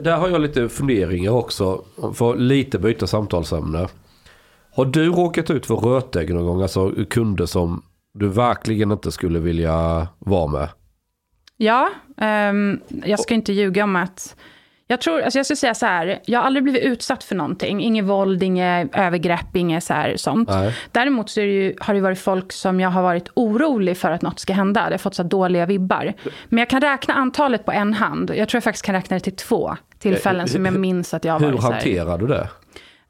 Där 0.00 0.16
har 0.16 0.28
jag 0.28 0.40
lite 0.40 0.68
funderingar 0.68 1.30
också, 1.30 1.84
för 2.14 2.32
att 2.32 2.40
lite 2.40 2.78
byta 2.78 3.06
samtalsämne. 3.06 3.88
Har 4.72 4.84
du 4.84 5.06
råkat 5.06 5.50
ut 5.50 5.66
för 5.66 5.76
rötägg 5.76 6.34
någon 6.34 6.46
gång? 6.46 6.62
Alltså 6.62 6.92
kunder 7.10 7.46
som 7.46 7.82
du 8.12 8.28
verkligen 8.28 8.92
inte 8.92 9.12
skulle 9.12 9.38
vilja 9.38 10.08
vara 10.18 10.46
med? 10.46 10.68
Ja, 11.56 11.90
um, 12.50 12.80
jag 13.04 13.20
ska 13.20 13.34
inte 13.34 13.52
ljuga 13.52 13.84
om 13.84 13.96
att... 13.96 14.36
Jag 14.86 15.00
tror, 15.00 15.20
alltså 15.20 15.38
jag 15.38 15.46
ska 15.46 15.56
säga 15.56 15.74
så 15.74 15.86
här, 15.86 16.20
jag 16.24 16.38
har 16.38 16.46
aldrig 16.46 16.62
blivit 16.62 16.82
utsatt 16.82 17.24
för 17.24 17.34
någonting. 17.34 17.82
Inget 17.82 18.04
våld, 18.04 18.42
inget 18.42 18.96
övergrepp, 18.96 19.56
inget 19.56 19.84
så 19.84 19.94
här, 19.94 20.16
sånt. 20.16 20.48
Nej. 20.48 20.76
Däremot 20.92 21.30
så 21.30 21.40
det 21.40 21.46
ju, 21.46 21.74
har 21.80 21.94
det 21.94 22.00
varit 22.00 22.18
folk 22.18 22.52
som 22.52 22.80
jag 22.80 22.90
har 22.90 23.02
varit 23.02 23.28
orolig 23.34 23.96
för 23.96 24.10
att 24.10 24.22
något 24.22 24.38
ska 24.38 24.52
hända. 24.52 24.84
Det 24.84 24.92
har 24.92 24.98
fått 24.98 25.14
så 25.14 25.22
dåliga 25.22 25.66
vibbar. 25.66 26.12
Men 26.48 26.58
jag 26.58 26.70
kan 26.70 26.80
räkna 26.80 27.14
antalet 27.14 27.64
på 27.64 27.72
en 27.72 27.94
hand. 27.94 28.30
Jag 28.36 28.48
tror 28.48 28.56
jag 28.56 28.64
faktiskt 28.64 28.84
kan 28.84 28.94
räkna 28.94 29.16
det 29.16 29.20
till 29.20 29.36
två 29.36 29.76
tillfällen 29.98 30.48
som 30.48 30.64
jag 30.64 30.74
minns 30.74 31.14
att 31.14 31.24
jag 31.24 31.32
har 31.32 31.40
varit 31.40 31.54
Hur 31.54 31.70
hanterar 31.70 32.18
du 32.18 32.26
det? 32.26 32.48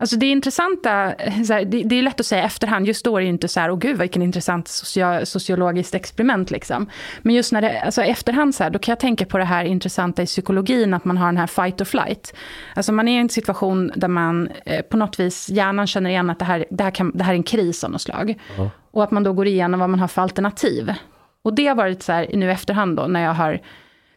Alltså 0.00 0.16
det 0.16 0.26
intressanta, 0.26 0.90
här, 0.90 1.64
det, 1.64 1.82
det, 1.82 1.98
är 1.98 2.02
lätt 2.02 2.20
att 2.20 2.26
säga 2.26 2.44
efterhand, 2.44 2.86
just 2.86 3.04
då 3.04 3.16
är 3.16 3.20
det 3.20 3.24
ju 3.24 3.30
inte 3.30 3.48
så 3.48 3.60
här, 3.60 3.70
åh 3.70 3.78
gud 3.78 3.98
vilken 3.98 4.22
intressant 4.22 4.68
socio, 4.68 5.26
sociologiskt 5.26 5.94
experiment 5.94 6.50
liksom. 6.50 6.90
Men 7.22 7.34
just 7.34 7.52
när 7.52 7.62
det, 7.62 7.80
alltså 7.80 8.02
efterhand 8.02 8.54
så 8.54 8.62
här, 8.62 8.70
då 8.70 8.78
kan 8.78 8.92
jag 8.92 9.00
tänka 9.00 9.26
på 9.26 9.38
det 9.38 9.44
här 9.44 9.64
intressanta 9.64 10.22
i 10.22 10.26
psykologin, 10.26 10.94
att 10.94 11.04
man 11.04 11.16
har 11.16 11.26
den 11.26 11.36
här 11.36 11.46
fight 11.46 11.80
or 11.80 11.84
flight. 11.84 12.34
Alltså 12.74 12.92
man 12.92 13.08
är 13.08 13.16
i 13.16 13.20
en 13.20 13.28
situation 13.28 13.92
där 13.96 14.08
man 14.08 14.48
eh, 14.64 14.82
på 14.82 14.96
något 14.96 15.20
vis, 15.20 15.48
hjärnan 15.48 15.86
känner 15.86 16.10
igen 16.10 16.30
att 16.30 16.38
det 16.38 16.44
här, 16.44 16.64
det 16.70 16.84
här, 16.84 16.90
kan, 16.90 17.12
det 17.14 17.24
här 17.24 17.32
är 17.32 17.36
en 17.36 17.42
kris 17.42 17.84
av 17.84 17.90
något 17.90 18.02
slag. 18.02 18.34
Uh 18.58 18.68
Och 18.90 19.02
att 19.02 19.10
man 19.10 19.22
då 19.22 19.32
går 19.32 19.46
igenom 19.46 19.80
vad 19.80 19.90
man 19.90 20.00
har 20.00 20.08
för 20.08 20.22
alternativ. 20.22 20.94
Och 21.42 21.54
det 21.54 21.66
har 21.66 21.74
varit 21.74 22.02
så 22.02 22.12
här 22.12 22.30
nu 22.32 22.50
efterhand 22.50 22.96
då, 22.96 23.02
när 23.02 23.24
jag 23.24 23.34
har 23.34 23.60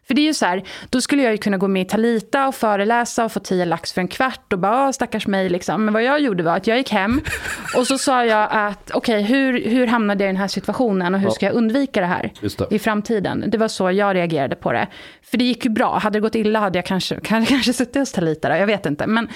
för 0.08 0.14
det 0.14 0.22
är 0.22 0.26
ju 0.26 0.34
så 0.34 0.46
här, 0.46 0.64
då 0.90 1.02
skulle 1.02 1.24
jag 1.24 1.32
ju 1.32 1.38
kunna 1.38 1.58
gå 1.58 1.68
med 1.68 1.82
i 1.82 1.86
Talita 1.86 2.48
och 2.48 2.56
föreläsa 2.56 3.26
och 3.26 3.32
få 3.32 3.40
tio 3.40 3.66
lax 3.66 3.94
för 3.94 4.02
en 4.02 4.08
kvart 4.08 4.54
och 4.54 4.60
bara, 4.60 4.94
stackars 4.94 5.28
mig 5.28 5.50
liksom. 5.50 5.86
Men 5.86 5.94
vad 5.94 6.04
jag 6.04 6.20
gjorde 6.20 6.44
var 6.44 6.58
att 6.58 6.68
jag 6.68 6.78
gick 6.78 6.92
hem 6.92 7.22
och 7.78 7.88
så 7.88 7.98
sa 7.98 8.26
jag 8.26 8.48
att, 8.52 8.92
okej, 8.94 9.24
okay, 9.24 9.36
hur, 9.36 9.70
hur 9.70 9.88
hamnade 9.88 10.24
jag 10.24 10.30
i 10.30 10.34
den 10.34 10.42
här 10.42 10.48
situationen 10.48 11.16
och 11.16 11.20
hur 11.20 11.30
ska 11.30 11.46
jag 11.46 11.56
undvika 11.56 12.02
det 12.02 12.08
här 12.08 12.32
det. 12.42 12.76
i 12.76 12.80
framtiden? 12.80 13.44
Det 13.48 13.58
var 13.58 13.68
så 13.68 13.92
jag 13.92 14.16
reagerade 14.16 14.56
på 14.56 14.72
det. 14.72 14.88
För 15.24 15.38
det 15.38 15.44
gick 15.44 15.66
ju 15.66 15.72
bra. 15.72 15.98
Hade 15.98 16.20
det 16.20 16.22
gått 16.22 16.36
illa 16.36 16.60
hade 16.60 16.78
jag 16.78 16.86
kanske, 16.86 17.16
kanske, 17.24 17.54
kanske 17.54 17.74
suttit 17.74 17.96
hos 17.96 18.12
Talita 18.12 18.50
då, 18.50 18.56
jag 18.56 18.68
vet 18.68 18.86
inte. 18.86 19.08
Men 19.08 19.28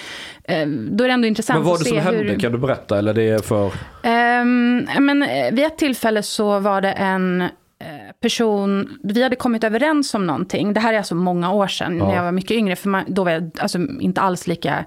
eh, 0.44 0.68
då 0.68 1.04
är 1.04 1.08
det 1.08 1.14
ändå 1.14 1.28
intressant 1.28 1.68
att 1.68 1.80
se 1.80 1.90
hur... 1.90 1.96
Men 1.96 2.06
vad 2.06 2.14
var 2.14 2.14
det 2.14 2.18
som 2.18 2.28
hände? 2.28 2.42
Kan 2.42 2.52
du 2.52 2.58
berätta? 2.58 2.98
Eller 2.98 3.14
det 3.14 3.30
är 3.30 3.40
för... 3.40 3.72
Men 5.00 5.24
eh, 5.24 5.54
vid 5.54 5.66
ett 5.66 5.78
tillfälle 5.78 6.24
så 6.24 6.60
var 6.60 6.82
det 6.82 6.92
en 6.92 7.44
person, 8.22 9.00
vi 9.04 9.24
hade 9.24 9.36
kommit 9.36 9.64
överens 9.64 10.14
om 10.14 10.28
någonting. 10.28 10.74
Det 10.74 10.80
här 10.80 10.94
är 10.94 10.98
alltså 10.98 11.16
många 11.16 11.52
år 11.52 11.68
sedan, 11.68 11.98
ja. 11.98 12.08
när 12.08 12.16
jag 12.16 12.24
var 12.24 12.32
mycket 12.32 12.52
yngre. 12.52 12.76
För 12.76 12.90
man, 12.90 13.04
då 13.08 13.24
var 13.24 13.32
jag 13.32 13.52
alltså, 13.60 13.80
inte 14.00 14.22
alls 14.22 14.48
lika 14.48 14.86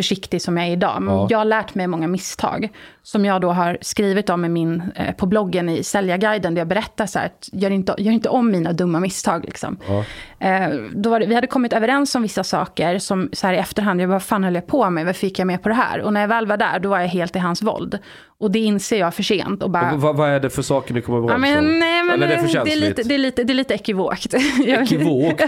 försiktig 0.00 0.42
som 0.42 0.56
jag 0.56 0.66
är 0.66 0.72
idag. 0.72 1.02
Men 1.02 1.14
ja. 1.14 1.26
jag 1.30 1.38
har 1.38 1.44
lärt 1.44 1.74
mig 1.74 1.86
många 1.86 2.08
misstag. 2.08 2.68
Som 3.02 3.24
jag 3.24 3.40
då 3.40 3.50
har 3.50 3.78
skrivit 3.80 4.30
om 4.30 4.44
i 4.44 4.48
min, 4.48 4.82
eh, 4.96 5.14
på 5.14 5.26
bloggen 5.26 5.68
i 5.68 5.82
Säljarguiden. 5.84 6.54
Där 6.54 6.60
jag 6.60 6.68
berättar 6.68 7.06
så 7.06 7.18
här, 7.18 7.26
att 7.26 7.48
gör 7.52 7.70
inte, 7.70 7.94
gör 7.98 8.12
inte 8.12 8.28
om 8.28 8.50
mina 8.50 8.72
dumma 8.72 9.00
misstag. 9.00 9.44
Liksom. 9.44 9.78
Ja. 9.88 10.04
Eh, 10.46 10.68
då 10.92 11.18
det, 11.18 11.26
vi 11.26 11.34
hade 11.34 11.46
kommit 11.46 11.72
överens 11.72 12.14
om 12.14 12.22
vissa 12.22 12.44
saker. 12.44 12.98
Som 12.98 13.28
så 13.32 13.46
här 13.46 13.54
i 13.54 13.56
efterhand, 13.56 14.00
jag 14.00 14.08
bara, 14.08 14.12
vad 14.12 14.22
fan 14.22 14.44
höll 14.44 14.54
jag 14.54 14.66
på 14.66 14.90
med? 14.90 15.06
Varför 15.06 15.20
fick 15.20 15.38
jag 15.38 15.46
med 15.46 15.62
på 15.62 15.68
det 15.68 15.74
här? 15.74 16.00
Och 16.00 16.12
när 16.12 16.20
jag 16.20 16.28
väl 16.28 16.46
var 16.46 16.56
där, 16.56 16.78
då 16.78 16.88
var 16.88 17.00
jag 17.00 17.08
helt 17.08 17.36
i 17.36 17.38
hans 17.38 17.62
våld. 17.62 17.98
Och 18.38 18.50
det 18.50 18.58
inser 18.58 18.98
jag 18.98 19.14
för 19.14 19.22
sent. 19.22 19.62
Och 19.62 19.70
bara, 19.70 19.92
och 19.92 20.00
vad, 20.00 20.16
vad, 20.16 20.30
är 20.30 20.40
det 20.40 20.50
för 20.50 20.62
saker 20.62 20.94
ni 20.94 21.02
kommer 21.02 21.18
överens 21.18 21.48
ja, 21.48 21.54
men, 21.54 21.58
om? 21.58 21.78
Nej, 21.78 22.02
men, 22.02 22.14
Eller 22.14 22.26
är 22.26 22.36
det 22.36 22.42
för 22.42 22.48
känsligt? 22.48 22.80
Det 22.80 22.86
är 22.86 22.88
lite, 22.88 23.02
det 23.02 23.14
är 23.14 23.18
lite, 23.18 23.44
det 23.44 23.52
är 23.52 23.54
lite 23.54 23.74
ekivokt. 23.74 24.34
Ekivokt? 24.66 25.42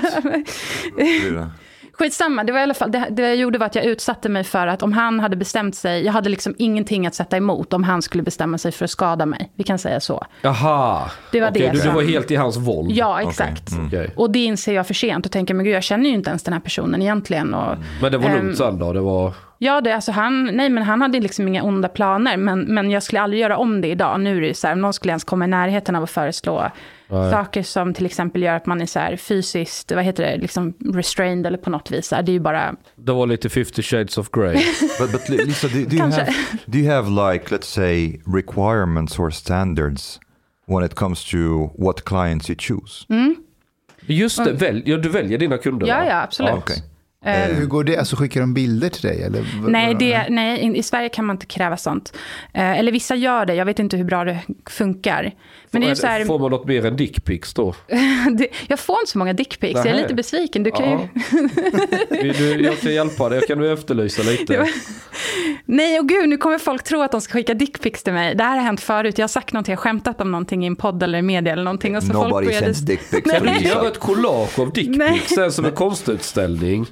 Skitsamma, 2.02 2.44
det 2.44 2.52
var 2.52 2.60
i 2.60 2.62
alla 2.62 2.74
fall, 2.74 2.90
det, 2.92 3.06
det 3.10 3.22
jag 3.22 3.36
gjorde 3.36 3.58
var 3.58 3.66
att 3.66 3.74
jag 3.74 3.84
utsatte 3.84 4.28
mig 4.28 4.44
för 4.44 4.66
att 4.66 4.82
om 4.82 4.92
han 4.92 5.20
hade 5.20 5.36
bestämt 5.36 5.74
sig, 5.74 6.04
jag 6.04 6.12
hade 6.12 6.28
liksom 6.28 6.54
ingenting 6.58 7.06
att 7.06 7.14
sätta 7.14 7.36
emot 7.36 7.72
om 7.72 7.84
han 7.84 8.02
skulle 8.02 8.22
bestämma 8.22 8.58
sig 8.58 8.72
för 8.72 8.84
att 8.84 8.90
skada 8.90 9.26
mig. 9.26 9.52
Vi 9.54 9.64
kan 9.64 9.78
säga 9.78 10.00
så. 10.00 10.26
Jaha. 10.42 11.10
Det 11.32 11.40
var 11.40 11.50
Okej, 11.50 11.62
det 11.62 11.78
du, 11.78 11.88
du 11.88 11.90
var 11.94 12.02
helt 12.02 12.30
i 12.30 12.36
hans 12.36 12.56
våld. 12.56 12.90
Ja, 12.92 13.20
exakt. 13.22 13.62
Okej. 13.86 14.10
Och 14.16 14.30
det 14.30 14.44
inser 14.44 14.74
jag 14.74 14.86
för 14.86 14.94
sent 14.94 15.26
och 15.26 15.32
tänker, 15.32 15.54
men 15.54 15.64
gud 15.64 15.74
jag 15.74 15.82
känner 15.82 16.08
ju 16.08 16.14
inte 16.14 16.30
ens 16.30 16.42
den 16.42 16.52
här 16.52 16.60
personen 16.60 17.02
egentligen. 17.02 17.54
Och, 17.54 17.76
Men 18.00 18.12
det 18.12 18.18
var 18.18 18.30
lugnt 18.30 18.42
Ehm, 18.42 18.54
sen 18.54 18.78
då? 18.78 18.92
Det 18.92 19.00
var... 19.00 19.32
Ja, 19.58 19.80
det, 19.80 19.94
alltså 19.94 20.12
han, 20.12 20.50
nej, 20.52 20.68
men 20.68 20.82
han 20.82 21.02
hade 21.02 21.20
liksom 21.20 21.48
inga 21.48 21.62
onda 21.62 21.88
planer, 21.88 22.36
men, 22.36 22.60
men 22.60 22.90
jag 22.90 23.02
skulle 23.02 23.20
aldrig 23.20 23.42
göra 23.42 23.56
om 23.56 23.80
det 23.80 23.88
idag. 23.88 24.20
Nu 24.20 24.36
är 24.36 24.40
det 24.40 24.46
ju 24.46 24.54
så 24.54 24.66
här, 24.66 24.74
om 24.74 24.80
någon 24.80 24.92
skulle 24.92 25.10
ens 25.10 25.24
komma 25.24 25.44
i 25.44 25.48
närheten 25.48 25.96
av 25.96 26.02
att 26.02 26.10
föreslå 26.10 26.70
saker 27.30 27.62
som 27.62 27.94
till 27.94 28.06
exempel 28.06 28.42
gör 28.42 28.54
att 28.54 28.66
man 28.66 28.80
är 28.80 28.86
så 28.86 28.98
här 28.98 29.16
fysiskt, 29.16 29.92
vad 29.92 30.04
heter 30.04 30.22
det, 30.24 30.36
liksom 30.36 30.74
restrained 30.94 31.46
eller 31.46 31.58
på 31.58 31.70
något 31.70 31.90
vis. 31.90 32.06
Så 32.06 32.14
här, 32.14 32.22
Det 32.22 32.30
är 32.30 32.34
ju 32.34 32.40
bara, 32.40 32.74
Det 32.96 33.12
var 33.12 33.26
lite 33.26 33.48
50 33.48 33.82
shades 33.82 34.18
of 34.18 34.30
grey. 34.30 34.54
But, 35.00 35.12
but 35.12 35.28
Li- 35.28 35.44
Lisa, 35.44 35.68
do, 35.68 35.84
do, 35.84 35.96
you 35.96 36.02
have, 36.10 36.34
do 36.66 36.78
you 36.78 36.90
have 36.90 37.32
like, 37.32 37.54
let's 37.54 37.66
say, 37.66 38.20
requirements 38.26 39.18
or 39.18 39.30
standards 39.30 40.20
when 40.66 40.84
it 40.84 40.94
comes 40.94 41.30
to 41.30 41.70
what 41.78 42.04
clients 42.04 42.50
you 42.50 42.56
choose? 42.58 43.06
Just 44.06 44.44
det, 44.44 44.52
väl, 44.52 44.82
ja, 44.86 44.96
du 44.96 45.08
väljer 45.08 45.38
dina 45.38 45.58
kunder 45.58 45.86
ja, 45.86 45.96
va? 45.98 46.06
ja, 46.06 46.22
absolut. 46.22 46.52
okej. 46.54 46.76
Eh, 47.24 47.34
Hur 47.34 47.66
går 47.66 47.84
det? 47.84 47.96
Alltså 47.96 48.16
skickar 48.16 48.40
de 48.40 48.54
bilder 48.54 48.88
till 48.88 49.02
dig? 49.02 49.22
Eller? 49.22 49.44
Nej, 49.68 49.96
det, 49.98 50.26
nej, 50.28 50.78
i 50.78 50.82
Sverige 50.82 51.08
kan 51.08 51.24
man 51.24 51.36
inte 51.36 51.46
kräva 51.46 51.76
sånt. 51.76 52.16
Eh, 52.54 52.78
eller 52.78 52.92
vissa 52.92 53.14
gör 53.14 53.46
det, 53.46 53.54
jag 53.54 53.64
vet 53.64 53.78
inte 53.78 53.96
hur 53.96 54.04
bra 54.04 54.24
det 54.24 54.38
funkar. 54.70 55.32
Men 55.70 55.80
det 55.80 55.86
är 55.86 55.88
ju 55.88 55.96
så 55.96 56.06
här, 56.06 56.24
Får 56.24 56.38
man 56.38 56.50
något 56.50 56.66
mer 56.66 56.86
än 56.86 56.96
dickpics 56.96 57.54
då? 57.54 57.74
det, 58.38 58.48
jag 58.68 58.80
får 58.80 58.98
inte 59.00 59.10
så 59.10 59.18
många 59.18 59.32
dickpics, 59.32 59.74
jag 59.74 59.86
är 59.86 59.94
lite 59.94 60.14
besviken. 60.14 60.62
Du 60.62 60.70
kan 60.70 60.90
ju, 60.90 60.92
Ja. 60.92 61.08
Vill 62.10 62.32
du, 62.32 62.62
jag 62.64 62.80
kan 62.80 62.92
hjälpa 62.94 63.28
dig, 63.28 63.38
jag 63.38 63.48
kan 63.48 63.58
du 63.58 63.72
efterlysa 63.72 64.22
lite. 64.22 64.66
Nej, 65.64 66.00
och 66.00 66.08
gud, 66.08 66.28
nu 66.28 66.36
kommer 66.36 66.58
folk 66.58 66.82
tro 66.82 67.02
att 67.02 67.12
de 67.12 67.20
ska 67.20 67.32
skicka 67.32 67.54
dickpics 67.54 68.02
till 68.02 68.12
mig. 68.12 68.34
Det 68.34 68.44
här 68.44 68.56
har 68.56 68.64
hänt 68.64 68.80
förut. 68.80 69.18
Jag 69.18 69.22
har 69.22 69.28
sagt 69.28 69.52
någonting, 69.52 69.72
jag 69.72 69.78
har 69.78 69.82
skämtat 69.82 70.20
om 70.20 70.30
någonting 70.30 70.64
i 70.64 70.66
en 70.66 70.76
podd 70.76 71.02
eller 71.02 71.22
media 71.22 71.52
eller 71.52 71.64
någonting. 71.64 71.96
Och 71.96 72.02
så 72.02 72.12
folk 72.12 72.28
Nobody 72.28 72.46
började... 72.46 72.66
sends 72.66 72.80
dick 72.80 73.10
pics 73.10 73.26
Nej. 73.26 73.40
to 73.40 73.46
Kan 73.46 73.54
du 73.54 73.68
göra 73.68 73.88
ett 73.88 73.98
collage 73.98 74.58
av 74.58 74.72
dickpics 74.72 75.54
som 75.54 75.64
en 75.64 75.72
konstutställning? 75.72 76.86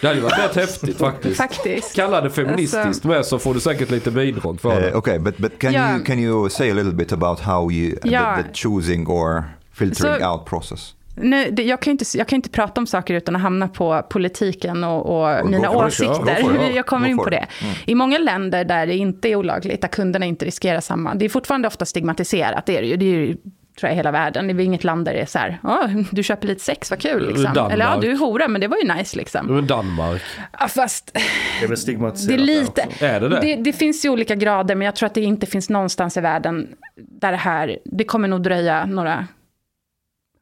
Det 0.00 0.06
hade 0.06 0.18
ju 0.18 0.24
varit 0.24 0.38
rätt 0.38 0.56
häftigt 0.56 0.98
faktiskt. 0.98 1.36
Faktiskt. 1.36 1.96
Kalla 1.96 2.20
det 2.20 2.30
feministiskt 2.30 2.86
Alltså- 2.86 3.08
med 3.08 3.26
så 3.26 3.38
får 3.38 3.54
du 3.54 3.60
säkert 3.60 3.90
lite 3.90 4.10
bidrag 4.10 4.60
för 4.60 4.80
det. 4.80 4.90
Uh, 4.90 4.96
okay, 4.96 5.18
but, 5.18 5.36
but 5.36 5.58
can, 5.58 5.72
Yeah. 5.72 5.96
you, 5.96 6.04
can 6.04 6.18
you 6.18 6.50
say 6.50 6.70
a 6.70 6.74
little 6.74 6.92
bit 6.92 7.12
about 7.12 7.40
how 7.40 7.72
you, 7.72 7.98
Yeah. 8.04 8.36
the, 8.36 8.42
the 8.42 8.48
choosing 8.54 9.06
or 9.06 9.44
filtering 9.72 10.14
So- 10.22 10.32
out 10.32 10.44
process? 10.46 10.94
Nu, 11.14 11.50
det, 11.50 11.62
jag, 11.62 11.80
kan 11.82 11.90
ju 11.90 11.92
inte, 11.92 12.04
jag 12.18 12.28
kan 12.28 12.36
inte 12.36 12.48
prata 12.50 12.80
om 12.80 12.86
saker 12.86 13.14
utan 13.14 13.36
att 13.36 13.42
hamna 13.42 13.68
på 13.68 14.02
politiken 14.10 14.84
och, 14.84 15.22
och 15.40 15.46
mina 15.50 15.70
åsikter. 15.70 16.22
ja, 16.26 16.34
for 16.40 16.54
it. 16.54 16.74
Jag 16.76 16.86
kommer 16.86 17.08
in 17.08 17.16
på 17.18 17.30
det. 17.30 17.46
I 17.86 17.94
många 17.94 18.18
länder 18.18 18.64
där 18.64 18.86
det 18.86 18.96
inte 18.96 19.28
är 19.28 19.36
olagligt, 19.36 19.80
där 19.80 19.88
kunderna 19.88 20.26
inte 20.26 20.44
riskerar 20.44 20.80
samma, 20.80 21.14
det 21.14 21.24
är 21.24 21.28
fortfarande 21.28 21.68
ofta 21.68 21.84
stigmatiserat, 21.84 22.66
det 22.66 22.76
är 22.78 22.82
det 22.82 22.88
ju. 22.88 22.96
Det 22.96 23.04
är 23.04 23.08
ju 23.26 23.36
tror 23.78 23.88
jag, 23.88 23.96
hela 23.96 24.10
världen. 24.10 24.46
Det 24.46 24.52
är 24.52 24.54
väl 24.54 24.66
inget 24.66 24.84
land 24.84 25.04
där 25.04 25.12
det 25.12 25.20
är 25.20 25.26
så 25.26 25.38
här, 25.38 25.58
"Åh, 25.62 25.86
du 26.10 26.22
köper 26.22 26.46
lite 26.48 26.64
sex, 26.64 26.90
vad 26.90 27.00
kul. 27.00 27.26
Liksom. 27.26 27.54
Danmark. 27.54 27.72
Eller 27.72 27.84
ja, 27.84 27.98
du 28.00 28.10
är 28.10 28.16
hora, 28.16 28.48
men 28.48 28.60
det 28.60 28.68
var 28.68 28.76
ju 28.76 28.94
nice 28.94 29.16
liksom. 29.16 29.46
Men 29.46 29.66
Danmark. 29.66 30.22
Ja, 30.60 30.68
fast 30.68 31.10
Det 31.58 31.64
är 31.64 31.68
väl 31.68 31.76
stigmatiserat 31.76 32.36
det 32.36 32.42
är 32.42 32.46
lite. 32.46 32.86
Är 33.00 33.20
det 33.20 33.28
det? 33.28 33.40
det? 33.40 33.56
Det 33.56 33.72
finns 33.72 34.04
ju 34.04 34.08
olika 34.08 34.34
grader, 34.34 34.74
men 34.74 34.84
jag 34.84 34.96
tror 34.96 35.06
att 35.06 35.14
det 35.14 35.20
inte 35.20 35.46
finns 35.46 35.70
någonstans 35.70 36.16
i 36.16 36.20
världen 36.20 36.68
där 36.96 37.30
det 37.30 37.36
här, 37.36 37.78
det 37.84 38.04
kommer 38.04 38.28
nog 38.28 38.42
dröja 38.42 38.84
några 38.86 39.26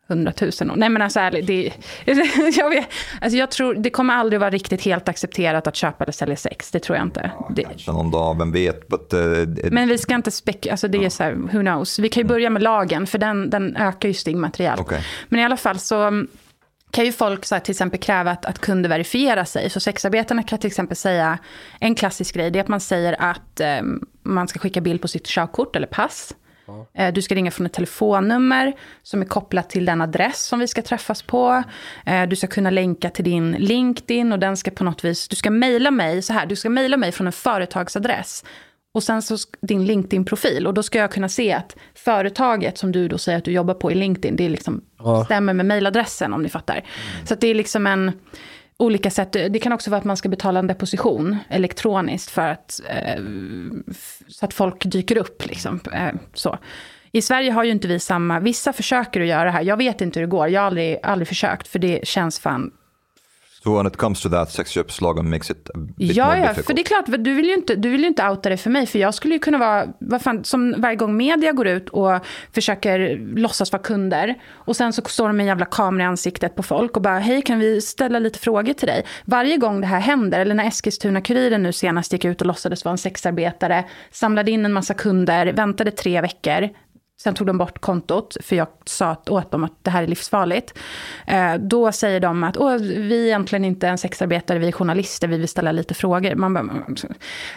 hundratusen 0.09 0.71
år. 0.71 0.77
Nej 0.77 0.89
men 0.89 1.03
alltså 1.03 1.21
ärligt, 1.21 1.47
det, 1.47 1.73
jag, 2.57 2.71
vet, 2.71 2.87
alltså 3.21 3.39
jag 3.39 3.51
tror, 3.51 3.75
det 3.75 3.91
kommer 3.91 4.15
aldrig 4.15 4.41
vara 4.41 4.51
riktigt 4.51 4.83
helt 4.83 5.09
accepterat 5.09 5.67
att 5.67 5.77
köpa 5.77 6.05
eller 6.05 6.13
sälja 6.13 6.37
sex, 6.37 6.71
det 6.71 6.81
tror 6.81 6.99
jag 6.99 7.07
inte. 7.07 7.31
Det, 7.51 7.63
Kanske 7.63 7.93
någon 7.93 8.11
dag, 8.11 8.39
vem 8.39 8.53
vet? 8.53 8.89
But, 8.89 9.15
uh, 9.15 9.71
men 9.71 9.89
vi 9.89 9.99
ska 9.99 10.15
inte 10.15 10.31
spek... 10.31 10.67
Alltså 10.67 10.89
det 10.89 11.05
är 11.05 11.11
så 11.11 11.23
här, 11.23 11.33
who 11.33 11.61
knows. 11.61 11.99
Vi 11.99 12.09
kan 12.09 12.21
ju 12.23 12.29
börja 12.29 12.51
med 12.51 12.63
lagen, 12.63 13.07
för 13.07 13.19
den, 13.19 13.51
den 13.51 13.77
ökar 13.77 14.09
ju 14.09 14.15
stigmat 14.15 14.61
rejält. 14.61 14.81
Okej. 14.81 15.05
Men 15.29 15.41
i 15.41 15.45
alla 15.45 15.57
fall 15.57 15.79
så 15.79 16.03
mm, 16.03 16.29
kan 16.91 17.05
ju 17.05 17.13
folk 17.13 17.45
så 17.45 17.55
här, 17.55 17.61
till 17.61 17.73
exempel 17.73 18.01
kräva 18.01 18.31
att, 18.31 18.45
att 18.45 18.59
kunder 18.59 18.89
verifierar 18.89 19.45
sig. 19.45 19.71
Så 19.71 19.81
sexarbetarna 19.81 20.43
kan 20.43 20.59
till 20.59 20.69
exempel 20.69 20.97
säga, 20.97 21.39
en 21.81 21.95
klassisk 21.95 22.35
grej, 22.35 22.51
det 22.51 22.59
är 22.59 22.63
att 22.63 22.69
man 22.69 22.81
säger 22.81 23.23
att 23.23 23.61
eh, 23.61 23.81
man 24.23 24.49
ska 24.49 24.59
skicka 24.59 24.81
bild 24.81 25.03
på 25.03 25.09
sitt 25.09 25.27
körkort 25.27 25.77
eller 25.77 25.87
pass. 25.87 26.35
Eh, 26.95 27.13
Du 27.13 27.23
ska 27.23 27.35
ringa 27.35 27.51
från 27.51 27.67
ett 27.67 27.73
telefonnummer 27.73 28.73
som 29.03 29.21
är 29.23 29.27
kopplat 29.27 29.71
till 29.71 29.85
den 29.85 30.01
adress 30.01 30.43
som 30.45 30.59
vi 30.59 30.69
ska 30.69 30.83
träffas 30.83 31.23
på. 31.23 31.63
Eh, 32.07 32.23
Du 32.29 32.37
ska 32.37 32.47
kunna 32.47 32.71
länka 32.71 33.11
till 33.11 33.25
din 33.25 33.53
LinkedIn 33.53 34.33
och 34.33 34.39
den 34.39 34.57
ska 34.57 34.71
på 34.71 34.85
något 34.85 35.05
vis, 35.05 35.29
du 35.29 35.37
ska 35.37 35.51
mejla 35.51 35.91
mig 35.91 36.23
så 36.23 36.33
här, 36.33 36.47
du 36.47 36.57
ska 36.57 36.71
mejla 36.71 36.97
mig 36.97 37.13
från 37.13 37.27
en 37.27 37.33
företagsadress. 37.33 38.45
Och 38.95 39.03
sen 39.03 39.23
så 39.23 39.37
din 39.61 39.87
LinkedIn-profil. 39.87 40.67
Och 40.67 40.75
då 40.75 40.83
ska 40.83 40.99
jag 40.99 41.11
kunna 41.13 41.29
se 41.29 41.53
att 41.53 41.77
företaget 41.95 42.79
som 42.79 42.93
du 42.93 43.09
då 43.09 43.19
säger 43.19 43.39
att 43.39 43.45
du 43.45 43.53
jobbar 43.53 43.75
på 43.75 43.93
i 43.93 43.95
LinkedIn, 43.95 44.37
det 44.37 44.45
är 44.45 44.49
liksom, 44.49 44.81
stämmer 45.25 45.53
med 45.55 45.67
mejladressen 45.67 46.33
om 46.33 46.43
ni 46.43 46.49
fattar. 46.49 46.85
Så 47.25 47.35
att 47.35 47.41
det 47.41 47.49
är 47.49 47.55
liksom 47.55 47.87
en 47.87 48.13
olika 48.79 49.11
sätt. 49.11 49.33
Det 49.33 49.59
kan 49.59 49.73
också 49.73 49.91
vara 49.91 49.99
att 49.99 50.05
man 50.05 50.17
ska 50.17 50.29
betala 50.29 50.59
en 50.59 50.67
deposition 50.67 51.37
elektroniskt 51.49 52.31
för 52.31 52.49
att, 52.49 52.81
eh, 52.89 53.23
så 54.29 54.47
att 54.47 54.55
folk 54.55 54.85
dyker 54.85 55.19
upp. 55.19 55.47
Liksom, 55.47 55.81
eh, 55.93 56.15
så. 56.35 56.59
I 57.13 57.23
Sverige 57.23 57.53
har 57.53 57.65
ju 57.65 57.71
inte 57.71 57.89
vi 57.89 58.01
samma, 58.01 58.41
vissa 58.41 58.73
försöker 58.73 59.21
att 59.21 59.27
göra 59.27 59.45
det 59.45 59.51
här. 59.51 59.63
Jag 59.63 59.77
vet 59.77 60.01
inte 60.01 60.21
hur 60.21 60.27
det 60.27 60.31
går, 60.31 60.49
jag 60.49 60.61
har 60.61 60.67
aldrig, 60.67 60.99
aldrig 61.03 61.29
försökt, 61.29 61.69
för 61.69 61.79
det 61.79 62.07
känns 62.07 62.39
fan 62.39 62.71
so 63.69 63.77
when 63.77 63.87
it 63.87 63.97
comes 63.97 64.21
to 64.21 64.29
that, 64.29 64.51
sexköpslagen 64.53 65.31
makes 65.31 65.51
it 65.51 65.71
a 65.75 65.79
bit 65.79 66.17
Ja, 66.17 66.27
more 66.27 66.39
ja, 66.39 66.43
difficult. 66.43 66.67
för 66.67 66.75
det 66.75 66.81
är 66.83 66.85
klart, 66.85 67.05
du 67.25 67.35
vill 67.35 67.47
ju 67.47 67.55
inte, 67.55 67.75
du 67.75 67.89
vill 67.91 68.01
ju 68.01 68.07
inte 68.07 68.29
outa 68.29 68.49
det 68.49 68.57
för 68.57 68.71
mig, 68.71 68.87
för 68.87 68.99
jag 68.99 69.15
skulle 69.15 69.35
ju 69.35 69.41
kunna 69.41 69.59
vara, 69.59 69.87
vad 69.99 70.23
fan, 70.23 70.45
som 70.45 70.75
varje 70.79 70.97
gång 70.97 71.17
media 71.17 71.53
går 71.53 71.67
ut 71.67 71.89
och 71.89 72.11
försöker 72.53 73.17
låtsas 73.37 73.73
vara 73.73 73.83
kunder, 73.83 74.35
och 74.53 74.77
sen 74.77 74.93
så 74.93 75.03
står 75.03 75.27
de 75.29 75.37
med 75.37 75.45
en 75.45 75.49
jävla 75.49 75.67
kamera 75.67 76.05
i 76.05 76.07
ansiktet 76.07 76.55
på 76.55 76.63
folk 76.63 76.97
och 76.97 77.03
bara, 77.03 77.19
hej, 77.19 77.43
kan 77.43 77.59
vi 77.59 77.81
ställa 77.81 78.19
lite 78.19 78.39
frågor 78.39 78.73
till 78.73 78.89
dig? 78.89 79.05
Varje 79.25 79.57
gång 79.57 79.81
det 79.81 79.87
här 79.87 80.01
händer, 80.01 80.41
eller 80.41 80.55
när 80.55 80.65
Eskilstuna-Kuriren 80.65 81.63
nu 81.63 81.73
senast 81.73 82.13
gick 82.13 82.25
ut 82.25 82.41
och 82.41 82.47
låtsades 82.47 82.85
vara 82.85 82.93
en 82.93 82.99
sexarbetare, 82.99 83.85
samlade 84.11 84.51
in 84.51 84.65
en 84.65 84.73
massa 84.73 84.95
kunder, 84.95 85.47
väntade 85.53 85.91
tre 85.91 86.21
veckor, 86.21 86.69
Sen 87.21 87.35
tog 87.35 87.47
de 87.47 87.59
bort 87.59 87.79
kontot, 87.79 88.37
för 88.43 88.57
jag 88.57 88.69
sa 88.85 89.17
åt 89.27 89.51
dem 89.51 89.65
att 89.65 89.73
det 89.83 89.91
här 89.91 90.03
är 90.03 90.07
livsfarligt. 90.07 90.79
Eh, 91.27 91.55
då 91.55 91.93
säger 91.93 92.21
de 92.21 92.45
att 92.45 92.57
Åh, 92.57 92.77
vi 92.79 93.23
är 93.23 93.27
egentligen 93.27 93.65
inte 93.65 93.89
en 93.89 93.99
sexarbetare, 93.99 94.59
vi 94.59 94.69
är 94.69 94.73
journalister, 94.73 95.29
vi 95.29 95.39
vill 95.39 95.49
ställa 95.49 95.73
lite 95.73 95.95
frågor. 95.95 96.35
Man 96.35 96.55
bara, 96.55 96.65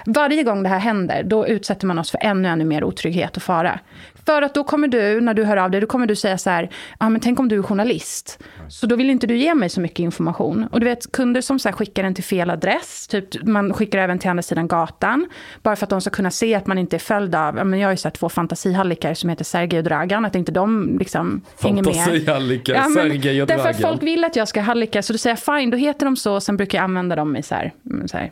varje 0.05 0.43
gång 0.43 0.64
det 0.64 0.70
här 0.70 0.80
händer, 0.80 1.24
då 1.24 1.47
utsätter 1.47 1.88
man 1.88 1.99
oss 1.99 2.12
för 2.12 2.20
ännu, 2.22 2.49
ännu 2.49 2.66
mer 2.66 2.84
otrygghet 2.84 3.38
och 3.38 3.43
fara. 3.43 3.80
För 4.26 4.41
att 4.41 4.53
då 4.53 4.63
kommer 4.63 4.88
du, 4.88 5.22
när 5.22 5.34
du 5.34 5.43
hör 5.43 5.57
av 5.57 5.72
dig, 5.72 5.82
då 5.82 5.88
kommer 5.88 6.07
du 6.07 6.15
säga 6.15 6.38
så 6.38 6.49
här, 6.49 6.69
ja 6.99 7.09
men 7.09 7.22
tänk 7.22 7.39
om 7.39 7.47
du 7.47 7.57
är 7.57 7.61
journalist. 7.63 8.39
Så 8.69 8.88
då 8.88 8.95
vill 8.95 9.09
inte 9.09 9.28
du 9.28 9.38
ge 9.38 9.55
mig 9.55 9.69
så 9.69 9.82
mycket 9.82 9.99
information. 9.99 10.67
Och 10.72 10.80
du 10.80 10.86
vet, 10.86 11.11
kunder 11.11 11.41
som 11.41 11.59
så 11.59 11.69
här 11.69 11.74
skickar 11.74 12.03
den 12.03 12.13
till 12.13 12.24
fel 12.24 12.49
adress, 12.49 13.07
typ 13.07 13.43
man 13.43 13.74
skickar 13.74 13.99
även 13.99 14.19
till 14.19 14.30
andra 14.30 14.43
sidan 14.43 14.67
gatan, 14.67 15.28
bara 15.63 15.76
för 15.76 15.86
att 15.86 15.89
de 15.89 16.01
ska 16.01 16.09
kunna 16.09 16.32
se 16.32 16.55
att 16.55 16.67
man 16.67 16.78
inte 16.78 16.95
är 16.95 16.99
följd 16.99 17.36
av, 17.36 17.55
men 17.55 17.80
jag 17.80 17.88
har 17.88 17.93
ju 17.93 17.97
sett 17.97 18.13
två 18.13 18.30
fantasihallikar 18.30 19.13
som 19.13 19.30
heter 19.30 19.43
Sergej 19.45 19.78
och 19.78 19.84
Dragan, 19.84 20.26
att 20.26 20.36
inte 20.36 20.51
de 20.51 20.97
liksom 20.99 21.41
hänger 21.61 21.84
med. 21.84 21.95
Fantasihallikar, 21.95 22.74
Ja, 22.74 22.88
Sergej 22.95 23.41
och 23.41 23.47
Därför 23.47 23.69
att 23.69 23.78
Dragan. 23.78 23.91
folk 23.91 24.03
vill 24.03 24.24
att 24.24 24.36
jag 24.36 24.47
ska 24.47 24.61
hallika, 24.61 25.01
så 25.01 25.13
då 25.13 25.17
säger 25.17 25.38
jag 25.45 25.59
fine, 25.59 25.69
då 25.69 25.78
heter 25.78 26.05
de 26.05 26.15
så, 26.15 26.39
sen 26.39 26.57
brukar 26.57 26.78
jag 26.78 26.84
använda 26.84 27.15
dem 27.15 27.38
i 27.38 27.43
så 27.43 27.55
här, 27.55 27.74
mm, 27.86 28.07
så 28.07 28.17
här 28.17 28.32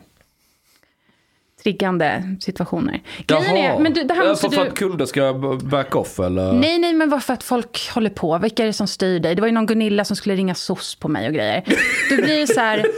triggande 1.62 2.36
situationer. 2.40 3.00
Grejen 3.26 3.56
är, 3.56 3.78
men 3.78 3.92
du, 3.92 4.02
det 4.04 4.14
här 4.14 4.28
måste 4.28 4.50
för 4.50 4.64
du... 4.64 4.68
att 4.70 4.78
kunder 4.78 5.06
ska 5.06 5.34
back 5.62 5.96
off 5.96 6.20
eller? 6.20 6.52
Nej, 6.52 6.78
nej, 6.78 6.92
men 6.92 7.10
varför 7.10 7.32
att 7.34 7.42
folk 7.42 7.90
håller 7.90 8.10
på? 8.10 8.38
Vilka 8.38 8.62
är 8.62 8.66
det 8.66 8.72
som 8.72 8.86
styr 8.86 9.20
dig? 9.20 9.34
Det 9.34 9.40
var 9.40 9.48
ju 9.48 9.54
någon 9.54 9.66
Gunilla 9.66 10.04
som 10.04 10.16
skulle 10.16 10.34
ringa 10.36 10.54
SOS 10.54 10.94
på 10.94 11.08
mig 11.08 11.28
och 11.28 11.34
grejer. 11.34 11.64
Du 12.08 12.16
blir 12.16 12.38
ju 12.38 12.46
så 12.46 12.60
här... 12.60 12.86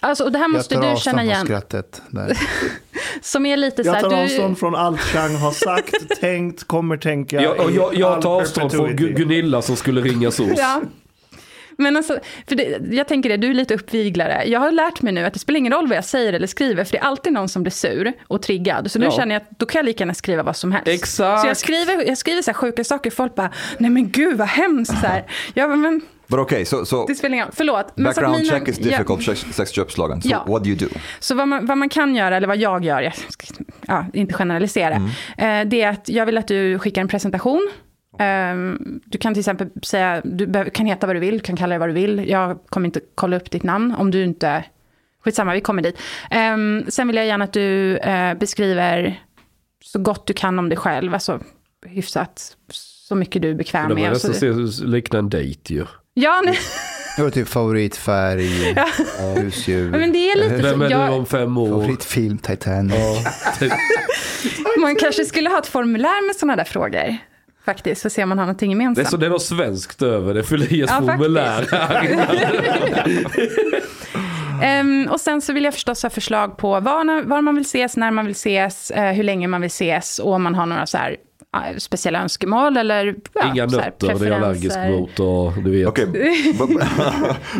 Alltså, 0.00 0.24
och 0.24 0.32
det 0.32 0.38
här 0.38 0.44
Jag 0.44 0.50
måste 0.50 0.74
tar 0.74 0.82
du 0.82 0.88
avstånd 0.88 1.02
känna 1.04 1.18
från 1.18 1.26
igen. 1.26 1.46
skrattet. 1.46 2.02
Där. 2.10 2.38
Som 3.22 3.46
är 3.46 3.56
lite 3.56 3.84
så 3.84 3.88
Jag 3.88 3.94
här... 3.94 4.02
tar 4.02 4.10
Du, 4.10 4.16
avstånd 4.16 4.58
från 4.58 4.74
allt 4.74 5.00
Chang 5.00 5.34
har 5.36 5.50
sagt, 5.50 6.20
tänkt, 6.20 6.64
kommer 6.64 6.96
tänka. 6.96 7.42
Jag, 7.42 7.72
jag, 7.74 7.94
jag 7.94 8.22
tar 8.22 8.40
avstånd 8.40 8.72
från 8.72 8.96
Gunilla 8.96 9.62
som 9.62 9.76
skulle 9.76 10.00
ringa 10.00 10.30
SOS. 10.30 10.50
Ja. 10.56 10.82
Men 11.78 11.96
alltså, 11.96 12.18
för 12.48 12.56
det, 12.56 12.78
jag 12.90 13.08
tänker 13.08 13.28
det, 13.30 13.36
du 13.36 13.50
är 13.50 13.54
lite 13.54 13.74
uppviglare. 13.74 14.42
Jag 14.46 14.60
har 14.60 14.70
lärt 14.70 15.02
mig 15.02 15.12
nu 15.12 15.24
att 15.24 15.32
det 15.32 15.38
spelar 15.38 15.58
ingen 15.58 15.72
roll 15.72 15.88
vad 15.88 15.96
jag 15.96 16.04
säger 16.04 16.32
eller 16.32 16.46
skriver, 16.46 16.84
för 16.84 16.92
det 16.92 16.98
är 16.98 17.02
alltid 17.02 17.32
någon 17.32 17.48
som 17.48 17.62
blir 17.62 17.72
sur 17.72 18.12
och 18.28 18.42
triggad. 18.42 18.90
Så 18.90 18.98
nu 18.98 19.04
Ja. 19.04 19.10
känner 19.10 19.34
jag 19.34 19.42
att 19.42 19.58
då 19.58 19.66
kan 19.66 19.78
jag 19.78 19.86
lika 19.86 20.02
gärna 20.02 20.14
skriva 20.14 20.42
vad 20.42 20.56
som 20.56 20.72
helst. 20.72 20.88
Exakt. 20.88 21.40
Så 21.42 21.46
jag 21.48 21.56
skriver, 21.56 22.08
jag 22.08 22.18
skriver 22.18 22.42
så 22.42 22.50
här 22.50 22.54
sjuka 22.54 22.84
saker, 22.84 23.10
folk 23.10 23.34
bara, 23.34 23.50
nej 23.78 23.90
men 23.90 24.10
gud 24.10 24.36
vad 24.38 24.48
hemskt. 24.48 25.00
Så 25.00 25.06
här. 25.06 25.24
Jag 25.54 25.78
men 25.78 26.00
But 26.28 26.38
okay, 26.38 26.64
so, 26.64 26.84
so 26.84 27.06
det 27.06 27.14
spelar 27.14 27.34
ingen 27.34 27.46
roll, 27.46 27.54
förlåt. 27.56 27.96
Background 27.96 28.36
mina- 28.38 28.50
check 28.58 28.68
is 28.68 28.78
ja. 28.78 28.84
difficult, 28.90 29.24
sex, 29.24 29.46
sexköpslagen. 29.56 30.22
So 30.22 30.28
Ja. 30.28 30.44
what 30.46 30.64
do 30.64 30.68
you 30.70 30.78
do? 30.78 30.86
Så 31.20 31.34
vad 31.34 31.48
man, 31.48 31.66
vad 31.66 31.78
man 31.78 31.88
kan 31.88 32.14
göra, 32.14 32.36
eller 32.36 32.46
vad 32.48 32.56
jag 32.56 32.84
gör, 32.84 33.00
jag 33.02 33.14
ska 33.16 33.46
ja, 33.86 34.06
inte 34.12 34.34
generalisera, 34.34 34.94
Mm. 34.94 35.62
eh, 35.64 35.68
det 35.70 35.82
är 35.82 35.88
att 35.90 36.08
jag 36.08 36.26
vill 36.26 36.38
att 36.38 36.48
du 36.48 36.78
skickar 36.78 37.00
en 37.02 37.08
presentation 37.08 37.70
Um, 38.18 39.00
du 39.04 39.18
kan 39.18 39.34
till 39.34 39.40
exempel 39.40 39.68
säga, 39.82 40.20
du 40.24 40.70
kan 40.70 40.86
heta 40.86 41.06
vad 41.06 41.16
du 41.16 41.20
vill, 41.20 41.34
du 41.34 41.40
kan 41.40 41.56
kalla 41.56 41.68
dig 41.68 41.78
vad 41.78 41.88
du 41.88 41.92
vill. 41.92 42.28
Jag 42.28 42.58
kommer 42.68 42.86
inte 42.86 43.00
kolla 43.14 43.36
upp 43.36 43.50
ditt 43.50 43.62
namn 43.62 43.94
om 43.98 44.10
du 44.10 44.24
inte... 44.24 44.64
Skitsamma, 45.24 45.54
vi 45.54 45.60
kommer 45.60 45.82
dit. 45.82 45.98
Um, 46.54 46.84
sen 46.88 47.06
vill 47.06 47.16
jag 47.16 47.26
gärna 47.26 47.44
att 47.44 47.52
du 47.52 47.98
uh, 48.06 48.34
beskriver 48.34 49.22
så 49.84 49.98
gott 49.98 50.26
du 50.26 50.32
kan 50.32 50.58
om 50.58 50.68
dig 50.68 50.78
själv, 50.78 51.14
alltså 51.14 51.40
hyfsat 51.86 52.56
så 53.08 53.14
mycket 53.14 53.42
du 53.42 53.50
är 53.50 53.54
bekväm 53.54 53.88
med. 53.88 53.96
Det 53.96 54.02
var 54.02 54.30
nästan 54.30 54.90
likna 54.90 55.18
en 55.18 55.30
dejt 55.30 55.74
ju. 55.74 55.86
Ja, 56.14 56.42
nej. 56.44 56.58
Det 57.16 57.22
var 57.22 57.30
typ 57.30 57.48
favoritfärg, 57.48 58.72
ja. 58.76 58.86
husdjur. 59.36 59.90
Men 59.90 60.12
det 60.12 60.18
är 60.30 60.36
lite 60.36 60.62
Vem 60.62 60.82
är 60.82 60.90
jag... 60.90 61.10
du 61.10 61.14
om 61.14 61.26
fem 61.26 61.56
år? 61.56 61.68
Favoritfilm, 61.68 62.38
Titanic. 62.38 62.94
Ja. 63.60 63.68
Man 64.80 64.96
kanske 64.96 65.24
skulle 65.24 65.50
ha 65.50 65.58
ett 65.58 65.66
formulär 65.66 66.26
med 66.26 66.36
sådana 66.36 66.56
där 66.56 66.64
frågor. 66.64 67.16
Faktiskt, 67.66 68.02
så 68.02 68.10
ser 68.10 68.26
man 68.26 68.38
har 68.38 68.46
någonting 68.46 68.70
gemensamt. 68.70 68.96
Det 68.96 69.02
är 69.02 69.10
så 69.10 69.16
det 69.16 69.26
är 69.26 69.30
något 69.30 69.42
svenskt 69.42 70.02
över 70.02 70.34
det, 70.34 70.42
fyller 70.42 70.72
i 70.72 70.82
ett 70.82 70.90
ja, 70.90 71.00
formulär 71.00 71.66
um, 74.80 75.08
och 75.10 75.20
sen 75.20 75.40
så 75.40 75.52
vill 75.52 75.64
jag 75.64 75.74
förstås 75.74 76.02
ha 76.02 76.10
förslag 76.10 76.56
på 76.56 76.80
var, 76.80 77.22
var 77.22 77.40
man 77.40 77.54
vill 77.54 77.64
ses, 77.64 77.96
när 77.96 78.10
man 78.10 78.24
vill 78.24 78.32
ses, 78.32 78.92
uh, 78.96 79.02
hur 79.02 79.22
länge 79.22 79.48
man 79.48 79.60
vill 79.60 79.66
ses 79.66 80.18
och 80.18 80.32
om 80.32 80.42
man 80.42 80.54
har 80.54 80.66
några 80.66 80.86
så 80.86 80.98
här 80.98 81.16
speciella 81.78 82.22
önskemål 82.22 82.76
eller 82.76 83.14
ja, 83.32 83.52
Inga 83.52 83.66
nötter, 83.66 84.18
det 84.18 84.26
är 84.26 84.30
allergisk 84.30 84.78
mot 84.78 85.20
och 85.20 85.62
du 85.62 85.70
vet. 85.70 85.88
Okay, 85.88 86.06
but, 86.06 86.68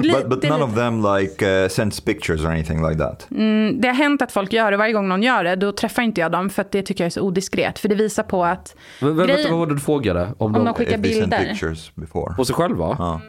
but, 0.02 0.28
but 0.28 0.42
none 0.42 0.64
of 0.64 0.74
them 0.74 1.16
like 1.16 1.62
uh, 1.62 1.68
sends 1.68 2.00
pictures 2.00 2.44
or 2.44 2.46
anything 2.46 2.88
like 2.88 2.98
that? 2.98 3.26
Mm, 3.30 3.80
det 3.80 3.88
har 3.88 3.94
hänt 3.94 4.22
att 4.22 4.32
folk 4.32 4.52
gör 4.52 4.70
det, 4.70 4.76
varje 4.76 4.92
gång 4.92 5.08
någon 5.08 5.22
gör 5.22 5.44
det, 5.44 5.56
då 5.56 5.72
träffar 5.72 6.02
inte 6.02 6.20
jag 6.20 6.32
dem 6.32 6.50
för 6.50 6.62
att 6.62 6.72
det 6.72 6.82
tycker 6.82 7.04
jag 7.04 7.06
är 7.06 7.10
så 7.10 7.20
odiskret. 7.20 7.78
För 7.78 7.88
det 7.88 7.94
visar 7.94 8.22
på 8.22 8.44
att... 8.44 8.76
Men, 9.00 9.16
grejen, 9.16 9.36
vänta, 9.36 9.50
vad 9.50 9.58
var 9.58 9.66
det 9.66 9.74
du 9.74 9.80
frågade? 9.80 10.28
Om, 10.38 10.46
om 10.46 10.52
de, 10.52 10.64
de 10.64 10.74
skickar 10.74 10.98
bilder. 10.98 12.36
På 12.36 12.44
sig 12.44 12.54
själva? 12.54 12.96
Ja. 12.98 13.20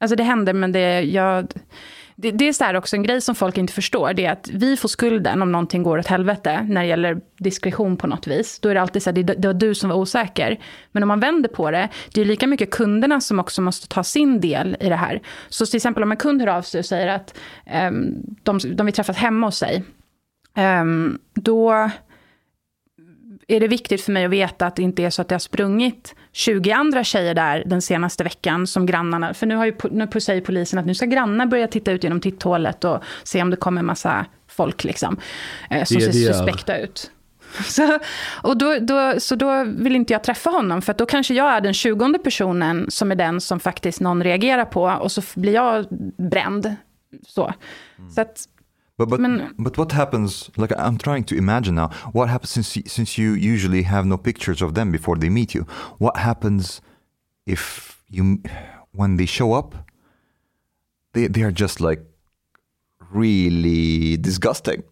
Alltså 0.00 0.16
det 0.16 0.22
händer 0.22 0.52
men 0.52 0.72
det, 0.72 1.00
jag 1.00 1.46
det, 2.16 2.30
det, 2.30 2.48
är 2.48 2.52
så 2.52 2.64
här 2.64 2.76
också 2.76 2.96
en 2.96 3.02
grej 3.02 3.20
som 3.20 3.34
folk 3.34 3.58
inte 3.58 3.72
förstår. 3.72 4.12
Det 4.14 4.26
är 4.26 4.32
att 4.32 4.48
vi 4.52 4.76
får 4.76 4.88
skulden 4.88 5.42
om 5.42 5.52
någonting 5.52 5.82
går 5.82 5.98
åt 5.98 6.06
helvete 6.06 6.66
när 6.68 6.80
det 6.80 6.86
gäller 6.86 7.20
diskretion 7.38 7.96
på 7.96 8.06
något 8.06 8.26
vis. 8.26 8.58
Då 8.60 8.68
är 8.68 8.74
det 8.74 8.80
alltid 8.80 9.02
så 9.02 9.10
här, 9.10 9.22
det, 9.22 9.34
det 9.34 9.48
var 9.48 9.54
du 9.54 9.74
som 9.74 9.90
var 9.90 9.96
osäker. 9.96 10.60
Men 10.92 11.02
om 11.02 11.08
man 11.08 11.20
vänder 11.20 11.48
på 11.48 11.70
det, 11.70 11.88
det 12.14 12.20
är 12.20 12.24
lika 12.24 12.46
mycket 12.46 12.70
kunderna 12.70 13.20
som 13.20 13.40
också 13.40 13.62
måste 13.62 13.88
ta 13.88 14.04
sin 14.04 14.40
del 14.40 14.76
i 14.80 14.88
det 14.88 14.96
här. 14.96 15.22
Så 15.48 15.66
till 15.66 15.76
exempel 15.76 16.02
om 16.02 16.10
en 16.10 16.16
kund 16.16 16.40
hör 16.40 16.48
av 16.48 16.62
sig 16.62 16.78
och 16.78 16.84
säger 16.84 17.08
att 17.08 17.38
um, 17.88 18.14
de, 18.42 18.58
de 18.74 18.86
vill 18.86 18.94
träffas 18.94 19.16
hemma 19.16 19.46
hos 19.46 19.58
sig. 19.58 19.84
Um, 20.56 21.18
då 21.34 21.90
är 23.48 23.60
det 23.60 23.68
viktigt 23.68 24.00
för 24.00 24.12
mig 24.12 24.24
att 24.24 24.30
veta 24.30 24.66
att 24.66 24.76
det 24.76 24.82
inte 24.82 25.02
är 25.02 25.10
så 25.10 25.22
att 25.22 25.28
det 25.28 25.34
har 25.34 25.40
sprungit 25.40 26.14
20 26.32 26.72
andra 26.72 27.04
tjejer 27.04 27.34
där 27.34 27.62
den 27.66 27.82
senaste 27.82 28.24
veckan 28.24 28.66
som 28.66 28.86
grannarna, 28.86 29.34
för 29.34 29.46
nu, 29.46 29.54
har 29.54 29.64
ju, 29.64 29.74
nu 29.90 30.20
säger 30.20 30.40
polisen 30.40 30.78
att 30.78 30.86
nu 30.86 30.94
ska 30.94 31.06
grannar 31.06 31.46
börja 31.46 31.68
titta 31.68 31.92
ut 31.92 32.04
genom 32.04 32.20
titthålet 32.20 32.84
och 32.84 33.04
se 33.24 33.42
om 33.42 33.50
det 33.50 33.56
kommer 33.56 33.78
en 33.80 33.86
massa 33.86 34.26
folk 34.48 34.84
liksom, 34.84 35.20
eh, 35.70 35.84
som 35.84 36.00
ser 36.00 36.12
suspekta 36.12 36.78
ut. 36.78 37.10
Så, 37.64 37.98
och 38.42 38.58
då, 38.58 38.78
då, 38.78 39.14
så 39.20 39.34
då 39.34 39.64
vill 39.64 39.96
inte 39.96 40.12
jag 40.12 40.24
träffa 40.24 40.50
honom, 40.50 40.82
för 40.82 40.94
då 40.94 41.06
kanske 41.06 41.34
jag 41.34 41.52
är 41.52 41.60
den 41.60 41.74
tjugonde 41.74 42.18
personen 42.18 42.86
som 42.90 43.10
är 43.10 43.16
den 43.16 43.40
som 43.40 43.60
faktiskt 43.60 44.00
någon 44.00 44.22
reagerar 44.22 44.64
på, 44.64 44.82
och 44.82 45.12
så 45.12 45.22
blir 45.34 45.54
jag 45.54 45.86
bränd. 46.30 46.76
Så, 47.26 47.52
mm. 47.98 48.10
så 48.10 48.20
att 48.20 48.48
But 48.96 49.08
but 49.08 49.20
Men, 49.20 49.54
but 49.58 49.76
what 49.76 49.92
happens? 49.92 50.50
Like 50.56 50.72
I'm 50.78 50.98
trying 50.98 51.24
to 51.24 51.36
imagine 51.36 51.74
now. 51.74 51.88
What 52.12 52.28
happens 52.28 52.50
since 52.50 52.78
since 52.92 53.18
you 53.18 53.32
usually 53.32 53.82
have 53.82 54.06
no 54.06 54.16
pictures 54.16 54.62
of 54.62 54.74
them 54.74 54.92
before 54.92 55.16
they 55.16 55.28
meet 55.28 55.54
you? 55.54 55.62
What 55.98 56.16
happens 56.16 56.80
if 57.44 58.00
you 58.08 58.40
when 58.92 59.16
they 59.16 59.26
show 59.26 59.52
up? 59.52 59.74
They 61.12 61.26
they 61.26 61.42
are 61.42 61.50
just 61.50 61.80
like 61.80 62.04
really 63.10 64.16
disgusting, 64.16 64.84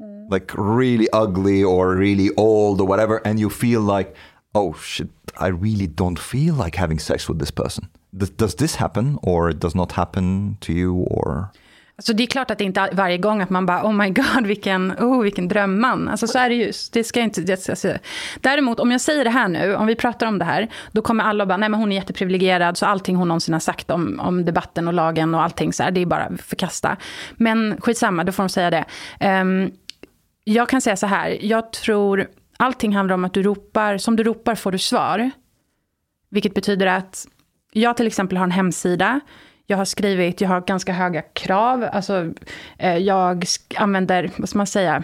mm. 0.00 0.30
like 0.30 0.52
really 0.56 1.08
ugly 1.12 1.62
or 1.62 1.94
really 1.94 2.30
old 2.36 2.80
or 2.80 2.86
whatever, 2.86 3.18
and 3.24 3.38
you 3.38 3.50
feel 3.50 3.80
like, 3.80 4.16
oh 4.54 4.74
shit, 4.74 5.10
I 5.38 5.48
really 5.48 5.86
don't 5.86 6.18
feel 6.18 6.54
like 6.54 6.74
having 6.74 6.98
sex 6.98 7.28
with 7.28 7.38
this 7.38 7.50
person. 7.52 7.88
Does, 8.16 8.30
does 8.30 8.54
this 8.56 8.76
happen 8.76 9.18
or 9.22 9.50
it 9.50 9.58
does 9.58 9.74
not 9.74 9.92
happen 9.92 10.56
to 10.60 10.72
you 10.72 10.94
or? 10.94 11.52
Alltså 11.96 12.12
det 12.12 12.22
är 12.22 12.26
klart 12.26 12.50
att 12.50 12.58
det 12.58 12.64
inte 12.64 12.80
är 12.80 12.94
varje 12.94 13.18
gång 13.18 13.42
att 13.42 13.50
man 13.50 13.66
bara, 13.66 13.86
oh 13.86 13.92
my 13.92 14.10
god, 14.10 14.46
vilken, 14.46 14.92
oh, 14.92 15.22
vilken 15.22 15.48
drömman. 15.48 16.08
Alltså 16.08 16.26
så 16.26 16.38
är 16.38 16.48
det 16.48 16.54
ju. 16.54 16.72
Det 16.92 17.04
ska 17.04 17.20
inte, 17.20 17.40
det, 17.40 17.68
alltså. 17.68 17.92
Däremot, 18.40 18.80
om 18.80 18.90
jag 18.90 19.00
säger 19.00 19.24
det 19.24 19.30
här 19.30 19.48
nu, 19.48 19.74
om 19.74 19.86
vi 19.86 19.94
pratar 19.94 20.26
om 20.26 20.38
det 20.38 20.44
här, 20.44 20.68
då 20.92 21.02
kommer 21.02 21.24
alla 21.24 21.46
bara, 21.46 21.56
nej 21.56 21.68
men 21.68 21.80
hon 21.80 21.92
är 21.92 21.96
jätteprivilegierad, 21.96 22.78
så 22.78 22.86
allting 22.86 23.16
hon 23.16 23.28
någonsin 23.28 23.52
har 23.52 23.60
sagt 23.60 23.90
om, 23.90 24.20
om 24.20 24.44
debatten 24.44 24.88
och 24.88 24.94
lagen 24.94 25.34
och 25.34 25.42
allting 25.42 25.72
så 25.72 25.82
här, 25.82 25.90
det 25.90 26.00
är 26.00 26.06
bara 26.06 26.36
förkasta. 26.36 26.96
Men 27.36 27.80
skitsamma, 27.80 28.24
då 28.24 28.32
får 28.32 28.42
de 28.42 28.48
säga 28.48 28.70
det. 28.70 28.84
Um, 29.40 29.70
jag 30.44 30.68
kan 30.68 30.80
säga 30.80 30.96
så 30.96 31.06
här, 31.06 31.38
jag 31.40 31.72
tror, 31.72 32.26
allting 32.56 32.96
handlar 32.96 33.14
om 33.14 33.24
att 33.24 33.34
du 33.34 33.42
ropar, 33.42 33.98
som 33.98 34.16
du 34.16 34.22
ropar 34.22 34.54
får 34.54 34.72
du 34.72 34.78
svar. 34.78 35.30
Vilket 36.30 36.54
betyder 36.54 36.86
att 36.86 37.26
jag 37.72 37.96
till 37.96 38.06
exempel 38.06 38.38
har 38.38 38.44
en 38.44 38.50
hemsida, 38.50 39.20
jag 39.66 39.76
har 39.76 39.84
skrivit, 39.84 40.40
jag 40.40 40.48
har 40.48 40.60
ganska 40.60 40.92
höga 40.92 41.22
krav. 41.22 41.88
Alltså, 41.92 42.32
eh, 42.78 42.96
jag 42.96 43.44
använder, 43.76 44.30
vad 44.36 44.48
ska 44.48 44.58
man 44.58 44.66
säga, 44.66 45.02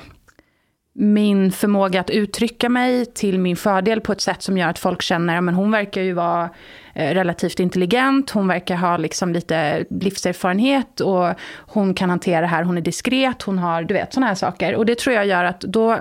min 0.93 1.53
förmåga 1.53 2.01
att 2.01 2.11
uttrycka 2.11 2.69
mig 2.69 3.07
till 3.07 3.39
min 3.39 3.57
fördel 3.57 4.01
på 4.01 4.13
ett 4.13 4.21
sätt 4.21 4.43
som 4.43 4.59
gör 4.59 4.69
att 4.69 4.79
folk 4.79 5.03
känner, 5.03 5.41
men 5.41 5.55
hon 5.55 5.71
verkar 5.71 6.03
ju 6.03 6.13
vara 6.13 6.51
eh, 6.95 7.15
relativt 7.15 7.61
intelligent, 7.61 8.31
hon 8.31 8.49
verkar 8.49 8.77
ha 8.77 8.97
liksom 8.97 9.33
lite 9.33 9.85
livserfarenhet 9.91 11.01
och 11.01 11.35
hon 11.57 11.95
kan 11.95 12.11
hantera 12.11 12.41
det 12.41 12.47
här, 12.47 12.63
hon 12.63 12.77
är 12.77 12.81
diskret, 12.81 13.43
hon 13.43 13.59
har, 13.59 13.83
du 13.83 13.95
vet, 13.95 14.13
sådana 14.13 14.27
här 14.27 14.35
saker. 14.35 14.75
Och 14.75 14.87
det 14.87 14.99
tror 14.99 15.17
jag 15.17 15.27
gör 15.27 15.45
att 15.45 15.61
då, 15.61 15.99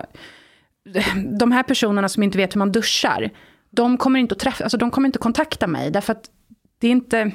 de 1.39 1.51
här 1.51 1.63
personerna 1.63 2.09
som 2.09 2.23
inte 2.23 2.37
vet 2.37 2.55
hur 2.55 2.59
man 2.59 2.71
duschar, 2.71 3.29
de 3.69 3.97
kommer 3.97 4.19
inte 4.19 4.33
att 4.33 4.39
träffa, 4.39 4.63
alltså 4.63 4.77
de 4.77 4.91
kommer 4.91 5.07
inte 5.07 5.19
kontakta 5.19 5.67
mig, 5.67 5.91
därför 5.91 6.13
att 6.13 6.29
det 6.81 6.87
är 6.87 6.91
inte, 6.91 7.31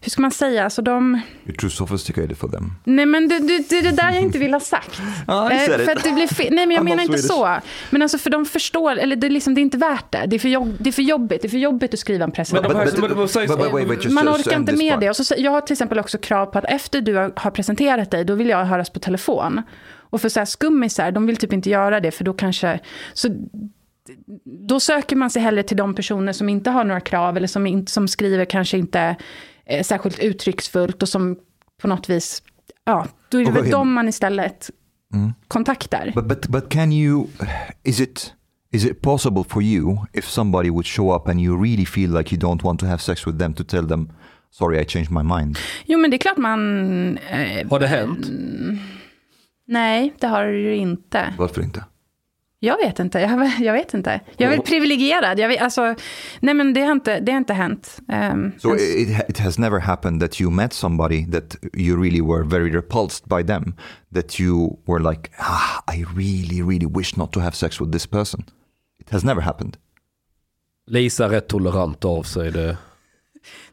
hur 0.00 0.10
ska 0.10 0.22
man 0.22 0.30
säga, 0.30 0.64
alltså 0.64 0.82
de... 0.82 1.20
You're 1.44 1.60
too 1.60 1.70
sophisticated 1.70 2.38
for 2.38 2.48
them. 2.48 2.72
Nej 2.84 3.06
men 3.06 3.28
det, 3.28 3.38
det, 3.38 3.68
det 3.68 3.78
är 3.78 3.82
det 3.82 3.90
där 3.90 4.12
jag 4.12 4.22
inte 4.22 4.38
vill 4.38 4.52
ha 4.52 4.60
sagt. 4.60 5.00
ah, 5.26 5.50
eh, 5.50 5.66
för 5.66 5.96
att 5.96 6.04
det 6.04 6.12
blir 6.12 6.26
fel. 6.26 6.54
Nej 6.54 6.66
men 6.66 6.76
jag 6.76 6.84
menar 6.84 7.02
inte 7.02 7.18
så. 7.18 7.58
Men 7.90 8.02
alltså 8.02 8.18
för 8.18 8.30
de 8.30 8.44
förstår, 8.44 8.96
eller 8.96 9.16
det 9.16 9.26
är, 9.26 9.30
liksom, 9.30 9.54
det 9.54 9.60
är 9.60 9.62
inte 9.62 9.78
värt 9.78 10.12
det. 10.12 10.26
Det 10.26 10.36
är, 10.36 10.38
för 10.38 10.48
jobb, 10.48 10.76
det 10.78 10.90
är 10.90 10.92
för 10.92 11.02
jobbigt, 11.02 11.42
det 11.42 11.48
är 11.48 11.50
för 11.50 11.58
jobbigt 11.58 11.94
att 11.94 12.00
skriva 12.00 12.24
en 12.24 12.32
presentation. 12.32 12.76
Man 14.14 14.28
orkar 14.28 14.56
inte 14.56 14.76
med 14.76 15.00
det. 15.00 15.10
Och 15.10 15.16
så, 15.16 15.34
jag 15.38 15.50
har 15.50 15.60
till 15.60 15.74
exempel 15.74 15.98
också 15.98 16.18
krav 16.18 16.46
på 16.46 16.58
att 16.58 16.64
efter 16.64 17.00
du 17.00 17.14
har 17.36 17.50
presenterat 17.50 18.10
dig, 18.10 18.24
då 18.24 18.34
vill 18.34 18.48
jag 18.48 18.64
höras 18.64 18.90
på 18.90 18.98
telefon. 18.98 19.62
Och 20.10 20.20
för 20.20 20.28
så 20.28 20.40
här 20.40 20.44
skummisar, 20.44 21.12
de 21.12 21.26
vill 21.26 21.36
typ 21.36 21.52
inte 21.52 21.70
göra 21.70 22.00
det, 22.00 22.10
för 22.10 22.24
då 22.24 22.32
kanske... 22.32 22.80
Så 23.14 23.28
då 24.68 24.80
söker 24.80 25.16
man 25.16 25.30
sig 25.30 25.42
hellre 25.42 25.62
till 25.62 25.76
de 25.76 25.94
personer 25.94 26.32
som 26.32 26.48
inte 26.48 26.70
har 26.70 26.84
några 26.84 27.00
krav 27.00 27.36
eller 27.36 27.46
som, 27.46 27.66
inte, 27.66 27.92
som 27.92 28.08
skriver 28.08 28.44
kanske 28.44 28.78
inte 28.78 29.16
eh, 29.66 29.82
särskilt 29.82 30.18
uttrycksfullt 30.18 31.02
och 31.02 31.08
som 31.08 31.36
på 31.82 31.88
något 31.88 32.08
vis, 32.08 32.42
ja, 32.84 33.06
då 33.28 33.40
är 33.40 33.44
det 33.44 33.50
väl 33.50 33.70
dem 33.70 33.92
man 33.92 34.08
istället 34.08 34.70
mm. 35.14 35.32
kontaktar. 35.48 36.12
But, 36.14 36.24
but, 36.24 36.48
but 36.48 36.68
can 36.68 36.92
you, 36.92 37.26
is 37.82 38.00
it, 38.00 38.34
is 38.72 38.84
it 38.84 39.00
possible 39.00 39.44
for 39.48 39.62
you 39.62 39.98
if 40.12 40.28
somebody 40.28 40.70
would 40.70 40.86
show 40.86 41.16
up 41.16 41.28
and 41.28 41.40
you 41.40 41.62
really 41.62 41.86
feel 41.86 42.18
like 42.18 42.34
you 42.34 42.42
don't 42.42 42.62
want 42.62 42.80
to 42.80 42.86
have 42.86 42.98
sex 42.98 43.26
with 43.26 43.38
them 43.38 43.54
to 43.54 43.64
tell 43.64 43.88
them 43.88 44.12
sorry 44.50 44.80
I 44.80 44.84
changed 44.84 45.10
my 45.10 45.22
mind? 45.22 45.58
Jo 45.86 45.98
men 45.98 46.10
det 46.10 46.16
är 46.16 46.18
klart 46.18 46.36
man... 46.36 47.18
Eh, 47.18 47.68
har 47.70 47.80
det 47.80 47.86
hänt? 47.86 48.26
nej, 49.66 50.14
det 50.20 50.26
har 50.26 50.44
det 50.46 50.76
inte. 50.76 51.34
Varför 51.38 51.62
inte? 51.62 51.84
Jag 52.64 52.76
vet 52.76 52.98
inte. 52.98 53.20
Jag, 53.20 53.60
jag 53.60 53.72
vet 53.72 53.94
inte. 53.94 54.20
Jag 54.36 54.52
är 54.52 54.56
väl 54.56 54.66
privilegierad. 54.66 55.38
Jag 55.38 55.48
vet, 55.48 55.62
alltså, 55.62 55.94
nej, 56.40 56.54
men 56.54 56.74
det 56.74 56.80
har 56.80 56.92
inte, 56.92 57.20
det 57.20 57.32
har 57.32 57.38
inte 57.38 57.54
hänt. 57.54 58.00
Um, 58.32 58.52
so 58.58 58.76
it, 58.76 59.28
it 59.28 59.38
has 59.38 59.58
never 59.58 59.78
happened 59.80 60.20
that 60.20 60.40
you 60.40 60.50
met 60.50 60.72
somebody 60.72 61.26
that 61.32 61.56
you 61.74 62.02
really 62.02 62.20
were 62.20 62.44
very 62.44 62.70
repulsed 62.70 63.24
by 63.24 63.46
them. 63.46 63.74
That 64.14 64.40
you 64.40 64.78
were 64.86 65.10
like, 65.10 65.30
ah, 65.38 65.94
I 65.94 66.04
really, 66.04 66.62
really 66.62 66.86
wish 66.86 67.16
not 67.16 67.32
to 67.32 67.40
have 67.40 67.56
sex 67.56 67.80
with 67.80 67.92
this 67.92 68.06
person. 68.06 68.44
It 69.00 69.10
has 69.10 69.24
never 69.24 69.40
happened. 69.40 69.76
Lisa 70.86 71.24
är 71.24 71.28
rätt 71.28 71.48
tolerant 71.48 72.04
av 72.04 72.22
sig. 72.22 72.50
Det. 72.50 72.76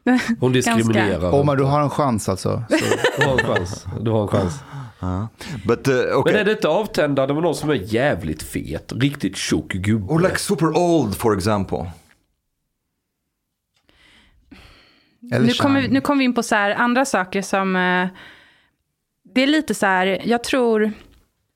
Hon 0.40 0.52
diskriminerar. 0.52 1.34
Om 1.34 1.56
du 1.56 1.64
har 1.64 1.80
en 1.80 1.90
chans 1.90 2.28
alltså. 2.28 2.64
Så. 2.70 2.76
Du 3.18 3.26
har 3.26 3.32
en 3.32 3.46
chans. 3.46 3.86
Du 4.00 4.10
har 4.10 4.22
en 4.22 4.28
chans. 4.28 4.54
Uh, 5.02 5.26
but, 5.66 5.88
uh, 5.88 5.94
okay. 5.94 6.32
Men 6.32 6.40
är 6.40 6.44
det 6.44 6.52
inte 6.52 6.68
avtändande 6.68 7.34
med 7.34 7.42
någon 7.42 7.54
som 7.54 7.70
är 7.70 7.74
jävligt 7.74 8.42
fet? 8.42 8.92
Riktigt 8.96 9.36
tjock 9.36 9.72
gubbe? 9.72 10.12
Or 10.12 10.20
like 10.20 10.38
super 10.38 10.66
old 10.66 11.16
for 11.16 11.36
example. 11.36 11.90
nu 15.20 15.52
kommer, 15.52 15.88
nu 15.88 16.00
kommer 16.00 16.18
vi 16.18 16.24
in 16.24 16.34
på 16.34 16.42
så 16.42 16.54
här 16.54 16.70
andra 16.70 17.04
saker 17.04 17.42
som... 17.42 17.76
Uh, 17.76 18.08
det 19.34 19.42
är 19.42 19.46
lite 19.46 19.74
så 19.74 19.86
här, 19.86 20.22
jag 20.24 20.44
tror... 20.44 20.92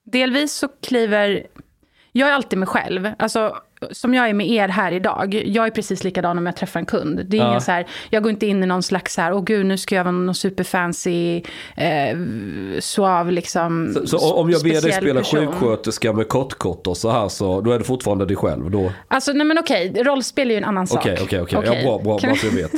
Delvis 0.07 0.53
så 0.53 0.69
kliver... 0.69 1.47
Jag 2.13 2.29
är 2.29 2.33
alltid 2.33 2.59
mig 2.59 2.69
själv. 2.69 3.11
Alltså, 3.19 3.57
som 3.91 4.15
jag 4.15 4.29
är 4.29 4.35
med 4.35 4.49
er 4.51 4.69
här 4.69 4.93
idag, 4.93 5.43
jag 5.47 5.67
är 5.67 5.71
precis 5.71 6.05
likadan 6.05 6.39
om 6.39 6.47
jag 6.47 6.57
träffar 6.57 6.81
en 6.81 6.87
kund. 6.87 7.21
Det 7.27 7.37
är 7.37 7.41
Ja. 7.41 7.49
ingen 7.49 7.61
så 7.61 7.73
här, 7.73 7.87
jag 8.11 8.23
går 8.23 8.31
inte 8.33 8.47
in 8.47 8.63
i 8.63 8.67
någon 8.67 8.83
slags 8.83 9.15
så 9.15 9.21
här, 9.21 9.33
åh 9.33 9.45
gud 9.45 9.67
nu 9.67 9.79
ska 9.79 9.95
jag 9.95 10.05
vara 10.05 10.13
någon 10.13 10.35
superfancy, 10.35 11.43
eh, 11.77 12.19
suave 12.81 13.33
liksom. 13.33 13.95
Så, 14.07 14.19
så 14.19 14.35
om 14.35 14.51
jag 14.51 14.63
ber 14.63 14.71
dig 14.83 14.93
spela 14.93 15.21
person. 15.21 15.47
sjuksköterska 15.47 16.13
med 16.13 16.29
kottkott 16.29 16.87
och 16.87 16.97
så 16.97 17.11
här 17.11 17.29
så 17.29 17.61
då 17.61 17.73
är 17.73 17.79
du 17.79 17.85
fortfarande 17.85 18.27
dig 18.27 18.37
själv 18.37 18.71
då? 18.71 18.93
Alltså 19.09 19.33
nej 19.33 19.47
men 19.47 19.59
okej, 19.59 20.03
rollspel 20.05 20.51
är 20.51 20.55
ju 20.55 20.59
en 20.59 20.65
annan 20.65 20.87
sak. 20.87 20.99
Okej, 21.01 21.19
okej, 21.23 21.41
okej. 21.43 21.59
Ja, 21.65 21.83
bra, 21.83 22.19
bra, 22.19 22.31
vi- 22.33 22.37
så 22.39 22.47
jag 22.47 22.53
vet. 22.63 22.73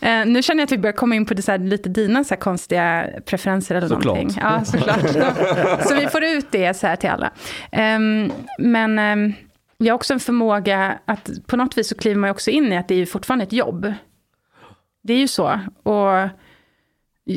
Eh, 0.00 0.26
nu 0.32 0.42
känner 0.42 0.60
jag 0.60 0.66
att 0.66 0.72
vi 0.72 0.78
börjar 0.78 0.96
komma 0.96 1.14
in 1.14 1.26
på 1.26 1.34
det 1.34 1.42
så 1.42 1.50
här, 1.50 1.58
lite 1.58 1.88
dina 1.88 2.24
så 2.24 2.34
här 2.34 2.40
konstiga 2.40 3.06
preferenser 3.26 3.74
eller 3.74 3.88
Såklart. 3.88 4.04
någonting. 4.16 4.42
Ja, 4.42 4.64
såklart. 4.64 5.00
så, 5.88 5.94
vi 5.94 6.06
får 6.06 6.24
ut 6.24 6.46
det 6.50 6.74
så 6.76 6.86
här 6.86 6.96
till 6.96 7.10
alla. 7.10 7.30
Ehm, 7.72 8.32
men 8.58 8.98
ehm, 8.98 9.32
jag 9.86 9.92
har 9.92 9.96
också 9.96 10.12
en 10.12 10.20
förmåga 10.20 10.98
att 11.04 11.30
på 11.46 11.56
något 11.56 11.78
vis 11.78 11.88
så 11.88 11.94
kliver 11.94 12.16
man 12.16 12.28
ju 12.28 12.32
också 12.32 12.50
in 12.50 12.72
i 12.72 12.76
att 12.76 12.88
det 12.88 12.94
är 12.94 12.98
ju 12.98 13.06
fortfarande 13.06 13.42
ett 13.42 13.52
jobb. 13.52 13.92
Det 15.02 15.12
är 15.12 15.18
ju 15.18 15.28
så. 15.28 15.60
Och 15.82 16.28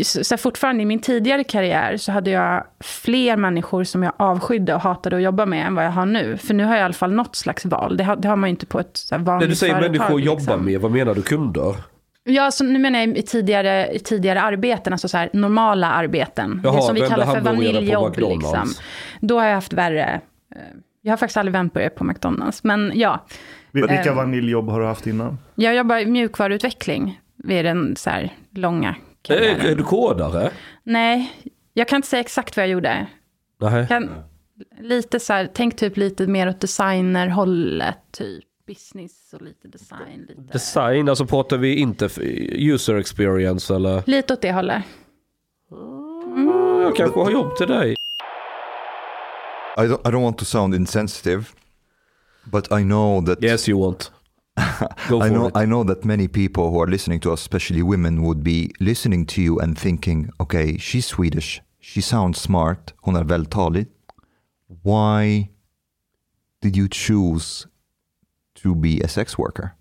så 0.03 0.37
fortfarande 0.37 0.83
i 0.83 0.85
min 0.85 0.99
tidigare 0.99 1.43
karriär 1.43 1.97
så 1.97 2.11
hade 2.11 2.31
jag 2.31 2.63
fler 2.79 3.37
människor 3.37 3.83
som 3.83 4.03
jag 4.03 4.13
avskydde 4.17 4.75
och 4.75 4.81
hatade 4.81 5.15
att 5.15 5.21
jobba 5.21 5.45
med 5.45 5.67
än 5.67 5.75
vad 5.75 5.85
jag 5.85 5.91
har 5.91 6.05
nu. 6.05 6.37
För 6.37 6.53
nu 6.53 6.63
har 6.63 6.73
jag 6.73 6.81
i 6.81 6.83
alla 6.83 6.93
fall 6.93 7.11
något 7.11 7.35
slags 7.35 7.65
val. 7.65 7.97
Det 7.97 8.03
har, 8.03 8.15
det 8.15 8.27
har 8.27 8.35
man 8.35 8.49
ju 8.49 8.51
inte 8.51 8.65
på 8.65 8.79
ett 8.79 8.97
så 8.97 9.17
vanligt 9.17 9.47
När 9.47 9.49
du 9.49 9.55
säger 9.55 9.73
företag, 9.73 9.91
människor 9.91 10.21
jobbar 10.21 10.39
liksom. 10.39 10.65
med, 10.65 10.81
vad 10.81 10.91
menar 10.91 11.15
du 11.15 11.21
kunder? 11.21 11.75
Ja, 12.23 12.51
så 12.51 12.63
nu 12.63 12.79
menar 12.79 12.99
jag 12.99 13.17
i 13.17 13.21
tidigare, 13.21 13.93
i 13.93 13.99
tidigare 13.99 14.41
arbeten, 14.41 14.93
alltså 14.93 15.07
så 15.07 15.17
här 15.17 15.29
normala 15.33 15.91
arbeten. 15.91 16.61
Jaha, 16.63 16.75
det 16.75 16.81
som 16.81 16.95
vi 16.95 17.01
kallar 17.01 17.25
för 17.25 17.41
vaniljjobb. 17.41 18.17
Liksom. 18.17 18.73
Då 19.21 19.39
har 19.39 19.47
jag 19.47 19.55
haft 19.55 19.73
värre. 19.73 20.21
Eh, 21.03 21.07
Jag 21.07 21.11
har 21.11 21.17
faktiskt 21.17 21.37
aldrig 21.37 21.53
vänt 21.53 21.73
på 21.73 21.79
det 21.79 21.89
på 21.89 22.03
McDonalds. 22.03 22.63
Men 22.63 22.91
ja, 22.95 23.25
Vil- 23.71 23.87
Vilka 23.87 24.09
Ehm. 24.09 24.15
vaniljjobb 24.15 24.69
har 24.69 24.79
du 24.79 24.85
haft 24.85 25.07
innan? 25.07 25.37
jag 25.55 25.75
jobbar 25.75 25.97
i 25.97 26.05
mjukvaruutveckling 26.05 27.19
vid 27.37 27.65
den 27.65 27.95
så 27.95 28.09
här 28.09 28.33
långa 28.49 28.89
Är, 28.89 28.95
karriären. 29.21 29.61
är 29.61 29.75
du 29.75 29.83
kodare? 29.83 30.51
Nej, 30.83 31.31
jag 31.73 31.87
kan 31.87 31.95
inte 31.97 32.07
säga 32.07 32.19
exakt 32.19 32.57
vad 32.57 32.63
jag 32.63 32.71
gjorde. 32.71 33.07
Nej. 33.61 33.87
Kan, 33.87 34.09
lite 34.79 35.19
så 35.19 35.33
här, 35.33 35.49
tänk 35.53 35.75
typ 35.75 35.97
lite 35.97 36.27
mer 36.27 36.49
åt 36.49 36.59
designerhållet, 36.61 37.97
typ 38.11 38.43
business 38.67 39.33
och 39.33 39.41
lite 39.41 39.67
design. 39.67 40.25
Lite, 40.29 40.41
Design, 40.53 41.09
alltså 41.09 41.25
pratar 41.25 41.57
vi 41.57 41.75
inte 41.75 42.09
user 42.51 42.95
experience 42.95 43.75
eller? 43.75 44.03
lite 44.05 44.33
åt 44.33 44.41
det 44.41 44.51
hållet. 44.51 44.83
Jag 46.83 46.95
kanske 46.95 47.19
har 47.19 47.31
jobb 47.31 47.55
till 47.55 47.67
dig. 47.67 47.95
I 49.77 49.87
don't, 49.87 50.07
I 50.07 50.11
don't 50.11 50.21
want 50.21 50.37
to 50.39 50.45
sound 50.45 50.73
insensitive, 50.73 51.55
but 52.45 52.71
I 52.71 52.83
know 52.83 53.21
that 53.21 53.41
Yes 53.41 53.67
you 53.67 53.77
want. 53.77 54.11
Go 55.09 55.21
I 55.21 55.29
know 55.29 55.47
it. 55.47 55.57
I 55.57 55.65
know 55.65 55.83
that 55.83 56.05
many 56.05 56.27
people 56.27 56.69
who 56.69 56.79
are 56.79 56.87
listening 56.87 57.19
to 57.21 57.31
us, 57.31 57.41
especially 57.41 57.81
women, 57.81 58.21
would 58.21 58.43
be 58.43 58.69
listening 58.79 59.25
to 59.25 59.41
you 59.41 59.59
and 59.59 59.77
thinking, 59.77 60.29
okay, 60.39 60.77
she's 60.77 61.07
Swedish, 61.07 61.61
she 61.79 62.01
sounds 62.01 62.39
smart, 62.39 62.93
hon 63.01 63.15
är 63.15 63.23
vältalig. 63.23 63.87
Why 64.83 65.49
did 66.61 66.75
you 66.75 66.87
choose 66.87 67.67
to 68.55 68.75
be 68.75 69.01
a 69.01 69.07
sex 69.07 69.37
worker? 69.37 69.75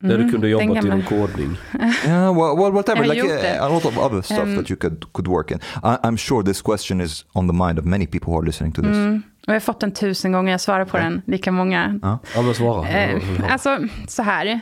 Där 0.00 0.18
du 0.18 0.30
kunde 0.30 0.36
Mm, 0.36 0.50
jobba 0.50 0.80
till 0.80 0.90
gamla- 0.90 0.94
en 0.94 1.02
kodning. 1.02 1.56
Yeah, 2.06 2.36
well, 2.38 2.56
well 2.56 2.72
whatever. 2.72 3.04
Like 3.04 3.22
uh, 3.58 3.62
a 3.64 3.68
lot 3.68 3.84
of 3.84 3.98
other 3.98 4.22
stuff 4.22 4.38
Um, 4.42 4.56
that 4.56 4.70
you 4.70 4.76
could 4.80 5.12
could 5.12 5.28
work 5.28 5.50
in. 5.50 5.58
I, 5.82 5.96
I'm 6.06 6.16
sure 6.16 6.42
this 6.44 6.62
question 6.62 7.00
is 7.00 7.24
on 7.32 7.46
the 7.48 7.54
mind 7.54 7.78
of 7.78 7.84
many 7.84 8.06
people 8.06 8.32
who 8.32 8.38
are 8.40 8.46
listening 8.46 8.72
to 8.72 8.82
this. 8.82 8.90
Mm. 8.96 9.22
Och 9.46 9.48
jag 9.48 9.54
har 9.54 9.60
fått 9.60 9.80
den 9.80 9.92
tusen 9.92 10.32
gånger, 10.32 10.50
jag 10.52 10.60
svarar 10.60 10.84
på 10.84 10.96
den 10.98 11.22
lika 11.26 11.52
många. 11.52 11.98
Ja 12.34 12.42
men 12.42 12.54
svara. 12.54 12.88
Eh, 12.88 13.20
alltså, 13.50 13.78
så 14.08 14.22
här. 14.22 14.60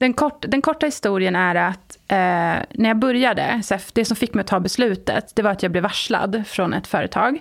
Den, 0.00 0.12
kort, 0.12 0.44
den 0.48 0.62
korta 0.62 0.86
historien 0.86 1.36
är 1.36 1.54
att 1.54 1.98
eh, 2.08 2.16
när 2.74 2.88
jag 2.88 2.98
började, 2.98 3.60
så 3.64 3.78
det 3.92 4.04
som 4.04 4.16
fick 4.16 4.34
mig 4.34 4.40
att 4.40 4.46
ta 4.46 4.60
beslutet, 4.60 5.32
det 5.36 5.42
var 5.42 5.50
att 5.50 5.62
jag 5.62 5.72
blev 5.72 5.82
varslad 5.82 6.42
från 6.46 6.74
ett 6.74 6.86
företag 6.86 7.38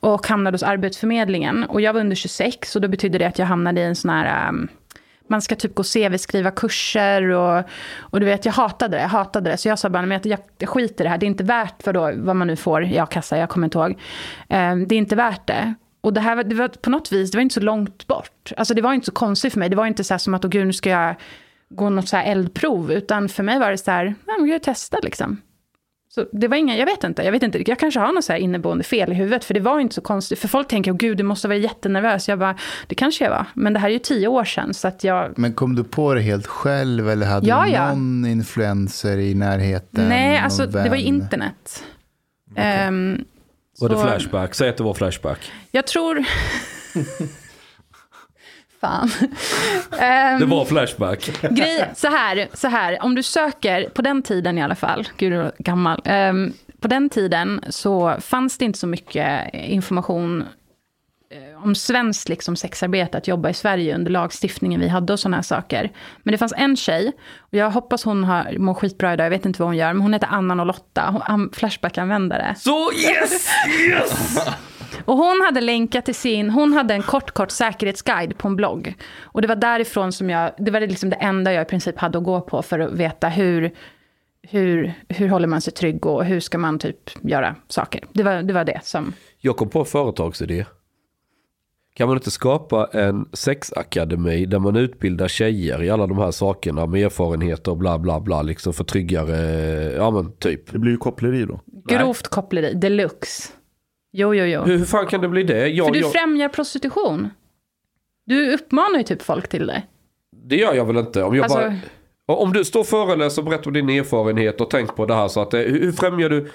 och 0.00 0.26
hamnade 0.26 0.54
hos 0.54 0.62
Arbetsförmedlingen. 0.62 1.64
Och 1.64 1.80
jag 1.80 1.92
var 1.92 2.00
under 2.00 2.16
26 2.16 2.76
och 2.76 2.82
då 2.82 2.88
betydde 2.88 3.18
det 3.18 3.24
att 3.26 3.38
jag 3.38 3.46
hamnade 3.46 3.80
i 3.80 3.84
en 3.84 3.96
sån 3.96 4.10
här... 4.10 4.48
ehm, 4.48 4.68
man 5.28 5.42
ska 5.42 5.56
typ 5.56 5.74
gå 5.74 5.82
CV, 5.82 6.16
skriva 6.16 6.50
kurser 6.50 7.22
och, 7.22 7.64
och 8.00 8.20
du 8.20 8.26
vet, 8.26 8.44
jag 8.44 8.52
hatade 8.52 8.96
det. 8.96 9.02
Jag 9.02 9.08
hatade 9.08 9.50
det. 9.50 9.56
Så 9.56 9.68
jag 9.68 9.78
sa 9.78 9.88
bara, 9.88 10.06
men 10.06 10.20
jag, 10.24 10.38
jag, 10.58 10.68
skiter 10.68 11.04
i 11.04 11.06
det 11.06 11.10
här. 11.10 11.18
Det 11.18 11.26
är 11.26 11.28
inte 11.28 11.44
värt 11.44 11.86
vad, 11.86 11.94
då, 11.94 12.12
vad 12.16 12.36
man 12.36 12.46
nu 12.46 12.56
får 12.56 12.84
i 12.84 12.98
a-kassa, 12.98 13.38
jag 13.38 13.48
kommer 13.48 13.66
inte 13.66 13.78
ihåg. 13.78 13.90
Eh, 14.48 14.76
det 14.76 14.94
är 14.94 14.98
inte 14.98 15.16
värt 15.16 15.46
det. 15.46 15.74
Och 16.00 16.12
det 16.12 16.20
här 16.20 16.36
var, 16.36 16.44
det 16.44 16.54
var 16.54 16.68
på 16.68 16.90
något 16.90 17.12
vis, 17.12 17.30
det 17.30 17.38
var 17.38 17.42
inte 17.42 17.54
så 17.54 17.60
långt 17.60 18.06
bort. 18.06 18.52
Alltså 18.56 18.74
det 18.74 18.82
var 18.82 18.92
inte 18.92 19.06
så 19.06 19.12
konstigt 19.12 19.52
för 19.52 19.60
mig. 19.60 19.68
Det 19.68 19.76
var 19.76 19.86
inte 19.86 20.04
så 20.04 20.14
här 20.14 20.18
som 20.18 20.34
att, 20.34 20.44
åh 20.44 20.50
gud, 20.50 20.66
nu 20.66 20.72
ska 20.72 20.90
jag 20.90 21.14
gå 21.68 21.90
något 21.90 22.08
så 22.08 22.16
här 22.16 22.24
eldprov. 22.24 22.92
Utan 22.92 23.28
för 23.28 23.42
mig 23.42 23.58
var 23.58 23.70
det 23.70 23.78
så 23.78 23.90
här, 23.90 24.14
ja, 24.26 24.36
men 24.38 24.50
jag 24.50 24.62
testar 24.62 25.00
liksom. 25.02 25.40
Så 26.16 26.26
det 26.32 26.48
var 26.48 26.56
inga, 26.56 26.76
jag 26.76 26.86
vet 26.86 27.04
inte, 27.04 27.22
jag 27.22 27.32
vet 27.32 27.42
inte, 27.42 27.70
jag 27.70 27.78
kanske 27.78 28.00
har 28.00 28.12
något 28.12 28.24
så 28.24 28.32
här 28.32 28.38
inneboende 28.40 28.84
fel 28.84 29.12
i 29.12 29.14
huvudet, 29.14 29.44
för 29.44 29.54
det 29.54 29.60
var 29.60 29.80
inte 29.80 29.94
så 29.94 30.00
konstigt. 30.00 30.38
För 30.38 30.48
folk 30.48 30.68
tänker, 30.68 30.90
åh 30.90 30.96
gud, 30.96 31.16
du 31.16 31.22
måste 31.22 31.48
vara 31.48 31.58
jättenervös. 31.58 32.28
Jag 32.28 32.38
bara, 32.38 32.56
det 32.86 32.94
kanske 32.94 33.24
jag 33.24 33.30
var, 33.30 33.46
men 33.54 33.72
det 33.72 33.78
här 33.78 33.88
är 33.88 33.92
ju 33.92 33.98
tio 33.98 34.28
år 34.28 34.44
sedan, 34.44 34.74
så 34.74 34.88
att 34.88 35.04
jag... 35.04 35.38
Men 35.38 35.52
kom 35.52 35.74
du 35.76 35.84
på 35.84 36.14
det 36.14 36.20
helt 36.20 36.46
själv 36.46 37.10
eller 37.10 37.26
hade 37.26 37.46
Ja, 37.46 37.64
du 37.64 37.70
ja. 37.70 37.88
någon 37.88 38.26
influencer 38.26 39.18
i 39.18 39.34
närheten? 39.34 40.08
Nej, 40.08 40.38
alltså 40.38 40.66
det 40.66 40.88
var 40.88 40.96
ju 40.96 41.04
internet. 41.04 41.84
Ehm, 42.56 43.24
Var 43.80 43.88
det 43.88 43.94
så- 43.94 44.02
flashback? 44.02 44.54
Säg 44.54 44.68
att 44.68 44.76
det 44.76 44.84
var 44.84 44.94
flashback. 44.94 45.52
Jag 45.70 45.86
tror... 45.86 46.24
Fan. 48.86 49.10
Ehm, 50.00 50.40
Det 50.40 50.46
var 50.46 50.64
flashback. 50.64 51.30
Grej, 51.50 51.90
så 51.96 52.08
här, 52.08 52.48
så 52.54 52.68
här, 52.68 52.98
om 53.02 53.14
du 53.14 53.22
söker, 53.22 53.88
på 53.88 54.02
den 54.02 54.22
tiden 54.22 54.58
i 54.58 54.62
alla 54.62 54.74
fall, 54.74 55.08
gud 55.16 55.32
jag 55.32 55.52
gammal, 55.58 56.02
Ehm, 56.04 56.52
på 56.80 56.88
den 56.88 57.08
tiden 57.08 57.60
så 57.70 58.16
fanns 58.20 58.58
det 58.58 58.64
inte 58.64 58.78
så 58.78 58.86
mycket 58.86 59.54
information 59.54 60.44
eh, 61.30 61.64
om 61.64 61.74
svenskt 61.74 62.28
liksom, 62.28 62.56
sexarbete, 62.56 63.18
att 63.18 63.28
jobba 63.28 63.48
i 63.50 63.54
Sverige 63.54 63.94
under 63.94 64.10
lagstiftningen 64.10 64.80
vi 64.80 64.88
hade 64.88 65.12
och 65.12 65.20
sådana 65.20 65.36
här 65.36 65.42
saker. 65.42 65.90
Men 66.22 66.32
det 66.32 66.38
fanns 66.38 66.54
en 66.56 66.76
tjej, 66.76 67.12
och 67.38 67.54
jag 67.54 67.70
hoppas 67.70 68.04
hon 68.04 68.24
har, 68.24 68.58
mår 68.58 68.74
skitbra 68.74 69.12
idag, 69.14 69.24
jag 69.24 69.30
vet 69.30 69.46
inte 69.46 69.62
vad 69.62 69.68
hon 69.68 69.76
gör, 69.76 69.92
men 69.92 70.02
hon 70.02 70.12
heter 70.12 70.26
Anna08, 70.26 71.10
hon- 71.12 71.22
am- 71.22 71.50
Flashback-användare. 71.52 72.54
Så 72.58 72.92
yes! 72.92 73.48
Yes! 73.80 74.38
Och 75.06 75.16
hon 75.16 75.40
hade 75.44 75.60
länkat 75.60 76.04
till 76.04 76.14
sin, 76.14 76.50
hon 76.50 76.72
hade 76.72 76.94
en 76.94 77.02
kort, 77.02 77.30
kort 77.30 77.50
säkerhetsguide 77.50 78.38
på 78.38 78.48
en 78.48 78.56
blogg. 78.56 78.94
Och 79.20 79.42
det 79.42 79.48
var 79.48 79.56
därifrån 79.56 80.12
som 80.12 80.30
jag, 80.30 80.50
det 80.58 80.70
var 80.70 80.80
liksom 80.80 81.10
det 81.10 81.16
enda 81.16 81.52
jag 81.52 81.62
i 81.62 81.64
princip 81.64 81.98
hade 81.98 82.18
att 82.18 82.24
gå 82.24 82.40
på 82.40 82.62
för 82.62 82.78
att 82.78 82.92
veta 82.92 83.28
hur, 83.28 83.72
hur, 84.42 84.92
hur 85.08 85.28
håller 85.28 85.48
man 85.48 85.60
sig 85.60 85.72
trygg 85.72 86.06
och 86.06 86.24
hur 86.24 86.40
ska 86.40 86.58
man 86.58 86.78
typ 86.78 87.10
göra 87.22 87.56
saker. 87.68 88.04
Det 88.12 88.22
var 88.22 88.42
det, 88.42 88.52
var 88.52 88.64
det 88.64 88.80
som, 88.84 89.12
Jag 89.38 89.56
kom 89.56 89.68
på 89.68 89.78
en 89.78 89.84
företagsidé. 89.84 90.64
Kan 91.94 92.08
man 92.08 92.16
inte 92.16 92.30
skapa 92.30 92.88
en 92.92 93.28
sexakademi 93.32 94.46
där 94.46 94.58
man 94.58 94.76
utbildar 94.76 95.28
tjejer 95.28 95.82
i 95.82 95.90
alla 95.90 96.06
de 96.06 96.18
här 96.18 96.30
sakerna 96.30 96.86
med 96.86 97.04
erfarenheter 97.04 97.70
och 97.70 97.76
bla 97.76 97.98
bla 97.98 98.20
bla 98.20 98.42
liksom 98.42 98.72
för 98.72 98.84
tryggare, 98.84 99.36
ja 99.92 100.10
men 100.10 100.32
typ. 100.32 100.72
Det 100.72 100.78
blir 100.78 100.92
ju 100.92 100.98
koppleri 100.98 101.44
då. 101.44 101.60
grovt 101.88 102.28
koppleri, 102.28 102.74
deluxe. 102.74 103.52
Jo, 104.18 104.34
jo, 104.34 104.44
jo. 104.44 104.62
Hur, 104.62 104.78
hur 104.78 104.84
fan 104.84 105.06
kan 105.06 105.20
det 105.20 105.28
bli 105.28 105.42
det? 105.42 105.68
Jag, 105.68 105.86
för 105.86 105.94
du 105.94 106.00
jag, 106.00 106.12
främjar 106.12 106.48
prostitution. 106.48 107.30
Du 108.26 108.54
uppmanar 108.54 108.98
ju 108.98 109.02
typ 109.04 109.22
folk 109.22 109.48
till 109.48 109.66
det. 109.66 109.82
det 110.46 110.56
gör 110.56 110.74
jag 110.74 110.84
väl 110.84 110.96
inte. 110.96 111.22
Om, 111.22 111.34
jag 111.34 111.42
Alltså- 111.44 111.72
bara, 112.26 112.36
om 112.36 112.52
du 112.52 112.64
står 112.64 112.80
och 112.80 112.86
föreläser 112.86 113.42
och 113.42 113.48
berättar 113.48 113.66
om 113.66 113.72
din 113.72 113.88
erfarenhet 113.88 114.60
och 114.60 114.70
tänk 114.70 114.96
på 114.96 115.06
det 115.06 115.14
här 115.14 115.28
så 115.28 115.40
att 115.42 115.50
det, 115.50 115.58
hur, 115.58 115.80
hur 115.80 115.92
främjar 115.92 116.28
du? 116.28 116.50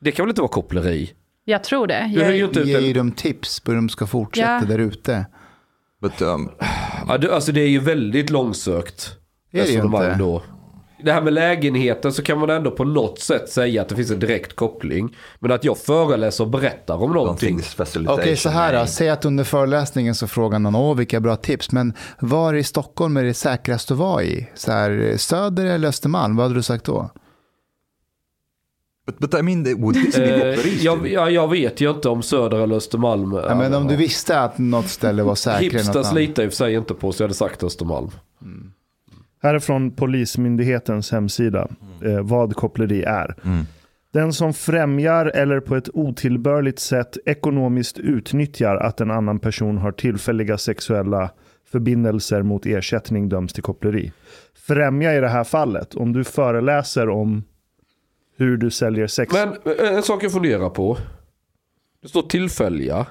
Det 0.00 0.12
kan 0.12 0.26
väl 0.26 0.30
inte 0.30 0.40
vara 0.40 0.50
koppleri? 0.52 1.12
Jag 1.44 1.64
tror 1.64 1.86
det. 1.86 2.10
Du 2.14 2.20
Jag, 2.20 2.36
ju 2.36 2.44
inte 2.44 2.60
Ge 2.60 2.92
dem 2.92 3.12
tips 3.12 3.60
på 3.60 3.70
hur 3.70 3.76
de 3.76 3.88
ska 3.88 4.06
fortsätta 4.06 4.58
Ja. 4.60 4.64
där 4.68 4.78
ute. 4.78 5.26
But 6.00 6.20
um, 6.20 6.50
ja, 7.08 7.18
du, 7.18 7.32
Alltså 7.32 7.52
det 7.52 7.60
är 7.60 7.68
ju 7.68 7.78
väldigt 7.78 8.30
långsökt. 8.30 9.16
Är 9.52 9.62
det 9.62 9.70
ju 9.70 9.82
inte. 9.82 10.14
Då. 10.18 10.42
Det 11.02 11.12
här 11.12 11.22
med 11.22 11.32
lägenheten 11.32 12.12
så 12.12 12.22
kan 12.22 12.38
man 12.38 12.50
ändå 12.50 12.70
på 12.70 12.84
något 12.84 13.18
sätt 13.18 13.48
säga 13.48 13.82
att 13.82 13.88
det 13.88 13.96
finns 13.96 14.10
en 14.10 14.18
direkt 14.18 14.56
koppling. 14.56 15.16
Men 15.38 15.52
att 15.52 15.64
jag 15.64 15.78
föreläser 15.78 16.44
och 16.44 16.50
berättar 16.50 17.02
om 17.02 17.12
någonting. 17.12 17.60
Okej, 18.08 18.36
så 18.36 18.48
här 18.48 18.80
då. 18.80 18.86
Säg 18.86 19.08
att 19.08 19.24
under 19.24 19.44
föreläsningen 19.44 20.14
så 20.14 20.26
frågar 20.26 20.58
någon, 20.58 20.74
åh 20.74 20.96
vilka 20.96 21.20
bra 21.20 21.36
tips, 21.36 21.72
men 21.72 21.92
var 22.20 22.54
i 22.54 22.64
Stockholm 22.64 23.16
är 23.16 23.24
det 23.24 23.34
säkrast 23.34 23.90
att 23.90 23.96
vara 23.96 24.22
i? 24.22 24.48
Så 24.54 24.72
här, 24.72 25.14
Söder 25.16 25.64
eller 25.66 25.88
Östermalm, 25.88 26.36
vad 26.36 26.44
hade 26.44 26.54
du 26.54 26.62
sagt 26.62 26.84
då? 26.84 27.10
But, 29.06 29.18
but 29.18 29.34
I 29.34 29.42
mean, 29.42 29.80
would 29.80 29.94
this 29.94 30.16
be 30.16 30.54
Eh, 30.54 30.84
jag, 30.84 31.08
jag, 31.08 31.30
jag 31.32 31.48
vet 31.48 31.80
ju 31.80 31.90
inte 31.90 32.08
om 32.08 32.22
Söder 32.22 32.58
eller 32.58 32.76
Östermalm. 32.76 33.32
Ja, 33.32 33.54
men 33.54 33.74
om 33.74 33.88
du 33.88 33.96
visste 33.96 34.40
att 34.40 34.58
något 34.58 34.88
ställe 34.88 35.22
var 35.22 35.34
säkrare 35.34 35.62
Hipsters 35.62 36.12
litar 36.12 36.42
i 36.42 36.46
och 36.46 36.50
för 36.52 36.56
sig 36.56 36.74
inte 36.74 36.94
på 36.94 37.12
så 37.12 37.22
jag 37.22 37.26
hade 37.26 37.34
sagt 37.34 37.62
Östermalm. 37.62 38.10
Här 39.42 39.54
är 39.54 39.58
från 39.58 39.90
Polismyndighetens 39.90 41.12
hemsida 41.12 41.68
eh, 42.04 42.20
vad 42.20 42.56
koppleri 42.56 43.02
är. 43.02 43.34
Mm. 43.44 43.64
Den 44.12 44.32
som 44.32 44.54
främjar 44.54 45.26
eller 45.26 45.60
på 45.60 45.76
ett 45.76 45.88
otillbörligt 45.94 46.78
sätt 46.78 47.16
ekonomiskt 47.26 47.98
utnyttjar 47.98 48.76
att 48.76 49.00
en 49.00 49.10
annan 49.10 49.38
person 49.38 49.78
har 49.78 49.92
tillfälliga 49.92 50.58
sexuella 50.58 51.30
förbindelser 51.72 52.42
mot 52.42 52.66
ersättning 52.66 53.28
döms 53.28 53.52
till 53.52 53.62
koppleri. 53.62 54.12
Främja 54.54 55.16
i 55.16 55.20
det 55.20 55.28
här 55.28 55.44
fallet, 55.44 55.94
om 55.94 56.12
du 56.12 56.24
föreläser 56.24 57.08
om 57.08 57.44
hur 58.36 58.56
du 58.56 58.70
säljer 58.70 59.06
sex. 59.06 59.32
Men 59.32 59.48
eh, 59.48 59.96
en 59.96 60.02
sak 60.02 60.24
jag 60.24 60.32
funderar 60.32 60.70
på. 60.70 60.98
Det 62.02 62.08
står 62.08 62.22
tillfälliga. 62.22 63.06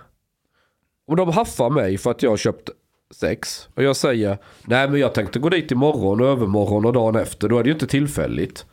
Om 1.07 1.15
de 1.15 1.29
haffar 1.29 1.69
mig 1.69 1.97
för 1.97 2.11
att 2.11 2.23
jag 2.23 2.29
har 2.29 2.37
köpt 2.37 2.69
sex. 3.15 3.69
Och 3.75 3.83
jag 3.83 3.95
säger, 3.95 4.37
nej 4.65 4.89
men 4.89 4.99
jag 4.99 5.13
tänkte 5.13 5.39
gå 5.39 5.49
dit 5.49 5.71
imorgon 5.71 6.21
och 6.21 6.27
övermorgon 6.27 6.85
och 6.85 6.93
dagen 6.93 7.15
efter. 7.15 7.49
Då 7.49 7.59
är 7.59 7.63
det 7.63 7.67
ju 7.67 7.73
inte 7.73 7.87
tillfälligt. 7.87 8.65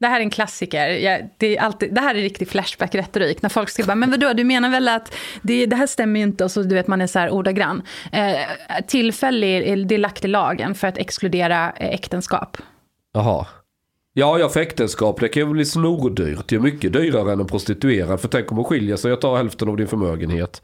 Det 0.00 0.06
här 0.06 0.20
är 0.20 0.24
en 0.24 0.30
klassiker. 0.30 0.88
Jag, 0.88 1.30
det, 1.38 1.56
är 1.56 1.60
alltid, 1.60 1.94
det 1.94 2.00
här 2.00 2.14
är 2.14 2.20
riktig 2.20 2.48
Flashback-retorik. 2.48 3.42
När 3.42 3.48
folk 3.48 3.68
ska 3.68 3.84
bara, 3.84 3.94
men 3.94 4.10
vadå, 4.10 4.32
du 4.32 4.44
menar 4.44 4.70
väl 4.70 4.88
att 4.88 5.14
det, 5.42 5.66
det 5.66 5.76
här 5.76 5.86
stämmer 5.86 6.20
ju 6.20 6.26
inte 6.26 6.44
och 6.44 6.50
så 6.50 6.62
du 6.62 6.74
vet 6.74 6.86
man 6.86 7.00
är 7.00 7.06
så 7.06 7.18
här 7.18 7.30
ordagrann. 7.30 7.82
Eh, 8.12 8.36
tillfällig, 8.86 9.86
det 9.88 9.94
är 9.94 9.98
lagt 9.98 10.24
i 10.24 10.28
lagen 10.28 10.74
för 10.74 10.88
att 10.88 10.98
exkludera 10.98 11.70
eh, 11.70 11.88
äktenskap. 11.88 12.56
Jaha. 13.12 13.46
Ja, 14.12 14.38
ja 14.38 14.48
för 14.48 14.60
äktenskap 14.60 15.20
det 15.20 15.28
kan 15.28 15.42
ju 15.42 15.48
bli 15.48 15.64
snordyrt. 15.64 16.48
Det 16.48 16.56
är 16.56 16.60
mycket 16.60 16.92
dyrare 16.92 17.32
än 17.32 17.40
en 17.40 17.46
prostituerad. 17.46 18.20
För 18.20 18.28
tänk 18.28 18.50
om 18.50 18.56
hon 18.56 18.64
skiljer 18.64 18.96
sig 18.96 19.12
och 19.12 19.20
tar 19.20 19.36
hälften 19.36 19.68
av 19.68 19.76
din 19.76 19.88
förmögenhet. 19.88 20.62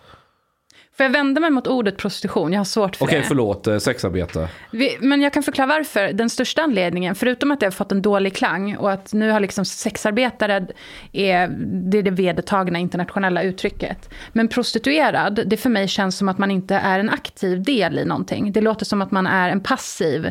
Får 0.96 1.04
jag 1.04 1.10
vända 1.10 1.40
mig 1.40 1.50
mot 1.50 1.66
ordet 1.66 1.96
prostitution? 1.96 2.52
Jag 2.52 2.60
har 2.60 2.64
svårt 2.64 2.96
för 2.96 3.04
Okej, 3.04 3.18
det. 3.18 3.24
förlåt. 3.24 3.66
eh, 3.66 3.78
Sexarbete. 3.78 4.48
Vi, 4.70 4.96
men 5.00 5.20
jag 5.22 5.32
kan 5.32 5.42
förklara 5.42 5.66
varför. 5.68 6.12
Den 6.12 6.30
största 6.30 6.62
anledningen, 6.62 7.14
förutom 7.14 7.50
att 7.50 7.60
det 7.60 7.66
har 7.66 7.70
fått 7.70 7.92
en 7.92 8.02
dålig 8.02 8.36
klang 8.36 8.76
och 8.76 8.92
att 8.92 9.12
nu 9.12 9.30
har 9.30 9.40
liksom 9.40 9.64
sexarbetare, 9.64 10.66
är, 11.12 11.48
det 11.90 11.98
är 11.98 12.02
det 12.02 12.10
vedertagna 12.10 12.78
internationella 12.78 13.42
uttrycket. 13.42 14.10
Men 14.32 14.48
prostituerad, 14.48 15.40
det 15.46 15.56
för 15.56 15.70
mig 15.70 15.88
känns 15.88 16.18
som 16.18 16.28
att 16.28 16.38
man 16.38 16.50
inte 16.50 16.74
är 16.74 16.98
en 16.98 17.10
aktiv 17.10 17.62
del 17.62 17.98
i 17.98 18.04
någonting. 18.04 18.52
Det 18.52 18.60
låter 18.60 18.84
som 18.84 19.02
att 19.02 19.10
man 19.10 19.26
är 19.26 19.50
en 19.50 19.60
passiv 19.60 20.30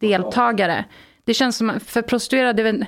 deltagare. 0.00 0.84
Det 1.24 1.34
känns 1.34 1.56
som, 1.56 1.72
för 1.86 2.02
prostituerad, 2.02 2.56
det 2.56 2.62
är 2.62 2.64
väl 2.64 2.86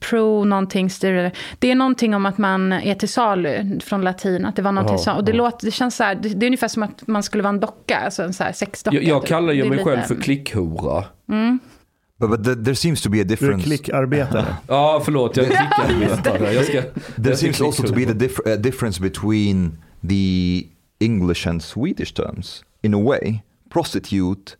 pro 0.00 0.44
någonting, 0.44 0.88
styr- 0.90 1.30
det 1.58 1.70
är 1.70 1.74
någonting 1.74 2.14
om 2.14 2.26
att 2.26 2.38
man 2.38 2.72
är 2.72 2.94
till 2.94 3.08
salu 3.08 3.80
från 3.80 4.02
latin, 4.02 4.44
att 4.46 4.56
det 4.56 4.62
var 4.62 4.72
någonting 4.72 4.94
Jaha, 4.96 5.04
så, 5.04 5.12
och 5.12 5.24
det 5.24 5.30
ja. 5.32 5.36
låter, 5.36 5.66
det 5.66 5.70
känns 5.70 5.96
så 5.96 6.04
här, 6.04 6.14
det, 6.14 6.28
det 6.28 6.46
är 6.46 6.48
ungefär 6.48 6.68
som 6.68 6.82
att 6.82 7.06
man 7.06 7.22
skulle 7.22 7.42
vara 7.42 7.52
en 7.54 7.60
docka, 7.60 7.98
alltså 7.98 8.22
en 8.22 8.32
så 8.32 8.44
här 8.44 8.52
sexdocka. 8.52 8.96
Jag, 8.96 9.04
jag 9.04 9.22
typ. 9.22 9.28
kallar 9.28 9.52
ju 9.52 9.62
mig 9.64 9.70
lite- 9.78 9.84
själv 9.90 10.00
för 10.02 10.14
klickhora. 10.14 11.04
But, 12.20 12.30
but 12.30 12.40
th- 12.40 12.64
there 12.64 12.74
seems 12.76 13.02
to 13.02 13.10
be 13.10 13.16
a 13.16 13.18
Du 13.18 13.22
är 13.22 13.28
difference. 13.28 13.64
klickarbetare. 13.64 14.56
Ja, 14.68 15.02
förlåt. 15.04 15.36
Jag 15.36 15.46
är 15.46 15.50
klickarbetare. 15.86 16.52
Jag 16.52 16.64
ska... 16.64 16.82
There 17.22 17.30
är 17.32 17.36
seems 17.36 17.60
also 17.60 17.82
to 17.86 17.94
be 17.94 18.04
the 18.04 18.12
dif- 18.12 18.48
uh, 18.54 18.60
difference 18.60 19.00
between 19.02 19.82
the 20.08 20.62
English 21.00 21.48
and 21.48 21.62
Swedish 21.62 22.14
terms 22.14 22.64
in 22.82 22.94
a 22.94 23.02
way. 23.04 23.38
Prostitute 23.72 24.52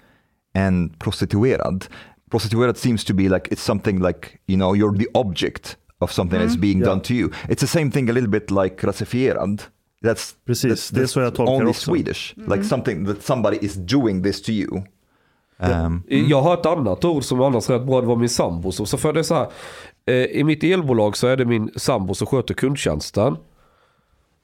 and 0.55 0.99
prostituerad. 0.99 1.85
Prostituerad 2.33 2.77
seems 2.77 3.05
to 3.05 3.15
be 3.15 3.23
like 3.29 3.49
it's 3.55 3.63
something 3.63 4.03
like 4.07 4.29
you 4.47 4.57
know 4.59 4.75
you're 4.77 4.99
the 4.99 5.07
object 5.15 5.77
of 5.99 6.13
something 6.13 6.41
that's 6.41 6.61
being 6.61 6.79
Yeah. 6.81 6.91
done 6.91 7.01
to 7.01 7.15
you. 7.15 7.29
It's 7.49 7.61
the 7.61 7.67
same 7.67 7.91
thing 7.91 8.11
a 8.11 8.13
little 8.13 8.31
bit 8.31 8.51
like 8.51 8.87
rasifierad. 8.87 9.63
That's 10.05 10.35
Precis, 10.47 10.71
that's, 10.91 10.95
det 10.95 11.03
är 11.03 11.07
så 11.07 11.21
jag 11.21 11.35
tolkar 11.35 11.55
only 11.55 11.71
också. 11.71 11.91
Swedish. 11.91 12.35
Like 12.37 12.65
something 12.65 13.07
that 13.07 13.23
somebody 13.23 13.59
is 13.61 13.75
doing 13.75 14.23
this 14.23 14.43
to 14.43 14.51
you. 14.51 14.83
Um, 15.59 16.03
Jag 16.09 16.43
har 16.43 16.55
ett 16.55 16.67
annat 16.67 17.05
ord 17.05 17.25
som 17.25 17.41
annars 17.41 17.71
rätt 17.71 17.87
bra. 17.87 18.01
Det 18.01 18.07
var 18.07 18.17
min 18.17 18.29
sambo. 18.29 18.73
Så, 18.73 18.87
så 18.87 18.99
för 18.99 19.13
det 19.13 19.25
så 19.25 19.35
här. 19.35 19.47
Eh, 20.07 20.15
I 20.15 20.45
mitt 20.45 20.65
elbolag 20.65 21.17
så 21.17 21.27
är 21.27 21.37
det 21.37 21.45
min 21.45 21.71
sambo 21.77 22.15
som 22.15 22.27
sköter 22.27 22.55
kundtjänsten. 22.55 23.37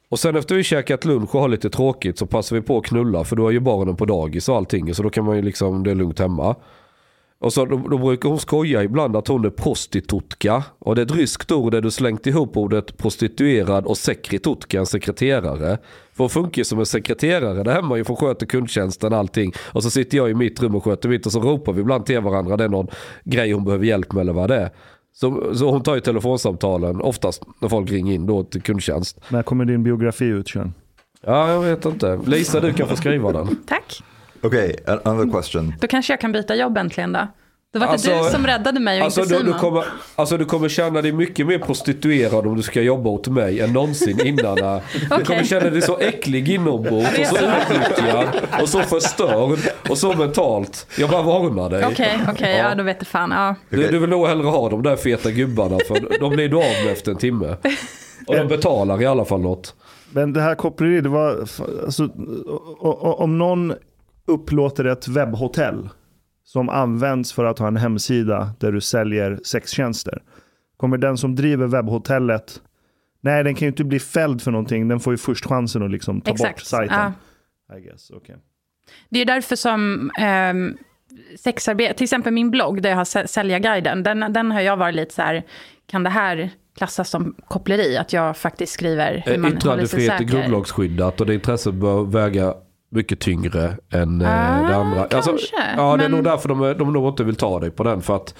Och 0.08 0.18
sen 0.18 0.36
efter 0.36 0.54
vi 0.54 0.62
käkat 0.62 1.04
lunch 1.04 1.34
och 1.34 1.40
har 1.40 1.48
lite 1.48 1.70
tråkigt 1.70 2.18
så 2.18 2.26
passar 2.26 2.56
vi 2.56 2.62
på 2.62 2.78
att 2.78 2.84
knulla. 2.84 3.24
För 3.24 3.36
då 3.36 3.48
är 3.48 3.52
ju 3.52 3.60
barnen 3.60 3.96
på 3.96 4.04
dagis 4.04 4.48
och 4.48 4.56
allting. 4.56 4.94
Så 4.94 5.02
då 5.02 5.10
kan 5.10 5.24
man 5.24 5.36
ju 5.36 5.42
liksom, 5.42 5.82
det 5.84 5.90
är 5.90 5.94
lugnt 5.94 6.18
hemma. 6.18 6.56
Och 7.40 7.52
så 7.52 7.64
då, 7.64 7.76
då 7.76 7.98
brukar 7.98 8.28
hon 8.28 8.38
skoja 8.38 8.82
ibland 8.82 9.16
att 9.16 9.28
hon 9.28 9.44
är 9.44 9.50
prostitutka. 9.50 10.64
Och 10.78 10.94
det 10.94 11.00
är 11.02 11.06
ett 11.06 11.16
ryskt 11.16 11.52
ord 11.52 11.72
där 11.72 11.80
du 11.80 11.90
slängt 11.90 12.26
ihop 12.26 12.56
ordet 12.56 12.96
prostituerad 12.96 13.86
och 13.86 13.98
sekretutka, 13.98 14.78
en 14.78 14.86
sekreterare. 14.86 15.78
För 16.12 16.24
hon 16.24 16.30
funkar 16.30 16.60
ju 16.60 16.64
som 16.64 16.78
en 16.78 16.86
sekreterare 16.86 17.62
där 17.62 17.72
hemma 17.72 17.96
ju 17.96 18.04
sköter 18.04 18.46
kundtjänsten 18.46 19.12
och 19.12 19.18
allting. 19.18 19.52
Och 19.72 19.82
så 19.82 19.90
sitter 19.90 20.16
jag 20.16 20.30
i 20.30 20.34
mitt 20.34 20.62
rum 20.62 20.74
och 20.74 20.84
sköter 20.84 21.08
mitt 21.08 21.26
och 21.26 21.32
så 21.32 21.40
ropar 21.40 21.72
vi 21.72 21.80
ibland 21.80 22.06
till 22.06 22.20
varandra. 22.20 22.56
Det 22.56 22.64
är 22.64 22.68
någon 22.68 22.88
grej 23.24 23.52
hon 23.52 23.64
behöver 23.64 23.84
hjälp 23.84 24.12
med 24.12 24.20
eller 24.20 24.32
vad 24.32 24.50
det 24.50 24.56
är. 24.56 24.70
Så, 25.12 25.54
så 25.54 25.70
hon 25.70 25.82
tar 25.82 25.94
ju 25.94 26.00
telefonsamtalen 26.00 27.00
oftast 27.00 27.42
när 27.60 27.68
folk 27.68 27.90
ringer 27.90 28.14
in 28.14 28.26
då 28.26 28.44
till 28.44 28.62
kundtjänst. 28.62 29.20
När 29.28 29.42
kommer 29.42 29.64
din 29.64 29.82
biografi 29.82 30.24
ut, 30.24 30.48
Sean? 30.48 30.74
Ja, 31.26 31.52
jag 31.52 31.60
vet 31.60 31.84
inte. 31.84 32.20
Lisa, 32.26 32.60
du 32.60 32.72
kan 32.72 32.88
få 32.88 32.96
skriva 32.96 33.32
den. 33.32 33.56
Tack. 33.66 34.02
Okay, 34.42 34.74
a- 34.86 34.98
another 35.04 35.32
question. 35.32 35.74
Då 35.80 35.86
kanske 35.86 36.12
jag 36.12 36.20
kan 36.20 36.32
byta 36.32 36.54
jobb 36.54 36.76
äntligen 36.78 37.12
då. 37.12 37.26
Då 37.72 37.78
var 37.78 37.86
det 37.86 37.92
Alltså- 37.92 38.22
du 38.24 38.30
som 38.30 38.46
räddade 38.46 38.80
mig 38.80 38.98
och 38.98 39.04
Alltså 39.04 39.20
inte 39.20 39.34
du, 39.34 39.38
Simon. 39.38 39.52
du, 39.52 39.58
kommer, 39.58 39.84
alltså 40.16 40.36
du 40.36 40.44
kommer 40.44 40.68
känna 40.68 41.02
dig 41.02 41.12
mycket 41.12 41.46
mer 41.46 41.58
prostituerad 41.58 42.46
om 42.46 42.56
du 42.56 42.62
ska 42.62 42.82
jobba 42.82 43.10
åt 43.10 43.28
mig 43.28 43.60
än 43.60 43.72
någonsin 43.72 44.26
innan. 44.26 44.54
Du 44.56 45.06
kommer 45.08 45.22
Okej. 45.22 45.44
känna 45.44 45.70
dig 45.70 45.82
så 45.82 45.98
äcklig 45.98 46.48
inombords 46.48 47.18
och 47.18 47.26
så 47.26 47.36
utnyttjad 47.36 48.28
och 48.62 48.68
så 48.68 48.82
förstörd 48.82 49.58
och 49.90 49.98
så 49.98 50.12
mentalt. 50.14 50.86
Jag 50.98 51.10
bara 51.10 51.22
varnar 51.22 51.70
dig. 51.70 51.84
Okej, 51.86 52.20
okej, 52.28 52.56
ja 52.56 52.74
då 52.74 52.82
vet 52.82 53.00
du 53.00 53.06
fan. 53.06 53.30
Ja. 53.30 53.54
Du, 53.70 53.88
du 53.88 53.98
vill 53.98 54.10
nog 54.10 54.26
hellre 54.26 54.46
ha 54.46 54.68
de 54.68 54.82
där 54.82 54.96
feta 54.96 55.30
gubbarna 55.30 55.78
för 55.88 56.18
de 56.20 56.30
blir 56.32 56.48
du 56.48 56.56
av 56.56 56.84
med 56.84 56.92
efter 56.92 57.10
en 57.12 57.18
timme. 57.18 57.56
Och 58.26 58.36
de 58.36 58.48
betalar 58.48 59.02
i 59.02 59.06
alla 59.06 59.24
fall 59.24 59.40
något. 59.40 59.74
Men 60.10 60.32
det 60.32 60.40
här 60.40 60.54
koppleri, 60.54 61.00
det 61.00 61.08
var, 61.08 61.46
alltså, 61.84 62.08
om 63.18 63.38
någon 63.38 63.74
upplåter 64.28 64.84
ett 64.84 65.08
webbhotell 65.08 65.88
som 66.44 66.68
används 66.68 67.32
för 67.32 67.44
att 67.44 67.58
ha 67.58 67.68
en 67.68 67.76
hemsida 67.76 68.50
där 68.58 68.72
du 68.72 68.80
säljer 68.80 69.40
sextjänster. 69.44 70.22
Kommer 70.76 70.98
den 70.98 71.16
som 71.16 71.34
driver 71.34 71.66
webbhotellet, 71.66 72.62
nej 73.20 73.44
den 73.44 73.54
kan 73.54 73.66
ju 73.66 73.68
inte 73.70 73.84
bli 73.84 73.98
fälld 73.98 74.42
för 74.42 74.50
någonting, 74.50 74.88
den 74.88 75.00
får 75.00 75.12
ju 75.12 75.16
först 75.16 75.46
chansen 75.46 75.82
att 75.82 75.90
liksom 75.90 76.20
ta 76.20 76.30
bort 76.30 76.40
Exakt, 76.40 76.66
sajten. 76.66 77.12
I 77.78 77.80
guess, 77.80 78.10
okay. 78.10 78.36
Det 79.08 79.20
är 79.20 79.24
därför 79.24 79.56
som 79.56 80.10
um, 80.50 80.76
sexarbete, 81.38 81.94
till 81.94 82.04
exempel 82.04 82.32
min 82.32 82.50
blogg 82.50 82.82
där 82.82 82.90
jag 82.90 82.96
har 82.96 83.04
Säl- 83.04 83.26
Säljarguiden, 83.26 84.02
den, 84.02 84.32
den 84.32 84.50
har 84.52 84.60
jag 84.60 84.76
varit 84.76 84.94
lite 84.94 85.14
så 85.14 85.22
här, 85.22 85.42
kan 85.86 86.02
det 86.02 86.10
här 86.10 86.50
klassas 86.76 87.10
som 87.10 87.34
koppleri? 87.48 87.96
Att 87.96 88.12
jag 88.12 88.36
faktiskt 88.36 88.72
skriver 88.72 89.22
hur 89.26 89.32
Eh, 89.34 89.38
man 89.38 89.50
håller 89.50 89.50
sig 89.50 89.58
Yttrandefrihet 89.58 90.12
är 90.12 90.18
säker. 90.18 90.32
grundlagsskyddat 90.32 91.20
och 91.20 91.26
det 91.26 91.34
intresset 91.34 91.74
bör 91.74 92.04
väga 92.04 92.54
mycket 92.90 93.20
tyngre 93.20 93.76
än 93.92 94.20
eh, 94.20 94.28
Ah, 94.28 94.68
det 94.68 94.76
andra. 94.76 95.06
kanske, 95.10 95.30
ja, 95.76 95.96
det 95.96 96.04
är 96.04 96.08
men- 96.08 96.10
nog 96.10 96.24
därför 96.24 96.48
de, 96.48 96.74
de 96.78 96.92
nog 96.92 97.08
inte 97.08 97.24
vill 97.24 97.36
ta 97.36 97.60
dig 97.60 97.70
på 97.70 97.82
den. 97.84 98.02
För 98.02 98.16
att 98.16 98.34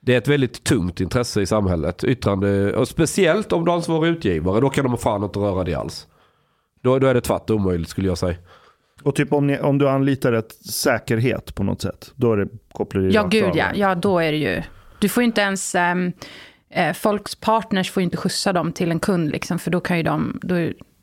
det 0.00 0.14
är 0.14 0.18
ett 0.18 0.28
väldigt 0.28 0.64
tungt 0.64 1.00
intresse 1.00 1.40
i 1.40 1.46
samhället. 1.46 2.04
Yttrande, 2.04 2.74
och 2.76 2.88
speciellt 2.88 3.52
om 3.52 3.64
du 3.64 3.70
är 3.70 3.76
ansvarig 3.76 4.08
utgivare, 4.10 4.60
då 4.60 4.70
kan 4.70 4.84
de 4.84 4.98
fan 4.98 5.24
inte 5.24 5.38
röra 5.38 5.64
det 5.64 5.74
alls. 5.74 6.06
Då, 6.82 6.98
då 6.98 7.06
är 7.06 7.14
det 7.14 7.20
tvärt 7.20 7.50
omöjligt 7.50 7.88
skulle 7.88 8.08
jag 8.08 8.18
säga. 8.18 8.36
Och 9.02 9.14
typ 9.14 9.32
om, 9.32 9.46
ni, 9.46 9.58
om 9.60 9.78
du 9.78 9.88
anlitar 9.88 10.32
ett 10.32 10.52
säkerhet 10.52 11.54
på 11.54 11.62
något 11.62 11.82
sätt, 11.82 12.12
då 12.14 12.32
är 12.32 12.36
det 12.36 12.48
koppleri 12.72 13.10
Ja, 13.12 13.22
rakt 13.22 13.32
gud 13.32 13.50
ja. 13.54 13.66
Ja, 13.74 13.94
då 13.94 14.18
är 14.18 14.32
det 14.32 14.38
ju... 14.38 14.62
Du 14.98 15.08
får 15.08 15.22
ju 15.22 15.24
inte 15.26 15.40
ens... 15.40 15.74
ehm, 15.74 16.12
eh, 16.70 16.92
folks 16.92 17.34
partners 17.34 17.90
får 17.90 18.00
ju 18.00 18.04
inte 18.04 18.16
skjutsa 18.16 18.52
dem 18.52 18.72
till 18.72 18.90
en 18.90 19.00
kund, 19.00 19.30
liksom, 19.30 19.58
för 19.58 19.70
då, 19.70 19.80
kan 19.80 19.96
ju 19.96 20.02
de, 20.02 20.38
då 20.42 20.54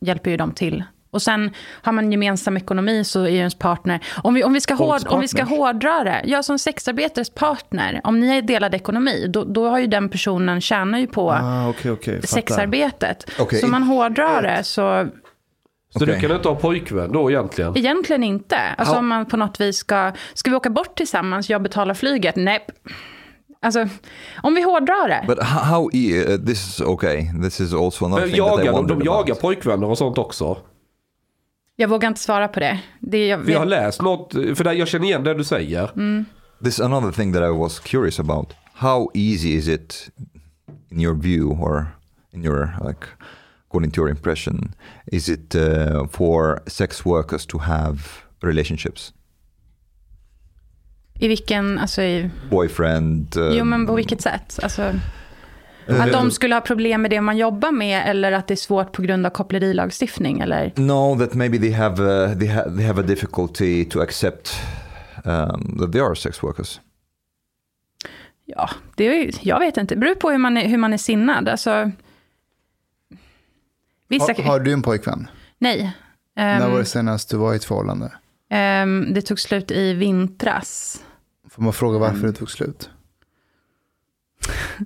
hjälper 0.02 0.32
ju 0.32 0.38
de 0.38 0.52
till. 0.52 0.84
Och 1.16 1.22
sen 1.22 1.52
har 1.82 1.92
man 1.94 2.12
gemensam 2.12 2.58
ekonomi 2.58 3.04
så 3.04 3.22
är 3.24 3.30
ju 3.30 3.38
ens 3.38 3.56
partner... 3.56 4.00
Om 4.24 4.34
vi, 4.34 4.44
om 4.44 4.54
vi, 4.54 4.62
ska, 4.62 4.74
hård, 4.74 5.02
om 5.08 5.20
vi 5.22 5.28
ska 5.28 5.44
hårdra 5.44 6.04
det, 6.04 6.22
ja, 6.26 6.44
som 6.44 6.60
sexarbetares 6.60 7.30
partner, 7.30 8.02
om 8.04 8.20
ni 8.20 8.38
är 8.38 8.42
delad 8.42 8.76
ekonomi, 8.76 9.28
då, 9.30 9.44
då 9.44 9.70
har 9.70 9.80
ju 9.80 9.88
den 9.88 10.10
personen 10.10 10.62
tjänar 10.62 11.00
ju 11.00 11.08
på 11.08 11.32
Ah, 11.32 11.70
okej. 11.70 11.96
fattar. 12.16 12.28
sexarbetet. 12.28 13.32
Okej. 13.40 13.60
Så 13.60 13.66
om 13.66 13.72
man 13.72 13.84
hårdrar 13.84 14.42
det 14.42 14.64
så 14.64 15.08
Så 15.90 16.04
Okej. 16.04 16.16
du 16.16 16.22
kan 16.28 16.36
inte 16.36 16.48
ha 16.50 16.56
pojkvän 16.56 17.12
då 17.12 17.32
egentligen? 17.32 17.78
egentligen 17.78 18.24
inte. 18.24 18.58
Alltså 18.78 18.96
Ja. 18.96 19.00
om 19.00 19.08
man 19.08 19.26
på 19.26 19.38
något 19.38 19.62
vis 19.62 19.78
ska... 19.78 20.12
Ska 20.34 20.50
vi 20.50 20.56
åka 20.56 20.70
bort 20.70 20.98
tillsammans, 20.98 21.50
jag 21.50 21.62
betalar 21.62 21.94
flyget? 21.94 22.36
Nej. 22.36 22.66
Alltså, 23.62 23.88
om 24.44 24.56
vi 24.56 24.62
hårdrar 24.64 25.08
det. 25.08 25.24
But 25.28 25.44
how, 25.44 25.60
how 25.60 25.90
this 26.46 26.68
is 26.68 26.82
okay. 26.82 27.28
This 27.44 27.60
is 27.62 27.74
also 27.74 28.06
another 28.06 28.22
Men 28.22 28.32
thing 28.32 28.44
that 28.44 28.60
I 28.60 28.66
jagar, 28.66 28.74
de, 28.74 28.88
de 28.88 28.94
about. 28.94 29.06
jagar 29.06 29.36
pojkvänner 29.36 29.90
och 29.90 29.98
sånt 29.98 30.18
också. 30.18 30.58
Jag 31.76 31.88
vågar 31.88 32.08
inte 32.08 32.22
svara 32.22 32.48
på 32.48 32.60
det. 32.60 32.80
det 33.00 33.28
jag 33.28 33.38
Vi 33.38 33.54
har 33.54 33.66
läst 33.66 34.02
något, 34.02 34.34
för 34.34 34.74
jag 34.74 34.88
känner 34.88 35.06
igen 35.06 35.24
det 35.24 35.34
du 35.34 35.44
säger. 35.44 35.90
This 36.64 36.74
is 36.74 36.80
another 36.80 37.12
thing 37.12 37.34
that 37.34 37.44
I 37.44 37.52
was 37.60 37.80
curious 37.80 38.20
about. 38.20 38.54
How 38.74 39.12
easy 39.14 39.54
is 39.56 39.68
it, 39.68 40.10
in 40.92 41.02
your 41.02 41.14
view, 41.14 41.46
or 41.50 41.86
in 42.32 42.46
your 42.46 42.74
like, 42.88 43.08
according 43.68 43.92
to 43.92 44.02
your 44.02 44.10
impression, 44.10 44.74
is 45.06 45.30
it 45.30 45.56
uh, 45.56 46.08
for 46.08 46.62
sex 46.68 47.06
workers 47.06 47.46
to 47.46 47.58
have 47.58 48.00
relationships, 48.42 49.14
I 51.20 51.28
vilken, 51.28 51.80
alltså 51.80 52.02
i, 52.02 52.30
boyfriend? 52.50 53.38
Um, 53.38 53.58
jo 53.58 53.64
men 53.64 53.88
på 53.88 53.96
vilket 53.96 54.22
sätt? 54.22 54.60
Alltså, 54.64 54.94
Att 55.88 56.12
de 56.12 56.32
skulle 56.32 56.56
ha 56.56 56.62
problem 56.62 57.02
med 57.02 57.12
det 57.12 57.22
man 57.22 57.38
jobbar 57.38 57.72
med 57.72 58.10
eller 58.10 58.32
att 58.32 58.48
det 58.48 58.54
är 58.54 58.56
svårt 58.56 58.92
på 58.92 59.02
grund 59.02 59.26
av 59.26 59.30
kopplerilagstiftning? 59.30 60.40
Eller? 60.40 60.74
No, 60.76 61.20
that 61.20 61.34
maybe 61.34 61.58
they 61.58 61.72
have 61.72 62.04
uh, 62.04 62.40
they, 62.40 62.48
ha 62.48 62.64
they 62.64 62.86
have 62.86 63.02
a 63.02 63.06
difficulty 63.08 63.86
to 63.86 64.02
accept 64.02 64.60
um, 65.24 65.78
that 65.80 65.92
they 65.92 66.02
are 66.02 66.16
sex 66.16 66.44
workers. 66.44 66.80
Ja, 68.46 68.70
det 68.96 69.04
är, 69.04 69.32
jag 69.42 69.60
vet 69.60 69.78
inte. 69.78 69.96
Det 69.96 70.00
beror 70.00 70.16
på 70.16 70.32
hur 70.32 70.38
man 70.38 70.58
är, 70.58 70.68
hur 70.68 70.78
man 70.78 70.94
är 70.94 70.98
sinnad. 70.98 71.50
Alltså, 71.50 71.92
vissa... 74.08 74.34
har, 74.34 74.44
har 74.44 74.60
du 74.60 74.74
en 74.74 74.82
pojkvän? 74.82 75.28
Nej. 75.58 75.82
Um, 75.82 75.92
När 76.36 76.70
var 76.70 76.80
det 76.80 76.86
senast 76.86 77.30
du 77.30 77.38
var 77.38 77.54
i 77.54 77.56
ett 77.56 77.66
förhållande? 77.66 78.12
Um, 78.84 79.14
det 79.14 79.22
tog 79.22 79.40
slut 79.40 79.72
i 79.72 79.94
vintras. 79.94 81.02
Får 81.50 81.64
man 81.64 81.74
fråga 81.74 82.00
varför 82.00 82.18
mm. 82.18 82.32
det 82.32 82.38
tog 82.38 82.52
slut? 82.52 82.90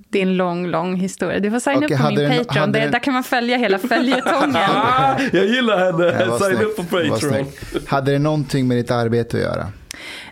Det 0.10 0.18
är 0.20 0.24
en 0.24 0.38
lång, 0.38 0.68
lång 0.68 0.96
historia. 0.96 1.40
Du 1.40 1.52
får 1.52 1.60
signa 1.60 1.78
okay, 1.78 1.98
upp 1.98 2.02
på 2.02 2.10
min 2.10 2.46
Patreon. 2.46 2.72
Det, 2.72 2.80
där 2.80 3.00
kan 3.00 3.14
man 3.14 3.24
följa 3.24 3.58
hela 3.58 3.80
följetongen. 3.80 4.56
ah, 4.70 5.20
jag 5.34 5.46
gillar 5.46 5.78
henne. 5.78 6.40
Signa 6.40 6.62
upp 6.62 6.76
på 6.76 6.84
Patreon. 6.84 7.46
Hade 7.88 8.12
det 8.12 8.20
någonting 8.20 8.68
med 8.68 8.78
ditt 8.78 8.92
arbete 8.92 9.38
att 9.38 9.44
göra? 9.44 9.68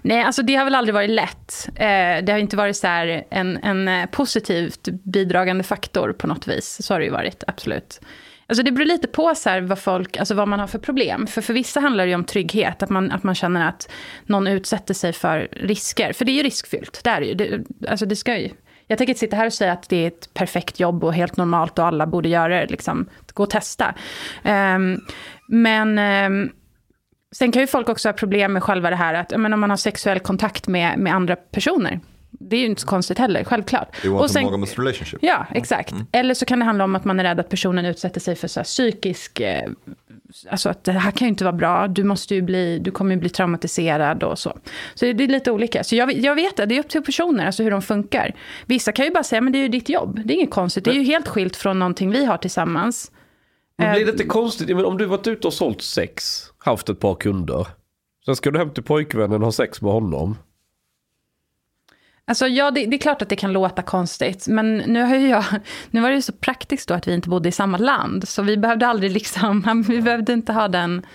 Nej, 0.01 0.23
alltså 0.23 0.41
det 0.41 0.55
har 0.55 0.63
väl 0.63 0.75
aldrig 0.75 0.93
varit 0.93 1.09
lätt. 1.09 1.69
Eh, 1.75 2.23
det 2.23 2.27
har 2.29 2.37
inte 2.37 2.57
varit 2.57 2.77
så 2.77 2.87
en, 2.87 3.57
en 3.57 3.87
eh, 3.87 4.05
positivt 4.05 4.87
bidragande 5.03 5.63
faktor 5.63 6.13
på 6.13 6.27
något 6.27 6.47
vis. 6.47 6.77
Så 6.81 6.93
har 6.93 6.99
det 6.99 7.05
ju 7.05 7.11
varit, 7.11 7.43
absolut. 7.47 7.99
Alltså 8.49 8.63
det 8.63 8.71
beror 8.71 8.85
lite 8.85 9.07
på 9.07 9.35
så 9.35 9.61
vad, 9.61 9.79
folk, 9.79 10.17
alltså 10.17 10.35
vad 10.35 10.47
man 10.47 10.59
har 10.59 10.67
för 10.67 10.79
problem. 10.79 11.27
För 11.27 11.41
för 11.41 11.53
vissa 11.53 11.79
handlar 11.79 12.05
det 12.05 12.09
ju 12.09 12.15
om 12.15 12.23
trygghet, 12.23 12.83
att 12.83 12.89
man, 12.89 13.11
att 13.11 13.23
man 13.23 13.35
känner 13.35 13.67
att 13.67 13.89
någon 14.25 14.47
utsätter 14.47 14.93
sig 14.93 15.13
för 15.13 15.47
risker. 15.51 16.13
För 16.13 16.25
det 16.25 16.31
är 16.31 16.33
ju 16.33 16.43
riskfyllt, 16.43 17.01
det 17.03 17.09
är 17.09 17.21
det 17.21 17.27
ju. 17.27 17.33
Det, 17.33 17.63
alltså 17.89 18.05
det 18.05 18.15
ska 18.15 18.37
ju. 18.37 18.49
Jag 18.87 18.97
tänker 18.97 19.11
inte 19.11 19.19
sitta 19.19 19.35
här 19.35 19.45
och 19.45 19.53
säga 19.53 19.71
att 19.71 19.89
det 19.89 19.95
är 19.95 20.07
ett 20.07 20.33
perfekt 20.33 20.79
jobb 20.79 21.03
och 21.03 21.13
helt 21.13 21.37
normalt 21.37 21.79
och 21.79 21.85
alla 21.85 22.07
borde 22.07 22.29
göra 22.29 22.59
det. 22.59 22.67
Liksom, 22.67 23.09
gå 23.33 23.43
och 23.43 23.49
testa. 23.49 23.95
Um, 24.43 25.01
men 25.47 25.99
um, 26.31 26.51
sen 27.35 27.51
kan 27.51 27.61
ju 27.61 27.67
folk 27.67 27.89
också 27.89 28.09
ha 28.09 28.13
problem 28.13 28.53
med 28.53 28.63
själva 28.63 28.89
det 28.89 28.95
här 28.95 29.13
att 29.13 29.33
men 29.37 29.53
om 29.53 29.59
man 29.59 29.69
har 29.69 29.77
sexuell 29.77 30.19
kontakt 30.19 30.67
med, 30.67 30.99
med 30.99 31.15
andra 31.15 31.35
personer 31.35 31.99
det 32.39 32.55
är 32.55 32.59
ju 32.59 32.65
inte 32.65 32.81
så 32.81 32.87
konstigt 32.87 33.17
heller, 33.17 33.43
självklart. 33.43 34.05
You 34.05 34.13
want 34.13 34.23
och 34.23 34.31
sen, 34.31 34.41
a 34.41 34.45
monogamous 34.45 34.77
relationship. 34.77 35.19
Ja, 35.21 35.45
exakt. 35.51 35.91
Mm. 35.91 36.05
Eller 36.11 36.33
så 36.33 36.45
kan 36.45 36.59
det 36.59 36.65
handla 36.65 36.83
om 36.83 36.95
att 36.95 37.05
man 37.05 37.19
är 37.19 37.23
rädd 37.23 37.39
att 37.39 37.49
personen 37.49 37.85
utsätter 37.85 38.19
sig 38.19 38.35
för 38.35 38.47
så 38.47 38.63
psykisk... 38.63 39.39
Eh, 39.39 39.69
alltså 40.49 40.69
att 40.69 40.83
det 40.83 40.91
här 40.91 41.11
kan 41.11 41.25
ju 41.25 41.29
inte 41.29 41.43
vara 41.43 41.55
bra, 41.55 41.87
du, 41.87 42.03
måste 42.03 42.35
ju 42.35 42.41
bli, 42.41 42.79
du 42.79 42.91
kommer 42.91 43.15
ju 43.15 43.19
bli 43.19 43.29
traumatiserad 43.29 44.23
och 44.23 44.39
så. 44.39 44.57
Så 44.95 45.05
det 45.05 45.23
är 45.23 45.27
lite 45.27 45.51
olika. 45.51 45.83
Så 45.83 45.95
jag, 45.95 46.13
jag 46.13 46.35
vet 46.35 46.59
att 46.59 46.69
det 46.69 46.75
är 46.75 46.79
upp 46.79 46.89
till 46.89 47.01
personer, 47.01 47.45
alltså 47.45 47.63
hur 47.63 47.71
de 47.71 47.81
funkar. 47.81 48.35
Vissa 48.65 48.91
kan 48.91 49.05
ju 49.05 49.11
bara 49.11 49.23
säga, 49.23 49.41
men 49.41 49.53
det 49.53 49.59
är 49.59 49.61
ju 49.61 49.67
ditt 49.67 49.89
jobb, 49.89 50.21
det 50.25 50.33
är 50.33 50.35
inget 50.35 50.51
konstigt. 50.51 50.83
Det 50.83 50.91
är 50.91 50.95
ju 50.95 51.03
helt 51.03 51.27
skilt 51.27 51.55
från 51.55 51.79
någonting 51.79 52.11
vi 52.11 52.25
har 52.25 52.37
tillsammans. 52.37 53.11
Men 53.77 53.93
blir 53.93 54.05
det 54.05 54.11
inte 54.11 54.23
konstigt, 54.23 54.67
men 54.67 54.85
om 54.85 54.97
du 54.97 55.05
varit 55.05 55.27
ute 55.27 55.47
och 55.47 55.53
sålt 55.53 55.81
sex, 55.81 56.43
haft 56.57 56.89
ett 56.89 56.99
par 56.99 57.15
kunder. 57.15 57.67
Sen 58.25 58.35
ska 58.35 58.51
du 58.51 58.59
hem 58.59 58.69
till 58.69 58.83
pojkvännen 58.83 59.41
och 59.41 59.47
ha 59.47 59.51
sex 59.51 59.81
med 59.81 59.91
honom. 59.91 60.35
Alltså, 62.29 62.47
ja, 62.47 62.71
det, 62.71 62.85
det, 62.85 62.95
är 62.95 62.99
klart 62.99 63.21
att 63.21 63.29
det 63.29 63.35
kan 63.35 63.53
låta 63.53 63.81
konstigt, 63.81 64.47
men 64.47 64.77
nu, 64.77 65.01
har 65.01 65.15
jag, 65.15 65.43
nu 65.91 66.01
var 66.01 66.09
det 66.09 66.15
ju 66.15 66.21
så 66.21 66.33
praktiskt 66.33 66.87
då 66.87 66.93
att 66.93 67.07
vi 67.07 67.13
inte 67.13 67.29
bodde 67.29 67.49
i 67.49 67.51
samma 67.51 67.77
land, 67.77 68.27
så 68.27 68.41
vi 68.41 68.57
behövde 68.57 68.87
aldrig 68.87 69.11
liksom, 69.11 69.83
vi 69.89 70.01
behövde 70.01 70.33
inte 70.33 70.53
ha 70.53 70.67
den... 70.67 71.05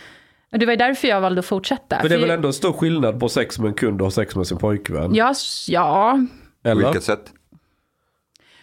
Det 0.51 0.67
var 0.67 0.73
ju 0.73 0.77
därför 0.77 1.09
jag 1.09 1.21
valde 1.21 1.39
att 1.39 1.47
fortsätta. 1.47 1.99
Men 2.01 2.09
det 2.09 2.15
är 2.15 2.19
väl 2.19 2.31
ändå 2.31 2.49
en 2.49 2.55
stor 2.55 2.73
skillnad 2.73 3.21
på 3.21 3.29
sex 3.29 3.59
med 3.59 3.69
en 3.69 3.75
kund 3.75 4.03
och 4.03 4.13
sex 4.13 4.37
med 4.37 4.47
sin 4.47 4.59
pojkvän? 4.59 5.15
Ja, 5.15 5.35
ja. 5.69 6.19
Eller? 6.65 6.85
Vilket 6.85 7.05
sätt? 7.05 7.33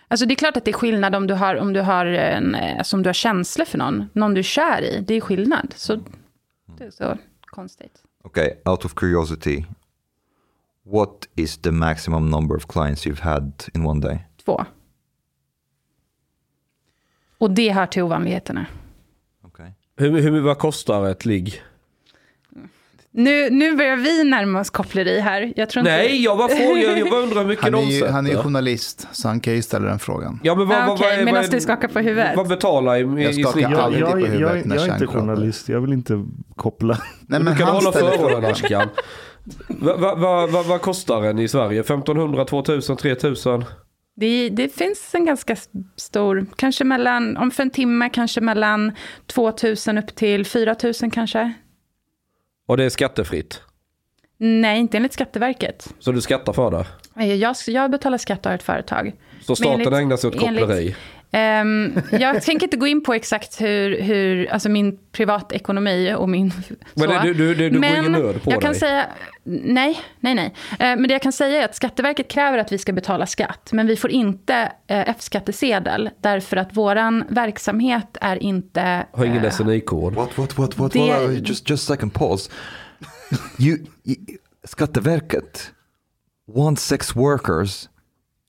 Alltså 0.07 0.25
det 0.25 0.33
är 0.33 0.35
klart 0.35 0.57
att 0.57 0.65
det 0.65 0.71
är 0.71 0.73
skillnad 0.73 1.15
om 1.15 1.27
du 1.27 1.33
har, 1.33 1.55
om 1.55 1.73
du 1.73 1.81
har, 1.81 2.05
en, 2.05 2.55
alltså 2.55 2.97
om 2.97 3.03
du 3.03 3.09
har 3.09 3.13
känslor 3.13 3.65
för 3.65 3.77
någon, 3.77 4.09
någon 4.13 4.33
du 4.33 4.39
är 4.39 4.43
kär 4.43 4.81
i. 4.81 5.03
Det 5.07 5.13
är 5.13 5.21
skillnad. 5.21 5.73
Så 5.75 5.99
det 6.77 6.83
är 6.83 6.91
så 6.91 7.17
konstigt. 7.41 8.03
Okej, 8.23 8.59
okay, 8.61 8.71
out 8.71 8.85
of 8.85 8.93
curiosity. 8.93 9.65
What 10.91 11.27
is 11.35 11.57
the 11.57 11.71
maximum 11.71 12.29
number 12.29 12.55
of 12.55 12.67
clients 12.67 13.07
you've 13.07 13.21
had 13.21 13.63
in 13.73 13.85
one 13.85 14.01
day? 14.01 14.19
Två. 14.45 14.65
Och 17.37 17.51
det 17.51 17.71
hör 17.71 17.85
till 17.85 18.03
ovanligheterna. 18.03 18.65
Okay. 19.43 19.71
Hur, 19.97 20.21
hur, 20.21 20.41
vad 20.41 20.57
kostar 20.57 21.09
ett 21.09 21.25
ligg? 21.25 21.61
Nu, 23.11 23.49
nu 23.49 23.75
börjar 23.75 23.95
vi 23.95 24.23
närma 24.23 24.59
oss 24.59 24.69
koppleri 24.69 25.19
här. 25.19 25.53
Jag 25.55 25.69
tror 25.69 25.83
Nej, 25.83 26.05
inte... 26.05 26.15
jag 26.15 26.37
bara 26.37 26.47
frågar, 26.47 26.97
jag 26.97 27.09
bara 27.09 27.21
undrar 27.21 27.41
hur 27.41 27.47
mycket 27.47 27.63
han 27.63 27.75
är 27.75 27.91
ju, 27.91 28.07
Han 28.07 28.27
är 28.27 28.31
ju 28.31 28.37
journalist, 28.37 29.07
så 29.11 29.27
han 29.27 29.39
kan 29.39 29.53
ju 29.53 29.61
ställa 29.61 29.87
den 29.87 29.99
frågan. 29.99 30.39
Ja, 30.43 30.55
men 30.55 30.67
vad, 30.67 30.77
ah, 30.77 30.93
okay, 30.93 31.25
medan 31.25 31.45
du 31.51 31.61
skakar 31.61 31.87
på 31.87 31.99
huvudet. 31.99 32.37
Vad 32.37 32.47
betalar 32.47 32.95
i, 32.95 33.21
i, 33.21 33.23
jag 33.23 33.35
skakar 33.35 33.51
snitt? 33.51 33.77
aldrig 33.77 34.01
jag, 34.01 34.11
på 34.11 34.17
huvudet 34.17 34.39
jag, 34.39 34.65
när 34.65 34.75
jag 34.75 34.87
är 34.87 34.93
inte 34.93 35.07
journalist, 35.07 35.69
jag 35.69 35.81
vill 35.81 35.93
inte 35.93 36.25
koppla. 36.55 36.97
Nej, 37.27 37.39
men 37.39 37.53
du 37.53 37.59
kan 37.59 37.67
hålla 37.67 37.91
för 37.91 38.25
öronen, 38.25 38.51
Ashkan. 38.51 38.89
Vad 39.67 39.99
va, 39.99 40.15
va, 40.15 40.47
va, 40.47 40.63
va, 40.63 40.79
kostar 40.79 41.23
en 41.23 41.39
i 41.39 41.47
Sverige? 41.47 41.79
1500, 41.79 42.45
2000, 42.45 42.97
3000? 42.97 43.65
Det, 44.15 44.49
det, 44.49 44.75
finns 44.75 45.15
en 45.15 45.25
ganska 45.25 45.55
stor, 45.95 46.45
kanske 46.55 46.83
mellan, 46.83 47.37
om 47.37 47.51
för 47.51 47.63
en 47.63 47.69
timme, 47.69 48.09
kanske 48.09 48.41
mellan 48.41 48.91
2000 49.27 49.97
upp 49.97 50.15
till 50.15 50.45
4000 50.45 51.11
kanske. 51.11 51.53
Och 52.67 52.77
det 52.77 52.83
är 52.83 52.89
skattefritt? 52.89 53.61
Nej, 54.37 54.79
inte 54.79 54.97
enligt 54.97 55.13
Skatteverket. 55.13 55.93
Så 55.99 56.11
du 56.11 56.21
skattar 56.21 56.53
för 56.53 56.71
det? 56.71 57.25
Jag, 57.25 57.55
jag 57.67 57.91
betalar 57.91 58.17
skatt 58.17 58.45
av 58.45 58.51
ett 58.51 58.63
företag. 58.63 59.13
Så 59.41 59.55
staten 59.55 59.73
enligt, 59.73 59.93
ägnar 59.93 60.17
sig 60.17 60.27
åt 60.27 60.39
koppleri? 60.39 60.77
Enligt, 60.77 60.95
Um, 61.31 62.01
jag 62.11 62.43
tänker 62.43 62.65
inte 62.65 62.77
gå 62.77 62.87
in 62.87 63.03
på 63.03 63.13
exakt 63.13 63.61
hur, 63.61 64.01
hur 64.01 64.51
alltså 64.51 64.69
min 64.69 64.97
privatekonomi 65.11 66.13
och 66.17 66.29
min... 66.29 66.51
Men 66.93 67.09
så. 67.09 67.19
du, 67.23 67.33
du, 67.33 67.55
du, 67.55 67.69
du 67.69 67.79
men 67.79 67.89
går 67.89 67.99
ingen 67.99 68.11
nöd 68.11 68.43
på 68.43 68.51
jag 68.51 68.59
dig? 68.59 68.65
Kan 68.65 68.75
säga, 68.75 69.05
nej, 69.43 69.99
nej, 70.19 70.35
nej. 70.35 70.53
Uh, 70.71 70.77
men 70.77 71.03
det 71.03 71.11
jag 71.11 71.21
kan 71.21 71.31
säga 71.31 71.61
är 71.61 71.65
att 71.65 71.75
Skatteverket 71.75 72.27
kräver 72.27 72.57
att 72.57 72.71
vi 72.71 72.77
ska 72.77 72.93
betala 72.93 73.25
skatt. 73.25 73.69
Men 73.73 73.87
vi 73.87 73.95
får 73.95 74.11
inte 74.11 74.63
uh, 74.63 74.69
F-skattesedel. 75.09 76.09
Därför 76.21 76.57
att 76.57 76.77
våran 76.77 77.23
verksamhet 77.29 78.17
är 78.21 78.43
inte... 78.43 79.05
Har 79.11 79.25
ingen 79.25 79.45
uh, 79.45 79.51
SNI-kod. 79.51 80.15
What, 80.15 80.37
what, 80.37 80.57
what, 80.57 80.77
what, 80.77 80.93
det... 80.93 80.99
what, 80.99 81.49
just, 81.49 81.69
just 81.69 81.87
second 81.87 82.13
pause. 82.13 82.51
you, 83.59 83.77
you, 84.03 84.17
Skatteverket 84.63 85.71
wants 86.47 86.83
sex 86.83 87.15
workers 87.15 87.87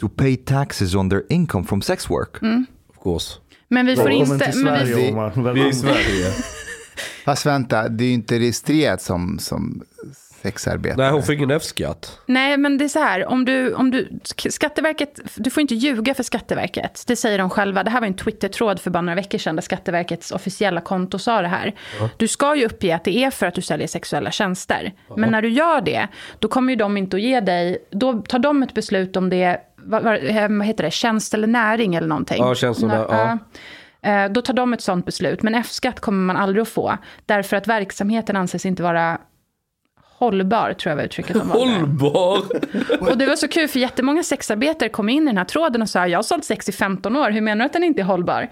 to 0.01 0.09
pay 0.09 0.37
taxes 0.37 0.95
on 0.95 1.11
their 1.11 1.23
income 1.29 1.65
from 1.65 1.83
sex 1.83 2.11
work. 2.11 2.43
Mm. 2.43 2.67
Of 2.89 3.03
course. 3.03 3.39
Men 3.69 3.87
vi 3.87 3.97
får 3.97 4.11
inte... 4.11 4.45
Till 4.45 4.61
Sverige, 4.61 4.95
vi, 4.95 5.53
vi 5.53 5.61
är 5.61 5.69
i 5.69 5.73
Sverige. 5.73 6.33
Fast 7.25 7.47
vänta, 7.47 7.89
det 7.89 8.05
är 8.05 8.09
ju 8.09 8.15
inte 8.15 8.39
registrerat 8.39 9.03
som, 9.03 9.39
som 9.39 9.83
sexarbetare. 10.43 10.97
Nej, 10.97 11.13
hon 11.13 11.23
får 11.23 11.35
ingen 11.35 11.51
F-skatt. 11.51 12.19
Nej, 12.27 12.57
men 12.57 12.79
det 12.79 12.85
är 12.85 12.89
så 12.89 12.99
här, 12.99 13.27
om 13.27 13.45
du, 13.45 13.75
om 13.75 13.91
du, 13.91 14.21
Skatteverket, 14.51 15.21
du 15.35 15.51
får 15.51 15.61
inte 15.61 15.75
ljuga 15.75 16.15
för 16.15 16.23
Skatteverket. 16.23 17.05
Det 17.07 17.17
säger 17.17 17.39
de 17.39 17.51
själva. 17.51 17.85
Det 17.85 17.91
här 17.91 18.01
var 18.01 18.07
en 18.07 18.17
Twitter-tråd 18.17 18.81
för 18.81 18.91
bara 18.91 19.01
några 19.01 19.15
veckor 19.15 19.39
sedan 19.39 19.57
där 19.57 19.63
Skatteverkets 19.63 20.31
officiella 20.33 20.81
konto 20.81 21.19
sa 21.19 21.43
det 21.43 21.49
här. 21.49 21.75
Ja. 22.01 22.09
Du 22.17 22.29
ska 22.29 22.57
ju 22.57 22.65
uppge 22.67 22.95
att 22.95 23.05
det 23.05 23.25
är 23.25 23.31
för 23.31 23.47
att 23.47 23.55
du 23.55 23.63
säljer 23.63 23.87
sexuella 23.87 24.31
tjänster. 24.31 24.93
Ja. 25.09 25.17
Men 25.17 25.31
när 25.31 25.43
du 25.43 25.49
gör 25.49 25.81
det, 25.81 26.09
då 26.39 26.49
kommer 26.49 26.73
ju 26.73 26.77
de 26.77 26.97
inte 26.97 27.17
att 27.17 27.23
ge 27.23 27.41
dig, 27.41 27.79
då 27.91 28.13
tar 28.13 28.39
de 28.39 28.63
ett 28.63 28.75
beslut 28.75 29.17
om 29.17 29.31
det, 29.31 29.61
vad, 29.85 30.03
vad 30.03 30.67
heter 30.67 30.85
det, 30.85 30.91
tjänst 30.91 31.35
eller 31.35 31.47
näring 31.47 31.95
eller 31.95 32.09
någonting. 32.09 32.43
Ja, 32.43 32.55
tjänst 32.55 32.83
och 32.83 32.91
ja. 32.91 33.39
Eh, 34.03 34.31
då 34.31 34.43
tar 34.43 34.55
de 34.55 34.73
ett 34.73 34.81
sånt 34.81 35.07
beslut, 35.07 35.43
men 35.43 35.55
F-skatt 35.55 36.01
kommer 36.01 36.19
man 36.19 36.37
aldrig 36.37 36.63
att 36.63 36.69
få. 36.69 36.99
Därför 37.27 37.57
att 37.57 37.69
verksamheten 37.69 38.37
anses 38.37 38.67
inte 38.67 38.83
vara 38.83 39.19
hållbar, 40.21 40.73
tror 40.73 40.91
jag 40.91 40.97
var 40.97 41.05
uttrycket 41.05 41.37
som 41.37 41.51
Hållbar? 41.51 42.43
och 43.11 43.19
det 43.19 43.27
var 43.27 43.37
så 43.37 43.49
kul, 43.49 43.69
för 43.69 43.79
jättemånga 43.79 44.23
sexarbetare 44.23 44.89
kom 44.89 45.09
in 45.09 45.23
i 45.23 45.27
den 45.27 45.39
här 45.39 45.45
tråden 45.45 45.83
och 45.83 45.89
sa, 45.89 46.07
jag 46.07 46.19
har 46.19 46.23
sålt 46.23 46.45
sex 46.45 46.69
i 46.69 46.73
15 46.73 47.17
år, 47.17 47.31
hur 47.31 47.41
menar 47.41 47.65
du 47.65 47.67
att 47.67 47.73
den 47.73 47.85
inte 47.85 48.01
är 48.01 48.05
hållbar? 48.05 48.49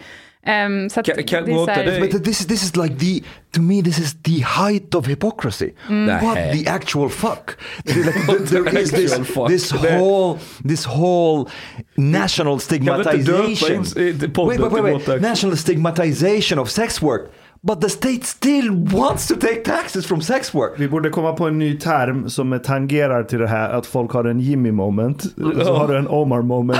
Um, 0.47 0.91
så 0.91 1.03
kan, 1.03 1.24
kan 1.24 1.45
det 1.45 1.53
är 1.53 1.66
här... 1.66 2.01
But 2.01 2.24
this, 2.24 2.47
this 2.47 2.62
is 2.62 2.76
like 2.76 2.99
the, 2.99 3.22
to 3.53 3.61
me 3.61 3.82
this 3.82 3.99
is 3.99 4.14
the 4.22 4.41
height 4.41 4.95
of 4.95 5.07
hypocrisy. 5.07 5.72
Mm. 5.89 6.22
What 6.22 6.53
the 6.53 6.66
actual 6.66 7.09
fuck? 7.09 7.59
like, 7.84 8.45
there 8.45 8.78
is 8.78 8.91
this, 9.01 9.18
this 9.49 9.70
whole, 9.70 10.39
this 10.64 10.84
whole 10.84 11.51
national 11.97 12.59
stigmatization. 12.61 13.84
Wait, 13.97 14.61
wait, 14.61 14.72
wait, 14.72 15.07
wait. 15.09 15.20
National 15.20 15.57
stigmatization 15.57 16.59
of 16.59 16.70
sex 16.70 17.03
work. 17.03 17.30
But 17.69 17.81
the 17.81 17.89
state 17.89 18.25
still 18.25 18.71
wants 18.71 19.27
to 19.29 19.35
take 19.35 19.64
taxes 19.64 20.07
from 20.07 20.21
sex 20.21 20.55
work. 20.55 20.73
Vi 20.79 20.89
borde 20.89 21.11
komma 21.11 21.33
på 21.33 21.47
en 21.47 21.59
ny 21.59 21.79
term 21.79 22.31
som 22.31 22.61
tangerar 22.64 23.25
till 23.25 23.39
det 23.39 23.49
här 23.49 23.71
att 23.71 23.87
folk 23.87 24.12
har 24.12 24.25
en 24.25 24.41
Jimmy 24.41 24.73
moment. 24.73 25.23
Så 25.64 25.75
har 25.75 25.89
du 25.89 25.99
en 25.99 26.09
Omar 26.09 26.43
moment. 26.43 26.79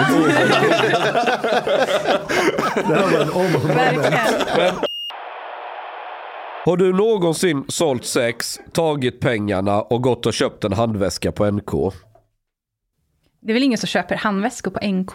det 2.75 2.95
här 2.95 3.13
var 3.13 3.21
en 3.21 3.31
Omar 3.31 3.61
moment. 3.61 4.79
Har 6.65 6.77
du 6.77 6.93
någonsin 6.93 7.65
sålt 7.69 8.05
sex, 8.05 8.61
tagit 8.73 9.21
pengarna 9.21 9.83
och 9.83 10.03
gått 10.03 10.27
och 10.27 10.35
köpt 10.35 10.65
en 10.65 10.73
handväska 10.73 11.33
på 11.33 11.51
NK? 11.51 11.71
Det 13.41 13.53
är 13.53 13.55
väl 13.55 13.63
ingen 13.63 13.79
som 13.79 13.87
köper 13.87 14.17
handväskor 14.17 14.71
på 14.71 14.87
NK? 14.87 15.13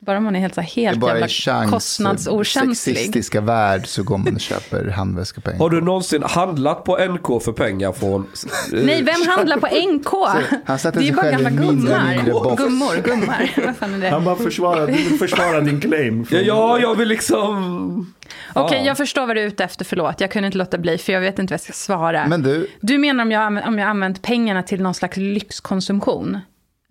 Bara 0.00 0.20
man 0.20 0.36
är 0.36 0.40
helt, 0.40 0.54
så 0.54 0.60
här, 0.60 0.68
helt 0.68 0.98
bara 1.00 1.10
jävla 1.10 1.26
i 1.26 1.28
chans, 1.28 1.70
kostnadsokänslig. 1.70 2.96
sexistiska 2.96 3.40
värld 3.40 3.86
så 3.86 4.02
går 4.02 4.18
man 4.18 4.34
och 4.34 4.40
köper 4.40 4.88
handväska 4.88 5.40
på 5.40 5.50
NK. 5.50 5.58
Har 5.58 5.70
du 5.70 5.80
någonsin 5.80 6.22
handlat 6.22 6.84
på 6.84 6.96
NK 6.98 7.42
för 7.42 7.52
pengar 7.52 7.92
från... 7.92 8.26
Nej, 8.72 9.02
vem 9.02 9.28
handlar 9.28 9.56
på 9.56 9.66
NK? 9.92 10.38
Han 10.64 10.78
sätter 10.78 11.00
det 11.00 11.04
är 11.04 11.06
sig 11.06 11.14
bara 11.16 11.30
gamla 11.30 11.50
gummar. 11.50 12.56
Gummor, 12.56 13.02
gummar. 13.02 13.50
Vad 13.66 13.76
fan 13.76 13.94
är 13.94 13.98
det? 13.98 14.08
Han 14.08 14.24
bara 14.24 14.36
försvarar, 14.36 14.86
du 14.86 14.92
vill 14.92 15.18
försvara 15.18 15.60
din 15.60 15.80
claim. 15.80 16.26
Ja, 16.30 16.38
ja, 16.38 16.78
jag 16.78 16.94
vill 16.94 17.08
liksom... 17.08 18.14
Okej, 18.54 18.78
Ja. 18.78 18.84
jag 18.86 18.96
förstår 18.96 19.26
vad 19.26 19.36
du 19.36 19.40
är 19.40 19.46
ute 19.46 19.64
efter, 19.64 19.84
förlåt. 19.84 20.20
Jag 20.20 20.30
kunde 20.30 20.46
inte 20.46 20.58
låta 20.58 20.78
bli, 20.78 20.98
för 20.98 21.12
jag 21.12 21.20
vet 21.20 21.38
inte 21.38 21.52
vad 21.52 21.54
jag 21.54 21.60
ska 21.64 21.72
svara. 21.72 22.26
Men 22.28 22.42
du, 22.42 22.66
Du 22.80 22.98
menar 22.98 23.24
om 23.24 23.30
jag, 23.30 23.62
om 23.66 23.78
jag 23.78 23.88
använt 23.88 24.22
pengarna 24.22 24.62
till 24.62 24.82
någon 24.82 24.94
slags 24.94 25.16
lyxkonsumtion? 25.16 26.38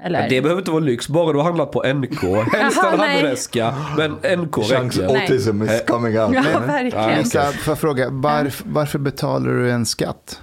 Eller? 0.04 0.30
Det 0.30 0.42
behöver 0.42 0.62
inte 0.62 0.72
vara 0.72 0.84
lyx, 0.84 1.08
bara 1.08 1.32
du 1.32 1.38
har 1.38 1.46
handlat 1.46 1.72
på 1.72 1.94
NK. 1.94 2.24
Helst 2.54 2.84
en 2.84 2.98
nej. 2.98 3.16
handväska, 3.16 3.76
men 3.98 4.12
NK 4.12 4.58
räcker. 4.58 5.22
Autism 5.22 5.64
is 5.64 5.84
coming 5.88 6.20
out. 6.20 6.36
Ja, 6.36 6.60
verkligen. 6.60 7.18
Lisa, 7.18 7.52
får 7.52 7.72
jag 7.72 7.80
fråga, 7.80 8.10
varf, 8.10 8.64
varför 8.66 9.00
betalar 9.00 9.52
du 9.52 9.72
en 9.72 9.86
skatt? 9.86 10.42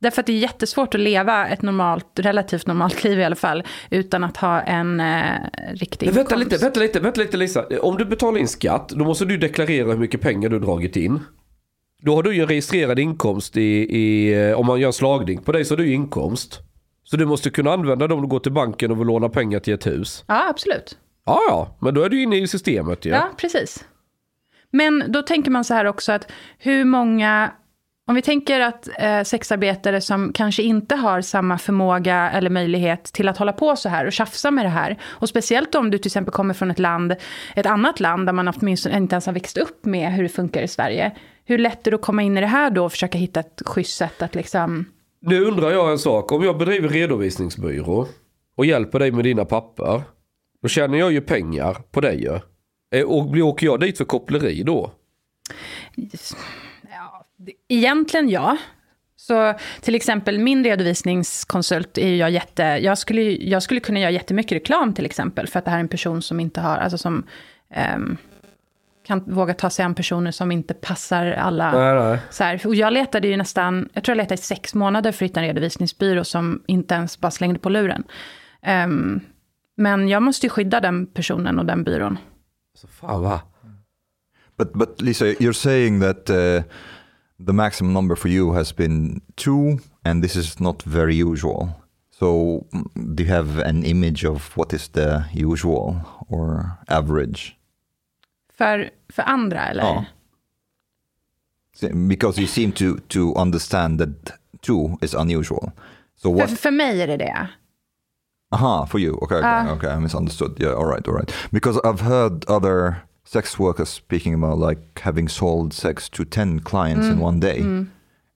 Därför 0.00 0.20
att 0.20 0.26
det 0.26 0.32
är 0.32 0.38
jättesvårt 0.38 0.94
att 0.94 1.00
leva 1.00 1.48
ett 1.48 1.62
normalt, 1.62 2.06
relativt 2.18 2.66
normalt 2.66 3.04
liv 3.04 3.20
i 3.20 3.24
alla 3.24 3.36
fall, 3.36 3.62
utan 3.90 4.24
att 4.24 4.36
ha 4.36 4.60
en 4.60 5.00
eh, 5.00 5.24
riktig 5.72 6.06
Nej, 6.06 6.14
vänta 6.14 6.34
inkomst. 6.34 6.52
lite, 6.52 6.64
vänta 6.64 6.80
lite, 6.80 7.00
vänta 7.00 7.20
lite 7.20 7.36
Lisa. 7.36 7.64
Om 7.80 7.96
du 7.96 8.04
betalar 8.04 8.38
in 8.38 8.48
skatt, 8.48 8.88
då 8.88 9.04
måste 9.04 9.24
du 9.24 9.36
deklarera 9.36 9.86
hur 9.86 9.98
mycket 9.98 10.20
pengar 10.20 10.48
du 10.48 10.58
dragit 10.58 10.96
in. 10.96 11.20
Då 12.02 12.14
har 12.14 12.22
du 12.22 12.34
ju 12.34 12.42
en 12.42 12.48
registrerad 12.48 12.98
inkomst 12.98 13.56
i, 13.56 13.96
i 13.98 14.54
om 14.54 14.66
man 14.66 14.80
gör 14.80 14.86
en 14.86 14.92
slagning 14.92 15.42
på 15.42 15.52
dig 15.52 15.64
så 15.64 15.74
har 15.74 15.76
du 15.76 15.86
ju 15.86 15.94
inkomst. 15.94 16.60
Så 17.10 17.16
du 17.16 17.26
måste 17.26 17.50
kunna 17.50 17.72
använda 17.72 18.06
dem 18.06 18.22
du 18.22 18.28
går 18.28 18.40
till 18.40 18.52
banken 18.52 18.90
och 18.90 19.00
vill 19.00 19.06
låna 19.06 19.28
pengar 19.28 19.58
till 19.58 19.74
ett 19.74 19.86
hus. 19.86 20.24
Ja, 20.26 20.48
absolut. 20.48 20.98
Ja, 21.26 21.40
ja, 21.48 21.76
men 21.80 21.94
då 21.94 22.02
är 22.02 22.08
du 22.08 22.22
inne 22.22 22.36
i 22.36 22.48
systemet 22.48 23.04
ju. 23.04 23.10
Ja, 23.10 23.30
precis. 23.36 23.84
Men 24.70 25.04
då 25.08 25.22
tänker 25.22 25.50
man 25.50 25.64
så 25.64 25.74
här 25.74 25.84
också 25.84 26.12
att 26.12 26.32
hur 26.58 26.84
många, 26.84 27.52
om 28.06 28.14
vi 28.14 28.22
tänker 28.22 28.60
att 28.60 28.88
eh, 28.98 29.22
sexarbetare 29.22 30.00
som 30.00 30.32
kanske 30.32 30.62
inte 30.62 30.96
har 30.96 31.20
samma 31.20 31.58
förmåga 31.58 32.30
eller 32.30 32.50
möjlighet 32.50 33.04
till 33.04 33.28
att 33.28 33.38
hålla 33.38 33.52
på 33.52 33.76
så 33.76 33.88
här 33.88 34.06
och 34.06 34.12
tjafsa 34.12 34.50
med 34.50 34.64
det 34.64 34.68
här. 34.68 34.98
Och 35.04 35.28
speciellt 35.28 35.74
om 35.74 35.90
du 35.90 35.98
till 35.98 36.08
exempel 36.08 36.32
kommer 36.32 36.54
från 36.54 36.70
ett 36.70 36.78
land, 36.78 37.14
ett 37.56 37.66
annat 37.66 38.00
land 38.00 38.26
där 38.26 38.32
man 38.32 38.48
åtminstone 38.48 38.96
inte 38.96 39.14
ens 39.14 39.26
har 39.26 39.32
växt 39.32 39.56
upp 39.56 39.84
med 39.84 40.12
hur 40.12 40.22
det 40.22 40.28
funkar 40.28 40.62
i 40.62 40.68
Sverige. 40.68 41.12
Hur 41.44 41.58
lätt 41.58 41.86
är 41.86 41.90
det 41.90 41.94
att 41.94 42.02
komma 42.02 42.22
in 42.22 42.38
i 42.38 42.40
det 42.40 42.46
här 42.46 42.70
då 42.70 42.84
och 42.84 42.92
försöka 42.92 43.18
hitta 43.18 43.40
ett 43.40 43.62
schysst 43.66 43.96
sätt 43.96 44.22
att 44.22 44.34
liksom... 44.34 44.86
Nu 45.20 45.44
undrar 45.44 45.70
jag 45.70 45.90
en 45.92 45.98
sak. 45.98 46.32
Om 46.32 46.42
jag 46.44 46.58
bedriver 46.58 46.88
redovisningsbyrå 46.88 48.06
och 48.56 48.66
hjälper 48.66 48.98
dig 48.98 49.10
med 49.12 49.24
dina 49.24 49.44
papper. 49.44 50.02
Då 50.62 50.68
tjänar 50.68 50.98
jag 50.98 51.12
ju 51.12 51.20
pengar 51.20 51.74
på 51.90 52.00
dig 52.00 52.20
ju. 52.22 52.38
Eh, 52.98 53.04
och 53.06 53.30
blir- 53.30 53.42
åker 53.42 53.66
jag 53.66 53.80
dit 53.80 53.98
för 53.98 54.04
koppleri 54.04 54.62
då? 54.62 54.92
Ja, 56.90 57.24
egentligen 57.68 58.28
ja. 58.28 58.56
Så 59.16 59.54
till 59.80 59.94
exempel 59.94 60.38
min 60.38 60.64
redovisningskonsult 60.64 61.98
är 61.98 62.06
ju 62.08 62.16
jag 62.16 62.30
jätte... 62.30 62.62
Jag 62.62 62.98
skulle, 62.98 63.22
jag 63.22 63.62
skulle 63.62 63.80
kunna 63.80 64.00
göra 64.00 64.10
jättemycket 64.10 64.52
reklam 64.52 64.94
till 64.94 65.06
exempel. 65.06 65.46
För 65.46 65.58
att 65.58 65.64
det 65.64 65.70
här 65.70 65.78
är 65.78 65.82
en 65.82 65.88
person 65.88 66.22
som 66.22 66.40
inte 66.40 66.60
har... 66.60 66.76
Alltså 66.76 66.98
som 66.98 67.26
um, 67.96 68.16
kan 69.08 69.24
våga 69.26 69.54
ta 69.54 69.70
sig 69.70 69.84
an 69.84 69.94
personer 69.94 70.30
som 70.30 70.52
inte 70.52 70.74
passar 70.74 71.26
alla. 71.26 71.72
Nej, 71.72 71.94
nej. 71.94 72.18
Så 72.30 72.44
här, 72.44 72.66
och 72.66 72.74
jag 72.74 72.92
letade 72.92 73.28
ju 73.28 73.36
nästan... 73.36 73.88
Jag 73.92 74.04
tror 74.04 74.16
jag 74.16 74.22
letade 74.22 74.40
i 74.40 74.44
sex 74.44 74.74
månader 74.74 75.12
för 75.12 75.24
att 75.24 75.30
hitta 75.30 75.40
en 75.40 75.46
redovisningsbyrå 75.46 76.24
som 76.24 76.62
inte 76.66 76.94
ens 76.94 77.20
bara 77.20 77.30
slängde 77.30 77.58
på 77.58 77.68
luren. 77.68 78.04
Ehm, 78.62 79.20
men 79.76 80.08
jag 80.08 80.22
måste 80.22 80.46
ju 80.46 80.50
skydda 80.50 80.80
den 80.80 81.06
personen 81.06 81.58
och 81.58 81.64
den 81.64 81.84
byrån. 81.84 82.18
Så 82.74 82.88
fan 82.88 83.22
va? 83.22 83.40
But 84.58 84.72
but 84.72 85.00
Lisa, 85.00 85.24
you're 85.24 85.52
saying 85.52 86.00
that 86.00 86.30
uh, 86.30 86.62
the 87.46 87.52
maximum 87.52 87.94
number 87.94 88.16
for 88.16 88.30
you 88.30 88.54
has 88.54 88.76
been 88.76 89.20
two, 89.34 89.78
and 90.04 90.22
this 90.22 90.36
is 90.36 90.60
not 90.60 90.82
very 90.82 91.22
usual. 91.22 91.68
So, 92.18 92.64
do 93.14 93.22
you 93.22 93.34
have 93.34 93.68
an 93.68 93.84
image 93.84 94.24
of 94.24 94.56
what 94.56 94.72
is 94.72 94.88
the 94.88 95.24
usual 95.32 95.96
or 96.28 96.70
average? 96.88 97.54
För, 98.58 98.90
för 99.22 99.30
andra, 99.30 99.66
eller? 99.66 99.82
Ja. 99.82 100.04
Se- 101.76 101.92
Because 101.94 102.40
you 102.40 102.46
seem 102.48 102.72
to 102.72 102.84
to 103.08 103.34
understand 103.42 103.98
that 104.00 104.32
two 104.60 104.98
is 105.02 105.14
unusual. 105.14 105.70
So 106.16 106.28
För, 106.34 106.40
what? 106.40 106.58
för 106.58 106.70
mig 106.70 107.02
är 107.02 107.06
det 107.06 107.16
det. 107.16 107.48
Aha, 108.50 108.86
for 108.86 109.00
you. 109.00 109.14
Okay, 109.14 109.38
okay, 109.38 109.50
Ah. 109.50 109.72
okay. 109.74 109.96
I 109.96 110.00
misunderstood. 110.00 110.62
Yeah, 110.62 110.74
all 110.78 110.86
right, 110.86 111.08
all 111.08 111.14
right. 111.14 111.32
Because 111.50 111.80
I've 111.84 112.00
heard 112.00 112.44
other 112.48 112.94
sex 113.24 113.58
workers 113.58 113.88
speaking 113.88 114.34
about 114.44 114.70
like 114.70 115.00
having 115.02 115.28
sold 115.28 115.72
sex 115.72 116.08
to 116.10 116.24
10 116.24 116.60
clients 116.60 117.06
Mm. 117.06 117.12
in 117.12 117.20
one 117.24 117.40
day. 117.40 117.60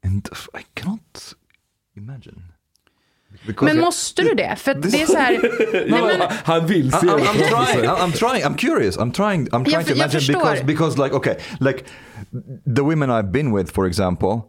And 0.05 0.29
I 0.55 0.65
cannot 0.75 1.35
imagine. 1.97 2.43
Because 3.47 3.75
Men 3.75 3.85
måste 3.85 4.23
du 4.23 4.35
det? 4.35 4.57
För 4.57 4.75
det 4.75 5.03
är 5.03 5.07
så 5.07 5.17
här... 5.17 5.33
nej, 5.91 6.19
men, 6.19 6.29
Han 6.45 6.67
vill 6.67 6.93
se 6.93 6.97
I'm, 6.97 7.19
I'm 7.19 7.49
trying. 7.49 7.85
I'm, 7.91 8.13
trying. 8.13 8.45
I'm 8.45 8.57
curious. 8.57 8.97
I'm 8.97 9.13
trying. 9.13 9.47
I'm 9.49 9.65
trying 9.65 9.71
Jag- 9.71 9.87
to 9.87 9.93
imagine 9.93 10.35
because 10.35 10.63
because 10.63 10.99
like 10.99 11.15
okay, 11.15 11.37
like 11.61 11.85
the 12.77 12.83
women 12.83 13.11
I've 13.11 13.31
been 13.33 13.53
with, 13.53 13.71
for 13.71 13.87
example, 13.87 14.49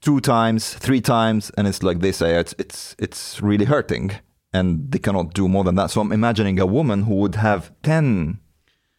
two 0.00 0.20
times, 0.20 0.74
three 0.74 1.00
times, 1.00 1.50
and 1.56 1.68
it's 1.68 1.82
like 1.82 2.00
they 2.00 2.12
say 2.12 2.40
it's 2.40 2.54
it's 2.58 2.94
it's 2.98 3.40
really 3.42 3.64
hurting, 3.64 4.12
and 4.52 4.90
they 4.92 4.98
cannot 4.98 5.34
do 5.34 5.48
more 5.48 5.64
than 5.64 5.76
that. 5.76 5.90
So 5.90 6.00
I'm 6.00 6.12
imagining 6.12 6.60
a 6.60 6.66
woman 6.66 7.02
who 7.02 7.14
would 7.14 7.36
have 7.36 7.70
ten. 7.82 8.38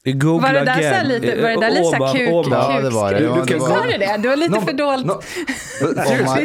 Googla 0.05 0.47
var 0.47 0.53
det 0.53 0.65
där 0.65 1.01
så 1.01 1.07
lite, 1.07 1.41
var 1.41 1.49
det 1.49 1.55
där 1.59 1.69
lite 1.69 1.81
Omar, 1.97 2.13
kuk, 2.13 2.29
Omar. 2.33 2.73
Ja, 2.75 2.81
det 2.81 2.89
var 2.89 3.13
det. 3.13 3.19
Du 3.19 3.45
kan- 3.45 3.59
var 3.59 3.67
Sa 3.69 3.83
du 3.91 3.97
det? 3.97 4.17
Du 4.19 4.29
har 4.29 4.35
lite 4.35 4.61
för 4.61 4.73
dolt. 4.73 5.05
No, 5.05 5.11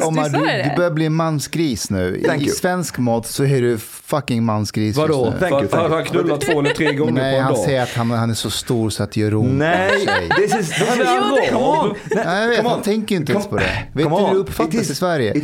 Omar, 0.06 0.22
var 0.28 0.46
du, 0.46 0.62
du 0.70 0.76
börjar 0.76 0.90
bli 0.90 1.06
en 1.06 1.12
mansgris 1.14 1.90
nu. 1.90 2.22
Thank 2.26 2.42
I 2.42 2.44
you. 2.44 2.54
svensk 2.54 2.98
mått 2.98 3.26
så 3.26 3.44
är 3.44 3.62
du 3.62 3.78
fucking 3.78 4.44
mansgris 4.44 4.96
Vadå? 4.96 5.24
just 5.26 5.40
nu. 5.40 5.48
Thank 5.48 5.62
you, 5.62 5.68
thank 5.68 5.72
Har 5.82 5.88
you. 5.88 5.94
han 5.96 6.04
knullat 6.04 6.40
två 6.40 6.60
eller 6.60 6.70
tre 6.74 6.92
gånger 6.94 7.12
Nej, 7.12 7.32
på 7.32 7.36
en 7.38 7.44
han 7.44 7.54
dag? 7.54 7.64
säger 7.64 7.82
att 7.82 7.94
han, 7.94 8.10
han 8.10 8.30
är 8.30 8.34
så 8.34 8.50
stor 8.50 8.90
så 8.90 9.02
att 9.02 9.12
det 9.12 9.20
gör 9.20 9.34
ont. 9.34 9.52
Nej, 9.52 9.90
this 10.36 10.54
is 10.60 10.68
this 10.68 10.88
Han 10.88 11.00
är 11.00 11.44
is 11.44 11.52
on. 11.52 11.94
Nej, 12.14 12.42
jag 12.42 12.48
vet, 12.48 12.66
han 12.66 12.82
tänker 12.82 13.14
ju 13.14 13.20
inte 13.20 13.32
ens 13.32 13.46
på 13.46 13.56
det. 13.56 13.62
Vet 13.92 14.08
du 14.08 14.14
hur 14.14 14.28
det 14.28 14.34
uppfattas 14.34 14.90
i 14.90 14.94
Sverige? 14.94 15.34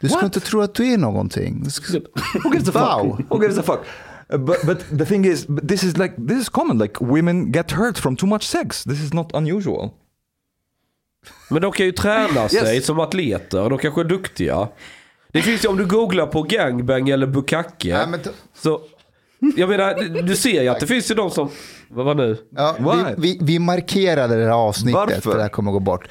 Du 0.00 0.08
ska 0.08 0.24
inte 0.24 0.40
tro 0.40 0.60
att 0.62 0.74
du 0.74 0.92
är 0.92 0.98
någonting. 0.98 1.62
Du 1.64 1.70
ska... 1.70 1.92
Who 2.44 2.52
gives 2.54 2.68
a 2.76 2.98
Wow. 3.02 3.16
fuck? 3.16 3.26
Who 3.30 3.42
gives 3.42 3.58
a 3.58 3.62
fuck? 3.66 3.78
Uh, 4.32 4.38
but 4.38 4.56
but 4.66 4.98
the 4.98 5.04
thing 5.06 5.24
is, 5.26 5.46
this 5.68 5.82
is 5.84 5.96
like 5.96 6.14
this 6.28 6.38
is 6.42 6.48
common. 6.48 6.78
Like 6.78 7.04
women 7.04 7.52
get 7.52 7.70
hurt 7.70 7.98
from 7.98 8.16
too 8.16 8.26
much 8.26 8.42
sex. 8.42 8.84
This 8.84 9.00
is 9.00 9.12
not 9.12 9.30
unusual. 9.34 9.90
Men 11.50 11.62
de 11.62 11.72
kan 11.72 11.86
ju 11.86 11.92
träna 11.92 12.48
sig 12.48 12.76
Yes. 12.76 12.86
som 12.86 13.00
atleter. 13.00 13.70
De 13.70 13.78
kanske 13.78 14.00
är 14.00 14.04
duktiga. 14.04 14.68
Det 15.32 15.42
finns 15.42 15.64
ju 15.64 15.68
om 15.68 15.76
du 15.76 15.86
googlar 15.86 16.26
på 16.26 16.42
gangbang 16.42 17.08
eller 17.08 17.26
bukacke. 17.26 18.06
Nej, 18.10 18.20
Så, 18.54 18.80
jag 19.56 19.68
menar, 19.68 20.22
du- 20.22 20.36
ser 20.36 20.62
ju 20.62 20.68
att 20.68 20.80
det 20.80 20.86
finns 20.86 21.10
ju 21.10 21.14
de 21.14 21.30
som... 21.30 21.50
Vad 21.88 22.06
var 22.06 22.14
nu? 22.14 22.36
Ja, 22.50 22.76
vi, 22.78 23.14
vi, 23.18 23.38
vi 23.42 23.58
markerade 23.58 24.36
det 24.36 24.44
här 24.44 24.50
avsnittet 24.50 24.94
Varför? 24.94 25.20
för 25.20 25.36
det 25.36 25.42
här 25.42 25.48
kommer 25.48 25.70
att 25.70 25.74
gå 25.74 25.80
bort. 25.80 26.08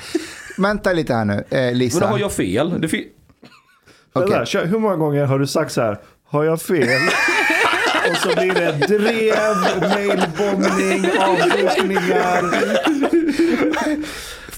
Vänta 0.57 0.93
lite 0.93 1.13
här 1.13 1.25
nu, 1.25 1.43
eh, 1.49 1.73
Lisa. 1.73 1.99
Men 1.99 2.07
då 2.09 2.13
har 2.13 2.19
jag 2.19 2.31
fel. 2.31 2.81
Det 2.81 2.87
där, 4.13 4.45
kör- 4.45 4.65
hur 4.65 4.79
många 4.79 4.95
gånger 4.95 5.25
har 5.25 5.39
du 5.39 5.47
sagt 5.47 5.71
så 5.71 5.81
här, 5.81 5.99
har 6.23 6.43
jag 6.43 6.61
fel? 6.61 6.87
Och 8.09 8.17
så 8.17 8.29
blir 8.35 8.53
det 8.53 8.71
drev, 8.71 9.55
mailbombning, 9.81 11.11
avbokningar. 11.19 12.43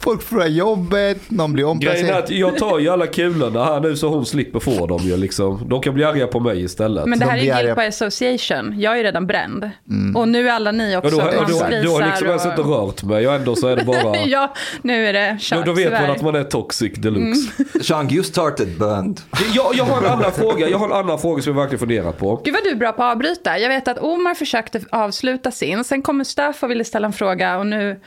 Folk 0.07 0.21
förlorar 0.21 0.47
jobbet, 0.47 1.31
någon 1.31 1.53
blir 1.53 1.63
är 1.65 1.67
omplacerad. 1.69 2.23
att 2.23 2.29
jag 2.29 2.57
tar 2.57 2.79
ju 2.79 2.89
alla 2.89 3.07
kulorna 3.07 3.65
här 3.65 3.79
nu 3.79 3.95
så 3.95 4.07
hon 4.09 4.25
slipper 4.25 4.59
få 4.59 4.87
dem 4.87 4.99
ju 5.01 5.17
liksom. 5.17 5.69
De 5.69 5.81
kan 5.81 5.93
bli 5.93 6.03
arga 6.03 6.27
på 6.27 6.39
mig 6.39 6.63
istället. 6.63 7.05
Men 7.05 7.19
det 7.19 7.25
De 7.25 7.29
här 7.31 7.37
är 7.37 7.41
blir 7.41 7.53
ju 7.63 7.69
arga- 7.69 7.75
by 7.75 7.81
association. 7.87 8.79
Jag 8.79 8.93
är 8.93 8.97
ju 8.97 9.03
redan 9.03 9.27
bränd. 9.27 9.69
Och 10.15 10.27
nu 10.27 10.49
är 10.49 10.53
alla 10.53 10.71
ni 10.71 10.91
Ja, 10.91 10.97
också 10.99 11.09
då, 11.09 11.17
då, 11.17 11.31
då, 11.31 11.37
mansgrisar. 11.37 11.83
då 11.83 11.91
har 11.91 12.07
liksom 12.07 12.27
ens 12.27 12.45
och- 12.45 12.51
inte 12.51 12.61
rört 12.61 13.03
mig 13.03 13.27
och 13.27 13.33
ändå 13.33 13.55
så 13.55 13.67
är 13.67 13.75
det 13.75 13.83
bara... 13.85 14.17
ja, 14.25 14.53
nu 14.81 15.07
är 15.07 15.13
det 15.13 15.31
då, 15.31 15.37
kört. 15.39 15.65
då 15.65 15.73
vet 15.73 15.91
man 15.91 16.09
att 16.11 16.21
man 16.21 16.35
är 16.35 16.43
toxic 16.43 16.93
deluxe. 16.97 17.63
Chang, 17.83 18.11
you 18.11 18.23
started 18.23 18.77
band. 18.77 19.21
Jag, 19.53 19.75
jag 19.75 19.83
har 19.83 19.97
en 20.05 20.11
annan 20.11 20.31
fråga. 20.31 20.69
Jag 20.69 20.77
har 20.77 20.85
en 20.85 20.93
annan 21.05 21.19
fråga 21.19 21.41
som 21.41 21.53
jag 21.53 21.61
verkligen 21.61 21.79
funderat 21.79 22.17
på. 22.17 22.41
Gud 22.45 22.53
vad 22.53 22.63
du 22.63 22.69
är 22.69 22.75
bra 22.75 22.91
på 22.91 23.03
att 23.03 23.11
avbryta. 23.13 23.57
Jag 23.59 23.69
vet 23.69 23.87
att 23.87 23.99
Omar 23.99 24.33
försökte 24.33 24.81
avsluta 24.89 25.51
sin, 25.51 25.83
sen 25.83 26.01
kom 26.01 26.17
Mustafa 26.17 26.65
och 26.65 26.71
ville 26.71 26.83
ställa 26.83 27.07
en 27.07 27.13
fråga 27.13 27.57
och 27.57 27.67
nu 27.67 27.99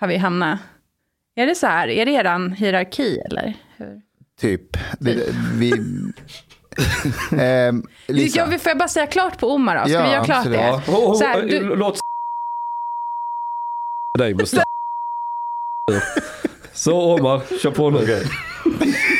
har 0.00 0.08
vi 0.08 0.16
hamnat. 0.16 0.58
Är 1.38 1.46
det 1.46 1.54
så 1.54 1.66
här? 1.66 1.88
Är 1.88 2.06
det 2.06 2.12
eran 2.12 2.52
hierarki 2.52 3.20
eller? 3.20 3.54
Hur? 3.76 4.00
Typ. 4.40 4.76
Det, 5.00 5.34
vi... 5.54 5.72
Ehm, 7.40 7.82
Lisa. 8.06 8.38
Jag, 8.38 8.60
får 8.62 8.70
jag 8.70 8.78
bara 8.78 8.88
säga 8.88 9.06
klart 9.06 9.38
på 9.38 9.50
Omar 9.50 9.76
då? 9.76 9.82
Ska 9.84 9.92
Ja, 9.92 10.02
vi 10.04 10.10
göra 10.12 10.24
klart 10.24 10.36
absolut. 10.38 10.58
det? 10.58 10.64
Ja. 10.66 10.82
Oh, 10.88 11.10
oh, 11.10 11.18
Så 11.18 11.24
här, 11.24 11.42
du- 11.42 11.76
Låt 11.76 12.00
dig. 14.18 14.34
Så 16.72 17.14
Omar, 17.14 17.42
kör 17.62 17.70
på 17.70 17.90
nu. 17.90 17.98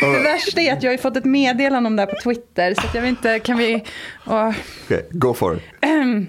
Det 0.00 0.22
värsta 0.22 0.60
är 0.60 0.72
att 0.72 0.82
jag 0.82 0.92
har 0.92 0.96
fått 0.96 1.16
ett 1.16 1.24
meddelande 1.24 1.86
om 1.86 1.96
det 1.96 2.02
här 2.02 2.06
på 2.06 2.16
Twitter. 2.24 2.74
Så 2.74 2.86
att 2.86 2.94
jag 2.94 3.02
vet 3.02 3.08
inte, 3.08 3.38
kan 3.38 3.58
vi... 3.58 3.84
Oh. 4.26 4.52
Okay, 4.84 5.02
go 5.10 5.34
for 5.34 5.56
it. 5.56 5.62
Um, 5.82 6.26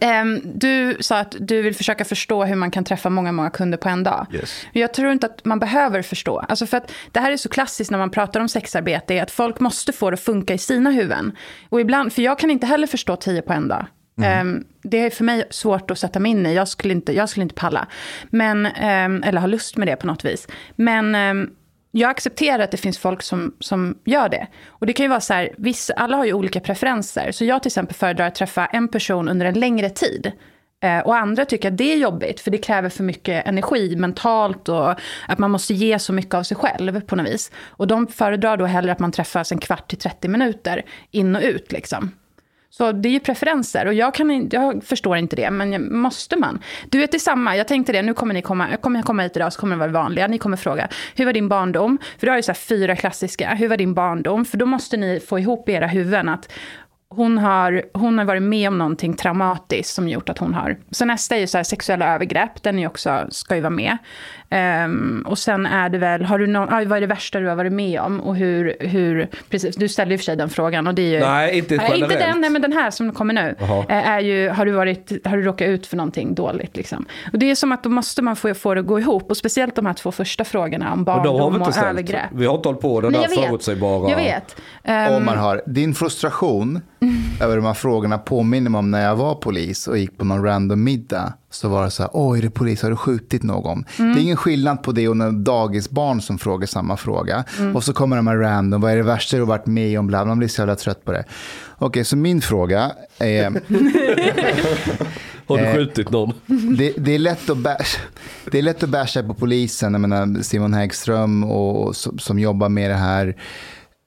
um, 0.00 0.40
du 0.44 0.96
sa 1.00 1.18
att 1.18 1.36
du 1.40 1.62
vill 1.62 1.74
försöka 1.74 2.04
förstå 2.04 2.44
hur 2.44 2.56
man 2.56 2.70
kan 2.70 2.84
träffa 2.84 3.10
många, 3.10 3.32
många 3.32 3.50
kunder 3.50 3.78
på 3.78 3.88
en 3.88 4.02
dag. 4.02 4.26
Yes. 4.32 4.66
Jag 4.72 4.94
tror 4.94 5.12
inte 5.12 5.26
att 5.26 5.44
man 5.44 5.58
behöver 5.58 6.02
förstå. 6.02 6.38
Alltså 6.38 6.66
för 6.66 6.76
att 6.76 6.92
det 7.12 7.20
här 7.20 7.32
är 7.32 7.36
så 7.36 7.48
klassiskt 7.48 7.90
när 7.90 7.98
man 7.98 8.10
pratar 8.10 8.40
om 8.40 8.48
sexarbete, 8.48 9.14
är 9.14 9.22
att 9.22 9.30
folk 9.30 9.60
måste 9.60 9.92
få 9.92 10.10
det 10.10 10.14
att 10.14 10.20
funka 10.20 10.54
i 10.54 10.58
sina 10.58 10.90
huvuden. 10.90 11.32
Och 11.68 11.80
ibland, 11.80 12.12
för 12.12 12.22
jag 12.22 12.38
kan 12.38 12.50
inte 12.50 12.66
heller 12.66 12.86
förstå 12.86 13.16
tio 13.16 13.42
på 13.42 13.52
en 13.52 13.68
dag. 13.68 13.86
Mm. 14.18 14.48
Um, 14.48 14.64
det 14.82 14.98
är 14.98 15.10
för 15.10 15.24
mig 15.24 15.44
svårt 15.50 15.90
att 15.90 15.98
sätta 15.98 16.20
mig 16.20 16.30
in 16.30 16.46
i. 16.46 16.54
Jag 16.54 16.68
skulle 16.68 16.94
inte, 16.94 17.12
jag 17.12 17.28
skulle 17.28 17.42
inte 17.42 17.54
palla. 17.54 17.86
Men, 18.30 18.66
um, 18.66 19.22
eller 19.22 19.36
ha 19.40 19.46
lust 19.46 19.76
med 19.76 19.88
det 19.88 19.96
på 19.96 20.06
något 20.06 20.24
vis. 20.24 20.48
Men 20.76 21.14
um, 21.14 21.50
jag 21.94 22.10
accepterar 22.10 22.64
att 22.64 22.70
det 22.70 22.76
finns 22.76 22.98
folk 22.98 23.22
som, 23.22 23.54
som 23.60 23.98
gör 24.04 24.28
det. 24.28 24.46
Och 24.68 24.86
det 24.86 24.92
kan 24.92 25.04
ju 25.04 25.10
vara 25.10 25.20
så 25.20 25.34
här, 25.34 25.50
vissa, 25.58 25.94
alla 25.94 26.16
har 26.16 26.24
ju 26.24 26.32
olika 26.32 26.60
preferenser. 26.60 27.32
Så 27.32 27.44
jag 27.44 27.62
till 27.62 27.68
exempel 27.68 27.96
föredrar 27.96 28.26
att 28.26 28.34
träffa 28.34 28.66
en 28.66 28.88
person 28.88 29.28
under 29.28 29.46
en 29.46 29.60
längre 29.60 29.90
tid. 29.90 30.32
Eh, 30.82 30.98
och 30.98 31.16
andra 31.16 31.44
tycker 31.44 31.70
att 31.70 31.78
det 31.78 31.92
är 31.92 31.96
jobbigt, 31.96 32.40
för 32.40 32.50
det 32.50 32.58
kräver 32.58 32.88
för 32.88 33.04
mycket 33.04 33.46
energi 33.46 33.96
mentalt 33.96 34.68
och 34.68 34.90
att 35.28 35.38
man 35.38 35.50
måste 35.50 35.74
ge 35.74 35.98
så 35.98 36.12
mycket 36.12 36.34
av 36.34 36.42
sig 36.42 36.56
själv 36.56 37.00
på 37.00 37.16
något 37.16 37.26
vis. 37.26 37.50
Och 37.66 37.86
de 37.86 38.06
föredrar 38.06 38.56
då 38.56 38.64
hellre 38.64 38.92
att 38.92 38.98
man 38.98 39.12
träffas 39.12 39.52
en 39.52 39.58
kvart 39.58 39.88
till 39.88 39.98
30 39.98 40.28
minuter 40.28 40.82
in 41.10 41.36
och 41.36 41.42
ut 41.42 41.72
liksom. 41.72 42.10
Så 42.76 42.92
det 42.92 43.08
är 43.08 43.10
ju 43.10 43.20
preferenser 43.20 43.86
och 43.86 43.94
jag, 43.94 44.14
kan, 44.14 44.48
jag 44.52 44.84
förstår 44.84 45.16
inte 45.16 45.36
det, 45.36 45.50
men 45.50 45.96
måste 45.96 46.36
man? 46.36 46.62
Du 46.90 46.98
vet, 46.98 47.10
det 47.10 47.16
är 47.16 47.18
samma, 47.18 47.56
jag 47.56 47.68
tänkte 47.68 47.92
det, 47.92 48.02
nu 48.02 48.14
kommer 48.14 48.34
ni 48.34 48.42
komma, 48.42 48.76
kommer 48.76 48.98
jag 48.98 49.06
komma 49.06 49.22
hit 49.22 49.36
idag 49.36 49.52
så 49.52 49.60
kommer 49.60 49.76
det 49.76 49.80
vara 49.80 49.90
vanliga, 49.90 50.26
ni 50.26 50.38
kommer 50.38 50.56
fråga, 50.56 50.88
hur 51.16 51.24
var 51.24 51.32
din 51.32 51.48
barndom? 51.48 51.98
För 52.18 52.26
du 52.26 52.30
har 52.30 52.36
ju 52.36 52.42
så 52.42 52.54
fyra 52.54 52.96
klassiska, 52.96 53.54
hur 53.54 53.68
var 53.68 53.76
din 53.76 53.94
barndom? 53.94 54.44
För 54.44 54.58
då 54.58 54.66
måste 54.66 54.96
ni 54.96 55.20
få 55.20 55.38
ihop 55.38 55.68
i 55.68 55.72
era 55.72 55.86
huvuden 55.86 56.28
att 56.28 56.52
hon 57.16 57.38
har, 57.38 57.82
hon 57.94 58.18
har 58.18 58.24
varit 58.24 58.42
med 58.42 58.68
om 58.68 58.78
någonting 58.78 59.14
traumatiskt 59.14 59.94
som 59.94 60.08
gjort 60.08 60.28
att 60.28 60.38
hon 60.38 60.54
har... 60.54 60.76
Så 60.90 61.04
nästa 61.04 61.36
är 61.36 61.40
ju 61.40 61.46
så 61.46 61.58
här, 61.58 61.64
sexuella 61.64 62.14
övergrepp, 62.14 62.62
den 62.62 62.78
är 62.78 62.86
också, 62.86 63.26
ska 63.30 63.54
ju 63.54 63.60
vara 63.60 63.70
med. 63.70 63.98
Um, 64.84 65.24
och 65.28 65.38
sen 65.38 65.66
är 65.66 65.88
det 65.88 65.98
väl, 65.98 66.24
har 66.24 66.38
du 66.38 66.46
någon, 66.46 66.68
ah, 66.68 66.84
vad 66.84 66.96
är 66.96 67.00
det 67.00 67.06
värsta 67.06 67.40
du 67.40 67.48
har 67.48 67.56
varit 67.56 67.72
med 67.72 68.00
om? 68.00 68.20
Och 68.20 68.36
hur, 68.36 68.76
hur 68.80 69.28
precis, 69.50 69.76
du 69.76 69.88
ställde 69.88 70.14
och 70.14 70.20
för 70.20 70.24
sig 70.24 70.36
den 70.36 70.48
frågan. 70.48 70.86
Och 70.86 70.94
det 70.94 71.02
är 71.02 71.14
ju, 71.14 71.20
nej, 71.20 71.58
inte 71.58 71.74
generellt. 71.74 72.02
Inte 72.02 72.18
den, 72.18 72.40
nej, 72.40 72.50
men 72.50 72.62
den 72.62 72.72
här 72.72 72.90
som 72.90 73.12
kommer 73.12 73.34
nu. 73.34 73.54
Aha. 73.60 73.84
Eh, 73.88 74.08
är 74.08 74.20
ju, 74.20 74.48
har 74.48 74.66
du, 74.66 74.72
varit, 74.72 75.26
har 75.26 75.36
du 75.36 75.42
råkat 75.42 75.68
ut 75.68 75.86
för 75.86 75.96
någonting 75.96 76.34
dåligt? 76.34 76.76
Liksom? 76.76 77.04
Och 77.32 77.38
det 77.38 77.50
är 77.50 77.54
som 77.54 77.72
att 77.72 77.82
då 77.82 77.88
måste 77.88 78.22
man 78.22 78.36
få, 78.36 78.54
få 78.54 78.74
det 78.74 78.80
att 78.80 78.86
gå 78.86 79.00
ihop. 79.00 79.30
Och 79.30 79.36
speciellt 79.36 79.76
de 79.76 79.86
här 79.86 79.94
två 79.94 80.12
första 80.12 80.44
frågorna 80.44 80.92
om 80.92 81.04
barndom 81.04 81.62
och, 81.62 81.68
och 81.68 81.76
övergrepp. 81.76 82.30
Vi 82.32 82.46
har 82.46 82.54
inte 82.54 82.68
hållit 82.68 82.80
på 82.80 83.00
den 83.00 83.12
där 83.12 83.28
förutsägbara... 83.28 84.10
Jag 84.10 84.16
vet. 84.16 84.56
Um, 84.84 85.16
om 85.16 85.24
man 85.24 85.38
har 85.38 85.62
din 85.66 85.94
frustration 85.94 86.80
över 87.40 87.56
de 87.56 87.64
här 87.64 87.74
frågorna 87.74 88.18
påminner 88.18 88.70
mig 88.70 88.78
om 88.78 88.90
när 88.90 89.04
jag 89.04 89.16
var 89.16 89.34
polis 89.34 89.88
och 89.88 89.98
gick 89.98 90.18
på 90.18 90.24
någon 90.24 90.44
random 90.44 90.84
middag 90.84 91.32
så 91.50 91.68
var 91.68 91.84
det 91.84 91.90
så 91.90 92.02
här, 92.02 92.10
oj, 92.12 92.38
är 92.38 92.42
det 92.42 92.50
polis, 92.50 92.82
har 92.82 92.90
du 92.90 92.96
skjutit 92.96 93.42
någon? 93.42 93.84
Mm. 93.98 94.14
Det 94.14 94.20
är 94.20 94.22
ingen 94.22 94.36
skillnad 94.36 94.82
på 94.82 94.92
det 94.92 95.08
och 95.08 95.16
när 95.16 95.30
dagisbarn 95.30 96.20
som 96.20 96.38
frågar 96.38 96.66
samma 96.66 96.96
fråga. 96.96 97.44
Mm. 97.58 97.76
Och 97.76 97.84
så 97.84 97.92
kommer 97.92 98.16
de 98.16 98.26
här 98.26 98.36
random, 98.36 98.80
vad 98.80 98.92
är 98.92 98.96
det 98.96 99.02
värsta 99.02 99.36
du 99.36 99.42
har 99.42 99.48
varit 99.48 99.66
med 99.66 99.98
om? 99.98 100.10
Man 100.10 100.38
blir 100.38 100.48
så 100.48 100.60
jävla 100.60 100.76
trött 100.76 101.04
på 101.04 101.12
det. 101.12 101.24
Okej, 101.74 101.86
okay, 101.86 102.04
så 102.04 102.16
min 102.16 102.40
fråga 102.40 102.92
är... 103.18 103.44
har 105.46 105.58
du 105.58 105.64
eh, 105.64 105.74
skjutit 105.74 106.10
någon? 106.10 106.32
Det, 106.76 106.92
det, 106.96 107.14
är 107.14 107.18
lätt 107.18 107.50
att 107.50 107.58
bash, 107.58 107.96
det 108.50 108.58
är 108.58 108.62
lätt 108.62 108.82
att 108.82 108.88
basha 108.88 109.22
på 109.22 109.34
polisen. 109.34 109.92
Jag 109.92 110.00
menar, 110.00 110.42
Simon 110.42 110.74
Häggström 110.74 111.44
och, 111.44 111.86
och 111.86 111.96
som, 111.96 112.18
som 112.18 112.38
jobbar 112.38 112.68
med 112.68 112.90
det 112.90 112.96
här. 112.96 113.36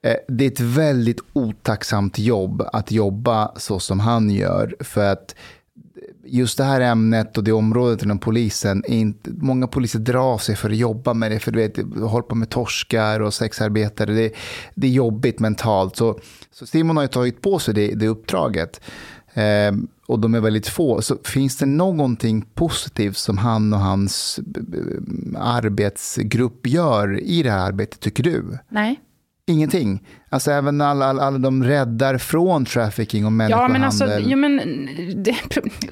Eh, 0.05 0.15
det 0.27 0.45
är 0.45 0.51
ett 0.51 0.59
väldigt 0.59 1.19
otacksamt 1.33 2.19
jobb 2.19 2.63
att 2.73 2.91
jobba 2.91 3.51
så 3.57 3.79
som 3.79 3.99
han 3.99 4.29
gör. 4.29 4.75
För 4.79 5.11
att 5.11 5.35
just 6.25 6.57
det 6.57 6.63
här 6.63 6.81
ämnet 6.81 7.37
och 7.37 7.43
det 7.43 7.51
området 7.51 8.03
inom 8.03 8.19
polisen, 8.19 8.83
inte, 8.87 9.29
många 9.33 9.67
poliser 9.67 9.99
drar 9.99 10.37
sig 10.37 10.55
för 10.55 10.69
att 10.69 10.77
jobba 10.77 11.13
med 11.13 11.31
det, 11.31 11.39
för 11.39 11.51
du 11.51 11.59
vet, 11.59 11.77
håller 11.99 12.27
på 12.27 12.35
med 12.35 12.49
torskar 12.49 13.19
och 13.19 13.33
sexarbetare, 13.33 14.13
det, 14.13 14.33
det 14.75 14.87
är 14.87 14.91
jobbigt 14.91 15.39
mentalt. 15.39 15.95
Så, 15.95 16.19
så 16.51 16.65
Simon 16.65 16.97
har 16.97 17.03
ju 17.03 17.07
tagit 17.07 17.41
på 17.41 17.59
sig 17.59 17.73
det, 17.73 17.95
det 17.95 18.07
uppdraget. 18.07 18.81
Eh, 19.33 19.71
och 20.07 20.19
de 20.19 20.35
är 20.35 20.39
väldigt 20.39 20.67
få. 20.67 21.01
Så 21.01 21.17
finns 21.23 21.57
det 21.57 21.65
någonting 21.65 22.45
positivt 22.53 23.17
som 23.17 23.37
han 23.37 23.73
och 23.73 23.79
hans 23.79 24.39
eh, 24.39 24.79
eh, 24.79 25.47
arbetsgrupp 25.47 26.67
gör 26.67 27.19
i 27.19 27.43
det 27.43 27.51
här 27.51 27.67
arbetet, 27.67 27.99
tycker 27.99 28.23
du? 28.23 28.57
Nej. 28.69 28.99
Ingenting. 29.47 30.07
Alltså 30.29 30.51
även 30.51 30.81
alla, 30.81 31.05
alla, 31.05 31.23
alla 31.23 31.37
de 31.37 31.63
räddar 31.63 32.17
från 32.17 32.65
trafficking 32.65 33.25
och 33.25 33.31
människohandel. 33.31 33.69
Ja, 33.69 33.79
men 33.79 33.83
alltså, 33.83 34.29
ja, 34.29 34.35
men, 34.35 34.57
det, 35.23 35.35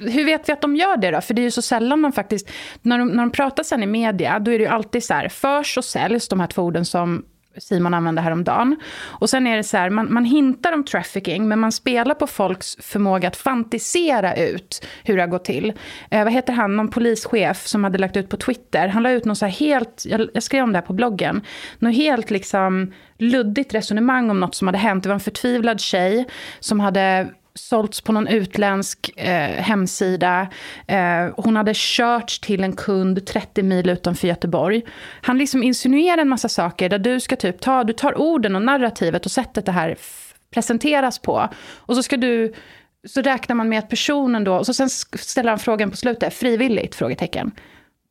hur 0.00 0.24
vet 0.24 0.48
vi 0.48 0.52
att 0.52 0.62
de 0.62 0.76
gör 0.76 0.96
det 0.96 1.10
då? 1.10 1.20
För 1.20 1.34
det 1.34 1.40
är 1.40 1.44
ju 1.44 1.50
så 1.50 1.62
sällan 1.62 2.00
man 2.00 2.12
faktiskt, 2.12 2.50
när 2.82 2.98
de, 2.98 3.08
när 3.08 3.22
de 3.22 3.30
pratar 3.30 3.62
sen 3.62 3.82
i 3.82 3.86
media, 3.86 4.38
då 4.38 4.50
är 4.50 4.58
det 4.58 4.64
ju 4.64 4.70
alltid 4.70 5.04
så 5.04 5.14
här, 5.14 5.28
förs 5.28 5.78
och 5.78 5.84
säljs, 5.84 6.28
de 6.28 6.40
här 6.40 6.46
två 6.46 6.62
orden 6.62 6.84
som 6.84 7.24
Simon 7.58 7.94
använde 7.94 8.20
häromdagen. 8.20 8.76
Och 9.02 9.30
sen 9.30 9.46
är 9.46 9.56
det 9.56 9.62
så 9.62 9.76
här, 9.76 9.90
man, 9.90 10.12
man 10.12 10.24
hintar 10.24 10.72
om 10.72 10.84
trafficking, 10.84 11.48
men 11.48 11.58
man 11.58 11.72
spelar 11.72 12.14
på 12.14 12.26
folks 12.26 12.76
förmåga 12.80 13.28
att 13.28 13.36
fantisera 13.36 14.36
ut 14.36 14.86
hur 15.04 15.16
det 15.16 15.22
har 15.22 15.28
gått 15.28 15.44
till. 15.44 15.72
Eh, 16.10 16.24
vad 16.24 16.32
heter 16.32 16.52
han, 16.52 16.76
någon 16.76 16.88
polischef 16.88 17.66
som 17.66 17.84
hade 17.84 17.98
lagt 17.98 18.16
ut 18.16 18.28
på 18.28 18.36
Twitter, 18.36 18.88
han 18.88 19.02
la 19.02 19.10
ut 19.10 19.24
något 19.24 19.38
så 19.38 19.46
här 19.46 19.52
helt, 19.52 20.02
jag, 20.06 20.28
jag 20.34 20.42
skrev 20.42 20.64
om 20.64 20.72
det 20.72 20.78
här 20.78 20.86
på 20.86 20.92
bloggen, 20.92 21.42
något 21.78 21.94
helt 21.94 22.30
liksom 22.30 22.92
luddigt 23.18 23.74
resonemang 23.74 24.30
om 24.30 24.40
något 24.40 24.54
som 24.54 24.68
hade 24.68 24.78
hänt. 24.78 25.02
Det 25.02 25.08
var 25.08 25.14
en 25.14 25.20
förtvivlad 25.20 25.80
tjej 25.80 26.26
som 26.60 26.80
hade 26.80 27.28
sålts 27.54 28.00
på 28.00 28.12
någon 28.12 28.28
utländsk 28.28 29.10
eh, 29.16 29.62
hemsida. 29.62 30.48
Eh, 30.86 31.28
hon 31.36 31.56
hade 31.56 31.72
körts 31.74 32.40
till 32.40 32.64
en 32.64 32.76
kund 32.76 33.26
30 33.26 33.62
mil 33.62 33.90
utanför 33.90 34.28
Göteborg. 34.28 34.82
Han 35.22 35.38
liksom 35.38 35.62
insinuerar 35.62 36.18
en 36.18 36.28
massa 36.28 36.48
saker 36.48 36.88
där 36.88 36.98
du 36.98 37.20
ska 37.20 37.36
typ 37.36 37.60
ta, 37.60 37.84
du 37.84 37.92
tar 37.92 38.18
orden 38.18 38.56
och 38.56 38.62
narrativet 38.62 39.26
och 39.26 39.32
sättet 39.32 39.66
det 39.66 39.72
här 39.72 39.96
presenteras 40.54 41.18
på. 41.18 41.48
Och 41.76 41.96
så 41.96 42.02
ska 42.02 42.16
du, 42.16 42.54
så 43.06 43.22
räknar 43.22 43.56
man 43.56 43.68
med 43.68 43.78
att 43.78 43.88
personen 43.88 44.44
då, 44.44 44.54
och 44.54 44.66
så 44.66 44.74
sen 44.74 44.90
ställer 44.90 45.50
han 45.50 45.58
frågan 45.58 45.90
på 45.90 45.96
slutet, 45.96 46.34
frivilligt? 46.34 46.94
Frågetecken. 46.94 47.50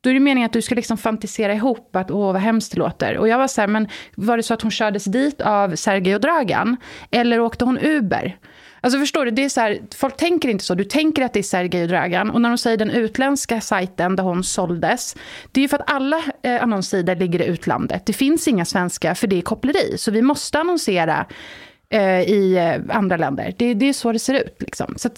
Då 0.00 0.10
är 0.10 0.14
det 0.14 0.20
meningen 0.20 0.46
att 0.46 0.52
du 0.52 0.62
ska 0.62 0.74
liksom 0.74 0.98
fantisera 0.98 1.54
ihop 1.54 1.96
att 1.96 2.10
åh 2.10 2.32
vad 2.32 2.42
hemskt 2.42 2.72
det 2.72 2.78
låter. 2.78 3.18
Och 3.18 3.28
jag 3.28 3.38
var 3.38 3.48
så 3.48 3.60
här, 3.60 3.68
men 3.68 3.88
var 4.14 4.36
det 4.36 4.42
så 4.42 4.54
att 4.54 4.62
hon 4.62 4.70
kördes 4.70 5.04
dit 5.04 5.40
av 5.40 5.76
Sergej 5.76 6.14
och 6.14 6.20
Dragan? 6.20 6.76
Eller 7.10 7.40
åkte 7.40 7.64
hon 7.64 7.78
Uber? 7.78 8.36
Alltså 8.84 8.98
förstår 8.98 9.24
du, 9.24 9.30
det 9.30 9.44
är 9.44 9.48
så 9.48 9.60
här, 9.60 9.80
folk 9.94 10.16
tänker 10.16 10.48
inte 10.48 10.64
så. 10.64 10.74
Du 10.74 10.84
tänker 10.84 11.22
att 11.22 11.32
det 11.32 11.38
är 11.38 11.42
Sergej 11.42 11.82
och 11.82 11.88
Dragan. 11.88 12.30
Och 12.30 12.40
när 12.40 12.48
de 12.48 12.58
säger 12.58 12.76
den 12.76 12.90
utländska 12.90 13.60
sajten 13.60 14.16
där 14.16 14.24
hon 14.24 14.44
såldes, 14.44 15.16
det 15.52 15.60
är 15.60 15.62
ju 15.62 15.68
för 15.68 15.78
att 15.78 15.90
alla 15.90 16.22
eh, 16.42 16.62
annonssidor 16.62 17.16
ligger 17.16 17.42
i 17.42 17.46
utlandet. 17.46 18.06
Det 18.06 18.12
finns 18.12 18.48
inga 18.48 18.64
svenska, 18.64 19.14
för 19.14 19.26
det 19.26 19.38
är 19.38 19.42
koppleri. 19.42 19.98
Så 19.98 20.10
vi 20.10 20.22
måste 20.22 20.58
annonsera 20.58 21.26
eh, 21.90 22.20
i 22.20 22.56
eh, 22.56 22.96
andra 22.96 23.16
länder. 23.16 23.54
Det, 23.58 23.74
det 23.74 23.88
är 23.88 23.92
så 23.92 24.12
det 24.12 24.18
ser 24.18 24.34
ut. 24.34 24.56
Liksom. 24.58 24.94
Så 24.96 25.08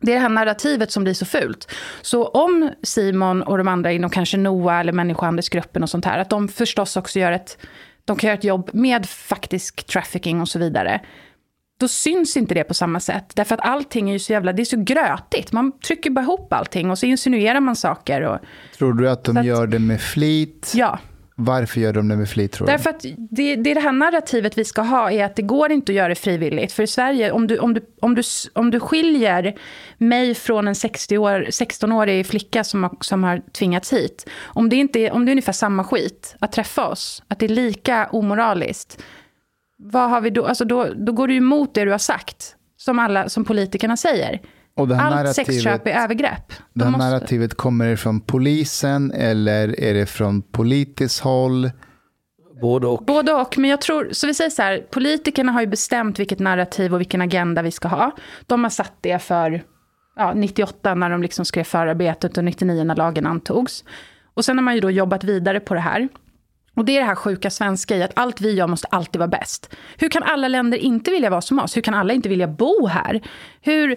det 0.00 0.12
är 0.12 0.16
det 0.16 0.22
här 0.22 0.28
narrativet 0.28 0.92
som 0.92 1.04
blir 1.04 1.14
så 1.14 1.24
fult. 1.24 1.72
Så 2.02 2.26
om 2.26 2.70
Simon 2.82 3.42
och 3.42 3.58
de 3.58 3.68
andra 3.68 3.92
inom 3.92 4.10
kanske 4.10 4.36
NOA 4.36 4.80
eller 4.80 4.92
människohandelsgruppen 4.92 5.82
och 5.82 5.90
sånt 5.90 6.04
här, 6.04 6.18
att 6.18 6.30
de 6.30 6.48
förstås 6.48 6.96
också 6.96 7.18
gör 7.18 7.32
ett, 7.32 7.58
de 8.04 8.16
kan 8.16 8.28
göra 8.28 8.38
ett 8.38 8.44
jobb 8.44 8.70
med 8.72 9.06
faktisk 9.06 9.86
trafficking 9.86 10.40
och 10.40 10.48
så 10.48 10.58
vidare 10.58 11.00
då 11.80 11.88
syns 11.88 12.36
inte 12.36 12.54
det 12.54 12.64
på 12.64 12.74
samma 12.74 13.00
sätt. 13.00 13.32
Därför 13.34 13.54
att 13.54 13.60
allting 13.60 14.08
är 14.08 14.12
ju 14.12 14.18
så 14.18 14.32
jävla, 14.32 14.52
det 14.52 14.62
är 14.62 14.64
så 14.64 14.76
grötigt. 14.76 15.52
Man 15.52 15.78
trycker 15.78 16.10
bara 16.10 16.22
ihop 16.22 16.52
allting 16.52 16.90
och 16.90 16.98
så 16.98 17.06
insinuerar 17.06 17.60
man 17.60 17.76
saker. 17.76 18.22
Och, 18.22 18.38
tror 18.78 18.92
du 18.92 19.10
att 19.10 19.24
de 19.24 19.36
att, 19.36 19.44
gör 19.44 19.66
det 19.66 19.78
med 19.78 20.00
flit? 20.00 20.72
Ja. 20.74 20.98
Varför 21.34 21.80
gör 21.80 21.92
de 21.92 22.08
det 22.08 22.16
med 22.16 22.28
flit 22.28 22.52
tror 22.52 22.66
du? 22.66 22.72
Därför 22.72 22.90
att 22.90 23.00
det, 23.30 23.56
det, 23.56 23.74
det 23.74 23.80
här 23.80 23.92
narrativet 23.92 24.58
vi 24.58 24.64
ska 24.64 24.82
ha 24.82 25.10
är 25.10 25.24
att 25.24 25.36
det 25.36 25.42
går 25.42 25.72
inte 25.72 25.92
att 25.92 25.96
göra 25.96 26.08
det 26.08 26.14
frivilligt. 26.14 26.72
För 26.72 26.82
i 26.82 26.86
Sverige, 26.86 27.32
om 27.32 27.46
du, 27.46 27.58
om 27.58 27.74
du, 27.74 27.80
om 28.00 28.14
du, 28.14 28.22
om 28.52 28.70
du 28.70 28.80
skiljer 28.80 29.54
mig 29.98 30.34
från 30.34 30.68
en 30.68 30.74
60 30.74 31.18
år, 31.18 31.46
16-årig 31.50 32.26
flicka 32.26 32.64
som 32.64 32.82
har, 32.82 32.96
som 33.00 33.24
har 33.24 33.42
tvingats 33.52 33.92
hit. 33.92 34.28
Om 34.42 34.68
det, 34.68 34.76
inte 34.76 34.98
är, 34.98 35.12
om 35.12 35.24
det 35.24 35.30
är 35.30 35.32
ungefär 35.32 35.52
samma 35.52 35.84
skit 35.84 36.36
att 36.38 36.52
träffa 36.52 36.88
oss, 36.88 37.22
att 37.28 37.38
det 37.38 37.46
är 37.46 37.48
lika 37.48 38.06
omoraliskt 38.12 39.02
vad 39.82 40.10
har 40.10 40.20
vi 40.20 40.30
då? 40.30 40.46
Alltså 40.46 40.64
då, 40.64 40.86
då 40.96 41.12
går 41.12 41.28
du 41.28 41.36
emot 41.36 41.74
det 41.74 41.84
du 41.84 41.90
har 41.90 41.98
sagt, 41.98 42.56
som, 42.76 42.98
alla, 42.98 43.28
som 43.28 43.44
politikerna 43.44 43.96
säger. 43.96 44.40
Allt 44.98 45.34
sexköp 45.34 45.86
är 45.86 45.90
övergrepp. 45.90 46.52
Det 46.72 46.84
här 46.84 46.90
måste... 46.90 47.10
narrativet, 47.10 47.54
kommer 47.54 47.88
det 47.88 47.96
från 47.96 48.20
polisen 48.20 49.12
eller 49.12 49.80
är 49.80 49.94
det 49.94 50.06
från 50.06 50.42
politiskt 50.42 51.20
håll? 51.20 51.70
Både 52.60 52.86
och. 52.86 53.04
Både 53.04 53.32
och, 53.32 53.58
men 53.58 53.70
jag 53.70 53.80
tror, 53.80 54.08
så 54.12 54.26
vi 54.26 54.34
säger 54.34 54.50
så 54.50 54.62
här, 54.62 54.86
politikerna 54.90 55.52
har 55.52 55.60
ju 55.60 55.66
bestämt 55.66 56.18
vilket 56.18 56.38
narrativ 56.38 56.94
och 56.94 57.00
vilken 57.00 57.20
agenda 57.20 57.62
vi 57.62 57.70
ska 57.70 57.88
ha. 57.88 58.10
De 58.46 58.62
har 58.62 58.70
satt 58.70 58.92
det 59.00 59.22
för 59.22 59.62
ja, 60.16 60.32
98 60.34 60.94
när 60.94 61.10
de 61.10 61.22
liksom 61.22 61.44
skrev 61.44 61.64
förarbetet 61.64 62.38
och 62.38 62.44
99 62.44 62.84
när 62.84 62.96
lagen 62.96 63.26
antogs. 63.26 63.84
Och 64.34 64.44
sen 64.44 64.58
har 64.58 64.62
man 64.62 64.74
ju 64.74 64.80
då 64.80 64.90
jobbat 64.90 65.24
vidare 65.24 65.60
på 65.60 65.74
det 65.74 65.80
här. 65.80 66.08
Och 66.80 66.86
det 66.86 66.96
är 66.96 67.00
det 67.00 67.06
här 67.06 67.14
sjuka 67.14 67.50
svenska 67.50 67.96
i 67.96 68.02
att 68.02 68.12
allt 68.14 68.40
vi 68.40 68.54
gör 68.54 68.66
måste 68.66 68.86
alltid 68.86 69.18
vara 69.18 69.28
bäst. 69.28 69.74
Hur 69.98 70.08
kan 70.08 70.22
alla 70.22 70.48
länder 70.48 70.78
inte 70.78 71.10
vilja 71.10 71.30
vara 71.30 71.40
som 71.40 71.58
oss? 71.58 71.76
Hur 71.76 71.82
kan 71.82 71.94
alla 71.94 72.12
inte 72.12 72.28
vilja 72.28 72.48
bo 72.48 72.86
här? 72.86 73.20
Hur, 73.60 73.96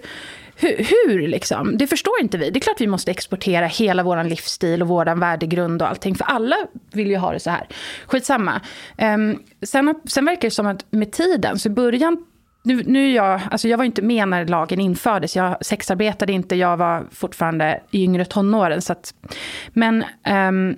hur, 0.55 0.77
hur 0.77 1.27
liksom? 1.27 1.77
Det 1.77 1.87
förstår 1.87 2.13
inte 2.21 2.37
vi. 2.37 2.49
Det 2.49 2.59
är 2.59 2.61
klart 2.61 2.81
vi 2.81 2.87
måste 2.87 3.11
exportera 3.11 3.65
hela 3.65 4.03
vår 4.03 4.23
livsstil 4.23 4.81
och 4.81 4.87
vår 4.87 5.15
värdegrund 5.15 5.81
och 5.81 5.87
allting. 5.87 6.15
För 6.15 6.25
alla 6.25 6.55
vill 6.93 7.07
ju 7.07 7.17
ha 7.17 7.31
det 7.31 7.39
så 7.39 7.49
här. 7.49 7.67
Skitsamma. 8.05 8.61
Um, 8.97 9.43
sen, 9.61 9.95
sen 10.05 10.25
verkar 10.25 10.41
det 10.41 10.51
som 10.51 10.67
att 10.67 10.85
med 10.89 11.11
tiden, 11.11 11.59
så 11.59 11.69
i 11.69 11.71
början 11.71 12.25
nu, 12.63 12.83
nu 12.85 13.11
jag, 13.11 13.41
alltså 13.51 13.67
jag 13.67 13.77
var 13.77 13.85
inte 13.85 14.01
med 14.01 14.27
när 14.27 14.45
lagen 14.45 14.79
infördes. 14.79 15.35
Jag 15.35 15.65
sexarbetade 15.65 16.33
inte, 16.33 16.55
jag 16.55 16.77
var 16.77 17.05
fortfarande 17.11 17.81
i 17.91 18.03
yngre 18.03 18.25
tonåren. 18.25 18.81
Så 18.81 18.93
att, 18.93 19.13
men 19.73 20.03
um, 20.29 20.75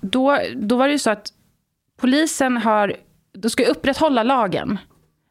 då, 0.00 0.38
då 0.56 0.76
var 0.76 0.86
det 0.86 0.92
ju 0.92 0.98
så 0.98 1.10
att 1.10 1.28
polisen 2.00 2.56
har, 2.56 2.96
då 3.32 3.48
ska 3.48 3.64
upprätthålla 3.64 4.22
lagen. 4.22 4.78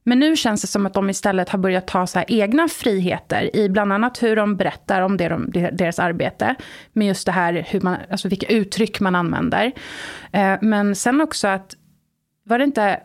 Men 0.04 0.20
nu 0.20 0.36
känns 0.36 0.62
det 0.62 0.68
som 0.68 0.86
att 0.86 0.94
de 0.94 1.10
istället 1.10 1.50
har 1.50 1.60
börjat 1.60 1.88
ta 1.88 2.08
så 2.08 2.24
egna 2.28 2.68
friheter 2.68 3.56
i 3.56 3.70
bland 3.70 3.94
annat 3.94 4.24
hur 4.24 4.36
de 4.36 4.56
berättar 4.56 5.02
om 5.02 5.18
det 5.18 5.30
de, 5.30 5.52
deras 5.52 6.00
arbete. 6.00 6.56
Med 6.94 7.08
just 7.08 7.26
det 7.26 7.32
här, 7.32 7.66
hur 7.70 7.82
man, 7.82 7.98
alltså 8.12 8.28
vilka 8.28 8.48
uttryck 8.48 9.00
man 9.00 9.16
använder. 9.16 9.72
Eh, 10.32 10.58
men 10.62 10.96
sen 10.96 11.22
också 11.22 11.48
att, 11.48 11.76
var 12.44 12.58
det 12.58 12.64
inte, 12.64 13.00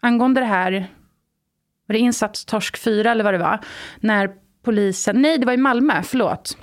angående 0.00 0.40
det 0.40 0.46
här, 0.46 0.86
var 1.86 1.92
det 1.92 1.98
insats 1.98 2.44
Torsk 2.44 2.78
4 2.78 3.10
eller 3.10 3.24
vad 3.24 3.34
det 3.34 3.38
var? 3.38 3.58
När 4.00 4.30
polisen, 4.64 5.22
nej 5.22 5.38
det 5.38 5.46
var 5.46 5.52
i 5.52 5.56
Malmö, 5.56 6.02
förlåt 6.02 6.56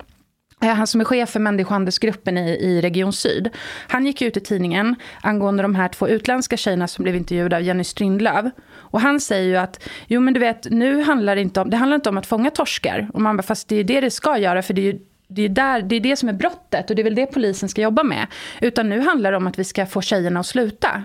Eh, 0.62 0.74
han 0.74 0.88
som 0.88 1.02
är 1.02 1.06
chef 1.06 1.30
för 1.30 1.40
människohandelsgruppen 1.40 2.38
i, 2.38 2.50
i 2.50 2.82
Region 2.82 3.14
Syd. 3.14 3.50
Han 3.88 4.06
gick 4.06 4.22
ut 4.22 4.38
i 4.38 4.40
tidningen 4.40 4.96
angående 5.22 5.64
de 5.64 5.76
här 5.76 5.88
två 5.88 6.08
utländska 6.08 6.58
tjejerna 6.58 6.88
som 6.88 7.04
blev 7.04 7.16
intervjuade 7.16 7.56
av 7.56 7.62
Jenny 7.62 7.84
Strindlöv. 7.84 8.50
Och 8.72 9.02
han 9.02 9.20
säger 9.20 9.48
ju 9.48 9.58
att, 9.58 9.90
jo 10.08 10.22
men 10.22 10.34
du 10.34 10.40
vet, 10.40 10.68
nu 10.70 11.02
handlar 11.02 11.36
det 11.36 11.42
inte 11.42 11.62
om, 11.62 11.70
det 11.70 11.78
handlar 11.78 11.96
inte 11.96 12.10
om 12.10 12.18
att 12.18 12.26
fånga 12.26 12.52
torskar. 12.52 13.10
Och 13.14 13.22
man 13.22 13.38
bara, 13.38 13.44
fast 13.44 13.68
det 13.68 13.76
är 13.76 13.78
ju 13.78 13.84
det 13.84 14.02
det 14.02 14.12
ska 14.12 14.38
göra, 14.38 14.62
för 14.62 14.74
det 14.74 14.82
är 14.82 14.94
ju 14.94 15.00
det 15.32 15.42
är, 15.42 15.50
där, 15.50 15.82
det 15.82 15.96
är 15.96 16.00
det 16.00 16.16
som 16.16 16.30
är 16.30 16.34
brottet 16.34 16.90
och 16.90 16.96
det 16.96 17.02
är 17.02 17.04
väl 17.04 17.16
det 17.16 17.26
polisen 17.26 17.70
ska 17.70 17.82
jobba 17.82 18.04
med. 18.04 18.28
Utan 18.62 18.90
nu 18.90 19.00
handlar 19.00 19.32
det 19.32 19.38
om 19.38 19.48
att 19.48 19.60
vi 19.60 19.64
ska 19.64 19.86
få 19.86 20.02
tjejerna 20.02 20.40
att 20.40 20.46
sluta. 20.46 21.04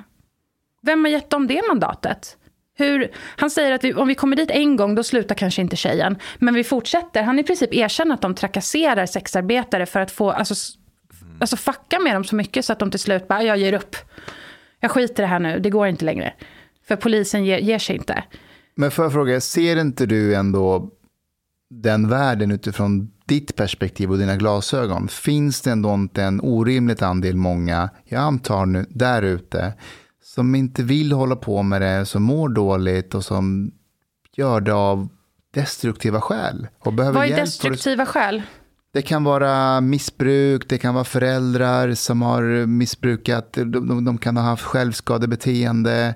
Vem 0.83 1.05
har 1.05 1.11
gett 1.11 1.31
dem 1.31 1.47
det 1.47 1.63
mandatet? 1.69 2.37
Hur, 2.77 3.11
han 3.37 3.51
säger 3.51 3.73
att 3.73 3.85
vi, 3.85 3.95
om 3.95 4.09
vi 4.09 4.15
kommer 4.15 4.37
dit 4.37 4.51
en 4.51 4.77
gång, 4.77 4.95
då 4.95 5.03
slutar 5.03 5.35
kanske 5.35 5.63
inte 5.63 5.77
tjejen. 5.77 6.17
Men 6.39 6.55
vi 6.55 6.65
fortsätter. 6.65 7.23
Han 7.23 7.39
i 7.39 7.43
princip 7.43 7.75
erkänner 7.75 8.15
att 8.15 8.23
de 8.23 8.35
trakasserar 8.35 9.07
sexarbetare 9.07 9.87
för 9.87 10.01
att 10.01 10.11
få, 10.11 10.31
alltså, 10.31 10.55
alltså 11.41 11.57
fucka 11.57 11.99
med 11.99 12.17
dem 12.17 12.25
så 12.25 12.37
mycket 12.37 12.65
så 12.65 12.73
att 12.73 12.79
de 12.79 12.91
till 12.91 13.01
slut 13.01 13.29
bara, 13.29 13.39
ah, 13.39 13.43
jag 13.43 13.59
ger 13.59 13.73
upp. 13.73 13.97
Jag 14.81 14.91
skiter 14.91 15.23
i 15.23 15.25
det 15.25 15.27
här 15.27 15.39
nu, 15.39 15.59
det 15.59 15.71
går 15.71 15.87
inte 15.87 16.05
längre. 16.05 16.35
För 16.89 16.97
polisen 16.97 17.45
ger, 17.45 17.59
ger 17.59 17.79
sig 17.79 17.97
inte. 17.97 18.25
Men 18.75 18.91
får 18.91 19.05
jag 19.05 19.13
fråga, 19.13 19.41
ser 19.41 19.81
inte 19.81 20.07
du 20.07 20.35
ändå 20.35 20.91
den 21.71 22.09
världen 22.09 22.51
utifrån 22.51 23.11
ditt 23.25 23.57
perspektiv 23.57 24.11
och 24.11 24.19
dina 24.19 24.37
glasögon? 24.37 25.09
Finns 25.09 25.61
det 25.61 25.71
ändå 25.71 25.95
inte 25.95 26.23
en 26.23 26.41
orimligt 26.41 27.03
andel 27.03 27.37
många, 27.37 27.91
jag 28.05 28.21
antar 28.21 28.67
nu, 28.67 28.87
där 28.89 29.23
ute, 29.23 29.75
som 30.35 30.55
inte 30.55 30.83
vill 30.83 31.13
hålla 31.13 31.37
på 31.37 31.63
med 31.63 31.83
det, 31.83 32.07
som 32.07 32.23
mår 32.23 32.49
dåligt 32.49 33.15
och 33.15 33.25
som 33.25 33.73
gör 34.37 34.61
det 34.61 34.75
av 34.75 35.09
destruktiva 35.51 36.21
skäl. 36.21 36.69
Och 36.79 36.93
behöver 36.93 37.19
Vad 37.19 37.25
är 37.25 37.29
hjälp 37.29 37.45
destruktiva 37.45 38.07
skäl? 38.07 38.43
Det 38.93 39.03
kan 39.03 39.25
vara 39.25 39.81
missbruk, 39.81 40.69
det 40.69 40.79
kan 40.79 40.95
vara 40.95 41.05
föräldrar 41.05 41.95
som 41.95 42.23
har 42.23 42.67
missbrukat, 42.67 43.53
de, 43.53 43.89
de, 43.89 44.05
de 44.05 44.19
kan 44.19 44.37
ha 44.37 44.45
haft 44.45 44.63
självskadebeteende. 44.63 46.15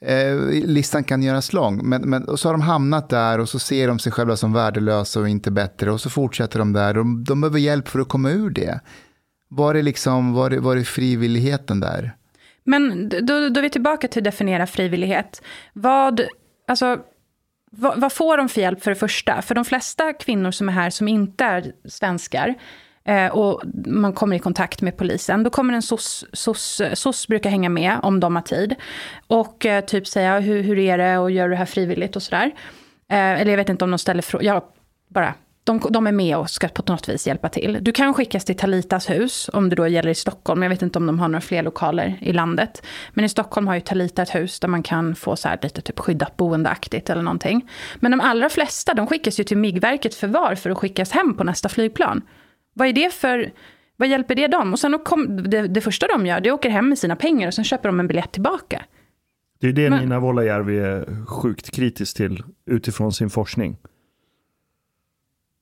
Eh, 0.00 0.36
listan 0.50 1.04
kan 1.04 1.22
göras 1.22 1.52
lång, 1.52 1.88
men, 1.88 2.02
men 2.02 2.24
och 2.24 2.40
så 2.40 2.48
har 2.48 2.52
de 2.52 2.60
hamnat 2.60 3.08
där 3.08 3.38
och 3.38 3.48
så 3.48 3.58
ser 3.58 3.88
de 3.88 3.98
sig 3.98 4.12
själva 4.12 4.36
som 4.36 4.52
värdelösa 4.52 5.20
och 5.20 5.28
inte 5.28 5.50
bättre 5.50 5.90
och 5.90 6.00
så 6.00 6.10
fortsätter 6.10 6.58
de 6.58 6.72
där. 6.72 6.94
De, 6.94 7.24
de 7.24 7.40
behöver 7.40 7.58
hjälp 7.58 7.88
för 7.88 8.00
att 8.00 8.08
komma 8.08 8.30
ur 8.30 8.50
det. 8.50 8.80
Var 9.48 9.74
är, 9.74 9.82
liksom, 9.82 10.32
var 10.32 10.50
är, 10.50 10.58
var 10.58 10.76
är 10.76 10.84
frivilligheten 10.84 11.80
där? 11.80 12.14
Men 12.68 13.08
då, 13.08 13.48
då 13.48 13.60
är 13.60 13.62
vi 13.62 13.70
tillbaka 13.70 14.08
till 14.08 14.20
att 14.20 14.24
definiera 14.24 14.66
frivillighet. 14.66 15.42
Vad, 15.72 16.20
alltså, 16.66 16.98
vad, 17.70 18.00
vad, 18.00 18.12
får 18.12 18.36
de 18.36 18.48
för 18.48 18.60
hjälp 18.60 18.82
för 18.82 18.90
det 18.90 18.94
första? 18.96 19.42
För 19.42 19.54
de 19.54 19.64
flesta 19.64 20.12
kvinnor 20.12 20.50
som 20.50 20.68
är 20.68 20.72
här 20.72 20.90
som 20.90 21.08
inte 21.08 21.44
är 21.44 21.72
svenskar, 21.84 22.54
eh, 23.04 23.26
och 23.26 23.62
man 23.86 24.12
kommer 24.12 24.36
i 24.36 24.38
kontakt 24.38 24.82
med 24.82 24.96
polisen, 24.96 25.42
då 25.42 25.50
kommer 25.50 25.74
en 25.74 25.82
SOS, 25.82 26.24
SOS, 26.32 26.82
SOS 26.94 27.28
brukar 27.28 27.50
hänga 27.50 27.68
med 27.68 27.98
om 28.02 28.20
de 28.20 28.36
har 28.36 28.42
tid. 28.42 28.74
Och 29.26 29.66
eh, 29.66 29.84
typ 29.84 30.06
säga, 30.06 30.38
hur, 30.38 30.62
hur 30.62 30.78
är 30.78 30.98
det 30.98 31.18
och 31.18 31.30
gör 31.30 31.48
du 31.48 31.50
det 31.50 31.58
här 31.58 31.66
frivilligt 31.66 32.16
och 32.16 32.22
sådär. 32.22 32.46
Eh, 33.10 33.40
eller 33.40 33.50
jag 33.50 33.56
vet 33.56 33.68
inte 33.68 33.84
om 33.84 33.90
de 33.90 33.98
ställer 33.98 34.22
frågor, 34.22 34.46
jag 34.46 34.62
bara 35.08 35.34
de, 35.68 35.80
de, 35.90 36.06
är 36.06 36.12
med 36.12 36.36
och 36.36 36.50
ska 36.50 36.68
på 36.68 36.92
något 36.92 37.08
vis 37.08 37.26
hjälpa 37.26 37.48
till. 37.48 37.78
Du 37.80 37.92
kan 37.92 38.14
skickas 38.14 38.44
till 38.44 38.56
Talitas 38.56 39.10
hus, 39.10 39.50
om 39.52 39.68
det 39.68 39.76
då 39.76 39.88
gäller 39.88 40.10
i 40.10 40.14
Stockholm. 40.14 40.62
Jag 40.62 40.70
vet 40.70 40.82
inte 40.82 40.98
om 40.98 41.06
de 41.06 41.18
har 41.18 41.28
några 41.28 41.40
fler 41.40 41.62
lokaler 41.62 42.18
i 42.20 42.32
landet. 42.32 42.82
Men 43.14 43.24
i 43.24 43.28
Stockholm 43.28 43.66
har 43.66 43.74
ju 43.74 43.80
Talita 43.80 44.22
ett 44.22 44.34
hus 44.34 44.60
där 44.60 44.68
man 44.68 44.82
kan 44.82 45.14
få 45.14 45.36
så 45.36 45.48
här 45.48 45.58
lite 45.62 45.80
typ 45.80 45.98
skyddat 45.98 46.36
boendeaktigt 46.36 47.10
eller 47.10 47.22
någonting. 47.22 47.70
Men 47.96 48.10
de 48.10 48.20
allra 48.20 48.48
flesta, 48.48 48.94
de 48.94 49.06
skickas 49.06 49.40
ju 49.40 49.44
till 49.44 49.56
MIG-verket 49.56 50.14
förvar 50.14 50.54
för 50.54 50.70
att 50.70 50.78
skickas 50.78 51.10
hem 51.10 51.34
på 51.34 51.44
nästa 51.44 51.68
flygplan. 51.68 52.22
Vad 52.74 52.88
är 52.88 52.92
det 52.92 53.14
för... 53.14 53.50
Vad 53.96 54.08
hjälper 54.08 54.34
det 54.34 54.46
dem? 54.46 54.72
Och 54.72 54.78
sen 54.78 54.98
kom, 54.98 55.50
det, 55.50 55.68
det 55.68 55.80
första 55.80 56.06
de 56.06 56.26
gör, 56.26 56.40
det 56.40 56.48
är 56.48 56.52
att 56.52 56.58
åka 56.58 56.70
hem 56.70 56.88
med 56.88 56.98
sina 56.98 57.16
pengar 57.16 57.48
och 57.48 57.54
sen 57.54 57.64
köper 57.64 57.88
de 57.88 58.00
en 58.00 58.08
biljett 58.08 58.32
tillbaka. 58.32 58.84
Det 59.60 59.68
är 59.68 59.72
det 59.72 59.90
Men, 59.90 60.00
Nina 60.00 60.20
Wollajärvi 60.20 60.78
är 60.78 61.26
sjukt 61.26 61.70
kritisk 61.70 62.16
till 62.16 62.42
utifrån 62.66 63.12
sin 63.12 63.30
forskning. 63.30 63.76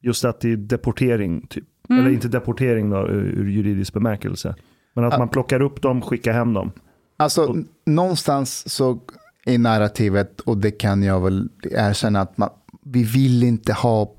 Just 0.06 0.24
att 0.24 0.40
det 0.40 0.52
är 0.52 0.56
deportering, 0.56 1.46
typ. 1.46 1.64
Mm. 1.88 2.00
eller 2.00 2.10
inte 2.10 2.28
deportering 2.28 2.90
då, 2.90 3.08
ur 3.08 3.48
juridisk 3.48 3.92
bemärkelse. 3.92 4.54
Men 4.94 5.04
att 5.04 5.18
man 5.18 5.28
plockar 5.28 5.62
upp 5.62 5.82
dem, 5.82 6.02
skickar 6.02 6.32
hem 6.32 6.54
dem. 6.54 6.72
Alltså 7.16 7.44
och, 7.46 7.56
någonstans 7.86 8.74
så 8.74 9.00
i 9.46 9.58
narrativet, 9.58 10.40
och 10.40 10.58
det 10.58 10.70
kan 10.70 11.02
jag 11.02 11.20
väl 11.20 11.48
erkänna, 11.62 12.20
att 12.20 12.38
man, 12.38 12.50
vi 12.82 13.02
vill 13.02 13.42
inte 13.42 13.72
ha 13.72 14.15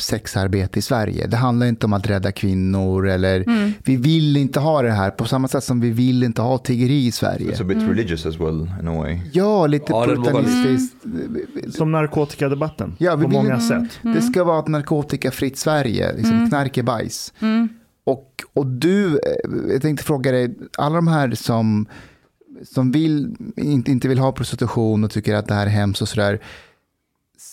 sexarbete 0.00 0.78
i 0.78 0.82
Sverige. 0.82 1.26
Det 1.26 1.36
handlar 1.36 1.66
inte 1.66 1.86
om 1.86 1.92
att 1.92 2.06
rädda 2.06 2.32
kvinnor 2.32 3.08
eller 3.08 3.40
mm. 3.40 3.72
vi 3.84 3.96
vill 3.96 4.36
inte 4.36 4.60
ha 4.60 4.82
det 4.82 4.90
här 4.90 5.10
på 5.10 5.24
samma 5.24 5.48
sätt 5.48 5.64
som 5.64 5.80
vi 5.80 5.90
vill 5.90 6.22
inte 6.22 6.42
ha 6.42 6.58
tiggeri 6.58 7.06
i 7.06 7.12
Sverige. 7.12 7.52
It's 7.52 7.62
a 7.62 7.64
bit 7.64 7.76
mm. 7.76 7.88
religious 7.88 8.26
as 8.26 8.40
well 8.40 8.70
in 8.80 8.88
a 8.88 8.98
way. 8.98 9.20
Ja, 9.32 9.66
lite 9.66 9.92
ja, 9.92 10.04
puritanistiskt. 10.04 10.96
Som 11.76 11.92
narkotikadebatten 11.92 12.96
ja, 12.98 13.12
på 13.16 13.28
många 13.28 13.56
vill, 13.56 13.66
sätt. 13.66 13.98
Det 14.02 14.22
ska 14.22 14.44
vara 14.44 14.58
ett 14.58 14.68
narkotikafritt 14.68 15.58
Sverige, 15.58 16.12
liksom 16.12 16.36
mm. 16.36 16.48
knark 16.48 16.76
är 16.76 16.82
bajs. 16.82 17.32
Mm. 17.40 17.68
Och, 18.04 18.44
och 18.54 18.66
du, 18.66 19.06
eh, 19.06 19.72
jag 19.72 19.82
tänkte 19.82 20.04
fråga 20.04 20.32
dig, 20.32 20.54
alla 20.78 20.96
de 20.96 21.08
här 21.08 21.30
som, 21.30 21.86
som 22.64 22.92
vill, 22.92 23.36
inte, 23.56 23.90
inte 23.90 24.08
vill 24.08 24.18
ha 24.18 24.32
prostitution 24.32 25.04
och 25.04 25.10
tycker 25.10 25.34
att 25.34 25.48
det 25.48 25.54
här 25.54 25.66
är 25.66 25.70
hemskt 25.70 26.02
och 26.02 26.08
sådär 26.08 26.40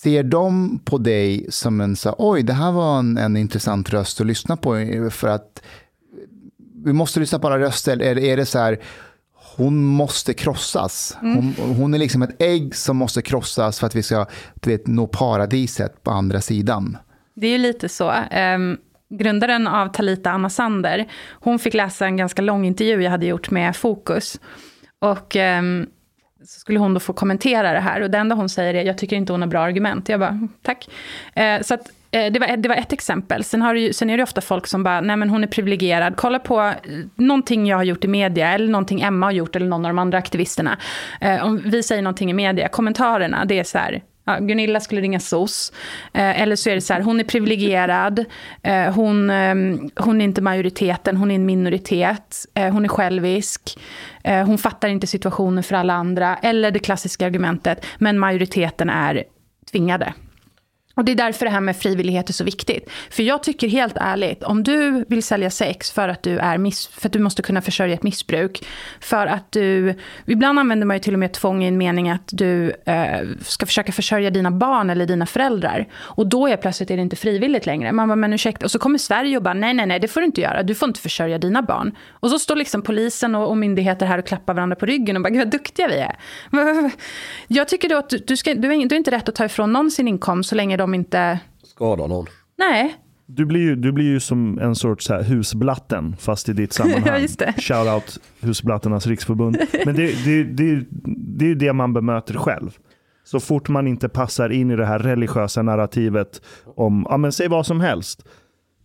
Ser 0.05 0.23
de 0.23 0.79
på 0.79 0.97
dig 0.97 1.45
som 1.49 1.81
en 1.81 1.95
så 1.95 2.15
oj, 2.17 2.43
det 2.43 2.53
här 2.53 2.71
var 2.71 2.99
en, 2.99 3.17
en 3.17 3.37
intressant 3.37 3.89
röst 3.89 4.21
att 4.21 4.27
lyssna 4.27 4.57
på 4.57 4.75
för 5.11 5.27
att 5.27 5.61
vi 6.85 6.93
måste 6.93 7.19
lyssna 7.19 7.39
på 7.39 7.47
alla 7.47 7.59
röster? 7.59 8.01
Eller 8.01 8.21
är 8.21 8.37
det 8.37 8.45
så 8.45 8.59
här, 8.59 8.79
hon 9.57 9.85
måste 9.85 10.33
krossas. 10.33 11.17
Mm. 11.21 11.35
Hon, 11.35 11.75
hon, 11.75 11.93
är 11.93 11.97
liksom 11.97 12.21
ett 12.21 12.41
ägg 12.41 12.75
som 12.75 12.97
måste 12.97 13.21
krossas 13.21 13.79
för 13.79 13.87
att 13.87 13.95
vi 13.95 14.03
ska 14.03 14.25
du 14.53 14.69
vet, 14.69 14.87
nå 14.87 15.07
paradiset 15.07 16.03
på 16.03 16.11
andra 16.11 16.41
sidan. 16.41 16.97
Det 17.33 17.47
är 17.47 17.51
ju 17.51 17.57
lite 17.57 17.89
så. 17.89 18.13
Um, 18.55 18.77
grundaren 19.09 19.67
av 19.67 19.87
Talita 19.87 20.31
Anna 20.31 20.49
Sander, 20.49 21.05
hon 21.31 21.59
fick 21.59 21.73
läsa 21.73 22.05
en 22.05 22.17
ganska 22.17 22.41
lång 22.41 22.65
intervju 22.65 23.03
jag 23.03 23.11
hade 23.11 23.25
gjort 23.25 23.51
med 23.51 23.75
Fokus. 23.75 24.39
Och 24.99 25.35
um, 25.35 25.87
så 26.47 26.59
skulle 26.59 26.79
hon 26.79 26.93
då 26.93 26.99
få 26.99 27.13
kommentera 27.13 27.73
det 27.73 27.79
här. 27.79 28.01
Och 28.01 28.11
det 28.11 28.17
enda 28.17 28.35
hon 28.35 28.49
säger 28.49 28.73
är, 28.73 28.83
jag 28.83 28.97
tycker 28.97 29.15
inte 29.15 29.33
hon 29.33 29.41
har 29.41 29.47
bra 29.47 29.61
argument. 29.61 30.09
Jag 30.09 30.19
bara, 30.19 30.29
mm, 30.29 30.49
tack. 30.61 30.89
Eh, 31.33 31.61
så 31.61 31.73
att, 31.73 31.91
eh, 32.11 32.31
det, 32.31 32.39
var, 32.39 32.57
det 32.57 32.69
var 32.69 32.75
ett 32.75 32.93
exempel. 32.93 33.43
Sen, 33.43 33.61
har 33.61 33.75
ju, 33.75 33.93
sen 33.93 34.09
är 34.09 34.17
det 34.17 34.23
ofta 34.23 34.41
folk 34.41 34.67
som 34.67 34.83
bara, 34.83 35.01
nej 35.01 35.15
men 35.15 35.29
hon 35.29 35.43
är 35.43 35.47
privilegierad. 35.47 36.13
Kolla 36.17 36.39
på 36.39 36.61
eh, 36.61 36.73
någonting 37.15 37.67
jag 37.67 37.77
har 37.77 37.83
gjort 37.83 38.03
i 38.03 38.07
media, 38.07 38.49
eller 38.49 38.67
någonting 38.67 39.01
Emma 39.01 39.25
har 39.25 39.31
gjort, 39.31 39.55
eller 39.55 39.67
någon 39.67 39.85
av 39.85 39.89
de 39.89 39.99
andra 39.99 40.17
aktivisterna. 40.17 40.77
Eh, 41.21 41.45
om 41.45 41.61
vi 41.65 41.83
säger 41.83 42.01
någonting 42.01 42.31
i 42.31 42.33
media, 42.33 42.67
kommentarerna, 42.67 43.45
det 43.45 43.59
är 43.59 43.63
så 43.63 43.77
här, 43.77 44.01
Ja, 44.25 44.39
Gunilla 44.39 44.79
skulle 44.79 45.01
ringa 45.01 45.19
SOS. 45.19 45.71
Eh, 46.13 46.41
eller 46.41 46.55
så 46.55 46.69
är 46.69 46.75
det 46.75 46.81
så 46.81 46.93
här, 46.93 47.01
hon 47.01 47.19
är 47.19 47.23
privilegierad, 47.23 48.25
eh, 48.63 48.93
hon, 48.93 49.29
eh, 49.29 49.55
hon 49.95 50.21
är 50.21 50.25
inte 50.25 50.41
majoriteten, 50.41 51.17
hon 51.17 51.31
är 51.31 51.35
en 51.35 51.45
minoritet, 51.45 52.45
eh, 52.53 52.73
hon 52.73 52.85
är 52.85 52.89
självisk, 52.89 53.79
eh, 54.23 54.45
hon 54.45 54.57
fattar 54.57 54.87
inte 54.87 55.07
situationen 55.07 55.63
för 55.63 55.75
alla 55.75 55.93
andra. 55.93 56.37
Eller 56.37 56.71
det 56.71 56.79
klassiska 56.79 57.25
argumentet, 57.25 57.85
men 57.97 58.19
majoriteten 58.19 58.89
är 58.89 59.23
tvingade. 59.71 60.13
Och 60.95 61.05
det 61.05 61.11
är 61.11 61.15
därför 61.15 61.45
det 61.45 61.51
här 61.51 61.61
med 61.61 61.77
frivillighet 61.77 62.29
är 62.29 62.33
så 62.33 62.43
viktigt. 62.43 62.89
För 63.09 63.23
jag 63.23 63.43
tycker 63.43 63.67
helt 63.67 63.97
ärligt, 63.97 64.43
om 64.43 64.63
du 64.63 65.05
vill 65.07 65.23
sälja 65.23 65.49
sex 65.49 65.91
för 65.91 66.09
att 66.09 66.23
du, 66.23 66.37
är 66.37 66.57
miss, 66.57 66.87
för 66.87 67.07
att 67.07 67.13
du 67.13 67.19
måste 67.19 67.41
kunna 67.41 67.61
försörja 67.61 67.93
ett 67.93 68.03
missbruk, 68.03 68.65
för 68.99 69.27
att 69.27 69.51
du... 69.51 69.93
Ibland 70.25 70.59
använder 70.59 70.87
man 70.87 70.95
ju 70.95 70.99
till 70.99 71.13
och 71.13 71.19
med 71.19 71.33
tvång 71.33 71.63
i 71.63 71.67
en 71.67 71.77
mening 71.77 72.09
att 72.09 72.29
du 72.31 72.73
eh, 72.85 73.27
ska 73.41 73.65
försöka 73.65 73.91
försörja 73.91 74.29
dina 74.29 74.51
barn 74.51 74.89
eller 74.89 75.05
dina 75.05 75.25
föräldrar. 75.25 75.87
Och 75.95 76.27
då 76.27 76.47
är 76.47 76.57
plötsligt 76.57 76.91
är 76.91 76.95
det 76.95 77.01
inte 77.01 77.15
frivilligt 77.15 77.65
längre. 77.65 77.91
Man 77.91 78.07
bara, 78.07 78.15
men 78.15 78.33
ursäkta. 78.33 78.65
Och 78.65 78.71
så 78.71 78.79
kommer 78.79 78.97
Sverige 78.97 79.37
och 79.37 79.43
bara, 79.43 79.53
nej, 79.53 79.73
nej, 79.73 79.85
nej, 79.85 79.99
det 79.99 80.07
får 80.07 80.21
du 80.21 80.25
inte 80.25 80.41
göra. 80.41 80.63
Du 80.63 80.75
får 80.75 80.87
inte 80.87 80.99
försörja 80.99 81.37
dina 81.37 81.61
barn. 81.61 81.95
Och 82.09 82.29
så 82.29 82.39
står 82.39 82.55
liksom 82.55 82.81
polisen 82.81 83.35
och, 83.35 83.49
och 83.49 83.57
myndigheter 83.57 84.05
här 84.05 84.17
och 84.17 84.27
klappar 84.27 84.53
varandra 84.53 84.75
på 84.75 84.85
ryggen 84.85 85.15
och 85.15 85.21
bara, 85.23 85.29
gud 85.29 85.39
vad 85.39 85.51
duktiga 85.51 85.87
vi 85.87 85.97
är. 85.97 86.15
Jag 87.47 87.67
tycker 87.67 87.89
då 87.89 87.97
att 87.97 88.13
du, 88.27 88.37
ska, 88.37 88.53
du, 88.53 88.73
är, 88.73 88.85
du 88.85 88.95
är 88.95 88.97
inte 88.97 89.11
rätt 89.11 89.29
att 89.29 89.35
ta 89.35 89.45
ifrån 89.45 89.73
någon 89.73 89.91
sin 89.91 90.07
inkomst 90.07 90.49
så 90.49 90.55
länge 90.55 90.77
de 90.77 90.84
inte... 90.93 91.39
Skadar 91.63 92.07
någon. 92.07 92.25
Nej. 92.57 92.95
Du 93.25 93.45
blir, 93.45 93.59
ju, 93.59 93.75
du 93.75 93.91
blir 93.91 94.05
ju 94.05 94.19
som 94.19 94.59
en 94.59 94.75
sorts 94.75 95.09
här 95.09 95.23
husblatten, 95.23 96.15
fast 96.19 96.49
i 96.49 96.53
ditt 96.53 96.73
sammanhang. 96.73 97.03
ja, 97.05 97.19
just 97.19 97.39
det. 97.39 97.53
Shoutout 97.57 98.19
Husblatternas 98.39 99.07
riksförbund. 99.07 99.57
Men 99.85 99.95
det, 99.95 100.25
det, 100.25 100.43
det, 100.43 100.85
det 101.17 101.45
är 101.45 101.49
ju 101.49 101.55
det 101.55 101.73
man 101.73 101.93
bemöter 101.93 102.33
själv. 102.33 102.77
Så 103.23 103.39
fort 103.39 103.69
man 103.69 103.87
inte 103.87 104.09
passar 104.09 104.49
in 104.49 104.71
i 104.71 104.75
det 104.75 104.85
här 104.85 104.99
religiösa 104.99 105.61
narrativet 105.61 106.41
om, 106.75 107.05
ja 107.09 107.17
men 107.17 107.31
säg 107.31 107.47
vad 107.47 107.65
som 107.65 107.79
helst, 107.81 108.25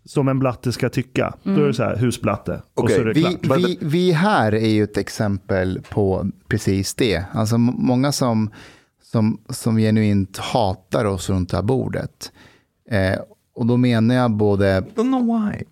som 0.04 0.28
en 0.28 0.38
blatte 0.38 0.72
ska 0.72 0.88
tycka. 0.88 1.34
Mm. 1.44 1.58
Då 1.58 1.64
är 1.64 1.66
det 1.68 1.74
så 1.74 1.82
här, 1.82 1.96
husblatte. 1.96 2.62
Okay. 2.74 3.12
vi, 3.12 3.38
vi, 3.42 3.78
vi, 3.80 4.12
här 4.12 4.54
är 4.54 4.68
ju 4.68 4.84
ett 4.84 4.96
exempel 4.96 5.80
på 5.90 6.30
precis 6.48 6.94
det. 6.94 7.24
Alltså 7.32 7.58
många 7.58 8.12
som, 8.12 8.50
som, 9.12 9.40
som 9.48 9.76
genuint 9.76 10.38
hatar 10.38 11.04
oss 11.04 11.30
runt 11.30 11.50
det 11.50 11.56
här 11.56 11.62
bordet. 11.62 12.32
Eh, 12.90 13.20
och 13.54 13.66
då 13.66 13.76
menar 13.76 14.14
jag 14.14 14.30
både, 14.30 14.84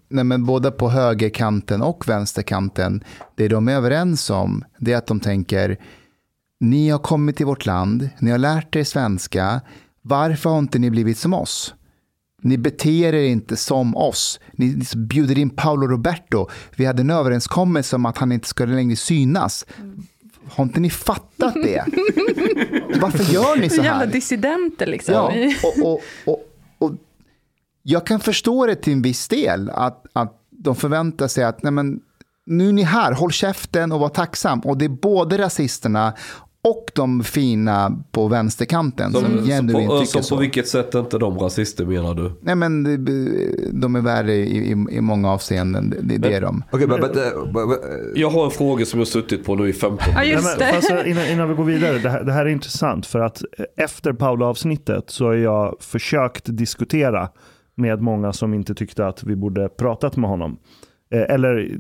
nej 0.09 0.24
men 0.24 0.44
både 0.44 0.70
på 0.70 0.89
högerkanten 0.89 1.82
och 1.82 2.09
vänsterkanten. 2.09 3.05
Det 3.36 3.48
de 3.48 3.69
är 3.69 3.73
överens 3.73 4.31
om 4.31 4.65
det 4.78 4.93
är 4.93 4.97
att 4.97 5.06
de 5.06 5.20
tänker 5.20 5.78
ni 6.60 6.89
har 6.89 6.98
kommit 6.98 7.36
till 7.36 7.47
vårt 7.47 7.66
land, 7.66 8.09
ni 8.19 8.31
har 8.31 8.39
lärt 8.39 8.77
er 8.77 8.85
svenska. 8.85 9.60
Varför 10.02 10.51
har 10.51 10.59
inte 10.59 10.78
ni 10.78 10.90
blivit 10.90 11.19
som 11.19 11.35
oss? 11.35 11.74
Ni 12.43 12.59
beter 12.59 13.15
er 13.15 13.27
inte 13.27 13.56
som 13.56 13.97
oss. 13.97 14.40
Ni 14.52 14.82
bjuder 14.97 15.39
in 15.39 15.51
Paolo 15.51 15.86
Roberto. 15.86 16.48
Vi 16.77 16.85
hade 16.85 17.01
en 17.01 17.10
överenskommelse 17.10 17.97
om 17.97 18.06
att 18.06 18.19
han 18.19 18.32
inte 18.32 18.48
skulle 18.48 18.74
längre 18.74 18.97
synas. 18.97 19.66
Har 20.50 20.64
inte 20.64 20.80
ni 20.80 20.90
fattat 20.90 21.54
det? 21.54 21.84
Varför 23.00 23.32
gör 23.32 23.56
ni 23.56 23.70
så 23.70 23.82
här? 23.82 23.88
Jävla 23.88 24.06
dissidenter 24.06 24.86
liksom. 24.86 25.14
Ja, 25.14 25.32
och, 25.62 25.86
och, 25.86 26.00
och, 26.24 26.42
och, 26.78 26.92
jag 27.82 28.06
kan 28.06 28.20
förstå 28.20 28.66
det 28.66 28.74
till 28.74 28.92
en 28.92 29.02
viss 29.02 29.28
del. 29.28 29.70
Att, 29.70 30.06
att 30.12 30.34
de 30.50 30.76
förväntar 30.76 31.28
sig 31.28 31.44
att 31.44 31.62
nej 31.62 31.72
men, 31.72 32.00
nu 32.46 32.68
är 32.68 32.72
ni 32.72 32.82
här, 32.82 33.12
håll 33.12 33.32
käften 33.32 33.92
och 33.92 34.00
var 34.00 34.08
tacksam. 34.08 34.60
Och 34.60 34.78
det 34.78 34.84
är 34.84 34.88
både 34.88 35.38
rasisterna 35.38 36.14
och 36.70 36.90
de 36.94 37.24
fina 37.24 38.04
på 38.12 38.28
vänsterkanten 38.28 39.12
som, 39.12 39.24
som 39.24 39.44
genuint 39.46 39.88
på, 39.88 39.98
tycker 39.98 40.12
som 40.12 40.22
så. 40.22 40.34
På 40.34 40.40
vilket 40.40 40.68
sätt 40.68 40.94
är 40.94 41.00
inte 41.00 41.18
de 41.18 41.38
rasister 41.38 41.86
menar 41.86 42.14
du? 42.14 42.32
Nej 42.40 42.54
men 42.54 42.84
de 43.80 43.96
är 43.96 44.00
värre 44.00 44.34
i, 44.34 44.56
i, 44.56 44.70
i 44.70 45.00
många 45.00 45.30
avseenden. 45.30 45.94
Det, 46.02 46.18
det 46.18 46.34
är 46.34 46.40
de. 46.40 46.64
Okay, 46.72 46.86
but, 46.86 47.00
but, 47.00 47.12
but, 47.52 47.80
jag 48.14 48.30
har 48.30 48.44
en 48.44 48.50
fråga 48.50 48.84
som 48.84 48.98
jag 48.98 49.06
har 49.06 49.10
suttit 49.10 49.44
på 49.44 49.54
nu 49.54 49.68
i 49.68 49.72
15 49.72 49.98
Ja, 50.14 50.24
just 50.24 50.58
det. 50.58 50.74
Alltså, 50.74 51.04
innan, 51.04 51.26
innan, 51.26 51.48
vi 51.48 51.54
går 51.54 51.64
vidare, 51.64 51.98
det 51.98 52.10
här, 52.10 52.24
det 52.24 52.32
här 52.32 52.46
är 52.46 52.50
intressant 52.50 53.06
för 53.06 53.20
att 53.20 53.42
efter 53.76 54.12
Paula-avsnittet 54.12 55.10
så 55.10 55.24
har 55.24 55.34
jag 55.34 55.76
försökt 55.80 56.44
diskutera 56.46 57.28
med 57.74 58.02
många 58.02 58.32
som 58.32 58.54
inte 58.54 58.74
tyckte 58.74 59.06
att 59.06 59.24
vi 59.24 59.36
borde 59.36 59.68
pratat 59.68 60.16
med 60.16 60.30
honom. 60.30 60.58
Eh, 61.10 61.35
eller 61.35 61.78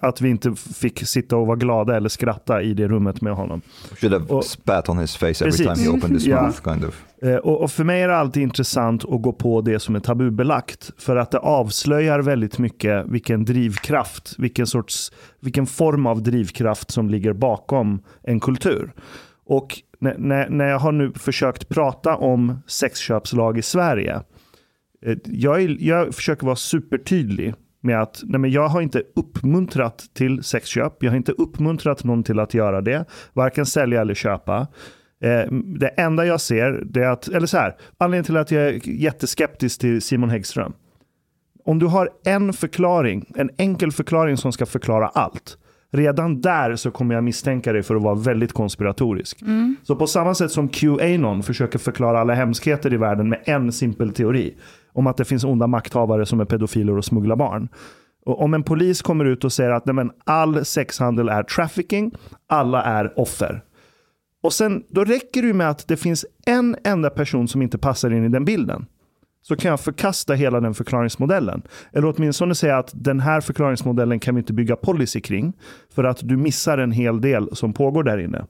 att 0.00 0.20
vi 0.20 0.28
inte 0.28 0.54
fick 0.54 1.06
sitta 1.06 1.36
och 1.36 1.46
vara 1.46 1.56
glada 1.56 1.96
eller 1.96 2.08
skratta 2.08 2.62
i 2.62 2.74
det 2.74 2.88
rummet 2.88 3.20
med 3.20 3.34
honom. 3.34 3.60
Should 4.00 4.12
have 4.12 4.24
och, 4.26 4.44
spat 4.44 4.88
on 4.88 4.98
his 4.98 5.16
face 5.16 5.26
every 5.26 5.44
precis. 5.44 5.66
time 5.66 5.82
he 5.82 5.88
opened 5.88 6.12
his 6.12 6.26
mouth. 6.26 6.62
Kind 6.64 6.84
of. 6.84 7.04
Eh, 7.22 7.36
och, 7.36 7.62
och, 7.62 7.70
för 7.70 7.84
mig 7.84 8.02
är 8.02 8.08
det 8.08 8.16
alltid 8.16 8.42
intressant 8.42 9.04
att 9.04 9.22
gå 9.22 9.32
på 9.32 9.60
det 9.60 9.78
som 9.78 9.96
är 9.96 10.00
tabubelagt. 10.00 10.90
För 10.98 11.16
att 11.16 11.30
det 11.30 11.38
avslöjar 11.38 12.18
väldigt 12.18 12.58
mycket 12.58 13.06
vilken 13.06 13.44
drivkraft, 13.44 14.34
vilken, 14.38 14.66
sorts, 14.66 15.12
vilken 15.40 15.66
form 15.66 16.06
av 16.06 16.22
drivkraft 16.22 16.90
som 16.90 17.10
ligger 17.10 17.32
bakom 17.32 18.02
en 18.22 18.40
kultur. 18.40 18.92
Och 19.46 19.78
när, 19.98 20.48
när 20.48 20.68
jag 20.68 20.78
har 20.78 20.92
nu 20.92 21.12
försökt 21.12 21.68
prata 21.68 22.16
om 22.16 22.58
sexköpslag 22.66 23.58
i 23.58 23.62
Sverige, 23.62 24.20
eh, 25.06 25.16
jag, 25.24 25.70
jag 25.80 26.14
försöker 26.14 26.46
vara 26.46 26.56
supertydlig 26.56 27.54
med 27.84 28.02
att 28.02 28.22
nej 28.24 28.40
men 28.40 28.50
jag 28.50 28.68
har 28.68 28.80
inte 28.80 29.02
uppmuntrat 29.16 30.04
till 30.14 30.42
sexköp. 30.42 31.02
Jag 31.02 31.10
har 31.10 31.16
inte 31.16 31.32
uppmuntrat 31.32 32.04
någon 32.04 32.22
till 32.22 32.40
att 32.40 32.54
göra 32.54 32.80
det. 32.80 33.04
Varken 33.32 33.66
sälja 33.66 34.00
eller 34.00 34.14
köpa. 34.14 34.66
Eh, 35.24 35.52
det 35.52 35.88
enda 35.88 36.26
jag 36.26 36.40
ser, 36.40 36.98
är 36.98 37.08
att, 37.08 37.28
eller 37.28 37.46
så 37.46 37.56
här, 37.56 37.76
anledningen 37.98 38.24
till 38.24 38.36
att 38.36 38.50
jag 38.50 38.62
är 38.62 38.88
jätteskeptisk 38.88 39.80
till 39.80 40.02
Simon 40.02 40.30
Häggström. 40.30 40.72
Om 41.64 41.78
du 41.78 41.86
har 41.86 42.10
en 42.24 42.52
förklaring, 42.52 43.32
en 43.36 43.50
enkel 43.58 43.92
förklaring 43.92 44.36
som 44.36 44.52
ska 44.52 44.66
förklara 44.66 45.08
allt. 45.08 45.58
Redan 45.92 46.40
där 46.40 46.76
så 46.76 46.90
kommer 46.90 47.14
jag 47.14 47.24
misstänka 47.24 47.72
dig 47.72 47.82
för 47.82 47.96
att 47.96 48.02
vara 48.02 48.14
väldigt 48.14 48.52
konspiratorisk. 48.52 49.42
Mm. 49.42 49.76
Så 49.82 49.96
på 49.96 50.06
samma 50.06 50.34
sätt 50.34 50.50
som 50.50 50.68
QAnon 50.68 51.42
försöker 51.42 51.78
förklara 51.78 52.20
alla 52.20 52.34
hemskheter 52.34 52.92
i 52.92 52.96
världen 52.96 53.28
med 53.28 53.42
en 53.44 53.72
simpel 53.72 54.12
teori 54.12 54.54
om 54.94 55.06
att 55.06 55.16
det 55.16 55.24
finns 55.24 55.44
onda 55.44 55.66
makthavare 55.66 56.26
som 56.26 56.40
är 56.40 56.44
pedofiler 56.44 56.96
och 56.96 57.04
smugglar 57.04 57.36
barn. 57.36 57.68
Och 58.26 58.42
om 58.42 58.54
en 58.54 58.62
polis 58.62 59.02
kommer 59.02 59.24
ut 59.24 59.44
och 59.44 59.52
säger 59.52 59.70
att 59.70 59.86
nej 59.86 59.94
men, 59.94 60.10
all 60.24 60.64
sexhandel 60.64 61.28
är 61.28 61.42
trafficking, 61.42 62.12
alla 62.46 62.82
är 62.82 63.18
offer. 63.20 63.62
Och 64.42 64.52
sen, 64.52 64.84
då 64.88 65.04
räcker 65.04 65.42
det 65.42 65.54
med 65.54 65.70
att 65.70 65.88
det 65.88 65.96
finns 65.96 66.26
en 66.46 66.76
enda 66.84 67.10
person 67.10 67.48
som 67.48 67.62
inte 67.62 67.78
passar 67.78 68.10
in 68.10 68.24
i 68.24 68.28
den 68.28 68.44
bilden. 68.44 68.86
Så 69.42 69.56
kan 69.56 69.70
jag 69.70 69.80
förkasta 69.80 70.34
hela 70.34 70.60
den 70.60 70.74
förklaringsmodellen. 70.74 71.62
Eller 71.92 72.14
åtminstone 72.16 72.54
säga 72.54 72.78
att 72.78 72.90
den 72.94 73.20
här 73.20 73.40
förklaringsmodellen 73.40 74.20
kan 74.20 74.34
vi 74.34 74.38
inte 74.38 74.52
bygga 74.52 74.76
policy 74.76 75.20
kring. 75.20 75.52
För 75.94 76.04
att 76.04 76.18
du 76.22 76.36
missar 76.36 76.78
en 76.78 76.92
hel 76.92 77.20
del 77.20 77.56
som 77.56 77.72
pågår 77.72 78.02
där 78.02 78.18
inne. 78.18 78.46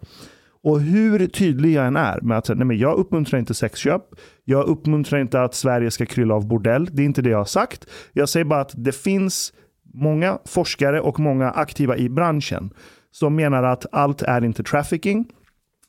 Och 0.65 0.81
hur 0.81 1.27
tydlig 1.27 1.73
jag 1.73 1.87
än 1.87 1.97
är 1.97 2.21
med 2.21 2.39
att 2.39 2.49
nej 2.49 2.67
men 2.67 2.79
jag 2.79 2.99
uppmuntrar 2.99 3.39
inte 3.39 3.55
sexköp. 3.55 4.03
Jag 4.45 4.67
uppmuntrar 4.67 5.21
inte 5.21 5.43
att 5.43 5.55
Sverige 5.55 5.91
ska 5.91 6.07
krylla 6.07 6.35
av 6.35 6.49
bordell. 6.49 6.89
Det 6.93 7.03
är 7.03 7.07
inte 7.07 7.23
det 7.23 7.31
jag 7.31 7.39
har 7.39 7.45
sagt. 7.45 7.87
Jag 8.13 8.29
säger 8.29 8.45
bara 8.45 8.61
att 8.61 8.73
det 8.77 8.93
finns 8.93 9.53
många 9.95 10.39
forskare 10.45 11.01
och 11.01 11.21
många 11.21 11.51
aktiva 11.51 11.97
i 11.97 12.09
branschen 12.09 12.71
som 13.11 13.37
menar 13.37 13.63
att 13.63 13.87
allt 13.93 14.23
är 14.23 14.45
inte 14.45 14.63
trafficking. 14.63 15.27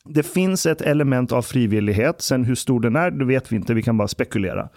Det 0.06 0.24
finns 0.24 0.66
ett 0.66 0.82
element 0.82 1.32
av 1.32 1.42
frivillighet. 1.42 2.22
Sen 2.22 2.44
hur 2.44 2.56
stor 2.56 2.80
den 2.80 2.96
är, 2.96 3.12
det 3.12 3.26
vet 3.26 3.52
vi 3.52 3.56
inte. 3.56 3.74
Vi 3.74 3.84
kan 3.84 3.98
bara 3.98 4.08
spekulera. 4.08 4.70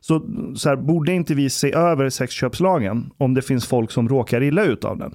Så, 0.00 0.22
så 0.56 0.68
här, 0.68 0.76
borde 0.76 1.12
inte 1.12 1.34
vi 1.34 1.50
se 1.50 1.72
över 1.72 2.10
sexköpslagen 2.10 3.10
om 3.18 3.34
det 3.34 3.42
finns 3.42 3.66
folk 3.66 3.90
som 3.90 4.08
råkar 4.08 4.42
illa 4.42 4.64
ut 4.64 4.84
av 4.84 4.98
den? 4.98 5.14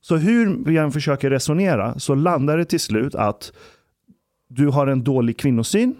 Så 0.00 0.16
hur 0.16 0.64
vi 0.64 0.76
än 0.76 0.92
försöker 0.92 1.30
resonera 1.30 1.98
så 1.98 2.14
landar 2.14 2.58
det 2.58 2.64
till 2.64 2.80
slut 2.80 3.14
att 3.14 3.52
du 4.48 4.68
har 4.68 4.86
en 4.86 5.04
dålig 5.04 5.38
kvinnosyn 5.38 5.96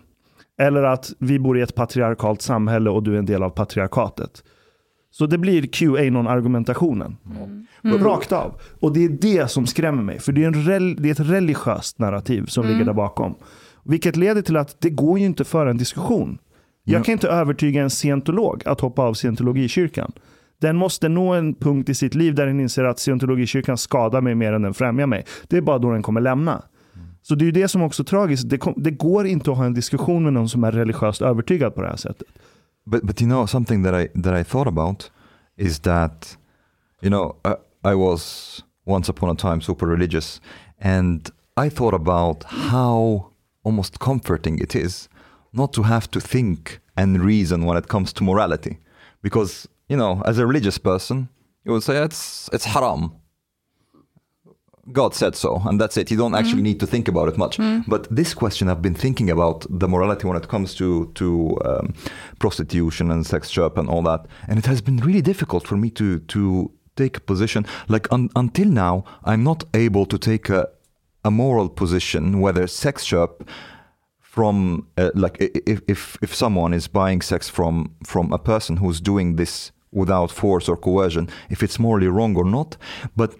eller 0.58 0.82
att 0.82 1.12
vi 1.18 1.38
bor 1.38 1.58
i 1.58 1.62
ett 1.62 1.74
patriarkalt 1.74 2.42
samhälle 2.42 2.90
och 2.90 3.02
du 3.02 3.14
är 3.14 3.18
en 3.18 3.26
del 3.26 3.42
av 3.42 3.50
patriarkatet. 3.50 4.42
Så 5.10 5.26
det 5.26 5.38
blir 5.38 5.62
QAnon-argumentationen. 5.62 7.16
Mm. 7.26 7.66
Mm. 7.84 8.04
Rakt 8.04 8.32
av. 8.32 8.60
Och 8.80 8.92
det 8.92 9.04
är 9.04 9.08
det 9.08 9.50
som 9.50 9.66
skrämmer 9.66 10.02
mig. 10.02 10.20
För 10.20 10.32
det 10.32 10.44
är, 10.44 10.72
en 10.72 10.96
det 11.02 11.08
är 11.08 11.12
ett 11.12 11.30
religiöst 11.30 11.98
narrativ 11.98 12.46
som 12.46 12.64
mm. 12.64 12.72
ligger 12.72 12.86
där 12.86 12.92
bakom. 12.92 13.34
Vilket 13.84 14.16
leder 14.16 14.42
till 14.42 14.56
att 14.56 14.80
det 14.80 14.90
går 14.90 15.18
ju 15.18 15.24
inte 15.24 15.42
att 15.42 15.48
föra 15.48 15.70
en 15.70 15.78
diskussion. 15.78 16.38
Jag 16.84 17.04
kan 17.04 17.12
inte 17.12 17.28
övertyga 17.28 17.82
en 17.82 17.90
scientolog 17.90 18.62
att 18.66 18.80
hoppa 18.80 19.02
av 19.02 19.14
scientologikyrkan. 19.14 20.12
Den 20.60 20.76
måste 20.76 21.08
nå 21.08 21.32
en 21.32 21.54
punkt 21.54 21.88
i 21.88 21.94
sitt 21.94 22.14
liv 22.14 22.34
där 22.34 22.46
den 22.46 22.60
inser 22.60 22.84
att 22.84 22.98
scientologikyrkan 22.98 23.78
skadar 23.78 24.20
mig 24.20 24.34
mer 24.34 24.52
än 24.52 24.62
den 24.62 24.74
främjar 24.74 25.06
mig. 25.06 25.24
Det 25.48 25.56
är 25.56 25.60
bara 25.60 25.78
då 25.78 25.90
den 25.90 26.02
kommer 26.02 26.20
lämna. 26.20 26.62
Så 27.22 27.34
det 27.34 27.44
är 27.44 27.46
ju 27.46 27.52
det 27.52 27.68
som 27.68 27.82
också 27.82 28.02
är 28.02 28.04
tragiskt. 28.04 28.48
Det, 28.48 28.58
kom, 28.58 28.74
det, 28.76 28.90
går 28.90 29.26
inte 29.26 29.50
att 29.50 29.56
ha 29.56 29.64
en 29.64 29.74
diskussion 29.74 30.24
med 30.24 30.32
någon 30.32 30.48
som 30.48 30.64
är 30.64 30.72
religiöst 30.72 31.22
övertygad 31.22 31.74
på 31.74 31.82
det 31.82 31.88
här 31.88 31.96
sättet. 31.96 32.28
But, 32.86 33.02
but 33.02 33.22
you 33.22 33.30
know 33.30 33.46
something 33.46 33.84
that 33.84 33.94
I, 33.94 34.22
that 34.22 34.40
I 34.40 34.44
thought 34.44 34.68
about 34.68 35.10
is 35.56 35.78
that 35.78 36.38
you 37.02 37.10
know 37.10 37.36
I, 37.44 37.54
I 37.92 37.94
was 37.94 38.64
once 38.86 39.12
upon 39.12 39.30
a 39.30 39.34
time 39.34 39.60
super 39.60 39.86
religious 39.86 40.40
and 40.80 41.30
I 41.66 41.70
thought 41.70 41.94
about 41.94 42.44
how 42.44 43.26
almost 43.64 43.98
comforting 43.98 44.60
it 44.60 44.74
is 44.74 45.08
not 45.52 45.72
to 45.72 45.82
have 45.82 46.10
to 46.10 46.20
think 46.20 46.80
and 46.96 47.24
reason 47.24 47.66
when 47.66 47.76
it 47.78 47.88
comes 47.88 48.12
to 48.12 48.24
morality. 48.24 48.78
Because 49.22 49.68
you 49.90 49.96
know, 49.96 50.22
as 50.24 50.38
a 50.38 50.46
religious 50.46 50.78
person, 50.78 51.28
you 51.64 51.72
would 51.72 51.82
say 51.82 51.96
it's 52.02 52.48
it's 52.52 52.64
haram. 52.64 53.12
God 54.92 55.14
said 55.14 55.36
so, 55.36 55.62
and 55.66 55.80
that's 55.80 55.96
it. 55.96 56.10
You 56.10 56.16
don't 56.16 56.34
actually 56.34 56.62
need 56.62 56.80
to 56.80 56.86
think 56.86 57.06
about 57.08 57.28
it 57.28 57.36
much. 57.36 57.58
But 57.86 58.08
this 58.10 58.34
question, 58.34 58.68
I've 58.68 58.82
been 58.82 58.94
thinking 58.94 59.30
about 59.30 59.66
the 59.68 59.86
morality 59.86 60.26
when 60.26 60.36
it 60.36 60.48
comes 60.48 60.74
to 60.76 61.12
to 61.14 61.58
um, 61.64 61.94
prostitution 62.38 63.10
and 63.10 63.26
sex 63.26 63.50
shop 63.50 63.78
and 63.78 63.88
all 63.88 64.02
that, 64.02 64.26
and 64.48 64.58
it 64.58 64.66
has 64.66 64.80
been 64.80 64.96
really 64.98 65.22
difficult 65.22 65.66
for 65.66 65.76
me 65.76 65.90
to 65.90 66.20
to 66.20 66.70
take 66.96 67.16
a 67.18 67.20
position. 67.20 67.66
Like 67.88 68.08
un- 68.12 68.30
until 68.34 68.68
now, 68.68 69.04
I'm 69.24 69.42
not 69.42 69.64
able 69.74 70.06
to 70.06 70.18
take 70.18 70.48
a 70.48 70.68
a 71.24 71.30
moral 71.30 71.68
position 71.68 72.40
whether 72.40 72.66
sex 72.66 73.04
shop 73.04 73.42
from 74.20 74.86
uh, 74.96 75.10
like 75.14 75.36
if, 75.40 75.80
if 75.88 76.16
if 76.22 76.34
someone 76.34 76.76
is 76.76 76.88
buying 76.88 77.22
sex 77.22 77.50
from 77.50 77.94
from 78.06 78.32
a 78.32 78.38
person 78.38 78.76
who's 78.78 79.00
doing 79.00 79.36
this 79.36 79.72
without 79.92 80.30
force 80.30 80.68
or 80.70 80.76
coercion 80.76 81.28
if 81.48 81.62
it's 81.62 81.78
morally 81.78 82.08
wrong 82.08 82.36
or 82.36 82.44
not. 82.44 82.76
But 83.16 83.34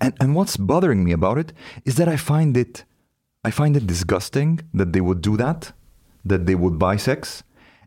and, 0.00 0.14
and 0.20 0.34
what's 0.34 0.56
bothering 0.56 1.04
me 1.04 1.12
about 1.12 1.38
it 1.38 1.52
is 1.84 1.94
that 1.94 2.08
i 2.08 2.16
find 2.16 2.56
it 2.56 2.84
i 3.48 3.50
find 3.50 3.76
it 3.76 3.86
disgusting 3.86 4.60
that 4.78 4.92
they 4.92 5.00
would 5.00 5.20
do 5.20 5.36
that 5.36 5.72
that 6.24 6.46
they 6.46 6.54
would 6.54 6.78
buy 6.78 6.96
sex. 6.98 7.42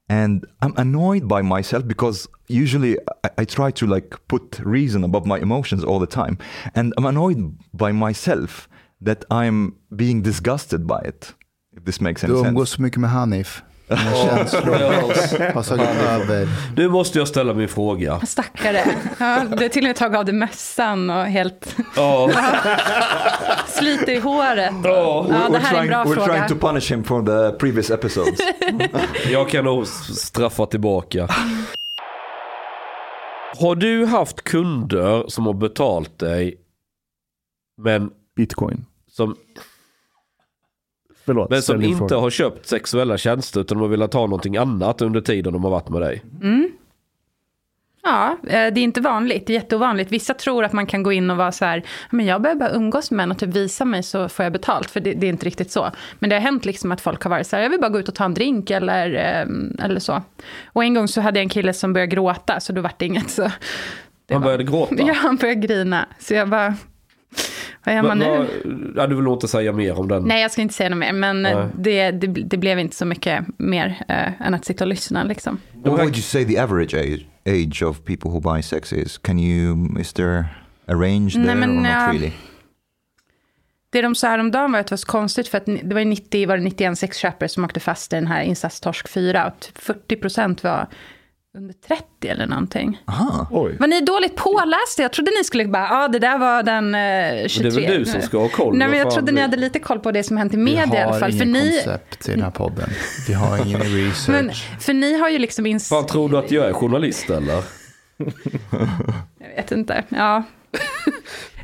And 0.10 0.46
i'm 0.62 0.74
annoyed 0.78 1.28
by 1.28 1.42
myself 1.42 1.84
because 1.88 2.28
usually 2.48 2.98
I, 3.26 3.30
I 3.42 3.46
try 3.46 3.72
to 3.72 3.86
like 3.96 4.10
put 4.28 4.60
reason 4.66 5.04
above 5.04 5.26
my 5.26 5.40
emotions 5.40 5.84
all 5.84 6.00
the 6.00 6.08
time. 6.24 6.38
And 6.76 6.94
i'm 6.98 7.06
annoyed 7.06 7.54
by 7.74 7.92
myself 7.92 8.68
that 9.02 9.26
i'm 9.32 9.74
being 9.96 10.24
disgusted 10.24 10.82
by 10.88 11.00
it 11.06 11.34
if 11.78 11.84
this 11.86 12.02
makes 12.02 12.24
any 12.24 12.34
Du 12.34 12.38
sense. 12.40 12.50
umgås 12.50 12.70
så 12.70 12.82
mycket 12.82 13.02
med 13.02 13.10
Hanif. 13.10 13.64
Dina 13.88 14.00
känslor 14.16 14.74
har 15.54 15.64
tagit 15.64 15.82
över. 16.08 16.48
Nu 16.76 16.90
måste 16.90 17.20
jag 17.20 17.28
ställa 17.28 17.54
min 17.54 17.68
fråga. 17.68 18.20
Stackare. 18.26 18.84
Ja, 19.20 19.44
du 19.58 19.64
har 19.64 19.70
till 19.70 19.84
och 19.84 19.88
med 19.88 19.96
tagit 19.96 20.18
av 20.18 20.26
dig 20.26 20.34
mössan 20.36 21.10
och 21.10 21.24
helt 21.26 21.76
Ja, 21.96 22.30
sliter 23.68 24.12
i 24.12 24.20
håret. 24.20 24.72
ja, 24.84 25.26
Ja, 25.30 25.48
det 25.50 25.58
we're, 25.58 25.60
här 25.60 25.76
är 25.76 25.80
en 25.80 25.88
trying, 25.88 25.88
bra 25.90 26.04
we're 26.04 26.14
fråga. 26.26 26.46
trying 26.46 26.60
to 26.60 26.68
punish 26.68 26.92
him 26.92 27.04
for 27.04 27.22
the 27.52 27.58
previous 27.58 27.90
episodes 27.92 28.40
jag 29.32 29.50
kan 29.50 29.66
nog 29.66 29.88
straffa 29.88 30.66
tillbaka. 30.66 31.28
Har 33.60 33.76
du 33.76 34.06
haft 34.06 34.42
kunder 34.44 35.24
som 35.28 35.46
har 35.46 35.54
betalt 35.54 36.20
dig 36.20 36.56
men 37.82 38.10
Bitcoin. 38.36 38.86
som, 39.12 39.36
Förlåt. 41.28 41.50
men 41.50 41.62
som 41.62 41.82
inte 41.82 42.16
har 42.16 42.30
köpt 42.30 42.68
sexuella 42.68 43.18
tjänster 43.18 43.62
utan 43.62 43.78
de 43.78 43.82
har 43.82 43.90
velat 43.90 44.14
ha 44.14 44.22
någonting 44.22 44.58
annat 44.58 45.02
under 45.02 45.22
tiden 45.22 45.54
de 45.54 45.64
har 45.64 45.72
varit 45.72 45.90
med 45.90 46.02
dig? 46.02 46.24
Ja, 48.04 48.38
eh, 48.44 48.50
det 48.50 48.80
är 48.80 48.84
inte 48.84 49.02
vanligt. 49.02 49.48
Det 49.48 49.54
är 49.54 49.56
jätteovanligt. 49.56 50.12
Vissa 50.12 50.34
tror 50.34 50.64
att 50.64 50.74
man 50.74 50.86
kan 50.86 51.04
gå 51.04 51.12
in 51.12 51.30
och 51.32 51.38
vara 51.38 51.52
så 51.52 51.66
här, 51.66 51.84
men 52.10 52.26
jag 52.26 52.42
behöver 52.42 52.60
bara 52.60 52.70
umgås 52.72 53.12
med 53.12 53.18
män 53.18 53.32
och 53.32 53.38
typ 53.40 53.50
visa 53.50 53.86
mig 53.86 54.04
så 54.04 54.30
får 54.30 54.44
jag 54.44 54.54
betalt. 54.54 54.90
För 54.92 55.00
det, 55.00 55.14
det 55.14 55.28
är 55.28 55.30
inte 55.30 55.46
riktigt 55.46 55.72
så. 55.72 55.92
Men 56.20 56.30
det 56.30 56.36
har 56.36 56.42
hänt 56.42 56.66
liksom 56.66 56.92
att 56.92 57.02
folk 57.02 57.24
har 57.24 57.30
varit 57.30 57.48
så 57.48 57.56
här, 57.56 57.64
jag 57.64 57.70
vill 57.70 57.80
bara 57.80 57.90
gå 57.90 58.00
ut 58.00 58.08
och 58.08 58.16
ta 58.16 58.26
en 58.26 58.34
drink 58.34 58.70
eller, 58.70 59.14
eh, 59.16 59.86
eller 59.86 60.00
så. 60.00 60.22
Och 60.66 60.84
en 60.84 60.94
gång 60.94 61.08
så 61.08 61.22
hade 61.22 61.40
jag 61.40 61.44
en 61.44 61.50
kille 61.50 61.74
som 61.74 61.94
började 61.94 62.12
gråta, 62.16 62.60
så 62.60 62.74
då 62.74 62.82
var 62.82 62.92
det 62.98 63.06
inget. 63.06 63.30
Så 63.30 63.42
det 64.26 64.34
Han 64.34 64.42
var- 64.42 64.48
började 64.48 64.64
gråta? 64.64 64.96
Ja, 64.98 65.14
han 65.14 65.36
började 65.36 65.60
grina. 65.68 66.06
Så 66.20 66.34
jag 66.34 66.50
bara, 66.50 66.74
vad 67.88 67.96
gör 67.96 68.04
man 68.04 68.20
Va- 68.20 68.46
nu? 68.64 68.94
Ja, 68.96 69.08
du 69.08 69.16
vill 69.16 69.28
inte 69.28 69.48
säga 69.48 69.72
mer 69.72 70.00
om 70.00 70.08
den? 70.08 70.24
Nej, 70.24 70.42
jag 70.42 70.52
ska 70.52 70.62
inte 70.62 70.74
säga 70.74 70.90
något 70.90 71.00
mer, 71.00 71.14
men 71.14 71.46
eh, 71.46 71.68
det, 71.76 72.12
det, 72.12 72.28
det 72.28 72.58
blev 72.58 72.80
inte 72.80 72.96
så 72.96 73.06
mycket 73.06 73.46
mer 73.58 74.06
eh, 74.08 74.48
än 74.48 74.54
att 74.54 74.66
sitta 74.66 74.84
och 74.84 74.88
lyssna. 74.88 75.24
Liksom. 75.24 75.60
what 75.74 76.00
would 76.00 76.16
you 76.16 76.22
say 76.22 76.46
the 76.46 76.60
average 76.60 76.94
age, 76.94 77.26
age 77.46 77.84
of 77.84 78.04
people 78.06 78.30
who 78.30 78.40
buy 78.40 78.62
sex 78.62 78.94
is 78.94 79.18
can 79.18 79.40
you 79.40 80.00
is 80.00 80.14
there 80.14 80.46
a 80.88 80.94
range 80.94 81.30
there 81.30 81.46
Nej, 81.46 81.56
men, 81.56 81.70
or 81.70 81.82
not 81.82 81.92
ja. 81.92 82.10
really 82.14 82.32
Det 83.90 84.02
de 84.02 84.16
sa 84.16 84.28
häromdagen 84.28 84.72
var 84.72 84.80
att 84.80 84.88
det 84.88 84.92
var 84.92 84.98
så 84.98 85.08
konstigt, 85.08 85.48
för 85.48 85.58
att 85.58 85.66
det 85.66 85.94
var 85.94 86.00
ju 86.00 86.06
90, 86.06 86.48
var 86.48 86.58
det 86.58 86.64
91 86.64 86.98
sexköpare 86.98 87.50
som 87.50 87.66
åkte 87.66 87.80
fast 87.80 88.14
i 88.14 88.16
den 88.16 88.28
här 88.28 88.42
insatstorsk 88.42 89.10
4, 89.10 89.48
och 89.48 89.60
typ 89.60 89.78
40 89.78 90.16
procent 90.16 90.64
var 90.64 90.88
under 91.58 91.74
30 91.88 92.04
eller 92.28 92.46
någonting. 92.46 93.02
Aha. 93.08 93.48
Oj. 93.52 93.78
Var 93.80 93.88
ni 93.88 94.02
dåligt 94.02 94.36
pålästa? 94.36 95.02
Jag 95.02 95.12
trodde 95.14 95.32
ni 95.38 95.44
skulle 95.44 95.66
bara, 95.66 95.84
ja 95.84 96.04
ah, 96.04 96.08
det 96.08 96.20
där 96.20 96.38
var 96.38 96.64
den 96.64 96.96
eh, 96.96 97.48
23. 97.48 97.70
Det 97.70 97.86
är 97.86 97.90
väl 97.92 98.00
du 98.00 98.06
som 98.06 98.22
ska 98.22 98.38
ha 98.38 98.50
koll, 98.50 98.78
Nej, 98.78 98.88
men 98.88 99.00
jag 99.00 99.12
trodde 99.12 99.32
ni 99.32 99.36
det- 99.36 99.42
hade 99.42 99.58
lite 99.58 99.80
koll 99.80 100.00
på 100.00 100.12
det 100.12 100.24
som 100.24 100.38
hänt 100.38 100.54
i 100.54 100.58
Vi 100.58 100.64
media 100.64 100.86
i 101.00 101.02
alla 101.04 101.14
har 101.14 101.20
fall. 101.20 101.32
För 101.32 101.44
ingen 101.44 101.52
ni, 101.52 101.72
koncept 101.72 102.28
i 102.30 102.32
den 102.32 102.42
här 102.42 102.52
podden. 102.52 102.90
Vi 103.28 103.34
har 103.34 103.58
ingen 103.68 103.80
research. 103.82 104.30
men, 104.30 104.52
för 104.80 104.94
ni 104.94 105.20
har 105.20 105.30
ju 105.30 105.38
liksom 105.40 105.66
ins... 105.66 105.90
Fan, 105.90 106.06
tror 106.06 106.30
du 106.30 106.38
att 106.38 106.52
jag 106.52 106.66
är 106.70 106.74
journalist 106.74 107.30
eller? 107.30 107.64
Jag 109.40 109.56
vet 109.56 109.72
inte. 109.72 110.04
Ja. 110.10 110.44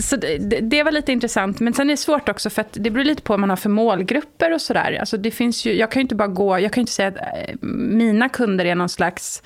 Så 0.00 0.16
det, 0.16 0.38
det- 0.60 0.82
var 0.82 0.90
lite 0.92 1.12
intressant. 1.12 1.60
Men 1.60 1.74
sen 1.74 1.90
är 1.90 1.92
det 1.92 1.96
svårt 1.96 2.28
också 2.28 2.50
för 2.50 2.60
att 2.60 2.68
det 2.72 2.90
beror 2.90 3.04
lite 3.04 3.22
på 3.22 3.32
vad 3.32 3.40
man 3.40 3.50
har 3.50 3.56
för 3.56 3.70
målgrupper 3.70 4.54
och 4.54 4.60
sådär. 4.60 4.96
Alltså 5.00 5.16
det 5.16 5.30
finns 5.30 5.66
ju, 5.66 5.72
jag 5.74 5.90
kan 5.90 6.00
ju 6.00 6.02
inte 6.02 6.14
bara 6.14 6.28
gå, 6.28 6.58
jag 6.60 6.72
kan 6.72 6.80
ju 6.80 6.82
inte 6.82 6.92
säga 6.92 7.08
att 7.08 7.16
eh, 7.16 7.54
mina 7.62 8.28
kunder 8.28 8.64
är 8.64 8.74
någon 8.74 8.88
slags... 8.88 9.42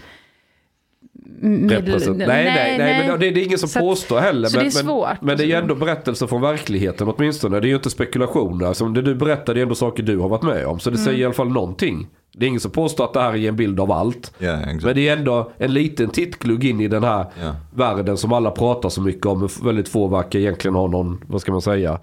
Represent- 1.42 2.16
nej, 2.16 2.26
nej, 2.26 2.78
nej, 2.78 3.08
men 3.08 3.20
det, 3.20 3.30
det 3.30 3.40
är 3.40 3.44
ingen 3.44 3.58
som 3.58 3.68
Så 3.68 3.80
påstår 3.80 4.20
heller. 4.20 4.48
så 4.48 4.56
men, 4.56 4.64
det 4.64 4.68
är 4.68 4.70
svårt. 4.70 5.08
Men, 5.08 5.26
men 5.26 5.36
det 5.36 5.42
är 5.44 5.46
ju 5.46 5.52
ändå 5.54 5.74
berättelser 5.74 6.26
från 6.26 6.40
verkligheten 6.42 7.08
åtminstone. 7.08 7.60
Det 7.60 7.66
är 7.66 7.68
ju 7.68 7.74
inte 7.74 7.90
spekulationer. 7.90 8.66
Alltså, 8.66 8.84
det 8.88 9.02
du 9.02 9.14
berättar 9.14 9.54
det 9.54 9.60
är 9.60 9.62
ändå 9.62 9.74
saker 9.74 10.02
du 10.02 10.18
har 10.18 10.28
varit 10.28 10.42
med 10.42 10.66
om. 10.66 10.80
Så 10.80 10.90
det 10.90 10.96
Mm. 10.96 11.04
säger 11.04 11.18
i 11.18 11.24
alla 11.24 11.34
fall 11.34 11.48
någonting. 11.48 12.06
Det 12.38 12.46
är 12.46 12.48
ingen 12.48 12.60
som 12.60 12.70
påstår 12.70 13.04
att 13.04 13.12
det 13.14 13.20
här 13.20 13.36
är 13.36 13.48
en 13.48 13.56
bild 13.56 13.80
av 13.80 13.92
allt. 13.92 14.32
Yeah, 14.40 14.60
exactly. 14.62 14.86
Men 14.86 14.94
det 14.94 15.08
är 15.08 15.16
ändå 15.16 15.50
en 15.58 15.72
liten 15.72 16.10
tittglugg 16.10 16.64
in 16.64 16.80
i 16.80 16.88
den 16.88 17.04
här 17.04 17.26
Ja. 17.42 17.56
världen 17.74 18.16
som 18.16 18.32
alla 18.32 18.50
pratar 18.50 18.88
så 18.88 19.00
mycket 19.00 19.26
om. 19.26 19.48
Väldigt 19.62 19.88
få 19.88 20.08
verkar 20.08 20.38
egentligen 20.38 20.74
ha 20.74 20.86
någon, 20.86 21.24
vad 21.26 21.40
ska 21.40 21.52
man 21.52 21.62
säga, 21.62 21.98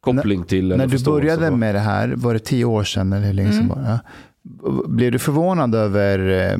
koppling 0.00 0.44
till. 0.44 0.68
När 0.68 0.86
du 0.86 1.04
började 1.04 1.50
med 1.50 1.74
det 1.74 1.78
här, 1.80 2.12
var 2.16 2.32
det 2.34 2.38
tio 2.38 2.64
år 2.64 2.84
sedan 2.84 3.12
eller 3.12 3.26
hur 3.26 3.32
länge 3.34 3.50
Mm. 3.50 3.68
sedan 3.68 3.68
var 3.68 3.82
det? 3.82 3.88
Ja. 3.90 4.82
Blev 4.88 5.12
du 5.12 5.18
förvånad 5.18 5.74
över 5.74 6.18
eh, 6.52 6.58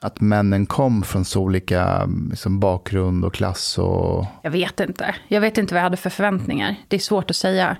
att 0.00 0.20
männen 0.20 0.66
kom 0.66 1.02
från 1.02 1.24
så 1.24 1.42
olika 1.42 2.08
liksom, 2.30 2.60
bakgrund 2.60 3.24
och 3.24 3.34
klass? 3.34 3.78
Och... 3.78 4.26
Jag 4.42 4.50
vet 4.50 4.80
inte. 4.80 5.14
Jag 5.28 5.40
vet 5.40 5.58
inte 5.58 5.74
vad 5.74 5.78
jag 5.78 5.84
hade 5.84 5.96
för 5.96 6.10
förväntningar. 6.10 6.74
Det 6.88 6.96
är 6.96 7.00
svårt 7.00 7.30
att 7.30 7.36
säga. 7.36 7.76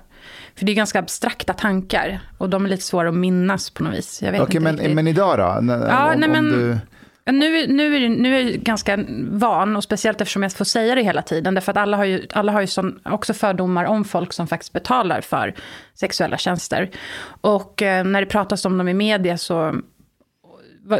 För 0.55 0.65
det 0.65 0.71
är 0.71 0.75
ganska 0.75 0.99
abstrakta 0.99 1.53
tankar. 1.53 2.19
Och 2.37 2.49
de 2.49 2.65
är 2.65 2.69
lite 2.69 2.83
svåra 2.83 3.09
att 3.09 3.15
minnas 3.15 3.69
på 3.69 3.83
något 3.83 3.93
vis. 3.93 4.21
Jag 4.21 4.31
vet 4.31 4.41
Okej, 4.41 4.55
inte 4.55 4.63
men, 4.63 4.77
riktigt. 4.77 4.95
men 4.95 5.07
idag 5.07 5.37
då? 5.37 5.43
Ja, 5.43 5.57
om, 5.57 5.65
nej, 5.65 6.29
om 6.29 6.31
men- 6.31 6.51
du... 6.51 6.77
Ja, 7.23 7.31
Nu, 7.31 7.67
nu, 7.67 8.09
nu 8.09 8.35
är 8.35 8.41
jag 8.41 8.53
ganska 8.59 8.99
van, 9.29 9.75
och 9.75 9.83
speciellt 9.83 10.21
eftersom 10.21 10.43
jag 10.43 10.53
får 10.53 10.65
säga 10.65 10.95
det 10.95 11.01
hela 11.03 11.21
tiden. 11.21 11.53
Därför 11.53 11.71
att 11.71 11.77
alla 11.77 11.97
har 11.97 12.05
ju, 12.05 12.27
alla 12.33 12.51
har 12.51 12.61
ju 12.61 12.67
sån, 12.67 12.99
också 13.05 13.33
fördomar 13.33 13.85
om 13.85 14.05
folk 14.05 14.33
som 14.33 14.47
faktiskt 14.47 14.73
betalar 14.73 15.21
för 15.21 15.53
sexuella 15.93 16.37
tjänster. 16.37 16.89
Och 17.41 17.81
eh, 17.81 18.03
när 18.03 18.21
det 18.21 18.27
pratas 18.27 18.65
om 18.65 18.77
dem 18.77 18.87
i 18.87 18.93
media 18.93 19.37
så... 19.37 19.75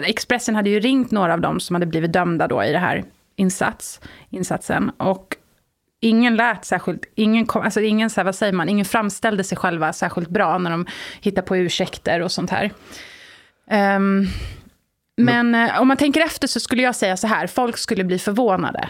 Expressen 0.04 0.56
hade 0.56 0.70
ju 0.70 0.80
ringt 0.80 1.12
några 1.12 1.34
av 1.34 1.42
dem 1.42 1.60
som 1.60 1.76
hade 1.76 1.86
blivit 1.86 2.14
dömda 2.14 2.48
då 2.48 2.64
i 2.64 2.72
det 2.72 2.80
här 2.80 3.04
insats, 3.36 4.02
insatsen. 4.30 4.90
Och 4.98 5.36
ingen 6.00 6.36
lät 6.36 6.66
särskilt, 6.66 7.06
ingen, 7.16 7.46
kom, 7.46 7.62
alltså 7.62 7.82
ingen, 7.82 8.10
så 8.10 8.20
här, 8.20 8.26
vad 8.26 8.36
säger 8.36 8.54
man, 8.54 8.70
ingen 8.70 8.86
framställde 8.86 9.44
sig 9.44 9.58
själva 9.58 9.94
särskilt 9.94 10.30
bra 10.30 10.58
när 10.58 10.72
de 10.72 10.86
hittar 11.22 11.42
på 11.42 11.58
ursäkter 11.58 12.22
och 12.22 12.32
sånt 12.32 12.50
här. 12.50 12.72
Ehm, 13.70 14.28
men 15.18 15.56
eh, 15.56 15.82
om 15.82 15.88
man 15.88 15.98
tänker 15.98 16.22
efter 16.22 16.48
så 16.48 16.60
skulle 16.60 16.82
jag 16.82 16.96
säga 16.96 17.18
så 17.18 17.28
här, 17.28 17.48
folk 17.48 17.78
skulle 17.78 18.04
bli 18.04 18.20
förvånade. 18.20 18.90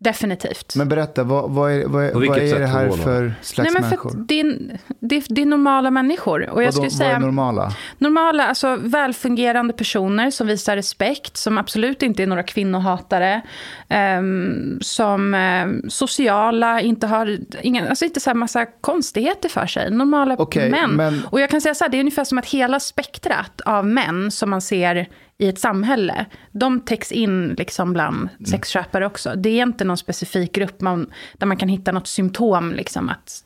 Definitivt. 0.00 0.74
Men 0.76 0.88
berätta, 0.88 1.24
vad, 1.24 1.50
vad 1.50 1.72
är, 1.72 1.86
vad, 1.86 2.12
vad 2.12 2.38
är 2.38 2.58
det 2.58 2.66
här 2.66 2.90
för 2.90 3.34
slags 3.42 3.58
Nej, 3.58 3.72
men 3.72 3.82
för 3.82 3.88
människor? 3.90 4.10
att 4.10 4.28
det, 4.28 4.40
är, 4.40 4.78
det, 5.00 5.16
är, 5.16 5.24
det 5.28 5.42
är 5.42 5.46
normala 5.46 5.90
människor. 5.90 6.50
Och 6.50 6.62
jag 6.62 6.74
skulle 6.74 6.84
vad 6.88 6.92
säga 6.92 7.16
är 7.16 7.20
normala? 7.20 7.72
normala, 7.98 8.46
alltså 8.46 8.76
välfungerande 8.80 9.72
personer 9.72 10.30
som 10.30 10.46
visar 10.46 10.76
respekt, 10.76 11.36
som 11.36 11.58
absolut 11.58 12.02
inte 12.02 12.22
är 12.22 12.26
några 12.26 12.42
kvinnohatare, 12.42 13.40
ehm, 13.88 14.78
som 14.80 15.34
ehm, 15.34 15.90
sociala, 15.90 16.80
inte 16.80 17.06
har, 17.06 17.38
inga, 17.62 17.88
alltså 17.88 18.04
inte 18.04 18.20
så 18.20 18.30
här 18.30 18.34
massa 18.34 18.66
konstigheter 18.66 19.48
för 19.48 19.66
sig. 19.66 19.90
Normala 19.90 20.36
Okej, 20.38 20.70
män. 20.70 20.90
men- 20.90 21.22
Och 21.30 21.40
jag 21.40 21.50
kan 21.50 21.60
säga 21.60 21.74
så 21.74 21.84
här, 21.84 21.90
det 21.90 21.96
är 21.96 22.00
ungefär 22.00 22.24
som 22.24 22.38
att 22.38 22.46
hela 22.46 22.80
spektrat 22.80 23.60
av 23.60 23.86
män 23.86 24.30
som 24.30 24.50
man 24.50 24.60
ser 24.60 25.08
i 25.38 25.48
ett 25.48 25.58
samhälle, 25.58 26.26
de 26.52 26.80
täcks 26.80 27.12
in 27.12 27.48
liksom 27.58 27.92
bland 27.92 28.16
Mm. 28.16 28.46
sexköpare 28.46 29.06
också. 29.06 29.34
Det 29.36 29.48
är 29.48 29.62
inte 29.62 29.84
någon 29.84 29.96
specifik 29.96 30.52
grupp 30.54 30.80
man, 30.80 31.10
där 31.38 31.46
man 31.46 31.56
kan 31.56 31.68
hitta 31.68 31.92
något 31.92 32.06
symptom, 32.06 32.72
liksom 32.72 33.08
att 33.08 33.44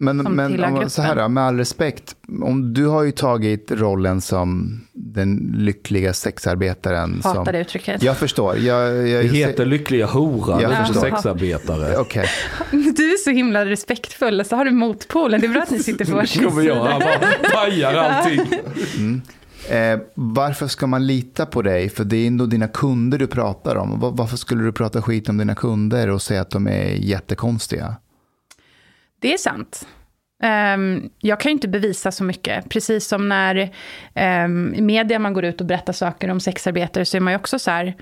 Men, 0.00 0.16
men 0.16 0.64
om, 0.64 0.90
så 0.90 1.02
här 1.02 1.16
då, 1.16 1.28
med 1.28 1.44
all 1.44 1.56
respekt, 1.56 2.16
om 2.42 2.74
du 2.74 2.86
har 2.86 3.02
ju 3.02 3.10
tagit 3.12 3.70
rollen 3.70 4.20
som 4.20 4.80
den 4.92 5.54
lyckliga 5.58 6.12
sexarbetaren. 6.12 7.20
hatar 7.24 7.44
som, 7.44 7.52
det 7.52 7.60
uttrycket. 7.60 8.02
Jag 8.02 8.16
förstår. 8.16 8.56
Jag, 8.56 9.08
jag, 9.08 9.24
Det 9.24 9.28
heter 9.28 9.66
lyckliga 9.66 10.06
horan, 10.06 10.60
Jag 10.60 10.80
inte 10.88 11.00
sexarbetare. 11.00 11.96
Okej, 11.98 12.26
Du 12.70 13.12
är 13.12 13.16
så 13.24 13.30
himla 13.30 13.64
respektfull, 13.64 14.44
så 14.44 14.56
har 14.56 14.64
du 14.64 14.70
motpolen. 14.70 15.40
Det 15.40 15.46
är 15.46 15.48
bra 15.52 15.62
att 15.62 15.70
ni 15.70 15.78
sitter 15.78 16.04
på 16.04 16.12
varsin 16.12 16.44
kommer 16.48 16.62
jag, 16.62 16.84
han 16.84 17.00
sida. 17.00 17.18
bara 17.42 17.50
pajar 17.50 17.94
allting 17.94 18.40
eh, 19.70 19.98
varför 20.14 20.66
ska 20.66 20.86
man 20.86 21.06
lita 21.06 21.46
på 21.46 21.62
dig? 21.62 21.88
För 21.88 22.04
det 22.04 22.16
är 22.16 22.26
ändå 22.26 22.46
dina 22.46 22.68
kunder 22.68 23.18
du 23.18 23.26
pratar 23.26 23.76
om. 23.76 24.00
Var- 24.00 24.10
Varför 24.12 24.36
skulle 24.36 24.64
du 24.64 24.72
prata 24.72 25.02
skit 25.02 25.28
om 25.28 25.38
dina 25.38 25.54
kunder 25.54 26.10
och 26.10 26.22
säga 26.22 26.40
att 26.40 26.50
de 26.50 26.66
är 26.68 26.84
jättekonstiga? 26.94 27.96
Det 29.20 29.32
är 29.34 29.38
sant. 29.38 29.88
Um, 30.74 31.10
jag 31.18 31.40
kan 31.40 31.50
ju 31.50 31.54
inte 31.54 31.68
bevisa 31.68 32.12
så 32.12 32.24
mycket. 32.24 32.68
Precis 32.68 33.06
som 33.08 33.28
när 33.28 33.70
um, 34.44 34.74
i 34.74 34.80
media 34.80 35.18
man 35.18 35.32
går 35.32 35.44
ut 35.44 35.60
och 35.60 35.66
berättar 35.66 35.92
saker 35.92 36.28
om 36.30 36.40
sexarbetare 36.40 37.04
så 37.04 37.16
är 37.16 37.20
man 37.20 37.32
ju 37.32 37.36
också 37.36 37.58
så 37.58 37.70
här, 37.70 37.96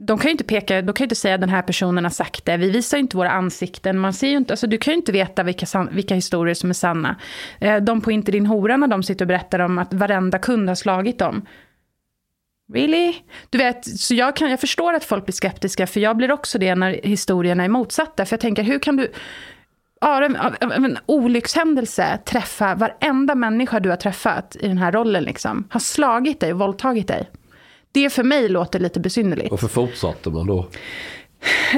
de 0.00 0.18
kan 0.18 0.28
ju 0.28 0.32
inte 0.32 0.44
peka, 0.44 0.82
de 0.82 0.92
kan 0.92 1.04
ju 1.04 1.06
inte 1.06 1.14
säga 1.14 1.34
att 1.34 1.40
den 1.40 1.50
här 1.50 1.62
personen 1.62 2.04
har 2.04 2.10
sagt 2.10 2.44
det. 2.44 2.56
Vi 2.56 2.70
visar 2.70 2.96
ju 2.96 3.00
inte 3.00 3.16
våra 3.16 3.30
ansikten. 3.30 3.98
Man 3.98 4.12
ser 4.12 4.28
ju 4.28 4.36
inte, 4.36 4.52
alltså 4.52 4.66
du 4.66 4.78
kan 4.78 4.92
ju 4.92 4.98
inte 4.98 5.12
veta 5.12 5.42
vilka, 5.42 5.88
vilka 5.90 6.14
historier 6.14 6.54
som 6.54 6.70
är 6.70 6.74
sanna. 6.74 7.16
Eh, 7.60 7.76
de 7.76 8.00
på 8.00 8.12
Inte 8.12 8.32
din 8.32 8.46
hora 8.46 8.76
när 8.76 8.86
de 8.86 9.02
sitter 9.02 9.24
och 9.24 9.28
berättar 9.28 9.58
om 9.58 9.78
att 9.78 9.94
varenda 9.94 10.38
kund 10.38 10.68
har 10.68 10.74
slagit 10.74 11.18
dem. 11.18 11.46
Really? 12.74 13.14
Du 13.50 13.58
vet, 13.58 14.00
så 14.00 14.14
jag, 14.14 14.36
kan, 14.36 14.50
jag 14.50 14.60
förstår 14.60 14.94
att 14.94 15.04
folk 15.04 15.24
blir 15.24 15.32
skeptiska, 15.32 15.86
för 15.86 16.00
jag 16.00 16.16
blir 16.16 16.32
också 16.32 16.58
det 16.58 16.74
när 16.74 17.00
historierna 17.02 17.64
är 17.64 17.68
motsatta. 17.68 18.24
För 18.26 18.32
jag 18.32 18.40
tänker, 18.40 18.62
hur 18.62 18.78
kan 18.78 18.96
du 18.96 19.12
av 20.00 20.22
en, 20.22 20.36
en 20.60 20.98
olyckshändelse 21.06 22.18
träffa 22.24 22.74
varenda 22.74 23.34
människa 23.34 23.80
du 23.80 23.88
har 23.88 23.96
träffat 23.96 24.56
i 24.60 24.68
den 24.68 24.78
här 24.78 24.92
rollen, 24.92 25.24
liksom, 25.24 25.68
har 25.70 25.80
slagit 25.80 26.40
dig 26.40 26.52
och 26.52 26.58
våldtagit 26.58 27.08
dig? 27.08 27.28
Det 27.92 28.10
för 28.10 28.22
mig 28.22 28.48
låter 28.48 28.78
lite 28.78 29.00
besynnerligt. 29.00 29.50
Varför 29.50 29.68
fortsatte 29.68 30.30
man 30.30 30.46
då? 30.46 30.68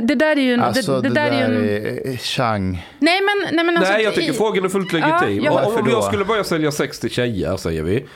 Det 0.03 0.15
där 0.15 0.37
är 0.37 0.41
ju 0.41 0.55
en... 0.55 0.61
Alltså 0.61 1.01
det, 1.01 1.09
det, 1.09 1.15
där, 1.15 1.31
är 1.31 1.49
ju 1.49 2.11
en... 2.11 2.19
Chang. 2.19 2.87
Nej 2.99 3.21
men, 3.21 3.57
nej 3.57 3.65
men 3.65 3.77
alltså, 3.77 3.93
Nej 3.93 4.03
jag 4.03 4.15
tycker 4.15 4.33
i... 4.33 4.37
frågan 4.37 4.65
är 4.65 4.69
fullt 4.69 4.93
legitim. 4.93 5.45
Ja, 5.45 5.63
jag... 5.65 5.81
Om 5.81 5.89
jag 5.89 6.05
skulle 6.05 6.25
börja 6.25 6.45
sälja 6.45 6.73
sex 6.73 7.01
till 7.01 7.11
tjejer 7.11 7.57
säger 7.57 7.83
vi. 7.83 8.07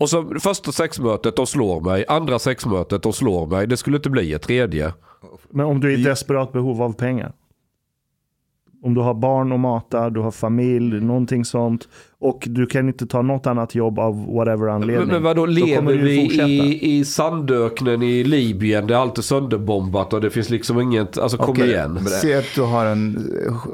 Och 0.00 0.10
så 0.10 0.34
första 0.40 0.72
sexmötet, 0.72 1.36
de 1.36 1.46
slår 1.46 1.80
mig. 1.80 2.04
Andra 2.08 2.38
sexmötet, 2.38 3.02
de 3.02 3.12
slår 3.12 3.46
mig. 3.46 3.66
Det 3.66 3.76
skulle 3.76 3.96
inte 3.96 4.10
bli 4.10 4.32
ett 4.32 4.42
tredje. 4.42 4.92
Men 5.50 5.66
om 5.66 5.80
du 5.80 5.94
är 5.94 5.98
i 5.98 6.02
desperat 6.02 6.52
behov 6.52 6.82
av 6.82 6.92
pengar? 6.92 7.32
Om 8.82 8.94
du 8.94 9.00
har 9.00 9.14
barn 9.14 9.52
att 9.52 9.60
mata, 9.60 10.10
du 10.10 10.20
har 10.20 10.30
familj, 10.30 11.00
någonting 11.00 11.44
sånt. 11.44 11.88
Och 12.24 12.44
du 12.46 12.66
kan 12.66 12.88
inte 12.88 13.06
ta 13.06 13.22
något 13.22 13.46
annat 13.46 13.74
jobb 13.74 13.98
av 13.98 14.34
whatever 14.34 14.68
anledning. 14.68 14.98
Men, 14.98 15.08
men 15.08 15.22
vadå, 15.22 15.46
lever 15.46 15.92
vi 15.92 16.20
i, 16.20 16.98
i 16.98 17.04
sandöknen 17.04 18.02
i 18.02 18.24
Libyen 18.24 18.86
där 18.86 18.94
allt 18.94 19.18
är 19.18 19.22
sönderbombat 19.22 20.12
och 20.12 20.20
det 20.20 20.30
finns 20.30 20.50
liksom 20.50 20.80
inget, 20.80 21.18
alltså 21.18 21.38
kom 21.38 21.50
okay. 21.50 21.68
igen. 21.68 22.04
Se 22.04 22.34
att 22.34 22.54
du 22.54 22.62
har 22.62 22.86
en 22.86 23.30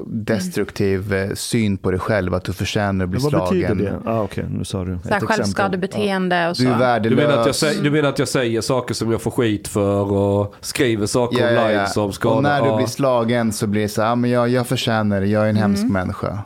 destruktiv 0.07 1.15
eh, 1.15 1.35
syn 1.35 1.77
på 1.77 1.91
dig 1.91 2.01
själv, 2.01 2.35
att 2.35 2.45
du 2.45 2.53
förtjänar 2.53 3.05
att 3.05 3.11
bli 3.11 3.21
slagen. 3.21 3.41
Vad 3.41 3.49
betyder 3.51 3.75
det? 3.75 4.11
Ah, 4.11 4.23
Okej, 4.23 4.45
okay, 4.45 4.59
nu 4.59 4.65
sa 4.65 4.85
du. 4.85 4.99
Så 5.03 5.27
självskadebeteende 5.27 6.37
ja. 6.37 6.51
och 6.51 6.57
så. 6.57 6.63
Du 6.63 6.69
är 6.69 6.79
värdelös. 6.79 7.19
Du 7.19 7.27
menar, 7.27 7.49
att 7.49 7.63
jag, 7.63 7.85
du 7.85 7.91
menar 7.91 8.09
att 8.09 8.19
jag 8.19 8.29
säger 8.29 8.61
saker 8.61 8.95
som 8.95 9.13
jag 9.13 9.23
får 9.23 9.31
skit 9.31 9.69
för 9.69 10.13
och 10.13 10.55
skriver 10.61 11.07
saker 11.07 11.39
ja, 11.39 11.49
online 11.49 11.75
ja, 11.75 11.81
ja. 11.81 11.87
som 11.87 12.13
skadar? 12.13 12.37
Och 12.37 12.43
när 12.43 12.71
du 12.71 12.77
blir 12.77 12.87
slagen 12.87 13.53
så 13.53 13.67
blir 13.67 13.83
det 13.83 13.89
så 13.89 14.03
här, 14.03 14.13
ah, 14.13 14.15
men 14.15 14.31
jag, 14.31 14.49
jag 14.49 14.67
förtjänar 14.67 15.21
det, 15.21 15.27
jag 15.27 15.45
är 15.45 15.49
en 15.49 15.57
mm. 15.57 15.63
hemsk 15.63 15.85
människa. 15.85 16.39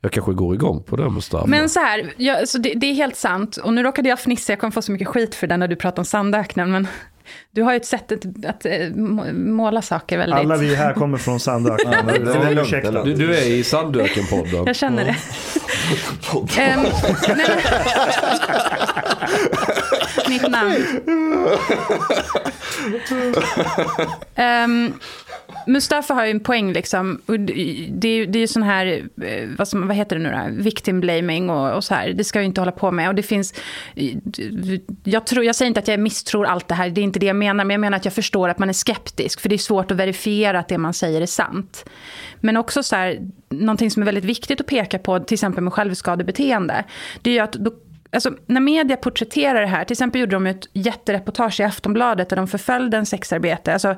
Jag 0.00 0.12
kanske 0.12 0.32
går 0.32 0.54
igång 0.54 0.82
på 0.82 0.96
det 0.96 1.10
Mustafa. 1.10 1.46
Men 1.46 1.68
så 1.68 1.80
här, 1.80 2.12
jag, 2.16 2.48
så 2.48 2.58
det, 2.58 2.74
det, 2.74 2.86
är 2.86 2.94
helt 2.94 3.16
sant. 3.16 3.56
Och 3.56 3.74
nu 3.74 3.82
råkade 3.82 4.08
jag 4.08 4.18
fnissa, 4.18 4.52
jag 4.52 4.60
kommer 4.60 4.70
få 4.70 4.82
så 4.82 4.92
mycket 4.92 5.08
skit 5.08 5.34
för 5.34 5.46
det 5.46 5.56
när 5.56 5.68
du 5.68 5.76
pratar 5.76 6.00
om 6.00 6.04
sandöknen. 6.04 6.70
Men 6.70 6.88
du 7.50 7.62
har 7.62 7.72
ju 7.72 7.76
ett 7.76 7.86
sätt 7.86 8.12
att, 8.12 8.44
att 8.44 8.66
eh, 8.66 8.90
måla 9.34 9.82
saker 9.82 10.18
väldigt... 10.18 10.38
Alla 10.38 10.56
vi 10.56 10.74
här 10.74 10.94
kommer 10.94 11.18
från 11.18 11.40
sandöknen. 11.40 11.94
ja, 12.84 13.02
du, 13.04 13.14
du, 13.14 13.36
är 13.36 13.46
i 13.46 13.64
sandöken-podden. 13.64 14.66
Jag 14.66 14.76
känner 14.76 15.04
det. 15.04 15.16
um, 16.74 16.86
Mitt 20.28 20.50
namn. 20.50 20.76
Um, 24.36 24.94
Mustafa 25.68 26.14
har 26.14 26.24
ju 26.24 26.30
en 26.30 26.40
poäng 26.40 26.72
liksom. 26.72 27.20
Det 27.90 28.08
är 28.08 28.36
ju 28.36 28.46
sån 28.46 28.62
här, 28.62 29.08
eh, 29.22 29.48
vad, 29.58 29.68
som, 29.68 29.88
vad 29.88 29.96
heter 29.96 30.16
det 30.16 30.22
nu 30.22 30.30
då? 30.30 30.62
Victim 30.62 31.00
blaming 31.00 31.50
och, 31.50 31.76
och 31.76 31.84
så 31.84 31.94
här. 31.94 32.12
Det 32.12 32.24
ska 32.24 32.38
jag 32.38 32.46
inte 32.46 32.60
hålla 32.60 32.72
på 32.72 32.90
med. 32.90 33.08
Och 33.08 33.14
det 33.14 33.22
finns, 33.22 33.54
eh, 33.94 34.14
jag, 35.04 35.26
tror, 35.26 35.44
jag 35.44 35.56
säger 35.56 35.66
inte 35.68 35.80
att 35.80 35.88
jag 35.88 36.00
misstror 36.00 36.46
allt 36.46 36.68
det 36.68 36.74
här, 36.74 36.90
det 36.90 37.00
är 37.00 37.02
inte 37.02 37.18
det 37.18 37.26
jag 37.26 37.36
menar. 37.36 37.64
Men 37.64 37.74
jag 37.74 37.80
menar 37.80 37.96
att 37.96 38.04
jag 38.04 38.14
förstår 38.14 38.48
att 38.48 38.58
man 38.58 38.68
är 38.68 38.72
skeptisk. 38.72 39.40
För 39.40 39.48
det 39.48 39.54
är 39.54 39.58
svårt 39.58 39.90
att 39.90 39.96
verifiera 39.96 40.58
att 40.58 40.68
det 40.68 40.78
man 40.78 40.94
säger 40.94 41.20
är 41.20 41.26
sant. 41.26 41.84
Men 42.40 42.56
också 42.56 42.82
så 42.82 42.96
här, 42.96 43.18
någonting 43.48 43.90
som 43.90 44.02
är 44.02 44.06
väldigt 44.06 44.24
viktigt 44.24 44.60
att 44.60 44.66
peka 44.66 44.98
på, 44.98 45.20
till 45.20 45.34
exempel 45.34 45.64
med 45.64 45.72
självskadebeteende. 45.72 46.84
Det 47.22 47.30
är 47.30 47.34
ju 47.34 47.40
att 47.40 47.52
då 47.52 47.72
Alltså, 48.10 48.30
när 48.46 48.60
media 48.60 48.96
porträtterar 48.96 49.60
det 49.60 49.66
här, 49.66 49.84
till 49.84 49.94
exempel 49.94 50.20
gjorde 50.20 50.36
de 50.36 50.46
ett 50.46 50.66
jättereportage 50.72 51.60
i 51.60 51.62
Aftonbladet 51.62 52.28
där 52.28 52.36
de 52.36 52.48
förföljde 52.48 52.96
en 52.96 53.06
sexarbetare, 53.06 53.74
alltså, 53.74 53.96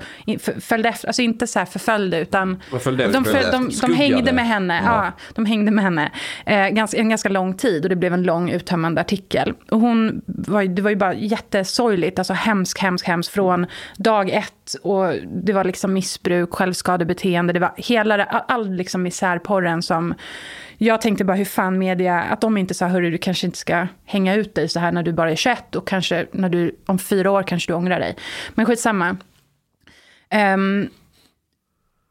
följde 0.60 0.88
efter, 0.88 1.08
alltså 1.08 1.22
inte 1.22 1.46
så 1.46 1.58
här 1.58 1.66
förföljde 1.66 2.20
utan 2.20 2.62
följde 2.80 3.06
de, 3.06 3.24
följde, 3.24 3.50
de, 3.50 3.68
de, 3.68 3.86
de, 3.86 3.94
hängde 3.94 4.32
med 4.32 4.46
henne, 4.46 4.82
ja. 4.84 5.04
ja 5.04 5.12
de 5.34 5.44
hängde 5.44 5.70
med 5.70 5.84
henne 5.84 6.12
eh, 6.46 6.68
ganska, 6.68 6.98
en 6.98 7.08
ganska 7.08 7.28
lång 7.28 7.54
tid 7.54 7.82
och 7.82 7.88
det 7.88 7.96
blev 7.96 8.14
en 8.14 8.22
lång 8.22 8.50
uttömmande 8.50 9.00
artikel. 9.00 9.54
Och 9.70 9.80
hon 9.80 10.22
var, 10.26 10.64
det 10.64 10.82
var 10.82 10.90
ju 10.90 10.96
bara 10.96 11.14
jättesorgligt, 11.14 12.18
alltså 12.18 12.32
hemskt, 12.32 12.78
hemskt, 12.78 13.06
hemskt 13.06 13.32
från 13.32 13.66
dag 13.96 14.30
ett. 14.30 14.74
Och 14.82 15.14
det 15.44 15.52
var 15.52 15.64
liksom 15.64 15.92
missbruk, 15.92 16.54
självskadebeteende, 16.54 17.52
det 17.52 17.60
var 17.60 17.72
hela, 17.76 18.24
all 18.24 18.74
liksom 18.74 19.02
misärporren 19.02 19.82
som 19.82 20.14
jag 20.82 21.00
tänkte 21.00 21.24
bara 21.24 21.36
hur 21.36 21.44
fan 21.44 21.78
media, 21.78 22.20
att 22.20 22.40
de 22.40 22.56
inte 22.56 22.74
sa 22.74 22.86
hörru 22.86 23.10
du 23.10 23.18
kanske 23.18 23.46
inte 23.46 23.58
ska 23.58 23.86
hänga 24.04 24.34
ut 24.34 24.54
dig 24.54 24.68
så 24.68 24.80
här 24.80 24.92
när 24.92 25.02
du 25.02 25.12
bara 25.12 25.30
är 25.30 25.36
21 25.36 25.76
och 25.76 25.88
kanske 25.88 26.26
när 26.32 26.48
du 26.48 26.76
om 26.86 26.98
fyra 26.98 27.30
år 27.30 27.42
kanske 27.42 27.72
du 27.72 27.76
ångrar 27.76 28.00
dig. 28.00 28.16
Men 28.54 28.66
skitsamma. 28.66 29.16
Um, 30.54 30.90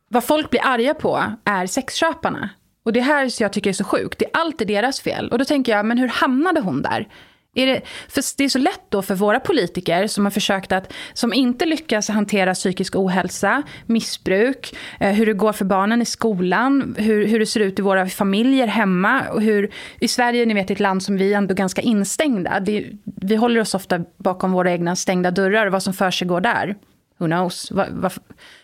vad 0.10 0.24
folk 0.24 0.50
blir 0.50 0.66
arga 0.66 0.94
på 0.94 1.24
är 1.44 1.68
sexköparna. 1.68 2.50
Och 2.84 2.94
det 2.94 3.02
här 3.02 3.30
som 3.30 3.44
jag 3.44 3.54
tycker 3.54 3.70
är 3.70 3.74
så 3.74 3.84
sjukt. 3.84 4.20
Det 4.20 4.26
är 4.26 4.42
alltid 4.42 4.68
deras 4.68 5.02
fel. 5.02 5.30
Och 5.30 5.38
då 5.38 5.46
tänker 5.46 5.72
jag, 5.72 5.86
men 5.86 5.98
hur 5.98 6.08
hamnade 6.08 6.62
hon 6.62 6.82
där? 6.82 7.08
Är 7.56 7.68
det, 7.68 7.82
för 8.08 8.38
det 8.38 8.44
är 8.44 8.50
så 8.50 8.60
lätt 8.60 8.84
då 8.90 9.02
för 9.02 9.16
våra 9.16 9.40
politiker 9.40 10.08
som 10.08 10.26
har 10.26 10.32
försökt 10.32 10.72
att, 10.72 10.94
som 11.14 11.34
inte 11.34 11.66
lyckas 11.66 12.10
hantera 12.10 12.54
psykisk 12.54 12.96
ohälsa, 12.96 13.64
missbruk, 13.86 14.76
eh, 15.00 15.12
hur 15.12 15.26
det 15.26 15.34
går 15.34 15.54
för 15.54 15.66
barnen 15.66 16.02
i 16.02 16.06
skolan, 16.06 16.96
hur, 16.98 17.28
hur 17.28 17.40
det 17.40 17.46
ser 17.46 17.60
ut 17.60 17.80
i 17.80 17.82
våra 17.82 18.08
familjer 18.08 18.68
hemma. 18.68 19.30
Och 19.30 19.42
hur, 19.42 19.72
I 20.00 20.08
Sverige, 20.08 20.46
ni 20.46 20.54
vet, 20.54 20.72
ett 20.72 20.80
land 20.80 21.04
som 21.04 21.18
vi 21.18 21.34
är 21.34 21.38
ändå 21.38 21.54
ganska 21.54 21.82
instängda. 21.82 22.60
Det, 22.60 22.86
vi 23.04 23.36
håller 23.36 23.62
oss 23.62 23.76
ofta 23.76 24.00
bakom 24.18 24.52
våra 24.52 24.72
egna 24.72 24.96
stängda 24.96 25.32
dörrar 25.32 25.66
och 25.66 25.72
vad 25.72 25.84
som 25.84 25.94
för 25.94 26.12
sig 26.12 26.28
går 26.28 26.42
där. 26.42 26.76
Who 27.18 27.26
knows? 27.26 27.72
Va, 27.72 27.86
va, 27.92 28.10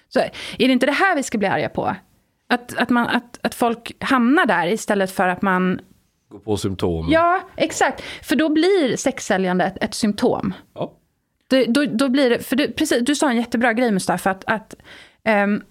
så 0.10 0.20
är 0.20 0.68
det 0.68 0.74
inte 0.74 0.86
det 0.86 0.92
här 0.92 1.16
vi 1.16 1.24
ska 1.24 1.38
bli 1.38 1.48
arga 1.48 1.70
på? 1.70 1.96
Att, 2.50 2.78
att, 2.78 2.90
man, 2.90 3.08
att, 3.08 3.40
att 3.42 3.56
folk 3.56 3.92
hamnar 4.00 4.46
där 4.46 4.68
istället 4.68 5.12
för 5.12 5.28
att 5.28 5.42
man 5.42 5.80
Gå 6.36 6.40
på 6.40 6.58
symptom. 6.58 7.08
Ja, 7.10 7.42
exakt. 7.56 8.04
För 8.22 8.36
då 8.36 8.50
blir 8.50 8.98
sexsäljande 8.98 9.66
ett, 9.66 9.84
ett 9.84 9.94
symptom. 9.94 10.54
Ja. 10.74 10.94
Då, 11.48 11.64
då, 11.68 11.86
då, 11.86 12.10
blir 12.10 12.30
det, 12.30 12.40
för 12.40 12.56
du, 12.56 12.72
precis, 12.72 13.06
du 13.06 13.16
sa 13.16 13.30
en 13.30 13.38
jättebra 13.38 13.74
grej 13.74 13.92
Mustafa, 13.92 14.32
att, 14.32 14.44
att 14.48 14.76
um, 15.44 15.64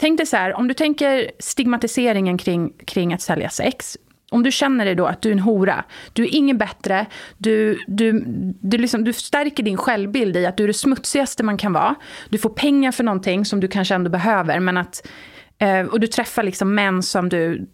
tänk 0.00 0.18
dig 0.18 0.26
så 0.26 0.36
här, 0.36 0.54
om 0.54 0.68
du 0.68 0.74
tänker 0.74 1.30
stigmatiseringen 1.38 2.38
kring, 2.38 2.72
kring 2.86 3.14
att 3.14 3.20
sälja 3.20 3.48
sex, 3.48 3.98
om 4.30 4.42
du 4.42 4.50
känner 4.52 4.84
dig 4.84 4.94
då 4.94 5.06
att 5.06 5.22
du 5.22 5.28
är 5.28 5.32
en 5.32 5.38
hora, 5.38 5.84
du 6.12 6.22
är 6.22 6.34
ingen 6.34 6.58
bättre, 6.58 7.06
du, 7.38 7.78
du, 7.86 8.22
du, 8.60 8.78
liksom, 8.78 9.04
du 9.04 9.12
stärker 9.12 9.62
din 9.62 9.76
självbild 9.76 10.36
i 10.36 10.46
att 10.46 10.56
du 10.56 10.62
är 10.62 10.68
det 10.68 10.74
smutsigaste 10.74 11.42
man 11.42 11.56
kan 11.56 11.72
vara. 11.72 11.94
Du 12.28 12.38
får 12.38 12.50
pengar 12.50 12.92
för 12.92 13.04
någonting 13.04 13.44
som 13.44 13.60
du 13.60 13.68
kanske 13.68 13.94
ändå 13.94 14.10
behöver, 14.10 14.60
men 14.60 14.76
att 14.76 15.08
och 15.90 16.00
du 16.00 16.06
träffar 16.06 16.42
liksom 16.42 16.74
män 16.74 17.02
som 17.02 17.28
du, 17.28 17.66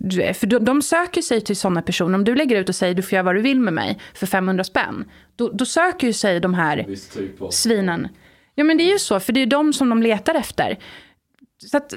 du 0.00 0.34
för 0.34 0.46
de, 0.46 0.64
de 0.64 0.82
söker 0.82 1.22
sig 1.22 1.40
till 1.40 1.56
sådana 1.56 1.82
personer. 1.82 2.14
Om 2.14 2.24
du 2.24 2.34
lägger 2.34 2.56
ut 2.56 2.68
och 2.68 2.74
säger 2.74 2.94
du 2.94 3.02
får 3.02 3.12
göra 3.12 3.22
vad 3.22 3.34
du 3.34 3.40
vill 3.40 3.60
med 3.60 3.72
mig 3.72 3.98
för 4.14 4.26
500 4.26 4.64
spänn. 4.64 5.04
Då, 5.36 5.48
då 5.48 5.64
söker 5.64 6.06
ju 6.06 6.12
sig 6.12 6.40
de 6.40 6.54
här 6.54 6.96
typ 7.14 7.52
svinen. 7.52 8.08
Ja 8.54 8.64
men 8.64 8.76
det 8.76 8.84
är 8.84 8.92
ju 8.92 8.98
så, 8.98 9.20
för 9.20 9.32
det 9.32 9.40
är 9.40 9.46
de 9.46 9.72
som 9.72 9.88
de 9.88 10.02
letar 10.02 10.34
efter. 10.34 10.78
Så 11.70 11.76
att, 11.76 11.94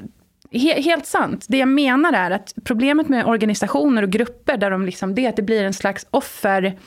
he, 0.52 0.80
helt 0.80 1.06
sant. 1.06 1.46
Det 1.48 1.58
jag 1.58 1.68
menar 1.68 2.12
är 2.12 2.30
att 2.30 2.54
problemet 2.64 3.08
med 3.08 3.26
organisationer 3.26 4.02
och 4.02 4.10
grupper 4.10 4.56
där 4.56 4.70
de 4.70 4.86
liksom, 4.86 5.14
det 5.14 5.24
är 5.24 5.28
att 5.28 5.36
det 5.36 5.42
blir 5.42 5.64
en 5.64 5.74
slags 5.74 6.06
offer 6.10 6.78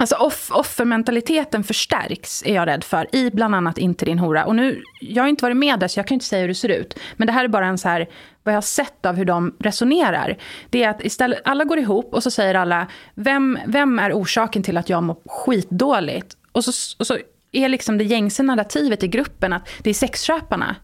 Alltså 0.00 0.14
off, 0.16 0.50
offermentaliteten 0.50 1.64
förstärks, 1.64 2.42
är 2.46 2.54
jag 2.54 2.66
rädd 2.66 2.84
för, 2.84 3.16
i 3.16 3.30
bland 3.30 3.54
annat 3.54 3.78
Inte 3.78 4.04
din 4.04 4.18
hora. 4.18 4.44
Och 4.44 4.56
nu, 4.56 4.82
jag 5.00 5.22
har 5.22 5.28
inte 5.28 5.44
varit 5.44 5.56
med 5.56 5.78
där, 5.80 5.88
så 5.88 5.98
jag 5.98 6.06
kan 6.06 6.14
inte 6.14 6.26
säga 6.26 6.40
hur 6.40 6.48
det 6.48 6.54
ser 6.54 6.68
ut. 6.68 6.98
Men 7.16 7.26
det 7.26 7.32
här 7.32 7.44
är 7.44 7.48
bara 7.48 7.66
en 7.66 7.78
så 7.78 7.88
här, 7.88 8.08
vad 8.42 8.54
jag 8.54 8.56
har 8.56 8.62
sett 8.62 9.06
av 9.06 9.16
hur 9.16 9.24
de 9.24 9.56
resonerar. 9.58 10.36
Det 10.70 10.84
är 10.84 10.88
att 10.88 11.04
istället, 11.04 11.40
alla 11.44 11.64
går 11.64 11.78
ihop 11.78 12.14
och 12.14 12.22
så 12.22 12.30
säger 12.30 12.54
alla, 12.54 12.86
vem, 13.14 13.58
vem 13.66 13.98
är 13.98 14.12
orsaken 14.12 14.62
till 14.62 14.76
att 14.76 14.88
jag 14.88 15.02
mår 15.02 15.16
skitdåligt? 15.26 16.36
Och 16.52 16.64
så, 16.64 16.96
och 16.98 17.06
så 17.06 17.18
är 17.52 17.68
liksom 17.68 17.98
det 17.98 18.04
gängse 18.04 18.42
narrativet 18.42 19.02
i 19.02 19.08
gruppen 19.08 19.52
att 19.52 19.68
det 19.82 19.90
är 19.90 19.94
sexköparna. 19.94 20.76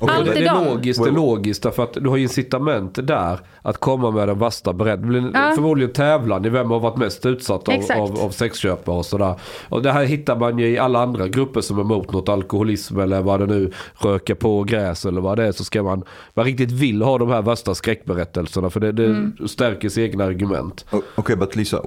Och 0.00 0.10
Allt 0.10 0.24
det, 0.24 0.30
är 0.30 0.34
det 0.34 0.46
är 0.46 0.54
dem. 0.54 0.64
logiskt, 0.64 1.02
det 1.04 1.08
är 1.10 1.12
logiskt 1.12 1.62
därför 1.62 1.82
att 1.82 1.92
du 1.94 2.08
har 2.08 2.16
incitament 2.16 2.98
där 3.06 3.38
att 3.62 3.78
komma 3.78 4.10
med 4.10 4.28
den 4.28 4.38
värsta 4.38 4.72
blir 4.72 5.30
Ja. 5.34 5.52
förmodligen 5.54 5.92
tävlan 5.92 6.44
i 6.44 6.48
vem 6.48 6.70
har 6.70 6.80
varit 6.80 6.96
mest 6.96 7.26
utsatt 7.26 7.68
av, 7.68 7.74
Exakt. 7.74 8.00
av, 8.00 8.18
av 8.20 8.30
sexköpare 8.30 8.96
och 8.96 9.06
sådär. 9.06 9.34
Och 9.68 9.82
det 9.82 9.92
här 9.92 10.04
hittar 10.04 10.36
man 10.36 10.58
ju 10.58 10.66
i 10.68 10.78
alla 10.78 11.02
andra 11.02 11.28
grupper 11.28 11.60
som 11.60 11.78
är 11.78 11.82
emot 11.82 12.12
något 12.12 12.28
alkoholism 12.28 12.98
eller 13.00 13.22
vad 13.22 13.40
det 13.40 13.46
nu 13.46 13.72
röka 13.98 14.34
på 14.34 14.62
gräs 14.62 15.04
eller 15.06 15.20
vad 15.20 15.38
det 15.38 15.44
är. 15.46 15.52
Så 15.52 15.64
ska 15.64 15.82
man, 15.82 16.02
man 16.34 16.44
riktigt 16.44 16.70
vill 16.72 17.02
ha 17.02 17.18
de 17.18 17.28
här 17.30 17.42
värsta 17.42 17.74
skräckberättelserna 17.74 18.70
för 18.70 18.80
det, 18.80 18.92
det 18.92 19.04
Mm. 19.04 19.48
stärker 19.48 19.88
sina 19.88 20.06
egna 20.06 20.24
argument. 20.24 20.84
O- 20.92 21.02
Okay, 21.16 21.36
but 21.36 21.56
Lisa, 21.56 21.82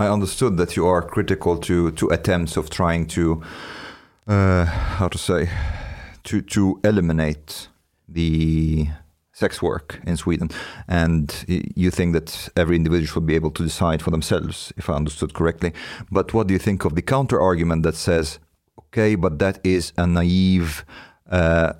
I 0.00 0.04
understood 0.08 0.58
that 0.58 0.78
you 0.78 0.96
are 0.96 1.02
critical 1.10 1.56
to, 1.56 1.90
to 1.96 2.08
attempts 2.12 2.56
of 2.56 2.68
trying 2.70 3.06
to, 3.08 3.20
uh, 3.20 4.64
how 4.98 5.08
to 5.08 5.18
say, 5.18 5.48
to, 6.28 6.42
to 6.42 6.80
eliminate 6.84 7.68
the 8.08 8.88
sex 9.32 9.62
work 9.62 10.00
in 10.06 10.16
Sweden. 10.16 10.50
And 10.88 11.44
you 11.46 11.90
think 11.90 12.12
that 12.14 12.48
every 12.56 12.76
individual 12.76 13.06
should 13.06 13.26
be 13.26 13.36
able 13.36 13.52
to 13.52 13.62
decide 13.62 14.02
for 14.02 14.10
themselves, 14.10 14.72
if 14.76 14.90
I 14.90 14.94
understood 14.94 15.32
correctly. 15.32 15.72
But 16.10 16.34
what 16.34 16.46
do 16.48 16.54
you 16.54 16.58
think 16.58 16.84
of 16.84 16.94
the 16.94 17.02
counter 17.02 17.40
argument 17.40 17.82
that 17.84 17.94
says, 17.94 18.38
okay, 18.78 19.14
but 19.14 19.38
that 19.38 19.60
is 19.64 19.92
a 19.96 20.06
naive 20.06 20.84
uh, 21.30 21.72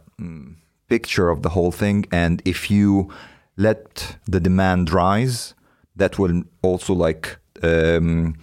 picture 0.88 1.28
of 1.30 1.42
the 1.42 1.50
whole 1.50 1.72
thing. 1.72 2.06
And 2.12 2.42
if 2.44 2.70
you 2.70 3.10
let 3.56 4.16
the 4.26 4.40
demand 4.40 4.92
rise, 4.92 5.54
that 5.96 6.18
will 6.18 6.44
also 6.62 6.94
like 6.94 7.38
um, 7.62 8.36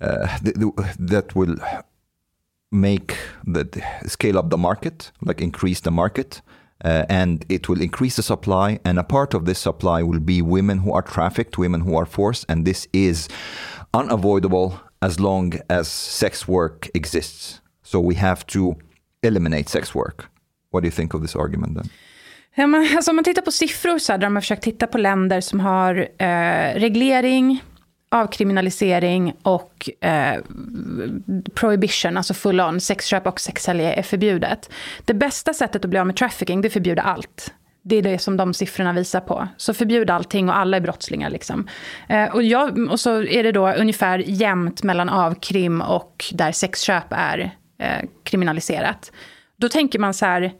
uh, 0.00 0.38
th- 0.38 0.56
th- 0.56 0.96
that 0.98 1.34
will 1.34 1.56
make 2.70 3.16
the 3.46 3.66
scale 4.06 4.38
up 4.38 4.50
the 4.50 4.58
market, 4.58 5.12
like 5.20 5.40
increase 5.40 5.80
the 5.80 5.90
market, 5.90 6.42
uh, 6.84 7.04
and 7.08 7.44
it 7.48 7.68
will 7.68 7.80
increase 7.80 8.16
the 8.16 8.22
supply. 8.22 8.78
And 8.84 8.98
a 8.98 9.02
part 9.02 9.34
of 9.34 9.44
this 9.44 9.58
supply 9.58 10.02
will 10.02 10.20
be 10.20 10.40
women 10.42 10.78
who 10.78 10.92
are 10.92 11.02
trafficked, 11.02 11.58
women 11.58 11.80
who 11.82 11.96
are 11.96 12.06
forced, 12.06 12.44
and 12.48 12.64
this 12.64 12.88
is 12.92 13.28
unavoidable 13.92 14.80
as 15.02 15.18
long 15.18 15.54
as 15.68 15.88
sex 15.88 16.46
work 16.48 16.88
exists. 16.94 17.60
So 17.82 18.00
we 18.00 18.14
have 18.14 18.46
to 18.48 18.76
eliminate 19.22 19.68
sex 19.68 19.94
work. 19.94 20.28
What 20.70 20.82
do 20.82 20.86
you 20.86 20.92
think 20.92 21.14
of 21.14 21.22
this 21.22 21.36
argument 21.36 21.74
then? 21.74 21.90
Ja, 22.54 22.66
men, 22.66 22.96
alltså, 22.96 23.10
om 23.10 23.16
man 23.16 23.24
tittar 23.24 23.42
på 23.42 23.52
siffror 23.52 23.98
så 23.98 24.12
här, 24.12 24.18
där 24.18 24.26
de 24.26 24.34
har 24.36 24.40
försökt 24.40 24.62
titta 24.62 24.86
på 24.86 24.98
länder 24.98 25.40
som 25.40 25.60
har 25.60 26.08
eh, 26.18 26.74
reglering, 26.74 27.62
avkriminalisering 28.10 29.34
och 29.42 29.90
eh, 30.00 30.40
prohibition, 31.54 32.16
alltså 32.16 32.34
full 32.34 32.60
on, 32.60 32.80
sexköp 32.80 33.26
och 33.26 33.40
sexsälj 33.40 33.84
är 33.84 34.02
förbjudet. 34.02 34.70
Det 35.04 35.14
bästa 35.14 35.54
sättet 35.54 35.84
att 35.84 35.90
bli 35.90 35.98
av 35.98 36.06
med 36.06 36.16
trafficking, 36.16 36.60
det 36.60 36.68
är 36.68 36.70
förbjuda 36.70 37.02
allt. 37.02 37.54
Det 37.82 37.96
är 37.96 38.02
det 38.02 38.18
som 38.18 38.36
de 38.36 38.54
siffrorna 38.54 38.92
visar 38.92 39.20
på. 39.20 39.48
Så 39.56 39.74
förbjud 39.74 40.10
allting 40.10 40.48
och 40.48 40.56
alla 40.56 40.76
är 40.76 40.80
brottslingar. 40.80 41.30
Liksom. 41.30 41.68
Eh, 42.08 42.34
och, 42.34 42.42
jag, 42.42 42.78
och 42.90 43.00
så 43.00 43.22
är 43.22 43.42
det 43.42 43.52
då 43.52 43.72
ungefär 43.72 44.18
jämnt 44.18 44.82
mellan 44.82 45.08
avkrim 45.08 45.80
och 45.80 46.24
där 46.32 46.52
sexköp 46.52 47.06
är 47.10 47.54
eh, 47.78 48.08
kriminaliserat. 48.24 49.12
Då 49.56 49.68
tänker 49.68 49.98
man 49.98 50.14
så 50.14 50.26
här, 50.26 50.52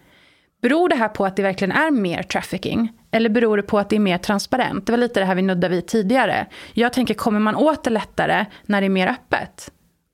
Beror 0.62 0.89
det 0.89 0.94
här 0.94 1.09
på 1.09 1.27
att 1.27 1.36
det 1.36 1.43
verkligen 1.43 1.72
är 1.72 1.90
mer 1.90 2.22
trafficking? 2.22 2.93
Eller 3.11 3.31
beror 3.31 3.57
det 3.57 3.62
på 3.62 3.78
att 3.78 3.91
det 3.91 3.97
är 3.97 4.01
mer 4.01 4.19
transparent? 4.19 4.87
Det 4.87 4.93
var 4.93 4.99
lite 4.99 5.20
det 5.20 5.27
här 5.27 5.35
vi 5.35 5.43
nuddade 5.43 5.74
vid 5.74 5.87
tidigare. 5.87 6.47
Jag 6.73 6.93
tänker, 6.93 7.15
kommer 7.15 7.41
man 7.41 7.57
åt 7.57 7.85
det 7.85 7.91
lättare 7.91 8.47
när 8.66 8.81
det 8.81 8.87
är 8.87 8.89
mer 8.89 9.07
öppet? 9.07 9.70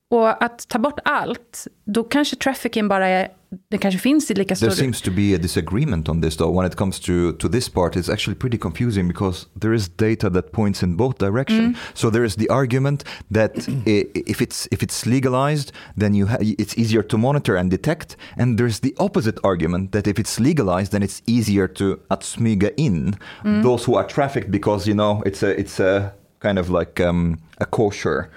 Och 0.08 0.44
att 0.44 0.68
ta 0.68 0.78
bort 0.78 0.98
allt, 1.04 1.66
då 1.84 2.04
kanske 2.04 2.36
trafficking 2.36 2.88
bara 2.88 3.08
är, 3.08 3.28
det 3.68 3.78
kanske 3.78 3.98
finns 4.00 4.30
i 4.30 4.34
lika 4.34 4.56
stor... 4.56 4.66
There 4.66 4.76
seems 4.76 5.00
to 5.00 5.10
be 5.10 5.34
a 5.34 5.38
disagreement 5.38 6.08
on 6.08 6.22
this, 6.22 6.36
though. 6.36 6.56
When 6.56 6.66
it 6.66 6.76
comes 6.76 7.00
to, 7.00 7.32
to 7.32 7.48
this 7.48 7.68
part, 7.68 7.96
it's 7.96 8.12
actually 8.12 8.34
pretty 8.34 8.58
confusing 8.58 9.08
because 9.08 9.46
there 9.60 9.74
is 9.74 9.88
data 9.88 10.30
that 10.30 10.52
points 10.52 10.82
in 10.82 10.96
both 10.96 11.18
directions. 11.18 11.76
So 11.94 12.10
there 12.10 12.24
is 12.24 12.36
the 12.36 12.48
argument 12.48 13.04
that 13.30 13.68
if 13.86 14.40
it's 14.40 14.68
if 14.70 14.82
it's 14.82 15.06
legalized, 15.06 15.72
then 16.00 16.14
you 16.14 16.28
it's 16.40 16.78
easier 16.78 17.02
to 17.02 17.18
monitor 17.18 17.56
and 17.56 17.70
detect, 17.70 18.16
and 18.36 18.58
there's 18.58 18.80
the 18.80 18.94
opposite 18.98 19.40
argument 19.42 19.90
that 19.92 20.06
if 20.06 20.18
it's 20.18 20.38
legalized, 20.40 20.92
then 20.92 21.02
it's 21.02 21.22
easier 21.26 21.68
to 21.68 21.98
att 22.08 22.22
smyga 22.22 22.70
in 22.76 23.14
those 23.62 23.84
who 23.84 23.96
are 23.96 24.06
trafficked 24.06 24.50
because 24.50 24.86
you 24.88 24.94
know 24.94 25.22
it's 25.26 25.42
a 25.42 25.58
it's 25.58 25.80
a 25.80 26.12
kind 26.40 26.58
of 26.58 26.70
like 26.70 27.00
um, 27.00 27.38
a 27.58 27.66
kosher 27.66 28.28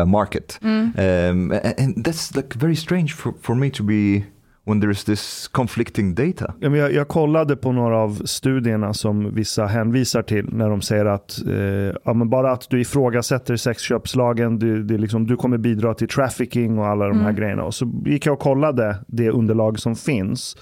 uh, 0.00 0.04
market, 0.06 0.58
um, 0.62 1.52
a- 1.52 1.74
and 1.78 2.06
that's 2.06 2.36
like 2.36 2.58
very 2.58 2.76
strange 2.76 3.14
for, 3.14 3.32
for 3.42 3.54
me 3.54 3.70
to 3.70 3.84
be 3.84 4.24
when 4.66 4.80
there 4.80 4.90
is 4.92 5.04
this 5.04 5.48
conflicting 5.52 6.14
data. 6.14 6.54
Ja, 6.60 6.70
men 6.70 6.80
Jag, 6.80 6.92
jag 6.92 7.08
kollade 7.08 7.56
på 7.56 7.72
några 7.72 7.96
av 7.98 8.22
studierna 8.24 8.94
som 8.94 9.34
vissa 9.34 9.66
hänvisar 9.66 10.22
till 10.22 10.48
när 10.52 10.70
de 10.70 10.80
säger 10.82 11.04
att 11.04 11.38
eh, 11.46 11.96
ja, 12.04 12.12
men 12.14 12.30
bara 12.30 12.52
att 12.52 12.70
du 12.70 12.80
ifrågasätter 12.80 13.56
sexköpslagen, 13.56 14.58
du, 14.58 14.82
det 14.82 14.98
liksom, 14.98 15.26
du 15.26 15.36
kommer 15.36 15.58
bidra 15.58 15.94
till 15.94 16.08
trafficking 16.08 16.78
och 16.78 16.86
alla 16.86 17.08
de 17.08 17.20
här 17.20 17.32
grejerna. 17.32 17.62
Och 17.64 17.74
så 17.74 18.02
gick 18.06 18.26
jag 18.26 18.32
och 18.32 18.38
kollade 18.40 18.96
det 19.08 19.30
underlag 19.30 19.78
som 19.78 19.96
finns. 19.96 20.56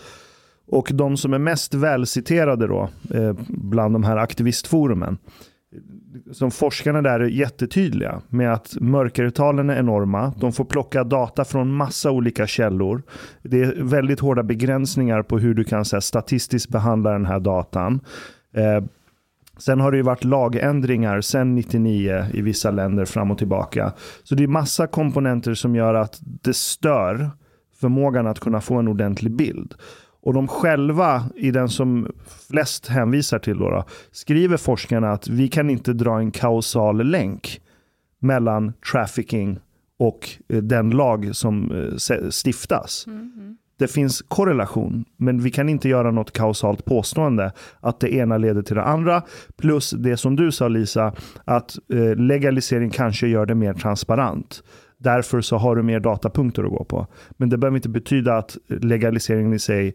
Och 0.68 0.90
de 0.94 1.16
som 1.16 1.32
är 1.34 1.38
mest 1.38 1.74
välciterade 1.74 2.66
då, 2.66 2.88
eh, 3.14 3.32
bland 3.48 3.94
de 3.94 4.04
här 4.04 4.16
aktivistforumen, 4.16 5.18
som 6.32 6.50
forskarna 6.50 7.02
där 7.02 7.20
är 7.20 7.28
jättetydliga 7.28 8.22
med 8.28 8.52
att 8.52 8.76
mörkertalen 8.80 9.70
är 9.70 9.78
enorma. 9.78 10.34
De 10.38 10.52
får 10.52 10.64
plocka 10.64 11.04
data 11.04 11.44
från 11.44 11.72
massa 11.72 12.10
olika 12.10 12.46
källor. 12.46 13.02
Det 13.42 13.62
är 13.62 13.82
väldigt 13.82 14.20
hårda 14.20 14.42
begränsningar 14.42 15.22
på 15.22 15.38
hur 15.38 15.54
du 15.54 15.64
kan 15.64 15.84
så 15.84 15.96
här, 15.96 16.00
statistiskt 16.00 16.68
behandla 16.70 17.12
den 17.12 17.26
här 17.26 17.40
datan. 17.40 18.00
Eh, 18.54 18.84
sen 19.58 19.80
har 19.80 19.90
det 19.90 19.96
ju 19.96 20.02
varit 20.02 20.24
lagändringar 20.24 21.20
sen 21.20 21.54
99 21.54 22.26
i 22.32 22.42
vissa 22.42 22.70
länder 22.70 23.04
fram 23.04 23.30
och 23.30 23.38
tillbaka. 23.38 23.92
Så 24.22 24.34
det 24.34 24.42
är 24.42 24.48
massa 24.48 24.86
komponenter 24.86 25.54
som 25.54 25.76
gör 25.76 25.94
att 25.94 26.18
det 26.22 26.56
stör 26.56 27.30
förmågan 27.80 28.26
att 28.26 28.40
kunna 28.40 28.60
få 28.60 28.74
en 28.74 28.88
ordentlig 28.88 29.32
bild. 29.32 29.74
Och 30.22 30.34
de 30.34 30.48
själva, 30.48 31.24
i 31.36 31.50
den 31.50 31.68
som 31.68 32.08
flest 32.48 32.86
hänvisar 32.88 33.38
till, 33.38 33.58
då, 33.58 33.70
då, 33.70 33.84
skriver 34.10 34.56
forskarna 34.56 35.12
att 35.12 35.28
vi 35.28 35.48
kan 35.48 35.70
inte 35.70 35.92
dra 35.92 36.18
en 36.18 36.30
kausal 36.30 37.06
länk 37.06 37.60
mellan 38.18 38.72
trafficking 38.92 39.58
och 39.98 40.28
eh, 40.48 40.62
den 40.62 40.90
lag 40.90 41.30
som 41.32 41.70
eh, 41.70 42.28
stiftas. 42.30 43.06
Det 43.78 43.88
finns 43.88 44.22
korrelation, 44.28 45.04
men 45.16 45.40
vi 45.40 45.50
kan 45.50 45.68
inte 45.68 45.88
göra 45.88 46.10
något 46.10 46.32
kausalt 46.32 46.84
påstående 46.84 47.52
att 47.80 48.00
det 48.00 48.14
ena 48.14 48.38
leder 48.38 48.62
till 48.62 48.76
det 48.76 48.82
andra. 48.82 49.22
Plus 49.56 49.90
det 49.90 50.16
som 50.16 50.36
du 50.36 50.52
sa 50.52 50.68
Lisa, 50.68 51.12
att 51.44 51.78
eh, 51.92 52.16
legalisering 52.16 52.90
kanske 52.90 53.26
gör 53.26 53.46
det 53.46 53.54
mer 53.54 53.74
transparent. 53.74 54.62
Därför 54.98 55.40
så 55.40 55.56
har 55.56 55.76
du 55.76 55.82
mer 55.82 56.00
datapunkter 56.00 56.64
att 56.64 56.70
gå 56.70 56.84
på. 56.84 57.06
Men 57.30 57.48
det 57.48 57.58
behöver 57.58 57.76
inte 57.76 57.88
betyda 57.88 58.36
att 58.36 58.56
legaliseringen 58.68 59.52
i 59.52 59.58
sig 59.58 59.94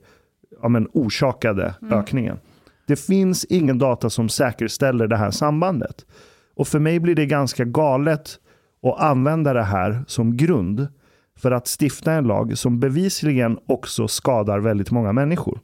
ja, 0.61 0.69
men, 0.69 0.87
orsakade 0.93 1.75
ökningen. 1.91 2.39
Det 2.87 2.95
finns 2.95 3.45
ingen 3.45 3.77
data 3.77 4.09
som 4.09 4.29
säkerställer 4.29 5.07
det 5.07 5.17
här 5.17 5.31
sambandet. 5.31 6.05
Och 6.55 6.67
för 6.67 6.79
mig 6.79 6.99
blir 6.99 7.15
det 7.15 7.25
ganska 7.25 7.65
galet 7.65 8.39
att 8.83 8.99
använda 8.99 9.53
det 9.53 9.63
här 9.63 10.03
som 10.07 10.37
grund 10.37 10.87
för 11.37 11.51
att 11.51 11.67
stifta 11.81 12.13
en 12.13 12.23
lag 12.23 12.57
som 12.57 12.79
bevisligen 12.79 13.59
också 13.65 14.07
skadar 14.07 14.59
väldigt 14.59 14.91
många 14.91 15.13
människor. 15.13 15.59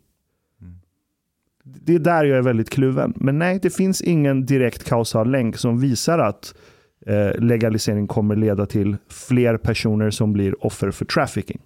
Det 1.64 1.96
är 1.96 2.00
där 2.00 2.26
jag 2.26 2.38
är 2.38 2.42
väldigt 2.42 2.70
kluven. 2.70 3.14
Men 3.16 3.40
nej, 3.40 3.60
det 3.62 3.70
finns 3.70 4.02
ingen 4.02 4.46
direkt 4.46 4.84
kausal 4.84 5.32
länk 5.32 5.58
som 5.58 5.80
visar 5.80 6.20
att 6.20 6.56
eh, 7.06 7.42
legalisering 7.42 8.08
kommer 8.08 8.36
leda 8.36 8.66
till 8.66 8.98
fler 9.10 9.58
personer 9.58 10.10
som 10.10 10.34
blir 10.34 10.66
offer 10.66 10.92
för 10.92 11.06
trafficking. 11.06 11.62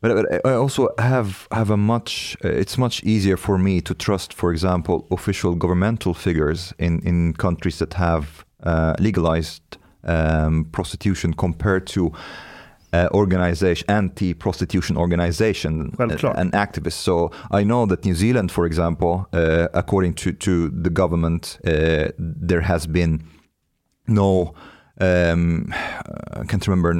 But, 0.00 0.14
but 0.14 0.46
I 0.46 0.54
also 0.54 0.88
have 0.98 1.48
have 1.50 1.70
a 1.70 1.76
much. 1.76 2.36
Uh, 2.44 2.48
it's 2.48 2.78
much 2.78 3.02
easier 3.02 3.36
for 3.36 3.58
me 3.58 3.80
to 3.80 3.94
trust, 3.94 4.34
for 4.34 4.52
example, 4.52 5.06
official 5.10 5.54
governmental 5.54 6.14
figures 6.14 6.74
in 6.78 7.00
in 7.00 7.32
countries 7.34 7.78
that 7.78 7.94
have 7.94 8.44
uh, 8.62 8.94
legalized 8.98 9.62
um, 10.04 10.66
prostitution 10.72 11.34
compared 11.34 11.86
to. 11.86 12.12
Uh, 12.92 13.08
organization, 13.12 13.84
anti-prostitution 13.90 14.96
organization, 14.96 15.92
Självklart. 15.98 16.36
and 16.38 16.52
activists. 16.52 17.02
So 17.02 17.30
I 17.50 17.64
know 17.64 17.84
that 17.86 18.04
New 18.04 18.14
Zealand, 18.14 18.50
for 18.50 18.64
example, 18.64 19.26
uh, 19.32 19.66
according 19.74 20.14
to, 20.14 20.32
to 20.32 20.70
the 20.70 20.88
government, 20.88 21.58
uh, 21.66 22.12
there 22.16 22.62
has 22.62 22.86
been 22.86 23.24
no, 24.06 24.54
um, 25.00 25.74
I 26.40 26.44
can't 26.46 26.66
remember, 26.66 26.94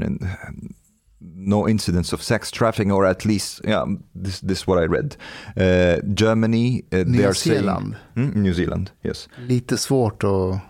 no 1.47 1.69
incidents 1.69 2.13
of 2.13 2.23
sex 2.23 2.51
trafficking, 2.51 2.93
or 2.93 3.07
at 3.07 3.25
least, 3.25 3.61
yeah, 3.65 3.85
this 4.23 4.41
this 4.41 4.59
is 4.61 4.67
what 4.67 4.79
I 4.79 4.87
read. 4.87 5.17
Uh, 5.57 5.97
Germany, 6.15 6.83
uh, 6.93 7.05
they 7.05 7.05
Nya 7.05 7.29
are 7.29 7.35
saying- 7.35 7.61
Zeeland. 7.61 7.95
Mm, 8.17 8.35
New 8.37 8.53
Zealand, 8.55 8.91
yes. 9.03 9.29
Lite 9.49 9.77
svårt 9.79 10.25
att... 10.25 10.61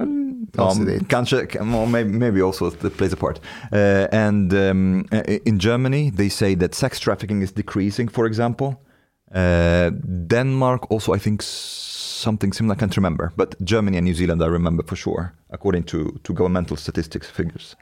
Um, 0.00 0.46
kanske, 1.08 1.46
well, 1.60 1.86
maybe, 1.86 2.10
maybe 2.18 2.42
also 2.42 2.66
it 2.66 2.96
plays 2.96 3.12
a 3.12 3.16
part. 3.16 3.40
Uh, 3.72 4.06
and 4.12 4.52
um, 4.52 5.04
uh, 5.12 5.22
in 5.44 5.58
Germany, 5.58 6.10
they 6.10 6.28
say 6.30 6.54
that 6.56 6.74
sex 6.74 7.00
trafficking 7.00 7.42
is 7.42 7.52
decreasing, 7.52 8.08
for 8.10 8.26
example. 8.26 8.76
Uh, 9.34 9.90
Denmark 10.26 10.90
also, 10.90 11.12
I 11.14 11.18
think, 11.18 11.42
something 11.42 12.52
similar. 12.52 12.74
I 12.76 12.78
can't 12.78 12.96
remember, 12.96 13.32
but 13.36 13.54
Germany 13.64 13.98
and 13.98 14.04
New 14.04 14.14
Zealand, 14.14 14.42
I 14.42 14.46
remember 14.46 14.84
for 14.86 14.96
sure, 14.96 15.32
according 15.50 15.84
to 15.84 16.18
to 16.22 16.32
governmental 16.32 16.76
statistics 16.76 17.28
figures. 17.30 17.76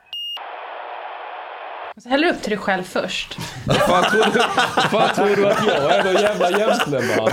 Så 2.02 2.08
häller 2.08 2.28
upp 2.28 2.40
till 2.42 2.50
dig 2.50 2.58
själv 2.58 2.82
först. 2.82 3.38
Vad 3.66 3.76
fan 3.76 4.04
tror 4.10 4.24
du, 4.24 4.40
fan 4.88 5.14
tror 5.14 5.36
du 5.36 5.46
att 5.48 5.66
jag 5.66 5.94
är? 5.94 6.04
Någon 6.04 6.22
jävla 6.22 6.50
gentleman? 6.58 7.30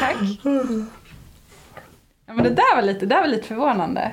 Tack. 0.00 0.16
Ja, 2.26 2.32
men 2.34 2.44
det 2.44 2.50
där 2.50 2.74
var 2.76 2.82
lite, 2.82 3.00
det 3.00 3.06
där 3.14 3.20
var 3.20 3.28
lite 3.28 3.46
förvånande. 3.48 4.12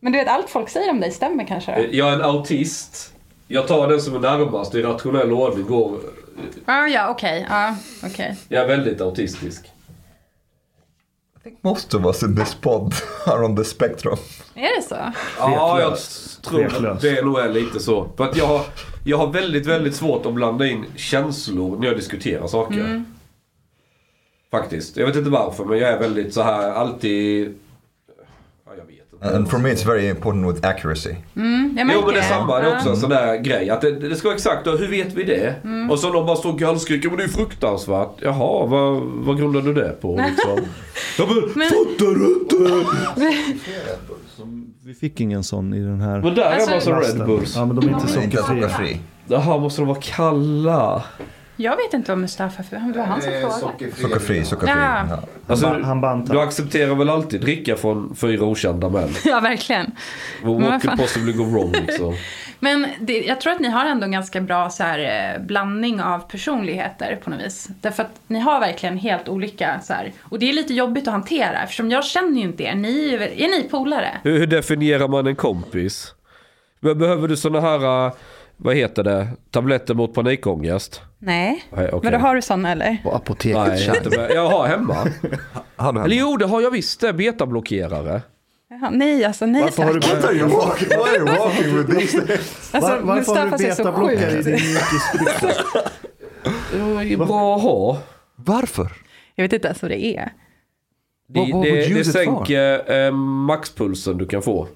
Men 0.00 0.12
du 0.12 0.18
vet, 0.18 0.28
allt 0.28 0.50
folk 0.50 0.68
säger 0.68 0.90
om 0.90 1.00
dig 1.00 1.10
stämmer 1.10 1.44
kanske? 1.46 1.76
Då? 1.76 1.86
Jag 1.90 2.08
är 2.08 2.12
en 2.12 2.22
autist. 2.22 3.12
Jag 3.48 3.68
tar 3.68 3.88
den 3.88 4.00
som 4.00 4.14
är 4.14 4.18
närmast 4.18 4.74
i 4.74 4.82
rationell 4.82 5.32
ordning. 5.32 5.66
Går, 5.66 5.98
Ah, 6.66 6.86
ja, 6.86 7.08
okej. 7.08 7.46
Ja, 7.50 7.76
okej. 8.04 8.36
jag 8.48 8.62
är 8.64 8.68
väldigt 8.68 9.00
autistisk. 9.00 9.70
I 11.46 11.48
think 11.48 11.64
most 11.64 11.94
of 11.94 12.04
us 12.04 12.22
in 12.22 12.36
this 12.36 12.54
pod 12.54 12.94
are 13.26 13.44
on 13.44 13.56
the 13.56 13.64
spectrum. 13.64 14.16
Är 14.54 14.76
det 14.76 14.82
så? 14.82 15.12
Ja, 15.38 15.80
jag 15.80 15.98
tror 16.42 16.68
Tveklöst. 16.68 17.02
det 17.02 17.24
nog 17.24 17.38
är 17.38 17.48
lite 17.48 17.80
så. 17.80 18.08
För 18.16 18.24
att 18.24 18.36
jag 18.36 18.46
har, 18.46 18.66
jag 19.04 19.18
har 19.18 19.32
väldigt, 19.32 19.66
väldigt 19.66 19.94
svårt 19.94 20.26
att 20.26 20.32
blanda 20.32 20.66
in 20.66 20.84
känslor 20.96 21.78
när 21.78 21.86
jag 21.86 21.96
diskuterar 21.96 22.46
saker. 22.46 23.04
Faktiskt. 24.50 24.96
Jag 24.96 25.06
vet 25.06 25.16
inte 25.16 25.30
varför, 25.30 25.64
men 25.64 25.78
jag 25.78 25.90
är 25.90 25.98
väldigt 25.98 26.34
så 26.34 26.42
här 26.42 26.70
alltid... 26.70 27.54
Ja, 28.66 28.72
jag 28.78 28.84
vet 28.84 28.90
inte. 28.90 29.02
And 29.20 29.50
for 29.50 29.58
me, 29.58 29.70
it's 29.72 29.86
very 29.86 30.08
important 30.08 30.54
with 30.54 30.66
accuracy. 30.68 31.10
Jag 31.34 31.90
Jo 31.94 32.02
men 32.06 32.14
det 32.14 32.20
är 32.20 32.22
samma, 32.22 32.58
det 32.60 32.66
är 32.70 32.76
också 32.76 32.90
en 32.90 32.96
sån 32.96 33.10
där 33.10 33.36
grej. 33.36 33.70
Att 33.70 33.80
det, 33.80 33.90
det 34.08 34.16
ska 34.16 34.28
vara 34.28 34.34
exakt, 34.36 34.66
och 34.66 34.78
hur 34.78 34.88
vet 34.88 35.14
vi 35.14 35.22
det? 35.22 35.54
Och 35.90 35.98
så 35.98 36.12
de 36.12 36.26
bara 36.26 36.36
står 36.36 36.52
och 36.52 36.58
gallskriker, 36.58 37.08
men 37.08 37.18
det 37.18 37.24
är 37.24 37.28
fruktansvärt. 37.28 38.10
Jaha, 38.22 38.66
vad, 38.66 39.02
vad 39.02 39.38
grundar 39.38 39.60
du 39.60 39.74
det 39.74 40.00
på 40.00 40.16
liksom? 40.28 40.50
ja, 41.18 41.26
men, 41.28 41.36
Men- 41.54 41.68
fattar 41.68 42.14
du 42.18 42.40
inte? 42.40 42.86
Vi 44.84 44.94
fick 44.94 45.20
ingen 45.20 45.44
sån 45.44 45.74
i 45.74 45.80
den 45.80 46.00
här 46.00 46.20
Men 46.22 46.34
där 46.34 46.42
Alltså- 46.42 46.70
är 46.70 46.74
massa 46.74 46.90
lasten. 46.90 47.18
Red 47.18 47.26
Bulls. 47.26 47.56
Ja, 47.56 47.64
men 47.64 47.76
de 47.76 47.88
är 47.88 47.92
inte 47.92 48.08
sockerfria. 48.08 48.42
sockerfri. 48.68 49.00
Jaha, 49.28 49.58
måste 49.58 49.80
de 49.80 49.88
vara 49.88 49.98
kalla? 50.02 51.02
Jag 51.56 51.76
vet 51.76 51.94
inte 51.94 52.10
vad 52.10 52.18
Mustafa 52.18 52.62
för. 52.62 52.76
Det 52.76 52.98
var 52.98 53.06
han 53.06 53.22
som 53.22 53.32
frågade. 53.32 53.52
Sockerfri, 53.60 54.44
sockerfri. 54.44 54.74
Ja. 54.76 55.06
Ja. 55.10 55.22
Alltså, 55.46 55.66
ba- 55.66 55.82
han 55.84 56.00
bantar. 56.00 56.34
du 56.34 56.40
accepterar 56.40 56.94
väl 56.94 57.10
alltid 57.10 57.40
dricka 57.40 57.76
från 57.76 58.14
fyra 58.16 58.44
okända 58.44 58.88
män? 58.88 59.08
Ja, 59.24 59.40
verkligen. 59.40 59.92
What 60.42 60.82
could 60.82 60.98
possibly 60.98 61.32
go 61.32 61.44
wrong 61.44 61.72
liksom? 61.86 62.14
Men 62.60 62.86
det, 63.00 63.18
jag 63.20 63.40
tror 63.40 63.52
att 63.52 63.60
ni 63.60 63.68
har 63.68 63.84
ändå 63.86 64.04
en 64.04 64.12
ganska 64.12 64.40
bra 64.40 64.70
så 64.70 64.82
här, 64.82 65.34
eh, 65.34 65.42
blandning 65.46 66.00
av 66.02 66.18
personligheter 66.18 67.16
på 67.24 67.30
något 67.30 67.40
vis. 67.40 67.68
Därför 67.80 68.02
att 68.02 68.20
ni 68.26 68.38
har 68.40 68.60
verkligen 68.60 68.98
helt 68.98 69.28
olika 69.28 69.80
så 69.82 69.92
här. 69.92 70.12
Och 70.22 70.38
det 70.38 70.48
är 70.48 70.52
lite 70.52 70.74
jobbigt 70.74 71.08
att 71.08 71.12
hantera 71.12 71.62
eftersom 71.62 71.90
jag 71.90 72.04
känner 72.04 72.36
ju 72.40 72.42
inte 72.46 72.62
er. 72.62 72.74
Ni 72.74 73.14
är, 73.14 73.48
ni 73.48 73.68
polare? 73.70 74.10
Hur, 74.22 74.38
hur 74.38 74.46
definierar 74.46 75.08
man 75.08 75.26
en 75.26 75.36
kompis? 75.36 76.14
Be- 76.80 76.94
Behöver 76.94 77.28
du 77.28 77.36
såna 77.36 77.60
här, 77.60 78.06
uh, 78.06 78.12
vad 78.56 78.76
heter 78.76 79.04
det, 79.04 79.28
tabletter 79.50 79.94
mot 79.94 80.14
panikångest? 80.14 81.02
Nej. 81.18 81.64
Nej, 81.70 81.88
okej. 81.92 82.10
Men 82.10 82.20
då 82.20 82.26
har 82.26 82.34
du 82.34 82.42
såna 82.42 82.72
eller? 82.72 82.96
På 83.02 83.14
apoteket. 83.14 84.06
Nej, 84.16 84.30
jag 84.34 84.50
har 84.50 84.66
hemma. 84.66 84.96
Du 85.92 86.00
Eller 86.00 86.16
jo, 86.16 86.36
det 86.36 86.46
har 86.46 86.60
jag 86.60 86.70
visst 86.70 87.00
det. 87.00 87.12
Betablockerare. 87.12 88.22
Jaha, 88.70 88.90
nej, 88.90 89.24
alltså 89.24 89.46
nej 89.46 89.62
Varför 89.62 89.82
har 89.82 89.94
du, 89.94 90.00
tack. 90.00 90.14
What 90.14 90.24
are 90.24 90.34
you 90.34 90.48
walking, 90.48 90.88
what 90.88 91.08
are 91.08 91.16
you 91.16 91.38
walking 91.38 91.76
with 91.76 91.98
these 91.98 92.18
Alltså, 92.72 92.90
var, 92.90 93.00
varför 93.00 93.34
har 93.34 93.58
du 93.58 93.64
betablockare 93.64 94.30
i 94.30 94.42
din 94.42 94.52
mjukisdryck? 94.52 95.56
Det 96.72 97.12
är 97.12 97.16
bra 97.16 97.56
att 97.56 97.62
ha. 97.62 97.98
Varför? 98.36 98.92
Jag 99.34 99.44
vet 99.44 99.52
inte 99.52 99.68
ens 99.68 99.82
vad 99.82 99.90
det 99.90 100.04
är. 100.04 100.32
Det, 101.28 101.40
det, 101.62 101.94
det 101.94 102.04
sänker 102.04 102.92
eh, 103.06 103.12
maxpulsen 103.12 104.18
du 104.18 104.26
kan 104.26 104.42
få. 104.42 104.68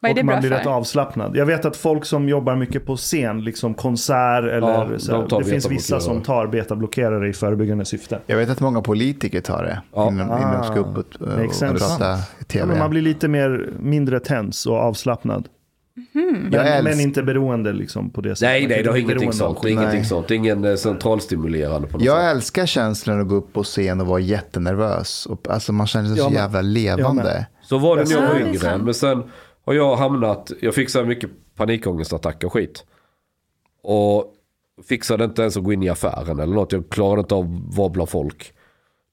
Vad 0.00 0.10
är 0.10 0.14
det 0.14 0.20
och 0.20 0.26
man 0.26 0.40
blir 0.40 0.50
rätt 0.50 0.66
avslappnad. 0.66 1.36
Jag 1.36 1.46
vet 1.46 1.64
att 1.64 1.76
folk 1.76 2.04
som 2.04 2.28
jobbar 2.28 2.56
mycket 2.56 2.86
på 2.86 2.96
scen, 2.96 3.44
liksom 3.44 3.74
konsert 3.74 4.44
eller 4.44 4.60
Ja, 4.92 4.98
så 4.98 5.26
de 5.26 5.42
det 5.42 5.48
finns 5.50 5.70
vissa 5.70 6.00
som 6.00 6.22
tar 6.22 6.46
betablockerare 6.46 7.28
i 7.28 7.32
förebyggande 7.32 7.84
syfte. 7.84 8.18
Jag 8.26 8.36
vet 8.36 8.50
att 8.50 8.60
många 8.60 8.82
politiker 8.82 9.40
tar 9.40 9.62
det 9.64 9.82
Ja. 9.94 10.08
innan, 10.08 10.26
innan 10.38 10.60
de 10.60 10.64
ska 10.64 10.78
upp 10.80 10.86
och, 10.98 10.98
och, 10.98 11.28
prata 11.58 12.14
i 12.14 12.18
Ja, 12.38 12.44
tv. 12.48 12.66
men 12.66 12.78
man 12.78 12.90
blir 12.90 13.02
lite 13.02 13.28
mer, 13.28 13.70
mindre 13.80 14.20
tens 14.20 14.66
och 14.66 14.76
avslappnad. 14.76 15.48
Jag 16.52 16.64
Men, 16.64 16.84
men 16.84 17.00
inte 17.00 17.22
beroende 17.22 17.72
liksom 17.72 18.10
på 18.10 18.20
det 18.20 18.36
sättet. 18.36 18.48
Nej, 18.52 18.66
nej, 18.66 18.82
det 18.82 18.88
har 18.88 18.92
bli 18.94 19.02
ingenting 19.02 19.32
sånt. 19.32 19.62
Det 19.62 19.68
är 19.68 19.72
ingenting 19.72 19.98
Nej. 20.00 20.04
sånt. 20.04 20.30
Är 20.30 20.34
ingen 20.34 20.64
eh, 20.64 20.74
centralstimulerande 20.76 21.88
på 21.88 21.98
något 21.98 22.04
Jag 22.06 22.16
sätt. 22.20 22.30
älskar 22.36 22.66
känslan 22.66 23.20
att 23.20 23.28
gå 23.28 23.34
upp 23.34 23.52
på 23.52 23.62
scen 23.62 24.00
och 24.00 24.06
vara 24.06 24.20
jättenervös. 24.20 25.26
Och, 25.26 25.48
alltså 25.50 25.72
man 25.72 25.86
känner 25.86 26.08
sig 26.08 26.16
så 26.16 26.22
Jag 26.22 26.32
med. 26.32 26.38
jävla 26.40 26.60
levande. 26.60 27.22
med. 27.22 27.44
Så 27.62 27.78
var 27.78 27.96
det 27.96 28.04
när 28.04 28.10
jag 28.12 28.22
Ja, 28.24 28.28
var 28.28 28.34
är 28.34 28.46
yngre. 28.48 28.78
Men 28.78 28.94
sen 28.94 29.22
har 29.68 29.74
jag 29.74 29.96
hamnat, 29.96 30.52
jag 30.60 30.74
fick 30.74 30.90
så 30.90 31.04
mycket 31.04 31.30
panikångestattacker 31.56 32.46
och 32.46 32.52
skit. 32.52 32.84
Och 33.82 34.34
fixade 34.88 35.24
inte 35.24 35.42
ens 35.42 35.56
att 35.56 35.64
gå 35.64 35.72
in 35.72 35.82
i 35.82 35.88
affären 35.88 36.40
eller 36.40 36.54
något. 36.54 36.72
Jag 36.72 36.88
klarade 36.88 37.20
inte 37.20 37.34
av 37.34 37.44
att 37.44 37.76
vara 37.76 37.88
bland 37.88 38.08
folk. 38.08 38.52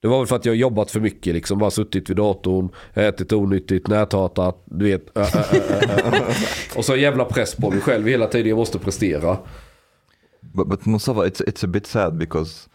Det 0.00 0.08
var 0.08 0.18
väl 0.18 0.26
för 0.26 0.36
att 0.36 0.44
jag 0.44 0.56
jobbat 0.56 0.90
för 0.90 1.00
mycket 1.00 1.34
liksom. 1.34 1.58
Bara 1.58 1.70
suttit 1.70 2.10
vid 2.10 2.16
datorn, 2.16 2.68
ätit 2.94 3.32
onyttigt, 3.32 3.88
näthatat, 3.88 4.62
du 4.64 4.84
vet. 4.84 5.16
Äh, 5.16 5.36
äh, 5.36 5.54
äh. 6.14 6.22
Och 6.76 6.84
så 6.84 6.94
en 6.94 7.00
jävla 7.00 7.24
press 7.24 7.54
på 7.54 7.70
mig 7.70 7.80
själv 7.80 8.06
hela 8.06 8.26
tiden. 8.26 8.48
Jag 8.48 8.56
måste 8.56 8.78
prestera. 8.78 9.38
But, 10.40 10.68
but 10.68 10.86
Mustafa, 10.86 11.26
it's, 11.26 11.44
it's 11.44 11.64
a 11.64 11.68
bit 11.68 11.86
sad 11.86 12.18
because 12.18 12.68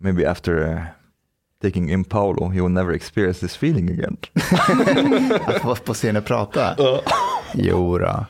maybe 0.00 0.30
after 0.30 0.72
uh, 0.72 0.80
taking 1.68 1.90
in 1.90 2.04
Paolo, 2.04 2.48
he 2.48 2.60
will 2.60 2.70
never 2.70 2.92
experience 2.94 3.40
this 3.40 3.56
feeling 3.56 3.90
again. 3.90 4.16
Att 5.46 5.64
vara 5.64 5.74
på 5.76 5.94
scen 5.94 6.16
och 6.16 6.24
prata. 6.24 6.76
Jo 7.54 7.98
då. 7.98 8.26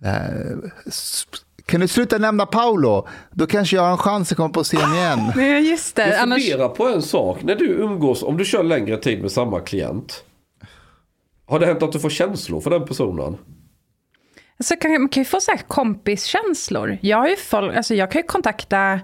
Det 0.00 0.08
här- 0.08 0.56
s- 0.86 1.24
Kan 1.66 1.80
du 1.80 1.88
sluta 1.88 2.18
nämna 2.18 2.46
Paolo? 2.46 3.08
Då 3.30 3.46
kanske 3.46 3.76
jag 3.76 3.82
har 3.82 3.90
en 3.90 3.96
chans 3.98 4.30
att 4.32 4.36
komma 4.36 4.48
på 4.48 4.64
scen 4.64 4.94
igen. 4.94 5.32
Nej, 5.36 5.70
just 5.70 5.96
det. 5.96 6.08
Jag 6.08 6.18
Annars... 6.20 6.42
funderar 6.48 6.68
på 6.68 6.88
en 6.88 7.02
sak. 7.02 7.42
När 7.42 7.54
du 7.54 7.66
umgås, 7.68 8.22
om 8.22 8.36
du 8.36 8.44
kör 8.44 8.62
längre 8.62 8.96
tid 8.96 9.22
med 9.22 9.32
samma 9.32 9.60
klient. 9.60 10.24
Har 11.46 11.60
det 11.60 11.66
hänt 11.66 11.82
att 11.82 11.92
du 11.92 12.00
får 12.00 12.10
känslor 12.10 12.60
för 12.60 12.70
den 12.70 12.84
personen? 12.84 13.36
Alltså, 14.58 14.76
kan, 14.76 14.92
man 14.92 15.08
kan 15.08 15.20
ju 15.20 15.24
få 15.24 15.40
så 15.40 15.50
här 15.50 15.58
kompiskänslor. 15.68 16.98
Jag, 17.02 17.16
har 17.18 17.28
ju 17.28 17.36
folk, 17.36 17.76
alltså, 17.76 17.94
jag 17.94 18.10
kan 18.10 18.20
ju 18.20 18.26
kontakta... 18.26 19.00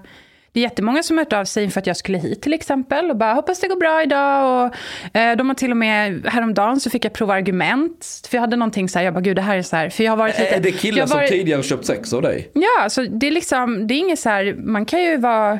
Det 0.55 0.59
är 0.59 0.63
jättemånga 0.63 1.03
som 1.03 1.17
har 1.17 1.25
hört 1.25 1.33
av 1.33 1.45
sig 1.45 1.69
för 1.69 1.79
att 1.79 1.87
jag 1.87 1.97
skulle 1.97 2.17
hit 2.17 2.41
till 2.41 2.53
exempel. 2.53 3.09
Och 3.09 3.17
bara 3.17 3.33
hoppas 3.33 3.59
det 3.59 3.67
går 3.67 3.75
bra 3.75 4.03
idag. 4.03 4.65
Och, 4.65 5.17
eh, 5.17 5.37
de 5.37 5.47
har 5.49 5.55
till 5.55 5.71
och 5.71 5.77
med, 5.77 6.25
häromdagen 6.25 6.79
så 6.79 6.89
fick 6.89 7.05
jag 7.05 7.13
prova 7.13 7.33
argument. 7.33 8.27
För 8.29 8.37
jag 8.37 8.41
hade 8.41 8.55
någonting 8.55 8.89
så 8.89 8.99
här, 8.99 9.05
jag 9.05 9.13
bara 9.13 9.21
gud 9.21 9.35
det 9.35 9.41
här 9.41 9.57
är 9.57 9.61
så 9.61 9.75
här. 9.75 9.89
För 9.89 10.03
jag 10.03 10.11
har 10.11 10.17
varit 10.17 10.39
lite... 10.39 10.55
Är 10.55 10.59
det 10.59 10.69
jag 10.69 10.79
killar 10.79 10.99
har 11.01 11.07
som 11.07 11.17
varit- 11.17 11.29
tidigare 11.29 11.63
köpt 11.63 11.85
sex 11.85 12.13
av 12.13 12.21
dig? 12.21 12.51
Ja, 12.53 12.89
så 12.89 13.01
det 13.03 13.27
är 13.27 13.31
liksom, 13.31 13.87
det 13.87 13.93
är 13.93 13.97
inget 13.97 14.19
så 14.19 14.29
här, 14.29 14.55
man 14.57 14.85
kan 14.85 15.01
ju 15.03 15.17
vara... 15.17 15.59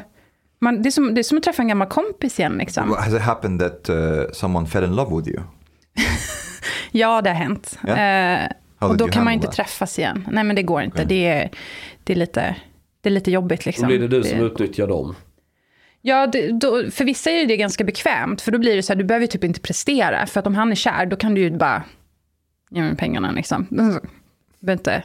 Man, 0.61 0.81
det, 0.81 0.89
är 0.89 0.91
som, 0.91 1.15
det 1.15 1.21
är 1.21 1.23
som 1.23 1.37
att 1.37 1.43
träffa 1.43 1.61
en 1.61 1.67
gammal 1.67 1.87
kompis 1.87 2.39
igen 2.39 2.57
liksom. 2.57 2.91
Has 2.91 3.13
it 3.13 3.21
happened 3.21 3.59
that 3.59 3.89
uh, 3.89 4.31
someone 4.33 4.67
fell 4.67 4.83
in 4.83 4.95
love 4.95 5.17
with 5.17 5.29
you? 5.29 5.41
Ja, 6.91 7.21
det 7.21 7.29
har 7.29 7.37
hänt. 7.37 7.79
Eh, 7.87 7.93
How 8.79 8.89
och 8.89 8.97
då 8.97 9.07
kan 9.07 9.23
man 9.23 9.27
handle 9.27 9.33
inte 9.33 9.47
that? 9.47 9.55
träffas 9.55 9.99
igen. 9.99 10.27
Nej, 10.31 10.43
men 10.43 10.55
det 10.55 10.63
går 10.63 10.81
inte. 10.81 11.03
Det, 11.05 11.27
är, 11.27 11.49
det, 12.03 12.13
är 12.13 12.17
lite, 12.17 12.55
det 13.05 13.09
är 13.09 13.11
lite 13.11 13.31
jobbigt 13.31 13.63
Då 13.63 13.67
liksom. 13.69 13.87
blir 13.87 13.99
det 13.99 14.07
du 14.07 14.23
som 14.23 14.39
Det- 14.39 14.45
utnyttjar 14.45 14.87
dem. 14.87 15.15
Ja, 16.01 16.27
det, 16.27 16.51
då, 16.51 16.91
för 16.91 17.05
vissa 17.05 17.31
är 17.31 17.45
det 17.45 17.57
ganska 17.57 17.83
bekvämt. 17.83 18.41
För 18.41 18.51
då 18.51 18.57
blir 18.57 18.75
det 18.75 18.83
så 18.83 18.93
här, 18.93 18.97
du 18.97 19.03
behöver 19.03 19.27
typ 19.27 19.43
inte 19.43 19.59
prestera. 19.59 20.25
För 20.25 20.39
att 20.39 20.47
om 20.47 20.55
han 20.55 20.71
är 20.71 20.75
kär, 20.75 21.05
då 21.05 21.15
kan 21.15 21.35
du 21.35 21.41
ju 21.41 21.51
bara 21.57 21.83
ge 22.71 22.81
mig 22.81 22.95
pengarna 22.95 23.31
liksom. 23.31 23.67
Du 23.69 23.75
behöver 24.59 24.79
inte... 24.79 25.03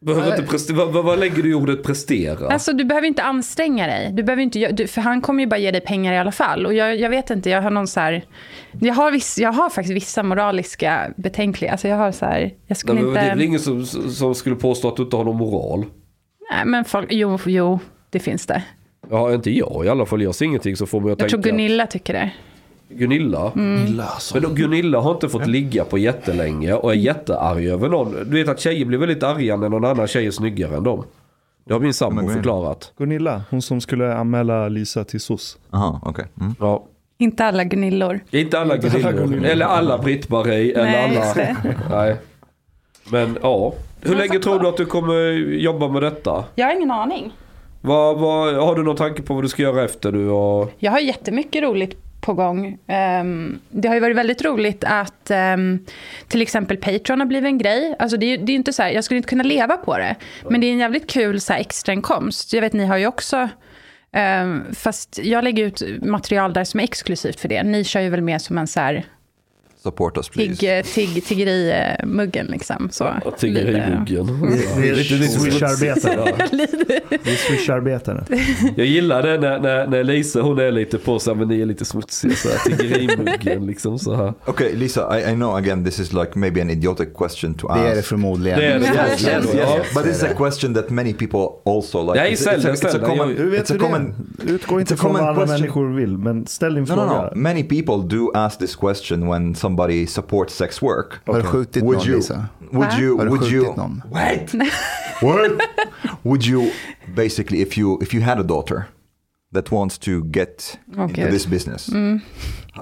Behöver 0.00 0.30
inte 0.30 0.50
prestera, 0.50 0.84
vad, 0.84 1.04
vad, 1.04 1.18
lägger 1.18 1.42
du 1.42 1.50
i 1.50 1.54
ordet 1.54 1.82
prestera? 1.82 2.48
Alltså 2.48 2.72
du 2.72 2.84
behöver 2.84 3.08
inte 3.08 3.22
anstränga 3.22 3.86
dig. 3.86 4.12
Du 4.12 4.22
behöver 4.22 4.42
inte, 4.42 4.72
du, 4.72 4.86
för 4.86 5.00
han 5.00 5.20
kommer 5.20 5.42
ju 5.42 5.46
bara 5.46 5.58
ge 5.58 5.70
dig 5.70 5.80
pengar 5.80 6.12
i 6.12 6.18
alla 6.18 6.32
fall. 6.32 6.66
Och 6.66 6.74
jag, 6.74 6.96
jag 6.96 7.10
vet 7.10 7.30
inte, 7.30 7.50
jag 7.50 7.62
har 7.62 7.70
någon 7.70 7.86
så 7.88 8.00
här... 8.00 8.24
Jag 8.80 8.94
har, 8.94 9.10
viss, 9.12 9.38
jag 9.38 9.52
har 9.52 9.70
faktiskt 9.70 9.96
vissa 9.96 10.22
moraliska 10.22 11.10
betänkligheter. 11.16 11.72
Alltså 11.72 11.88
jag 11.88 11.96
har 11.96 12.12
så 12.12 12.24
här... 12.24 12.54
Jag 12.66 12.76
skulle 12.76 13.00
Nej, 13.00 13.08
inte... 13.08 13.20
Det 13.20 13.26
är 13.26 13.34
väl 13.34 13.44
ingen 13.44 13.60
som, 13.60 13.86
som 13.86 14.34
skulle 14.34 14.56
påstå 14.56 14.88
att 14.88 14.96
du 14.96 15.02
inte 15.02 15.16
har 15.16 15.24
någon 15.24 15.36
moral? 15.36 15.84
Nej, 16.50 16.64
men 16.64 16.84
folk... 16.84 17.06
Jo, 17.10 17.38
jo, 17.46 17.78
det 18.10 18.18
finns 18.18 18.46
det. 18.46 18.62
Ja, 19.10 19.34
inte 19.34 19.50
jag 19.50 19.84
i 19.84 19.88
alla 19.88 20.06
fall. 20.06 20.22
Jag 20.22 20.34
ser 20.34 20.44
ingenting 20.44 20.76
som 20.76 20.86
får 20.86 21.00
mig 21.00 21.12
att 21.12 21.20
Jag 21.20 21.28
tror 21.28 21.42
tänka. 21.42 21.56
Gunilla 21.56 21.86
tycker 21.86 22.12
det. 22.12 22.30
Gunilla? 22.88 23.52
Mm. 23.56 24.02
Men 24.34 24.42
då, 24.42 24.48
Gunilla 24.48 25.00
har 25.00 25.10
inte 25.10 25.28
fått 25.28 25.46
ligga 25.46 25.84
på 25.84 25.98
jättelänge 25.98 26.72
och 26.72 26.92
är 26.92 26.96
jättearg 26.96 27.66
över 27.66 27.88
någon. 27.88 28.12
Du 28.12 28.24
vet 28.24 28.48
att 28.48 28.60
tjejer 28.60 28.84
blir 28.84 28.98
väldigt 28.98 29.22
arga 29.22 29.56
när 29.56 29.68
någon 29.68 29.84
annan 29.84 30.06
tjej 30.06 30.26
är 30.26 30.30
snyggare 30.30 30.76
än 30.76 30.82
dem. 30.82 31.04
Det 31.64 31.72
har 31.72 31.80
min 31.80 31.94
sambo 31.94 32.28
förklarat. 32.28 32.92
Gunilla, 32.98 33.42
hon 33.50 33.62
som 33.62 33.80
skulle 33.80 34.14
anmäla 34.14 34.68
Lisa 34.68 35.04
till 35.04 35.20
SOS. 35.20 35.58
Aha, 35.70 36.00
okay. 36.04 36.24
Mm. 36.40 36.54
Ja. 36.60 36.84
Inte 37.18 37.44
alla 37.44 37.64
Gunillor. 37.64 38.20
Inte 38.30 38.60
alla 38.60 38.76
Gunillor. 38.76 39.44
Eller 39.44 39.66
alla 39.66 39.98
Britt-Marie. 39.98 40.72
Eller 40.72 40.84
Nej, 40.84 41.04
alla... 41.04 41.14
just 41.14 41.34
det. 41.34 41.56
Nej. 41.90 42.16
Men 43.10 43.38
ja. 43.42 43.74
Hur 44.02 44.16
länge 44.16 44.34
så- 44.34 44.40
tror 44.40 44.58
du 44.60 44.68
att 44.68 44.76
du 44.76 44.86
kommer 44.86 45.30
jobba 45.54 45.88
med 45.88 46.02
detta? 46.02 46.44
Jag 46.54 46.66
har 46.66 46.74
ingen 46.74 46.90
aning. 46.90 47.32
Vad, 47.80 48.18
vad, 48.18 48.54
har 48.54 48.74
du 48.74 48.82
någon 48.82 48.96
tanke 48.96 49.22
på 49.22 49.34
vad 49.34 49.44
du 49.44 49.48
ska 49.48 49.62
göra 49.62 49.84
efter 49.84 50.12
du 50.12 50.28
har... 50.28 50.68
Jag 50.78 50.92
har 50.92 50.98
jättemycket 50.98 51.62
roligt 51.62 51.96
på 52.20 52.34
gång. 52.34 52.78
Um, 53.20 53.58
det 53.70 53.88
har 53.88 53.94
ju 53.94 54.00
varit 54.00 54.16
väldigt 54.16 54.44
roligt 54.44 54.84
att 54.86 55.30
um, 55.54 55.86
till 56.28 56.42
exempel 56.42 56.76
Patreon 56.76 57.20
har 57.20 57.26
blivit 57.26 57.46
en 57.46 57.58
grej. 57.58 57.96
Alltså 57.98 58.16
det, 58.16 58.26
är, 58.26 58.38
det 58.38 58.52
är 58.52 58.56
inte 58.56 58.72
så 58.72 58.82
här, 58.82 58.90
jag 58.90 59.04
skulle 59.04 59.16
inte 59.16 59.28
kunna 59.28 59.42
leva 59.42 59.76
på 59.76 59.98
det. 59.98 60.16
Men 60.48 60.60
det 60.60 60.66
är 60.66 60.72
en 60.72 60.78
jävligt 60.78 61.10
kul 61.10 61.40
så 61.40 61.52
här, 61.52 61.60
extrainkomst. 61.60 62.52
Jag 62.52 62.60
vet, 62.60 62.72
ni 62.72 62.86
har 62.86 62.96
ju 62.96 63.06
också... 63.06 63.48
Um, 64.42 64.64
fast 64.74 65.18
jag 65.22 65.44
lägger 65.44 65.64
ut 65.64 65.82
material 66.02 66.52
där 66.52 66.64
som 66.64 66.80
är 66.80 66.84
exklusivt 66.84 67.40
för 67.40 67.48
det. 67.48 67.62
Ni 67.62 67.84
kör 67.84 68.00
ju 68.00 68.08
väl 68.08 68.20
mer 68.22 68.38
som 68.38 68.58
en 68.58 68.66
så 68.66 68.80
här 68.80 69.04
Support 69.88 70.16
us 70.16 70.28
please. 70.28 70.56
Tigg, 70.56 70.84
tigg, 70.84 71.24
tiggerimuggen 71.24 72.46
liksom. 72.46 72.88
Så, 72.90 73.04
ja, 73.24 73.30
tiggerimuggen. 73.30 74.06
Vi 74.76 74.90
är 74.90 75.28
swisharbetare. 75.28 76.34
Vi 77.10 77.32
är 77.32 77.36
swisharbetare. 77.36 78.24
Jag 78.76 78.86
gillar 78.86 79.22
det 79.22 79.40
när, 79.40 79.58
när, 79.58 79.86
när 79.86 80.04
Lisa 80.04 80.40
hon 80.40 80.58
är 80.58 80.70
lite 80.70 80.98
på 80.98 81.18
så 81.18 81.30
här, 81.30 81.38
men 81.38 81.48
ni 81.48 81.60
är 81.60 81.66
lite 81.66 81.84
smutsiga 81.84 82.34
så 82.34 82.48
här, 82.48 82.76
tiggerimuggen 82.76 83.66
liksom 83.66 83.98
så 83.98 84.14
här. 84.14 84.34
Okay 84.46 84.74
Lisa, 84.74 85.20
I, 85.20 85.32
I 85.32 85.34
know 85.34 85.56
again 85.56 85.84
this 85.84 86.00
is 86.00 86.12
like 86.12 86.30
maybe 86.34 86.62
an 86.62 86.70
idiotic 86.70 87.08
question 87.14 87.54
to 87.54 87.68
ask. 87.68 87.82
Det 87.82 87.88
är 87.88 87.96
det 87.96 88.02
förmodligen. 88.02 88.58
Det 88.58 88.66
är 88.66 88.78
det. 88.78 88.86
Yes, 88.86 89.24
yes, 89.24 89.54
yes. 89.54 89.94
But 89.94 90.04
it's 90.06 90.32
a 90.32 90.34
question 90.36 90.74
that 90.74 90.90
many 90.90 91.14
people 91.14 91.48
also 91.64 92.02
like. 92.12 92.20
Nej, 92.24 92.36
ställ 92.36 92.62
den, 92.62 92.74
it's 92.74 92.96
a 92.96 93.06
common, 93.06 93.34
Du 93.34 93.50
vet 93.50 93.70
it's 93.70 93.78
common, 93.78 94.14
det. 94.28 94.52
Utgå 94.52 94.80
inte 94.80 94.96
från 94.96 95.12
vad 95.12 95.22
andra 95.22 95.46
människor 95.46 95.94
vill, 95.94 96.18
men 96.18 96.46
ställ 96.46 96.74
din 96.74 96.84
no, 96.84 96.86
fråga. 96.86 97.06
no, 97.06 97.30
no. 97.34 97.34
Many 97.34 97.64
people 97.64 98.16
do 98.16 98.30
ask 98.34 98.58
this 98.58 98.76
question 98.76 99.28
when 99.28 99.54
somebody 99.78 100.06
supports 100.06 100.54
sex 100.54 100.82
work. 100.82 101.20
Har 101.26 101.34
du 101.42 101.42
skjutit 101.42 101.82
Would 101.82 101.98
någon 101.98 102.06
you, 102.08 102.16
Lisa? 102.16 102.48
would 102.72 102.92
you, 103.00 103.16
Har 103.18 103.24
du 103.24 103.30
would 103.30 103.40
skjutit 103.42 103.52
you, 103.52 103.76
någon? 103.76 104.02
wait, 104.10 104.54
what? 105.22 105.60
would 106.24 106.46
you 106.46 106.70
basically, 107.14 107.60
if 107.62 107.78
you, 107.78 107.98
if 108.02 108.14
you 108.14 108.20
had 108.22 108.38
a 108.38 108.42
daughter 108.42 108.84
that 109.54 109.70
wants 109.70 109.98
to 109.98 110.24
get 110.24 110.78
Oh, 110.96 111.02
into 111.04 111.30
this 111.30 111.46
business, 111.46 111.88
Mm. 111.88 112.20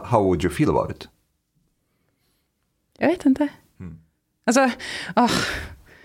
how 0.04 0.22
would 0.22 0.42
you 0.44 0.50
feel 0.50 0.70
about 0.70 0.90
it? 0.90 1.08
Jag 2.98 3.08
vet 3.08 3.26
inte. 3.26 3.48
Hmm. 3.78 3.98
Alltså, 4.46 4.70
åh. 5.16 5.30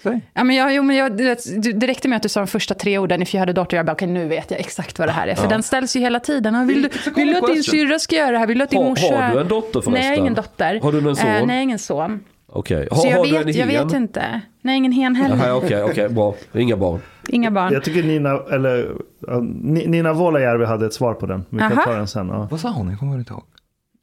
Säg. 0.03 0.21
Ja, 0.33 0.43
men 0.43 0.55
jag, 0.55 0.75
jo, 0.75 0.83
men 0.83 0.95
jag, 0.95 1.17
du 1.17 1.35
du- 1.57 1.71
det 1.73 1.87
räckte 1.87 2.07
med 2.07 2.15
att 2.15 2.23
du 2.23 2.29
sa 2.29 2.39
de 2.39 2.47
första 2.47 2.73
tre 2.73 2.97
orden, 2.97 3.21
if 3.21 3.35
you 3.35 3.39
had 3.39 3.49
a 3.49 3.53
daughter, 3.53 3.77
jag 3.77 3.85
bara, 3.85 3.91
okej 3.91 4.07
nu 4.07 4.27
vet 4.27 4.51
jag 4.51 4.59
exakt 4.59 4.99
vad 4.99 5.07
det 5.07 5.11
här 5.11 5.27
är. 5.27 5.35
För 5.35 5.47
den 5.49 5.63
ställs 5.63 5.95
ju 5.95 5.99
hela 5.99 6.19
tiden. 6.19 6.55
Och 6.55 6.69
Vill, 6.69 6.81
du, 6.81 6.89
vill 7.15 7.27
du 7.27 7.37
att 7.37 7.47
din 7.47 7.63
syrra 7.63 7.99
ska 7.99 8.15
göra 8.15 8.31
det 8.31 8.37
här? 8.37 8.47
Vill 8.47 8.57
du 8.57 8.63
att 8.63 8.69
din 8.69 8.83
morsa... 8.83 9.15
har 9.15 9.33
du 9.35 9.41
en 9.41 9.47
dotter 9.47 9.71
förresten? 9.71 9.93
Nej, 9.93 10.03
jag 10.03 10.09
har 10.09 10.17
ingen 10.17 10.33
dotter. 10.33 10.79
Har 10.83 10.91
du 10.91 11.09
en 11.09 11.15
son? 11.15 11.27
Eh, 11.29 11.45
nej, 11.45 11.55
jag 11.55 11.63
ingen 11.63 11.79
son. 11.79 12.19
Okej, 12.53 12.87
Så 12.91 12.95
har, 12.95 13.05
jag, 13.11 13.17
har 13.17 13.25
du 13.25 13.31
vet, 13.31 13.45
en 13.47 13.53
jag 13.53 13.67
hen? 13.79 13.87
vet 13.87 13.95
inte. 13.97 14.41
Nej, 14.61 14.77
ingen 14.77 14.91
hen 14.91 15.15
heller. 15.15 15.53
Okej, 15.55 15.83
okej, 15.83 16.09
bra. 16.09 16.35
Inga 16.55 16.77
barn. 16.77 16.99
Inga 17.29 17.51
barn. 17.51 17.73
Jag 17.73 17.83
tycker 17.83 18.03
Nina, 18.03 18.39
eller, 18.51 18.91
ja, 19.27 19.39
Ni- 19.61 19.87
Nina 19.87 20.13
Vuolajärvi 20.13 20.65
hade 20.65 20.85
ett 20.85 20.93
svar 20.93 21.13
på 21.13 21.25
den. 21.25 21.45
Vi 21.49 21.59
kan 21.59 21.71
Aha. 21.71 21.81
ta 21.83 21.93
den 21.93 22.07
sen. 22.07 22.27
Ja. 22.27 22.47
Vad 22.51 22.59
sa 22.59 22.69
hon? 22.69 22.89
Jag 22.89 22.99
kommer 22.99 23.15
inte 23.17 23.33
ihåg. 23.33 23.43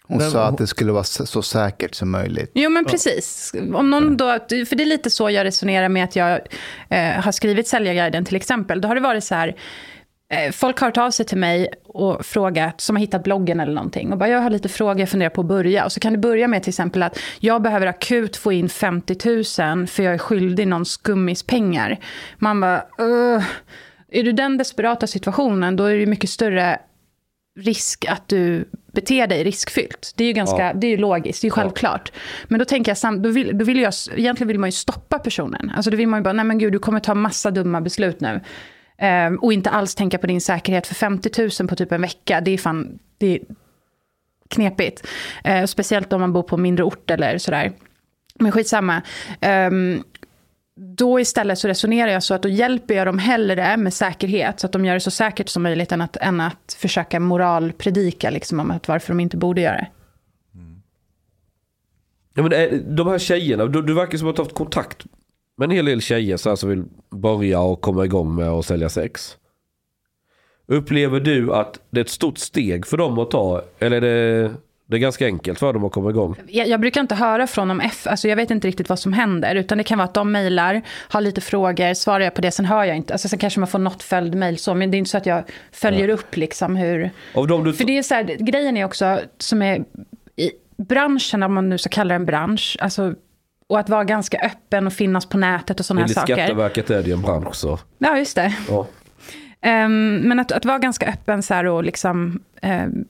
Hon 0.08 0.18
Men 0.18 0.30
sa 0.30 0.44
att 0.44 0.58
det 0.58 0.66
skulle 0.66 0.92
vara 0.92 1.04
så 1.04 1.42
säkert 1.42 1.94
som 1.94 2.10
möjligt. 2.10 2.50
Jo, 2.54 2.70
men 2.70 2.84
precis. 2.84 3.52
Om 3.74 3.90
någon 3.90 4.16
då, 4.16 4.26
för 4.48 4.76
det 4.76 4.82
är 4.82 4.86
lite 4.86 5.10
så 5.10 5.30
jag 5.30 5.44
resonerar 5.44 5.88
med 5.88 6.04
att 6.04 6.16
jag 6.16 6.40
eh, 6.88 7.12
har 7.12 7.32
skrivit 7.32 7.68
Säljarguiden 7.68 8.24
till 8.24 8.36
exempel. 8.36 8.80
Då 8.80 8.88
har 8.88 8.94
det 8.94 9.00
varit 9.00 9.24
så 9.24 9.34
här, 9.34 9.56
eh, 10.32 10.52
folk 10.52 10.80
har 10.80 10.86
hört 10.86 10.98
av 10.98 11.10
sig 11.10 11.26
till 11.26 11.38
mig 11.38 11.68
och 11.84 12.26
frågat, 12.26 12.80
som 12.80 12.96
har 12.96 13.00
hittat 13.00 13.24
bloggen 13.24 13.60
eller 13.60 13.74
någonting. 13.74 14.12
Och 14.12 14.18
bara, 14.18 14.28
jag 14.28 14.40
har 14.40 14.50
lite 14.50 14.68
frågor, 14.68 15.00
jag 15.00 15.08
funderar 15.08 15.30
på 15.30 15.40
att 15.40 15.46
börja. 15.46 15.84
Och 15.84 15.92
så 15.92 16.00
kan 16.00 16.12
det 16.12 16.18
börja 16.18 16.48
med 16.48 16.62
till 16.62 16.70
exempel 16.70 17.02
att 17.02 17.18
jag 17.40 17.62
behöver 17.62 17.86
akut 17.86 18.36
få 18.36 18.52
in 18.52 18.68
50 18.68 19.16
000 19.74 19.86
för 19.86 20.02
jag 20.02 20.14
är 20.14 20.18
skyldig 20.18 20.68
någon 20.68 20.84
skummis 20.86 21.42
pengar. 21.42 21.98
Man 22.38 22.60
bara, 22.60 22.84
"Ugh." 22.98 23.44
är 24.10 24.22
du 24.22 24.32
den 24.32 24.58
desperata 24.58 25.06
situationen, 25.06 25.76
då 25.76 25.84
är 25.84 25.96
det 25.98 26.06
mycket 26.06 26.30
större 26.30 26.78
risk 27.58 28.04
att 28.08 28.28
du 28.28 28.64
beter 28.92 29.26
dig 29.26 29.44
riskfyllt. 29.44 30.12
Det 30.16 30.24
är 30.24 30.28
ju 30.28 30.32
ganska, 30.32 30.58
Ja. 30.66 30.72
det 30.74 30.86
är 30.86 30.98
logiskt, 30.98 31.42
det 31.42 31.44
är 31.44 31.48
ju 31.48 31.52
självklart. 31.52 32.12
Men 32.48 32.58
då 32.58 32.64
tänker 32.64 32.96
jag, 33.02 33.22
då 33.22 33.28
vill, 33.28 33.58
då 33.58 33.64
vill 33.64 33.80
jag, 33.80 33.92
egentligen 34.16 34.48
vill 34.48 34.58
man 34.58 34.68
ju 34.68 34.72
stoppa 34.72 35.18
personen. 35.18 35.72
Alltså 35.76 35.90
då 35.90 35.96
vill 35.96 36.08
man 36.08 36.20
ju 36.20 36.24
bara, 36.24 36.32
nej 36.32 36.44
men 36.44 36.58
gud, 36.58 36.72
du 36.72 36.78
kommer 36.78 37.00
ta 37.00 37.14
massa 37.14 37.50
dumma 37.50 37.80
beslut 37.80 38.20
nu. 38.20 38.40
Ehm, 38.98 39.36
och 39.36 39.52
inte 39.52 39.70
alls 39.70 39.94
tänka 39.94 40.18
på 40.18 40.26
din 40.26 40.40
säkerhet. 40.40 40.86
För 40.86 40.94
50 40.94 41.48
000 41.60 41.68
på 41.68 41.76
typ 41.76 41.92
en 41.92 42.00
vecka, 42.02 42.40
det 42.40 42.50
är 42.50 42.58
fan, 42.58 42.98
det 43.18 43.26
är 43.26 43.40
knepigt. 44.48 45.06
Eh, 45.44 45.64
speciellt 45.64 46.12
om 46.12 46.20
man 46.20 46.32
bor 46.32 46.42
på 46.42 46.56
mindre 46.56 46.84
ort 46.84 47.10
eller 47.10 47.38
sådär. 47.38 47.72
Men 48.40 48.52
skitsamma. 48.52 49.02
Um, 49.70 50.04
då 50.78 51.20
istället 51.20 51.58
så 51.58 51.68
resonerar 51.68 52.10
jag 52.10 52.22
så 52.22 52.34
att 52.34 52.42
då 52.42 52.48
hjälper 52.48 52.94
jag 52.94 53.06
dem 53.06 53.18
hellre 53.18 53.76
med 53.76 53.94
säkerhet, 53.94 54.60
så 54.60 54.66
att 54.66 54.72
de 54.72 54.84
gör 54.84 54.94
det 54.94 55.00
så 55.00 55.10
säkert 55.10 55.48
som 55.48 55.62
möjligt, 55.62 55.92
än 55.92 56.00
att, 56.00 56.16
än 56.16 56.40
att 56.40 56.76
försöka 56.78 57.20
moralpredika 57.20 58.30
liksom, 58.30 58.60
om 58.60 58.70
att 58.70 58.88
varför 58.88 59.08
de 59.08 59.20
inte 59.20 59.36
borde 59.36 59.60
göra 59.60 59.76
det. 59.76 59.88
Ja, 62.34 62.42
men 62.42 62.52
eh, 62.52 62.78
de 62.78 63.06
här 63.06 63.18
tjejerna, 63.18 63.66
du, 63.66 63.82
du 63.82 63.94
verkar 63.94 64.18
som 64.18 64.28
att 64.28 64.36
du 64.36 64.40
har 64.40 64.46
haft 64.46 64.56
kontakt 64.56 65.06
med 65.56 65.64
en 65.64 65.70
hel 65.70 65.84
del 65.84 66.00
tjejer 66.00 66.36
så 66.36 66.48
här, 66.48 66.56
som 66.56 66.68
vill 66.68 66.84
börja 67.10 67.60
och 67.60 67.80
komma 67.80 68.04
igång 68.04 68.34
med 68.34 68.48
att 68.48 68.66
sälja 68.66 68.88
sex. 68.88 69.36
Upplever 70.66 71.20
du 71.20 71.54
att 71.54 71.80
det 71.90 72.00
är 72.00 72.04
ett 72.04 72.10
stort 72.10 72.38
steg 72.38 72.86
för 72.86 72.96
dem 72.96 73.18
att 73.18 73.30
ta? 73.30 73.62
Eller 73.78 73.96
är 73.96 74.00
det, 74.00 74.54
det 74.90 74.96
är 74.96 74.98
ganska 74.98 75.26
enkelt 75.26 75.58
för 75.58 75.72
dem 75.72 75.84
att 75.84 75.92
komma 75.92 76.10
igång? 76.10 76.36
Jag, 76.46 76.68
jag 76.68 76.80
brukar 76.80 77.00
inte 77.00 77.14
höra 77.14 77.46
från 77.46 77.68
dem, 77.68 77.80
F, 77.80 78.06
alltså 78.06 78.28
jag 78.28 78.36
vet 78.36 78.50
inte 78.50 78.68
riktigt 78.68 78.88
vad 78.88 78.98
som 78.98 79.12
händer, 79.12 79.54
utan 79.54 79.78
det 79.78 79.84
kan 79.84 79.98
vara 79.98 80.08
att 80.08 80.14
de 80.14 80.32
mejlar, 80.32 80.82
har 80.88 81.20
lite 81.20 81.40
frågor, 81.40 81.94
svarar 81.94 82.20
jag 82.24 82.34
på 82.34 82.40
det, 82.40 82.50
sen 82.50 82.64
hör 82.64 82.84
jag 82.84 82.96
inte. 82.96 83.14
Alltså 83.14 83.28
sen 83.28 83.38
kanske 83.38 83.60
man 83.60 83.68
får 83.68 83.78
något 83.78 84.02
följd 84.02 84.34
mejl 84.34 84.58
så, 84.58 84.74
men 84.74 84.90
det 84.90 84.96
är 84.96 84.98
inte 84.98 85.10
så 85.10 85.16
att 85.16 85.26
jag 85.26 85.44
följer 85.72 86.08
upp 86.08 86.36
liksom 86.36 86.76
hur... 86.76 87.10
Du 87.64 87.72
För 87.72 87.84
det 87.84 87.98
är 87.98 88.02
så 88.02 88.14
här, 88.14 88.24
grejen 88.24 88.76
är 88.76 88.84
också, 88.84 89.20
som 89.38 89.62
är 89.62 89.84
i 90.36 90.50
branschen, 90.76 91.42
om 91.42 91.54
man 91.54 91.68
nu 91.68 91.78
ska 91.78 91.88
kalla 91.88 92.08
det 92.08 92.16
en 92.16 92.26
bransch, 92.26 92.76
alltså, 92.80 93.14
och 93.66 93.78
att 93.78 93.88
vara 93.88 94.04
ganska 94.04 94.38
öppen 94.38 94.86
och 94.86 94.92
finnas 94.92 95.26
på 95.26 95.38
nätet 95.38 95.80
och 95.80 95.86
sådana 95.86 96.00
här 96.06 96.08
saker. 96.08 96.34
Skatteverket 96.34 96.90
är 96.90 97.02
det 97.02 97.08
ju 97.08 97.12
en 97.12 97.22
bransch 97.22 97.54
så. 97.54 97.78
Ja, 97.98 98.18
just 98.18 98.36
det. 98.36 98.54
Ja. 98.68 98.86
Ehm, 99.60 100.16
men 100.16 100.40
att, 100.40 100.52
att 100.52 100.64
vara 100.64 100.78
ganska 100.78 101.06
öppen 101.06 101.42
så 101.42 101.54
här 101.54 101.66
och 101.66 101.84
liksom 101.84 102.40
um, 102.62 103.04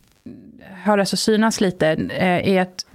höras 0.85 1.13
och 1.13 1.19
synas 1.19 1.61
lite, 1.61 1.89
eh, 2.11 2.49
är 2.55 2.63
att 2.63 2.87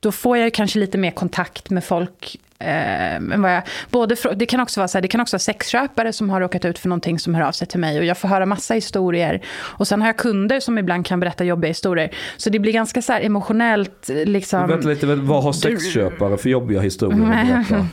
då 0.00 0.12
får 0.12 0.38
jag 0.38 0.54
kanske 0.54 0.78
lite 0.78 0.98
mer 0.98 1.10
kontakt 1.10 1.70
med 1.70 1.84
folk. 1.84 2.36
eh, 2.58 3.20
jag, 3.42 3.62
både 3.90 4.14
frå- 4.14 4.34
det 4.34 4.46
kan 4.46 4.60
också 4.60 4.80
vara 4.80 4.88
så 4.88 4.98
här, 4.98 5.02
det 5.02 5.08
kan 5.08 5.20
också 5.20 5.34
vara 5.34 5.40
sexköpare 5.40 6.12
som 6.12 6.30
har 6.30 6.40
råkat 6.40 6.64
ut 6.64 6.78
för 6.78 6.88
någonting 6.88 7.18
som 7.18 7.34
hör 7.34 7.42
av 7.42 7.52
sig 7.52 7.68
till 7.68 7.80
mig 7.80 7.98
och 7.98 8.04
jag 8.04 8.18
får 8.18 8.28
höra 8.28 8.46
massa 8.46 8.74
historier. 8.74 9.40
Och 9.56 9.88
sen 9.88 10.00
har 10.00 10.08
jag 10.08 10.16
kunder 10.16 10.60
som 10.60 10.78
ibland 10.78 11.06
kan 11.06 11.20
berätta 11.20 11.44
jobbiga 11.44 11.68
historier. 11.68 12.10
Så 12.36 12.50
det 12.50 12.58
blir 12.58 12.72
ganska 12.72 13.02
så 13.02 13.12
emotionellt 13.12 14.10
liksom. 14.24 14.68
Vänta 14.68 14.88
lite, 14.88 15.06
vad 15.06 15.42
har 15.42 15.52
sexköpare 15.52 16.36
för 16.36 16.48
jobbiga 16.50 16.80
historier 16.80 17.22
att 17.22 17.68
berätta? 17.68 17.86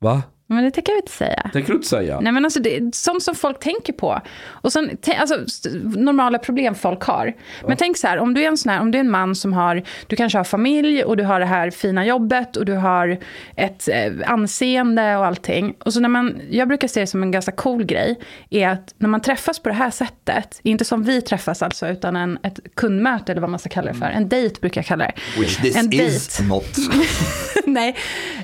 Va? 0.00 0.22
Men 0.50 0.64
det 0.64 0.70
tänker 0.70 0.92
jag 0.92 0.98
inte 0.98 1.12
säga. 1.12 1.50
Tänker 1.52 1.68
du 1.72 1.76
inte 1.76 1.88
säga? 1.88 2.20
Nej 2.20 2.32
men 2.32 2.44
alltså 2.44 2.60
det 2.60 2.76
är 2.76 2.90
sånt 2.92 3.22
som 3.22 3.34
folk 3.34 3.58
tänker 3.60 3.92
på. 3.92 4.20
Och 4.48 4.72
sen, 4.72 4.98
alltså, 5.18 5.36
normala 5.82 6.38
problem 6.38 6.74
folk 6.74 7.02
har. 7.02 7.32
Men 7.66 7.76
tänk 7.76 7.96
så 7.96 8.06
här, 8.06 8.18
om 8.18 8.34
du 8.34 8.42
är 8.42 8.48
en 8.48 8.56
sån 8.56 8.72
här, 8.72 8.80
om 8.80 8.90
du 8.90 8.98
är 8.98 9.00
en 9.00 9.10
man 9.10 9.34
som 9.34 9.52
har, 9.52 9.82
du 10.06 10.16
kanske 10.16 10.38
har 10.38 10.44
familj 10.44 11.04
och 11.04 11.16
du 11.16 11.24
har 11.24 11.40
det 11.40 11.46
här 11.46 11.70
fina 11.70 12.06
jobbet 12.06 12.56
och 12.56 12.64
du 12.64 12.72
har 12.72 13.18
ett 13.56 13.88
eh, 13.88 14.12
anseende 14.32 15.16
och 15.16 15.26
allting. 15.26 15.74
Och 15.84 15.92
så 15.92 16.00
när 16.00 16.08
man, 16.08 16.40
jag 16.50 16.68
brukar 16.68 16.88
se 16.88 17.00
det 17.00 17.06
som 17.06 17.22
en 17.22 17.30
ganska 17.30 17.52
cool 17.52 17.84
grej, 17.84 18.20
är 18.50 18.68
att 18.68 18.94
när 18.98 19.08
man 19.08 19.20
träffas 19.20 19.58
på 19.58 19.68
det 19.68 19.74
här 19.74 19.90
sättet, 19.90 20.60
inte 20.62 20.84
som 20.84 21.02
vi 21.02 21.22
träffas 21.22 21.62
alltså, 21.62 21.88
utan 21.88 22.16
en, 22.16 22.38
ett 22.42 22.60
kundmöte 22.74 23.32
eller 23.32 23.40
vad 23.40 23.50
man 23.50 23.58
ska 23.58 23.68
kalla 23.68 23.92
det 23.92 23.98
för, 23.98 24.06
en 24.06 24.28
dejt 24.28 24.60
brukar 24.60 24.78
jag 24.80 24.86
kalla 24.86 25.04
det. 25.04 25.40
Which 25.40 25.60
this 25.62 25.76
En 25.76 25.92
is 25.92 26.36
dejt. 26.38 26.48
not. 26.48 26.76
Nej, 27.66 27.96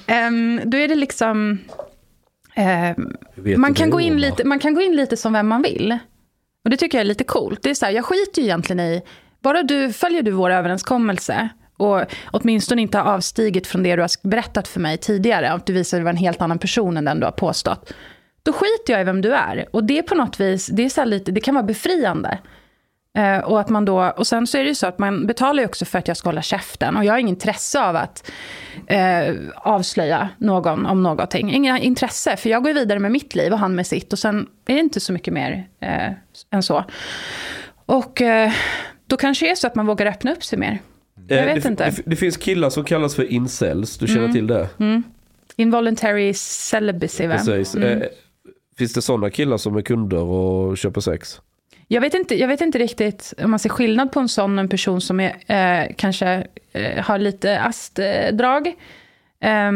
Ehm, 0.06 0.60
då 0.64 0.76
är 0.76 0.88
det 0.88 0.94
liksom... 0.94 1.58
vet 3.34 3.58
man, 3.58 3.74
kan 3.74 3.90
gå 3.90 4.00
in 4.00 4.20
lite, 4.20 4.44
man 4.44 4.58
kan 4.58 4.74
gå 4.74 4.80
in 4.80 4.96
lite 4.96 5.16
som 5.16 5.32
vem 5.32 5.48
man 5.48 5.62
vill. 5.62 5.98
Och 6.64 6.70
det 6.70 6.76
tycker 6.76 6.98
jag 6.98 7.00
är 7.00 7.08
lite 7.08 7.24
coolt. 7.24 7.62
Det 7.62 7.70
är 7.70 7.74
så 7.74 7.86
här, 7.86 7.92
jag 7.92 8.04
skiter 8.04 8.42
ju 8.42 8.44
egentligen 8.44 8.80
i... 8.80 9.02
Bara 9.42 9.62
du 9.62 9.92
följer 9.92 10.22
du 10.22 10.30
vår 10.30 10.50
överenskommelse 10.50 11.48
och 11.76 12.02
åtminstone 12.32 12.82
inte 12.82 12.98
har 12.98 13.14
avstigit 13.14 13.66
från 13.66 13.82
det 13.82 13.96
du 13.96 14.02
har 14.02 14.28
berättat 14.28 14.68
för 14.68 14.80
mig 14.80 14.98
tidigare, 14.98 15.52
att 15.52 15.66
du 15.66 15.72
visade 15.72 16.00
att 16.00 16.00
du 16.00 16.04
var 16.04 16.10
en 16.10 16.16
helt 16.16 16.42
annan 16.42 16.58
person 16.58 16.96
än 16.96 17.04
den 17.04 17.20
du 17.20 17.26
har 17.26 17.32
påstått. 17.32 17.92
Då 18.42 18.52
skiter 18.52 18.92
jag 18.92 19.00
i 19.00 19.04
vem 19.04 19.20
du 19.20 19.34
är. 19.34 19.66
Och 19.72 19.84
det 19.84 19.98
är 19.98 20.02
på 20.02 20.14
något 20.14 20.40
vis, 20.40 20.66
det, 20.66 20.84
är 20.84 20.88
så 20.88 21.04
lite, 21.04 21.32
det 21.32 21.40
kan 21.40 21.54
vara 21.54 21.64
befriande. 21.64 22.38
Eh, 23.16 23.38
och, 23.38 23.60
att 23.60 23.68
man 23.68 23.84
då, 23.84 24.02
och 24.16 24.26
sen 24.26 24.46
så 24.46 24.58
är 24.58 24.62
det 24.62 24.68
ju 24.68 24.74
så 24.74 24.86
att 24.86 24.98
man 24.98 25.26
betalar 25.26 25.62
ju 25.62 25.66
också 25.68 25.84
för 25.84 25.98
att 25.98 26.08
jag 26.08 26.16
ska 26.16 26.28
hålla 26.28 26.42
käften. 26.42 26.96
Och 26.96 27.04
jag 27.04 27.12
har 27.12 27.18
ingen 27.18 27.34
intresse 27.34 27.80
av 27.82 27.96
att 27.96 28.30
eh, 28.86 29.34
avslöja 29.56 30.28
någon 30.38 30.86
om 30.86 31.02
någonting. 31.02 31.52
Inga 31.54 31.78
intresse, 31.78 32.36
för 32.36 32.50
jag 32.50 32.62
går 32.64 32.72
vidare 32.74 32.98
med 32.98 33.12
mitt 33.12 33.34
liv 33.34 33.52
och 33.52 33.58
han 33.58 33.74
med 33.74 33.86
sitt. 33.86 34.12
Och 34.12 34.18
sen 34.18 34.46
är 34.66 34.74
det 34.74 34.80
inte 34.80 35.00
så 35.00 35.12
mycket 35.12 35.34
mer 35.34 35.68
eh, 35.80 36.12
än 36.50 36.62
så. 36.62 36.84
Och 37.86 38.22
eh, 38.22 38.52
då 39.06 39.16
kanske 39.16 39.46
det 39.46 39.50
är 39.50 39.54
så 39.54 39.66
att 39.66 39.74
man 39.74 39.86
vågar 39.86 40.06
öppna 40.06 40.32
upp 40.32 40.44
sig 40.44 40.58
mer. 40.58 40.78
Jag 41.28 41.38
Eh, 41.38 41.44
vet 41.54 41.62
det, 41.62 41.68
inte. 41.68 41.90
Det, 41.90 42.02
det 42.06 42.16
finns 42.16 42.36
killar 42.36 42.70
som 42.70 42.84
kallas 42.84 43.14
för 43.14 43.32
incels, 43.32 43.98
du 43.98 44.06
känner 44.06 44.20
Mm. 44.20 44.32
till 44.32 44.46
det? 44.46 44.68
Involuntary 45.56 46.34
celibacy, 46.34 47.26
va? 47.26 47.34
Precis. 47.36 47.74
Mm. 47.74 48.02
Eh, 48.02 48.08
Finns 48.78 48.92
det 48.92 49.02
sådana 49.02 49.30
killar 49.30 49.56
som 49.56 49.76
är 49.76 49.82
kunder 49.82 50.18
och 50.22 50.78
köper 50.78 51.00
sex? 51.00 51.40
Jag 51.88 52.00
vet, 52.00 52.14
inte, 52.14 52.34
jag 52.34 52.48
vet 52.48 52.60
inte 52.60 52.78
riktigt 52.78 53.34
om 53.44 53.50
man 53.50 53.58
ser 53.58 53.68
skillnad 53.68 54.12
på 54.12 54.20
en 54.20 54.28
sån 54.28 54.58
och 54.58 54.62
en 54.62 54.68
person 54.68 55.00
som 55.00 55.20
är, 55.20 55.36
eh, 55.46 55.94
kanske 55.96 56.46
eh, 56.72 57.04
har 57.04 57.18
lite 57.18 57.60
astdrag. 57.60 58.74
Eh, 59.40 59.72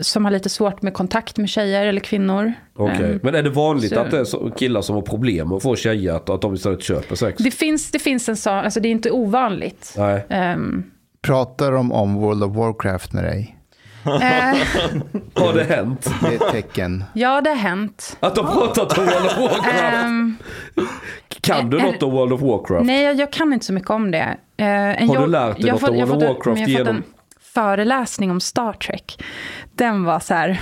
som 0.00 0.24
har 0.24 0.30
lite 0.30 0.48
svårt 0.48 0.82
med 0.82 0.94
kontakt 0.94 1.38
med 1.38 1.48
tjejer 1.48 1.86
eller 1.86 2.00
kvinnor. 2.00 2.52
Okej, 2.74 2.96
okay. 2.96 3.12
Eh, 3.12 3.18
men 3.22 3.34
är 3.34 3.42
det 3.42 3.50
vanligt 3.50 3.94
så, 3.94 4.00
att 4.00 4.10
det 4.10 4.18
är 4.18 4.58
killar 4.58 4.82
som 4.82 4.94
har 4.94 5.02
problem 5.02 5.52
att 5.52 5.62
få 5.62 5.76
tjejer 5.76 6.12
att, 6.12 6.30
att 6.30 6.40
de 6.40 6.54
istället 6.54 6.82
köper 6.82 7.16
sex? 7.16 7.42
Det 7.42 7.50
finns, 7.50 7.90
det 7.90 7.98
finns 7.98 8.28
en 8.28 8.36
sån, 8.36 8.52
alltså 8.52 8.80
det 8.80 8.88
är 8.88 8.90
inte 8.92 9.10
ovanligt. 9.10 9.94
Nej. 9.98 10.26
Ehm. 10.28 10.84
Pratar 11.22 11.72
de 11.72 11.92
om 11.92 12.14
World 12.14 12.44
of 12.44 12.56
Warcraft 12.56 13.12
med 13.12 13.24
dig? 13.24 13.56
Eh. 14.04 14.10
har 15.34 15.54
det 15.54 15.64
hänt? 15.64 16.10
Det 16.20 16.26
är 16.26 16.32
ett 16.32 16.52
tecken. 16.52 17.04
Ja, 17.12 17.40
det 17.40 17.50
har 17.50 17.56
hänt. 17.56 18.16
Att 18.20 18.34
de 18.34 18.46
pratat 18.46 18.98
om 18.98 19.04
World 19.04 19.26
of 19.26 19.38
Warcraft? 19.38 20.42
Kan 21.42 21.70
du 21.70 21.82
något 21.82 22.02
om 22.02 22.10
World 22.10 22.32
of 22.32 22.40
Warcraft? 22.40 22.86
Nej, 22.86 23.02
jag 23.02 23.32
kan 23.32 23.52
inte 23.52 23.66
så 23.66 23.72
mycket 23.72 23.90
om 23.90 24.10
det. 24.10 24.36
Uh, 24.60 24.66
har 25.08 25.20
du 25.20 25.26
lärt 25.26 25.60
dig 25.60 25.70
något 25.70 25.82
om 25.82 25.96
World 25.96 26.12
of 26.12 26.22
Warcraft 26.22 26.60
jag 26.60 26.68
genom... 26.68 26.96
en 26.96 27.02
föreläsning 27.40 28.30
om 28.30 28.40
Star 28.40 28.72
Trek. 28.72 29.24
Den 29.72 30.04
var 30.04 30.20
så 30.20 30.34
här... 30.34 30.60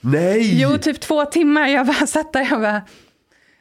Nej! 0.00 0.60
Jo, 0.62 0.78
typ 0.78 1.00
två 1.00 1.24
timmar. 1.24 1.66
Jag 1.66 1.86
bara 1.86 2.06
satt 2.06 2.32
där 2.32 2.46
jag 2.50 2.60
bara... 2.60 2.82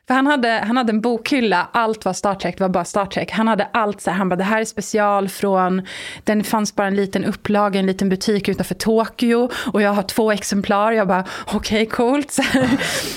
För 0.07 0.13
han 0.13 0.27
hade, 0.27 0.49
han 0.49 0.77
hade 0.77 0.91
en 0.91 1.01
bokhylla, 1.01 1.69
allt 1.71 2.05
var 2.05 2.13
Star 2.13 2.35
Trek, 2.35 2.57
det 2.57 2.63
var 2.63 2.69
bara 2.69 2.85
Star 2.85 3.05
Trek. 3.05 3.31
Han 3.31 3.47
hade 3.47 3.67
allt 3.73 4.01
så 4.01 4.09
här, 4.09 4.17
han 4.17 4.29
bara 4.29 4.35
det 4.35 4.43
här 4.43 4.61
är 4.61 4.65
special 4.65 5.29
från, 5.29 5.81
den 6.23 6.43
fanns 6.43 6.75
bara 6.75 6.87
en 6.87 6.95
liten 6.95 7.25
upplaga, 7.25 7.79
en 7.79 7.85
liten 7.85 8.09
butik 8.09 8.49
utanför 8.49 8.75
Tokyo. 8.75 9.49
Och 9.73 9.81
jag 9.81 9.93
har 9.93 10.03
två 10.03 10.31
exemplar, 10.31 10.91
jag 10.91 11.07
bara 11.07 11.25
okej 11.47 11.57
okay, 11.57 11.85
coolt. 11.85 12.31
Så 12.31 12.43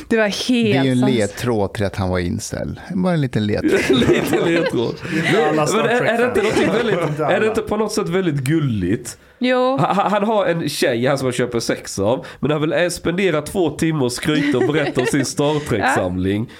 det 0.08 0.16
var 0.16 0.24
helt... 0.24 0.48
Det 0.48 0.76
är 0.76 0.84
ju 0.84 0.90
en 0.90 1.00
ledtråd 1.00 1.74
till 1.74 1.84
att 1.84 1.96
han 1.96 2.08
var 2.08 2.18
incel. 2.18 2.80
Bara 2.94 3.14
en 3.14 3.20
liten 3.20 3.46
ledtråd. 3.46 3.98
liten 4.00 4.52
ledtråd. 4.52 4.94
Men 5.12 5.84
är, 5.84 6.04
är, 6.04 6.18
det 6.18 6.46
inte 6.46 6.66
väldigt, 6.72 7.20
är 7.20 7.40
det 7.40 7.46
inte 7.46 7.62
på 7.62 7.76
något 7.76 7.92
sätt 7.92 8.08
väldigt 8.08 8.40
gulligt? 8.40 9.18
Jo. 9.38 9.76
Han, 9.80 10.10
han, 10.12 10.24
har 10.24 10.46
en 10.46 10.68
tjej 10.68 11.06
här 11.06 11.16
som 11.16 11.26
han 11.26 11.32
köper 11.32 11.60
sex 11.60 11.98
av. 11.98 12.26
Men 12.40 12.50
han 12.50 12.60
vill 12.60 12.90
spendera 12.90 13.42
två 13.42 13.70
timmar 13.70 14.04
och 14.04 14.12
skryta 14.12 14.58
och 14.58 14.72
berätta 14.72 15.00
om 15.00 15.06
sin 15.06 15.24
Star 15.24 15.68
Trek-samling. 15.68 16.50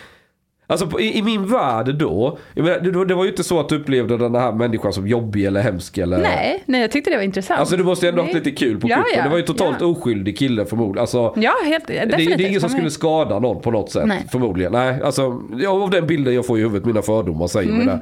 Alltså 0.69 1.01
i, 1.01 1.19
i, 1.19 1.23
min 1.23 1.47
värld 1.47 1.95
då, 1.95 2.39
menar, 2.55 2.81
det, 2.81 3.05
det, 3.05 3.15
var 3.15 3.25
ju 3.25 3.31
inte 3.31 3.45
så 3.45 3.61
att 3.61 3.69
du 3.69 3.77
upplevde 3.77 4.17
den 4.17 4.35
här 4.35 4.53
människan 4.53 4.93
som 4.93 5.09
jobbig 5.09 5.45
eller 5.45 5.61
hemsk 5.61 5.99
eller... 5.99 6.19
Nej, 6.19 6.63
nej 6.67 6.81
jag 6.81 6.91
tyckte 6.91 7.11
det 7.11 7.17
var 7.17 7.25
intressant. 7.25 7.61
Alltså 7.61 7.77
du 7.77 7.85
måste 7.85 8.07
ju 8.07 8.11
ändå 8.11 8.23
haft 8.23 8.35
lite 8.35 8.51
kul 8.51 8.81
på 8.81 8.89
ja, 8.89 8.97
kuppen. 8.97 9.13
Ja, 9.17 9.23
det 9.23 9.29
var 9.29 9.37
ju 9.37 9.43
totalt 9.43 9.77
ja. 9.81 9.87
oskyldig 9.87 10.39
kille 10.39 10.67
förmodligen. 10.67 11.01
Alltså, 11.01 11.35
ja, 11.37 11.53
helt, 11.65 11.87
definitivt. 11.87 12.29
Det, 12.29 12.37
det 12.37 12.45
är 12.45 12.49
ingen 12.49 12.61
som 12.61 12.71
skulle 12.71 12.91
skada 12.91 13.39
någon 13.39 13.63
på 13.63 13.71
något 13.71 13.91
sätt. 13.91 14.07
Nej. 14.07 14.27
Förmodligen. 14.33 14.73
Nej, 14.73 15.03
alltså 15.03 15.43
ja, 15.59 15.71
av 15.71 15.91
den 15.91 16.07
bilden 16.07 16.35
jag 16.35 16.47
får 16.47 16.59
i 16.59 16.63
huvudet, 16.63 16.87
mina 16.87 17.03
fördomar 17.03 17.47
säger 17.47 17.71
mm. 17.71 17.87
det. 17.87 18.01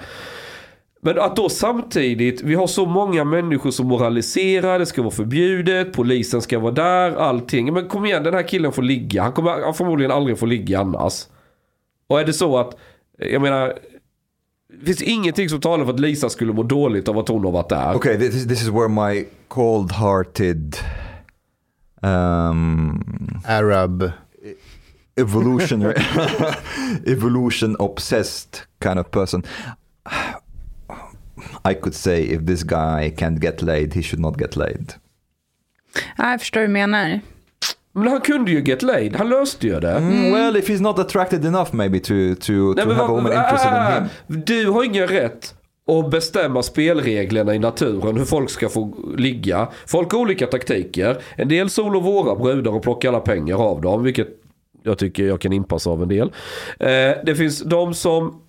Men 1.05 1.19
att 1.19 1.37
då 1.37 1.49
samtidigt, 1.49 2.43
vi 2.43 2.55
har 2.55 2.67
så 2.67 2.87
många 2.87 3.25
människor 3.25 3.71
som 3.71 3.87
moraliserar, 3.87 4.79
det 4.79 4.87
ska 4.87 5.03
vara 5.03 5.15
förbjudet, 5.15 5.93
polisen 5.93 6.43
ska 6.43 6.59
vara 6.59 6.73
där, 6.73 7.17
allting. 7.17 7.73
Men 7.73 7.89
kom 7.89 8.07
igen, 8.07 8.23
den 8.23 8.35
här 8.35 8.49
killen 8.49 8.73
får 8.73 8.83
ligga. 8.83 9.23
Han 9.23 9.33
kommer 9.33 9.73
förmodligen 9.73 10.11
aldrig 10.11 10.39
få 10.39 10.47
ligga 10.47 10.81
annars. 10.81 11.27
Och 12.07 12.21
är 12.21 12.25
det 12.25 12.33
så 12.33 12.59
att 12.59 12.77
jag 13.19 13.43
menar, 13.43 13.79
det 14.81 14.87
finns 14.87 15.03
ingenting 15.03 15.49
som 15.49 15.61
talar 15.61 15.85
för 15.85 15.93
att 15.93 16.01
Lisa 16.01 16.31
skulle 16.31 16.53
må 16.53 16.63
dåligt 16.63 17.09
av 17.09 17.19
att 17.19 17.29
hon 17.29 17.45
har 17.45 17.53
varit 17.53 17.69
där. 17.69 17.95
Okay, 17.95 18.19
this, 18.19 18.47
this 18.49 18.63
is 18.63 18.69
where 18.69 18.89
my 18.89 19.25
cold-hearted 19.49 20.77
um, 22.03 23.43
Arab 23.47 24.11
evolutionary 25.17 26.03
evolution 27.07 27.77
obsessed 27.77 28.61
kind 28.83 28.99
of 28.99 29.11
person 29.11 29.43
I 31.71 31.75
could 31.75 31.95
say 31.95 32.23
if 32.23 32.47
this 32.47 32.63
guy 32.63 33.11
can't 33.17 33.41
get 33.41 33.63
laid 33.63 33.95
he 33.95 34.03
should 34.03 34.21
not 34.21 34.41
get 34.41 34.57
laid. 34.57 34.93
Jag 36.17 36.41
förstår 36.41 36.61
hur 36.61 36.67
du 36.67 36.73
menar. 36.73 37.21
Men 37.93 38.09
han 38.09 38.21
kunde 38.21 38.51
ju 38.51 38.65
get 38.65 38.83
laid, 38.83 39.17
han 39.17 39.29
löste 39.29 39.67
ju 39.67 39.81
det. 39.81 39.93
Mm, 39.93 40.33
well, 40.33 40.57
if 40.57 40.69
he's 40.69 40.83
not 40.83 40.99
attracted 40.99 41.45
enough 41.45 41.75
maybe 41.75 42.01
to, 42.01 42.35
to, 42.41 42.53
Nej, 42.53 42.85
to 42.85 42.93
have 42.93 43.05
a 43.05 43.09
woman 43.09 43.33
interested 43.33 43.73
in 43.73 44.03
him. 44.03 44.43
Du 44.47 44.71
har 44.71 44.85
ingen 44.85 45.07
rätt 45.07 45.55
att 45.87 46.11
bestämma 46.11 46.63
spelreglerna 46.63 47.55
i 47.55 47.59
naturen, 47.59 48.17
hur 48.17 48.25
folk 48.25 48.51
ska 48.51 48.69
få 48.69 48.95
ligga. 49.17 49.69
Folk 49.87 50.13
har 50.13 50.19
olika 50.19 50.47
taktiker. 50.47 51.17
En 51.37 51.49
del 51.49 51.71
solar 51.71 52.01
våra 52.01 52.35
brudar 52.37 52.73
och 52.73 52.83
plockar 52.83 53.09
alla 53.09 53.21
pengar 53.21 53.57
av 53.57 53.81
dem, 53.81 54.03
vilket 54.03 54.29
jag 54.83 54.99
tycker 54.99 55.25
jag 55.25 55.41
kan 55.41 55.53
inpassa 55.53 55.91
av 55.91 56.03
en 56.03 56.09
del. 56.09 56.33
Eh, 56.81 57.13
det 57.25 57.37
finns 57.37 57.61
de 57.61 57.95
som 57.95 58.41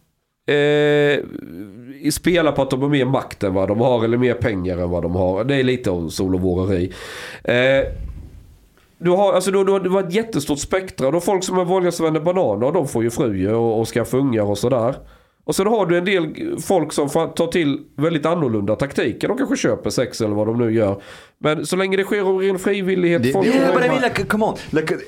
eh, 0.48 2.12
spelar 2.12 2.52
på 2.52 2.62
att 2.62 2.70
de 2.70 2.82
har 2.82 2.90
mer 2.90 3.06
makt 3.06 3.44
än 3.44 3.54
vad 3.54 3.68
de 3.68 3.80
har, 3.80 4.04
eller 4.04 4.18
mer 4.18 4.34
pengar 4.34 4.78
än 4.78 4.90
vad 4.90 5.04
de 5.04 5.16
har. 5.16 5.44
Det 5.44 5.56
är 5.56 5.64
lite 5.64 6.10
sol 6.10 6.36
och 6.36 6.42
våreri. 6.42 6.94
Eh, 7.44 7.88
du 8.98 9.12
har, 9.12 9.34
alltså, 9.34 9.52
du, 9.52 9.64
du, 9.64 9.80
du 9.80 9.90
har 9.90 10.04
ett 10.04 10.14
jättestort 10.14 10.60
spektra. 10.60 11.08
Du 11.08 11.16
har 11.16 11.22
folk 11.22 11.44
som 11.44 11.58
är 11.58 12.04
vänder 12.04 12.22
bananer. 12.22 12.72
De 12.72 12.88
får 12.88 13.04
ju 13.04 13.10
fru 13.10 13.54
och, 13.54 13.80
och 13.80 13.88
ska 13.88 14.06
ungar 14.14 14.44
och 14.44 14.58
sådär. 14.58 14.96
Och 15.44 15.56
sen 15.56 15.68
har 15.68 15.86
du 15.86 15.98
en 15.98 16.06
del 16.06 16.58
folk 16.62 16.94
som 16.94 17.10
tar 17.10 17.48
till 17.52 17.80
väldigt 17.96 18.26
annorlunda 18.26 18.76
taktiker. 18.76 19.28
De 19.28 19.38
kanske 19.38 19.58
köper 19.58 19.90
sex 19.90 20.22
eller 20.22 20.36
vad 20.36 20.48
de 20.48 20.58
nu 20.58 20.74
gör. 20.74 21.02
Men 21.38 21.66
så 21.66 21.76
länge 21.76 21.98
det 21.98 22.04
sker 22.04 22.22
av 22.22 22.38
ren 22.38 22.60
frivillighet. 22.60 23.24
Det, 23.24 23.32
folk 23.32 23.48
yeah, 23.48 23.74
but 23.74 23.86
I 23.86 23.88
mean 23.88 24.02
like, 24.02 24.24
come 24.24 24.46
on. 24.46 24.56
Like, 24.72 24.94
uh, 24.94 25.00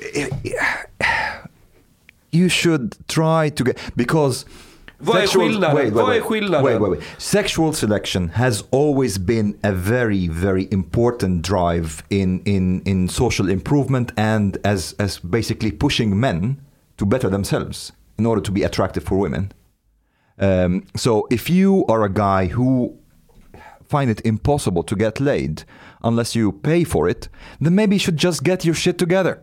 you 2.30 2.48
should 2.48 3.06
try 3.06 3.50
to 3.50 3.64
get, 3.64 3.78
because 3.94 4.46
vad 4.98 5.22
är 5.22 5.26
skillnaden? 5.26 5.76
Wait, 5.76 5.94
wait, 5.94 6.16
är 6.16 6.20
skillnaden? 6.20 6.64
Wait, 6.64 6.80
wait, 6.80 6.90
wait. 6.90 7.02
Sexual 7.18 7.72
selection 7.72 8.28
has 8.28 8.64
always 8.70 9.18
been 9.18 9.56
a 9.62 9.72
very, 9.72 10.28
very 10.28 10.68
important 10.70 11.42
drive 11.42 12.02
in, 12.10 12.42
in, 12.44 12.82
in 12.84 13.08
social 13.08 13.50
improvement 13.50 14.12
and 14.16 14.58
as, 14.64 14.94
as 14.98 15.18
basically 15.20 15.70
pushing 15.70 16.20
men 16.20 16.56
to 16.96 17.06
better 17.06 17.30
themselves 17.30 17.92
in 18.18 18.26
order 18.26 18.42
to 18.42 18.52
be 18.52 18.64
attractive 18.64 19.04
for 19.04 19.18
women. 19.18 19.52
Um, 20.38 20.82
so 20.96 21.26
if 21.30 21.48
you 21.50 21.84
are 21.88 22.04
a 22.04 22.12
guy 22.12 22.46
who 22.46 22.96
find 23.88 24.10
it 24.10 24.20
impossible 24.24 24.82
to 24.82 24.96
get 24.96 25.20
laid 25.20 25.64
unless 26.02 26.34
you 26.34 26.52
pay 26.52 26.84
for 26.84 27.08
it, 27.08 27.28
then 27.60 27.74
maybe 27.74 27.96
you 27.96 28.00
should 28.00 28.16
just 28.16 28.42
get 28.42 28.64
your 28.64 28.74
shit 28.74 28.98
together. 28.98 29.42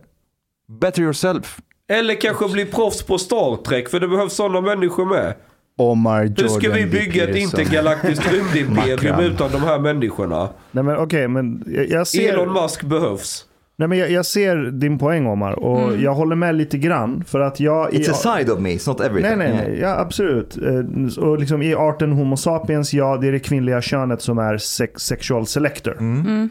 Better 0.68 1.02
yourself. 1.02 1.60
Eller 1.88 2.20
kanske 2.20 2.48
bli 2.48 2.64
proffs 2.64 3.02
på 3.02 3.18
Star 3.18 3.62
Trek, 3.62 3.88
för 3.88 4.00
det 4.00 4.08
behövs 4.08 4.32
sådana 4.32 4.60
människor 4.60 5.04
med. 5.04 5.34
Omar 5.78 6.22
Jordan 6.22 6.44
Hur 6.44 6.48
ska 6.48 6.72
vi 6.72 6.86
bygga 6.86 7.28
ett 7.28 7.36
intergalaktiskt 7.36 8.32
rymdimperium 8.32 9.20
utan 9.20 9.52
de 9.52 9.62
här 9.62 9.78
människorna? 9.78 10.48
Nej 10.70 10.84
men 10.84 10.96
okej, 10.96 11.04
okay, 11.04 11.28
men 11.28 11.64
jag, 11.66 11.88
jag, 11.90 12.06
ser... 12.06 12.32
Elon 12.32 12.52
Musk 12.52 12.82
behövs. 12.82 13.44
Nej, 13.78 13.88
men 13.88 13.98
jag, 13.98 14.10
jag 14.10 14.26
ser 14.26 14.56
din 14.56 14.98
poäng 14.98 15.26
Omar 15.26 15.52
och 15.52 15.82
mm. 15.82 16.02
jag 16.02 16.14
håller 16.14 16.36
med 16.36 16.54
lite 16.54 16.78
grann. 16.78 17.24
För 17.26 17.40
att 17.40 17.60
jag, 17.60 17.90
It's 17.90 18.10
a 18.10 18.14
side 18.14 18.50
of 18.50 18.58
me, 18.58 18.70
it's 18.70 18.88
not 18.88 19.00
everything. 19.00 19.38
Nej, 19.38 19.48
nej, 19.48 19.68
nej. 19.68 19.78
Ja, 19.80 19.98
absolut. 19.98 20.56
Eh, 20.56 21.24
och 21.24 21.38
liksom 21.38 21.62
i 21.62 21.74
arten 21.74 22.12
Homo 22.12 22.36
sapiens, 22.36 22.94
ja 22.94 23.16
det 23.16 23.28
är 23.28 23.32
det 23.32 23.38
kvinnliga 23.38 23.82
könet 23.82 24.22
som 24.22 24.38
är 24.38 24.58
sex, 24.58 25.02
sexual 25.02 25.46
selector. 25.46 25.92
Mm. 25.92 26.26
Mm 26.26 26.50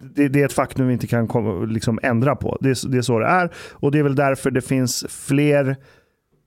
det, 0.00 0.28
det, 0.28 0.40
är 0.40 0.44
ett 0.44 0.52
faktum 0.52 0.86
vi 0.86 0.92
inte 0.92 1.06
kan 1.06 1.28
liksom 1.68 1.98
ändra 2.02 2.36
på. 2.36 2.58
Det, 2.60 2.82
det 2.88 2.98
är 2.98 3.02
så 3.02 3.18
det 3.18 3.26
är. 3.26 3.50
Och 3.72 3.92
det 3.92 3.98
är 3.98 4.02
väl 4.02 4.14
därför 4.14 4.50
det 4.50 4.60
finns 4.60 5.06
fler 5.08 5.76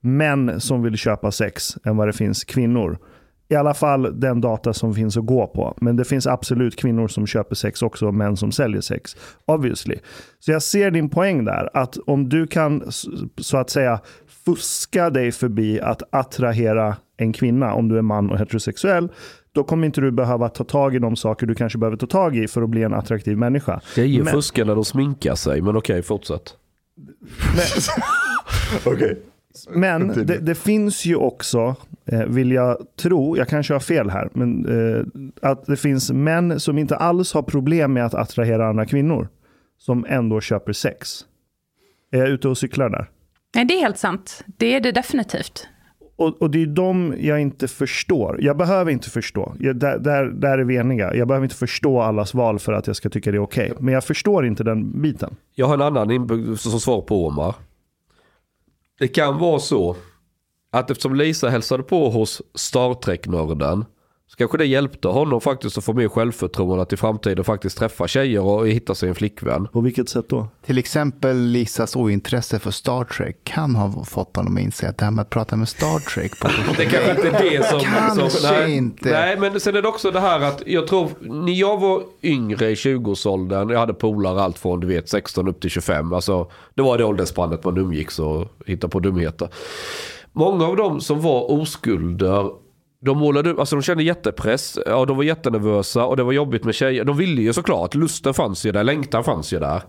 män 0.01 0.59
som 0.59 0.83
vill 0.83 0.97
köpa 0.97 1.31
sex 1.31 1.77
än 1.85 1.97
vad 1.97 2.07
det 2.07 2.13
finns 2.13 2.43
kvinnor. 2.43 2.97
I 3.49 3.55
alla 3.55 3.73
fall 3.73 4.19
den 4.19 4.41
data 4.41 4.73
som 4.73 4.93
finns 4.93 5.17
att 5.17 5.25
gå 5.25 5.47
på. 5.47 5.77
Men 5.81 5.95
det 5.95 6.05
finns 6.05 6.27
absolut 6.27 6.75
kvinnor 6.75 7.07
som 7.07 7.27
köper 7.27 7.55
sex 7.55 7.81
också 7.81 8.07
och 8.07 8.13
män 8.13 8.37
som 8.37 8.51
säljer 8.51 8.81
sex. 8.81 9.15
Obviously. 9.45 9.95
Så 10.39 10.51
jag 10.51 10.63
ser 10.63 10.91
din 10.91 11.09
poäng 11.09 11.45
där. 11.45 11.69
Att 11.73 11.97
om 11.97 12.29
du 12.29 12.47
kan 12.47 12.83
så 13.37 13.57
att 13.57 13.69
säga 13.69 13.99
fuska 14.45 15.09
dig 15.09 15.31
förbi 15.31 15.81
att 15.81 16.03
attrahera 16.11 16.95
en 17.17 17.33
kvinna 17.33 17.73
om 17.73 17.89
du 17.89 17.97
är 17.97 18.01
man 18.01 18.29
och 18.29 18.39
heterosexuell 18.39 19.09
då 19.53 19.63
kommer 19.63 19.85
inte 19.85 20.01
du 20.01 20.11
behöva 20.11 20.49
ta 20.49 20.63
tag 20.63 20.95
i 20.95 20.99
de 20.99 21.15
saker 21.15 21.47
du 21.47 21.55
kanske 21.55 21.77
behöver 21.77 21.97
ta 21.97 22.07
tag 22.07 22.37
i 22.37 22.47
för 22.47 22.61
att 22.61 22.69
bli 22.69 22.83
en 22.83 22.93
attraktiv 22.93 23.37
människa. 23.37 23.81
Tjejer 23.95 24.25
fuskar 24.25 24.65
när 24.65 24.75
de 24.75 24.85
sminkar 24.85 25.35
sig, 25.35 25.61
men 25.61 25.77
okej, 25.77 25.93
okay, 25.93 26.01
fortsätt. 26.01 26.55
okej. 28.85 28.93
Okay. 28.93 29.15
Men 29.69 30.07
det, 30.07 30.37
det, 30.37 30.55
finns 30.55 31.05
ju 31.05 31.15
också, 31.15 31.75
eh, 32.05 32.19
vill 32.19 32.51
jag 32.51 32.77
tro, 33.01 33.37
jag 33.37 33.47
kanske 33.47 33.73
har 33.73 33.79
fel 33.79 34.09
här, 34.09 34.29
men 34.33 34.65
eh, 34.65 35.05
att 35.41 35.65
det 35.65 35.77
finns 35.77 36.11
män 36.11 36.59
som 36.59 36.77
inte 36.77 36.95
alls 36.95 37.33
har 37.33 37.41
problem 37.41 37.93
med 37.93 38.05
att 38.05 38.13
attrahera 38.13 38.67
andra 38.69 38.85
kvinnor. 38.85 39.27
Som 39.77 40.05
ändå 40.09 40.41
köper 40.41 40.73
sex. 40.73 41.25
Är 42.11 42.17
jag 42.19 42.29
ute 42.29 42.47
och 42.47 42.57
cyklar 42.57 42.89
där? 42.89 43.09
Nej, 43.55 43.65
det 43.65 43.73
är 43.73 43.79
helt 43.79 43.97
sant. 43.97 44.43
Det 44.45 44.75
är 44.75 44.81
det 44.81 44.91
definitivt 44.91 45.67
och, 46.15 46.41
och, 46.41 46.49
det 46.49 46.61
är 46.61 46.65
de 46.65 47.15
jag 47.19 47.41
inte 47.41 47.67
förstår. 47.67 48.37
Jag 48.41 48.57
behöver 48.57 48.91
inte 48.91 49.09
förstå. 49.09 49.55
Jag, 49.59 49.75
där, 49.75 49.99
där, 49.99 50.25
där 50.25 50.57
är 50.57 50.63
vi 50.63 50.75
eniga. 50.75 51.15
Jag 51.15 51.27
behöver 51.27 51.45
inte 51.45 51.55
förstå 51.55 52.01
allas 52.01 52.33
val 52.33 52.59
för 52.59 52.73
att 52.73 52.87
jag 52.87 52.95
ska 52.95 53.09
tycka 53.09 53.31
det 53.31 53.37
är 53.37 53.41
okej. 53.41 53.71
Okay. 53.71 53.83
Men 53.83 53.93
jag 53.93 54.03
förstår 54.03 54.45
inte 54.45 54.63
den 54.63 55.01
biten. 55.01 55.35
Jag 55.55 55.67
har 55.67 55.73
en 55.73 55.81
annan 55.81 56.57
som 56.57 56.79
svar 56.79 57.01
på 57.01 57.27
Omar. 57.27 57.55
det 58.99 59.07
kan 59.07 59.39
vara 59.39 59.59
så 59.59 59.95
att 60.71 60.91
eftersom 60.91 61.15
Lisa 61.15 61.49
hälsade 61.49 61.83
på 61.83 62.09
hos 62.09 62.41
Star 62.55 62.93
Trek-nörden 62.93 63.85
så 64.33 64.37
kanske 64.37 64.57
det 64.57 64.65
hjälpte 64.65 65.07
honom 65.07 65.41
faktiskt 65.41 65.77
att 65.77 65.83
få 65.83 65.93
mer 65.93 66.07
självförtroende 66.07 66.83
att 66.83 66.93
i 66.93 66.97
framtiden 66.97 67.43
faktiskt 67.43 67.77
träffa 67.77 68.07
tjejer 68.07 68.41
och 68.41 68.67
hitta 68.67 68.95
sig 68.95 69.09
en 69.09 69.15
flickvän. 69.15 69.67
På 69.67 69.81
vilket 69.81 70.09
sätt 70.09 70.29
då? 70.29 70.47
Till 70.65 70.77
exempel 70.77 71.37
Lisas 71.37 71.95
ointresse 71.95 72.59
för 72.59 72.71
Star 72.71 73.03
Trek 73.03 73.37
kan 73.43 73.75
ha 73.75 74.05
fått 74.05 74.35
honom 74.35 74.57
att 74.57 74.63
inse 74.63 74.89
att 74.89 74.97
det 74.97 75.05
här 75.05 75.11
med 75.11 75.21
att 75.21 75.29
prata 75.29 75.55
med 75.55 75.69
Star 75.69 75.99
Trek 75.99 76.39
på 76.39 76.47
Det 76.77 76.85
kanske 76.85 77.11
inte 77.11 77.27
är 77.27 77.59
det 77.59 77.65
som... 77.65 77.79
Kanske 77.79 78.29
som 78.29 78.55
nej, 78.55 78.75
inte. 78.75 79.09
Nej, 79.09 79.39
men 79.39 79.59
sen 79.59 79.75
är 79.75 79.81
det 79.81 79.87
också 79.87 80.11
det 80.11 80.19
här 80.19 80.39
att 80.39 80.63
jag 80.65 80.87
tror, 80.87 81.09
när 81.19 81.53
jag 81.53 81.79
var 81.79 82.03
yngre 82.23 82.69
i 82.69 82.73
20-årsåldern, 82.73 83.69
jag 83.69 83.79
hade 83.79 83.93
polare 83.93 84.41
allt 84.41 84.59
från 84.59 84.79
du 84.79 84.87
vet 84.87 85.09
16 85.09 85.47
upp 85.47 85.61
till 85.61 85.69
25. 85.69 86.13
Alltså, 86.13 86.51
det 86.73 86.81
var 86.81 86.97
det 86.97 87.05
åldersspannet 87.05 87.63
man 87.63 87.77
umgicks 87.77 88.19
och 88.19 88.47
hittade 88.65 88.91
på 88.91 88.99
dumheter. 88.99 89.49
Många 90.31 90.65
av 90.65 90.75
dem 90.75 91.01
som 91.01 91.21
var 91.21 91.51
oskulder 91.51 92.62
de 93.05 93.17
målade 93.17 93.49
upp, 93.49 93.59
alltså 93.59 93.75
de 93.75 93.81
kände 93.81 94.03
jättepress, 94.03 94.79
ja, 94.85 95.05
de 95.05 95.17
var 95.17 95.23
jättenervösa 95.23 96.05
och 96.05 96.17
det 96.17 96.23
var 96.23 96.31
jobbigt 96.31 96.63
med 96.63 96.75
tjejer. 96.75 97.03
De 97.03 97.17
ville 97.17 97.41
ju 97.41 97.53
såklart, 97.53 97.95
lusten 97.95 98.33
fanns 98.33 98.65
ju 98.65 98.71
där, 98.71 98.83
längtan 98.83 99.23
fanns 99.23 99.53
ju 99.53 99.59
där. 99.59 99.81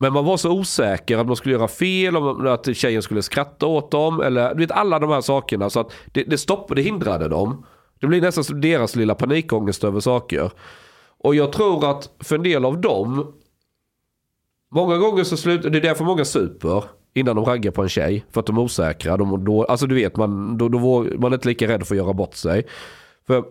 Men 0.00 0.12
man 0.12 0.24
var 0.24 0.36
så 0.36 0.50
osäker 0.50 1.18
att 1.18 1.26
man 1.26 1.36
skulle 1.36 1.54
göra 1.54 1.68
fel, 1.68 2.16
om 2.16 2.46
att 2.46 2.76
tjejen 2.76 3.02
skulle 3.02 3.22
skratta 3.22 3.66
åt 3.66 3.90
dem, 3.90 4.20
eller 4.20 4.54
du 4.54 4.60
vet 4.60 4.70
alla 4.70 4.98
de 4.98 5.10
här 5.10 5.20
sakerna. 5.20 5.70
Så 5.70 5.80
att 5.80 5.92
det, 6.12 6.24
det 6.24 6.38
stoppade, 6.38 6.80
det 6.80 6.84
hindrade 6.84 7.28
dem. 7.28 7.66
Det 8.00 8.06
blir 8.06 8.20
nästan 8.20 8.44
som 8.44 8.60
deras 8.60 8.96
lilla 8.96 9.14
panikångest 9.14 9.84
över 9.84 10.00
saker. 10.00 10.50
Och 11.18 11.34
jag 11.34 11.52
tror 11.52 11.90
att 11.90 12.10
för 12.20 12.36
en 12.36 12.42
del 12.42 12.64
av 12.64 12.80
dem, 12.80 13.32
många 14.70 14.98
gånger 14.98 15.24
så 15.24 15.36
slutar, 15.36 15.70
det 15.70 15.78
är 15.78 15.82
därför 15.82 16.04
många 16.04 16.24
super 16.24 16.84
innan 17.14 17.36
de 17.36 17.44
raggar 17.44 17.70
på 17.70 17.82
en 17.82 17.88
tjej. 17.88 18.24
För 18.30 18.40
att 18.40 18.46
de 18.46 18.56
är 18.56 18.60
osäkra. 18.60 19.16
De, 19.16 19.44
då, 19.44 19.64
alltså 19.64 19.86
du 19.86 19.94
vet, 19.94 20.16
man, 20.16 20.58
då, 20.58 20.68
då, 20.68 20.78
var, 20.78 21.18
man 21.18 21.32
är 21.32 21.36
inte 21.36 21.48
lika 21.48 21.68
rädd 21.68 21.86
för 21.86 21.94
att 21.94 21.98
göra 21.98 22.12
bort 22.12 22.34
sig. 22.34 22.66
För 23.26 23.44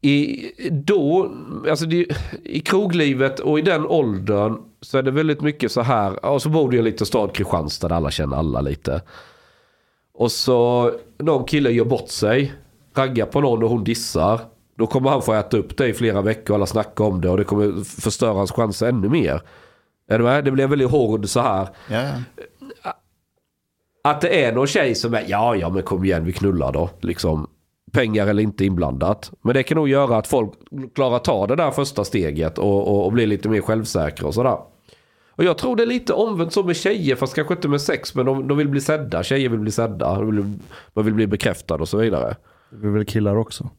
i, 0.00 0.50
då, 0.70 1.32
alltså 1.70 1.86
det, 1.86 2.06
i 2.44 2.60
kroglivet 2.60 3.40
och 3.40 3.58
i 3.58 3.62
den 3.62 3.86
åldern 3.86 4.58
så 4.80 4.98
är 4.98 5.02
det 5.02 5.10
väldigt 5.10 5.40
mycket 5.40 5.72
så 5.72 5.80
här. 5.80 6.26
Och 6.26 6.42
så 6.42 6.48
bor 6.48 6.70
du 6.70 6.76
i 6.76 6.78
en 6.78 6.84
liten 6.84 7.06
stad, 7.06 7.32
Kristianstad, 7.32 7.88
där 7.88 7.96
alla 7.96 8.10
känner 8.10 8.36
alla 8.36 8.60
lite. 8.60 9.02
Och 10.14 10.32
så 10.32 10.90
någon 11.18 11.44
kille 11.44 11.70
gör 11.70 11.84
bort 11.84 12.08
sig, 12.08 12.52
raggar 12.94 13.26
på 13.26 13.40
någon 13.40 13.62
och 13.62 13.70
hon 13.70 13.84
dissar. 13.84 14.40
Då 14.76 14.86
kommer 14.86 15.10
han 15.10 15.22
få 15.22 15.32
äta 15.32 15.56
upp 15.56 15.76
det 15.76 15.88
i 15.88 15.94
flera 15.94 16.22
veckor, 16.22 16.54
alla 16.54 16.66
snackar 16.66 17.04
om 17.04 17.20
det 17.20 17.28
och 17.28 17.36
det 17.36 17.44
kommer 17.44 17.84
förstöra 18.00 18.32
hans 18.32 18.52
chanser 18.52 18.88
ännu 18.88 19.08
mer. 19.08 19.42
Är 20.08 20.18
du 20.18 20.24
med? 20.24 20.44
Det 20.44 20.50
blir 20.50 20.66
väldigt 20.66 20.90
hård 20.90 21.28
så 21.28 21.40
här. 21.40 21.68
Ja, 21.90 22.02
ja. 22.02 22.12
Att 24.04 24.20
det 24.20 24.44
är 24.44 24.52
någon 24.52 24.66
tjej 24.66 24.94
som 24.94 25.14
är, 25.14 25.24
ja 25.28 25.56
ja 25.56 25.70
men 25.70 25.82
kom 25.82 26.04
igen 26.04 26.24
vi 26.24 26.32
knullar 26.32 26.72
då. 26.72 26.90
Liksom, 27.00 27.46
pengar 27.92 28.26
eller 28.26 28.42
inte 28.42 28.64
inblandat. 28.64 29.32
Men 29.42 29.54
det 29.54 29.62
kan 29.62 29.76
nog 29.76 29.88
göra 29.88 30.16
att 30.16 30.26
folk 30.26 30.52
klarar 30.94 31.16
att 31.16 31.24
ta 31.24 31.46
det 31.46 31.56
där 31.56 31.70
första 31.70 32.04
steget 32.04 32.58
och, 32.58 32.88
och, 32.88 33.04
och 33.06 33.12
blir 33.12 33.26
lite 33.26 33.48
mer 33.48 33.60
självsäkra 33.60 34.26
och 34.26 34.34
sådär. 34.34 34.58
Och 35.36 35.44
jag 35.44 35.58
tror 35.58 35.76
det 35.76 35.82
är 35.82 35.86
lite 35.86 36.12
omvänt 36.12 36.52
så 36.52 36.62
med 36.62 36.76
tjejer, 36.76 37.16
fast 37.16 37.34
kanske 37.34 37.54
inte 37.54 37.68
med 37.68 37.80
sex, 37.80 38.14
men 38.14 38.26
de, 38.26 38.48
de 38.48 38.58
vill 38.58 38.68
bli 38.68 38.80
sedda. 38.80 39.22
Tjejer 39.22 39.48
vill 39.48 39.60
bli 39.60 39.70
sedda, 39.70 40.14
de 40.14 40.36
vill, 40.36 40.58
man 40.92 41.04
vill 41.04 41.14
bli 41.14 41.26
bekräftad 41.26 41.74
och 41.74 41.88
så 41.88 41.96
vidare. 41.96 42.36
Det 42.70 42.86
är 42.86 42.90
väl 42.90 43.04
killar 43.04 43.36
också. 43.36 43.70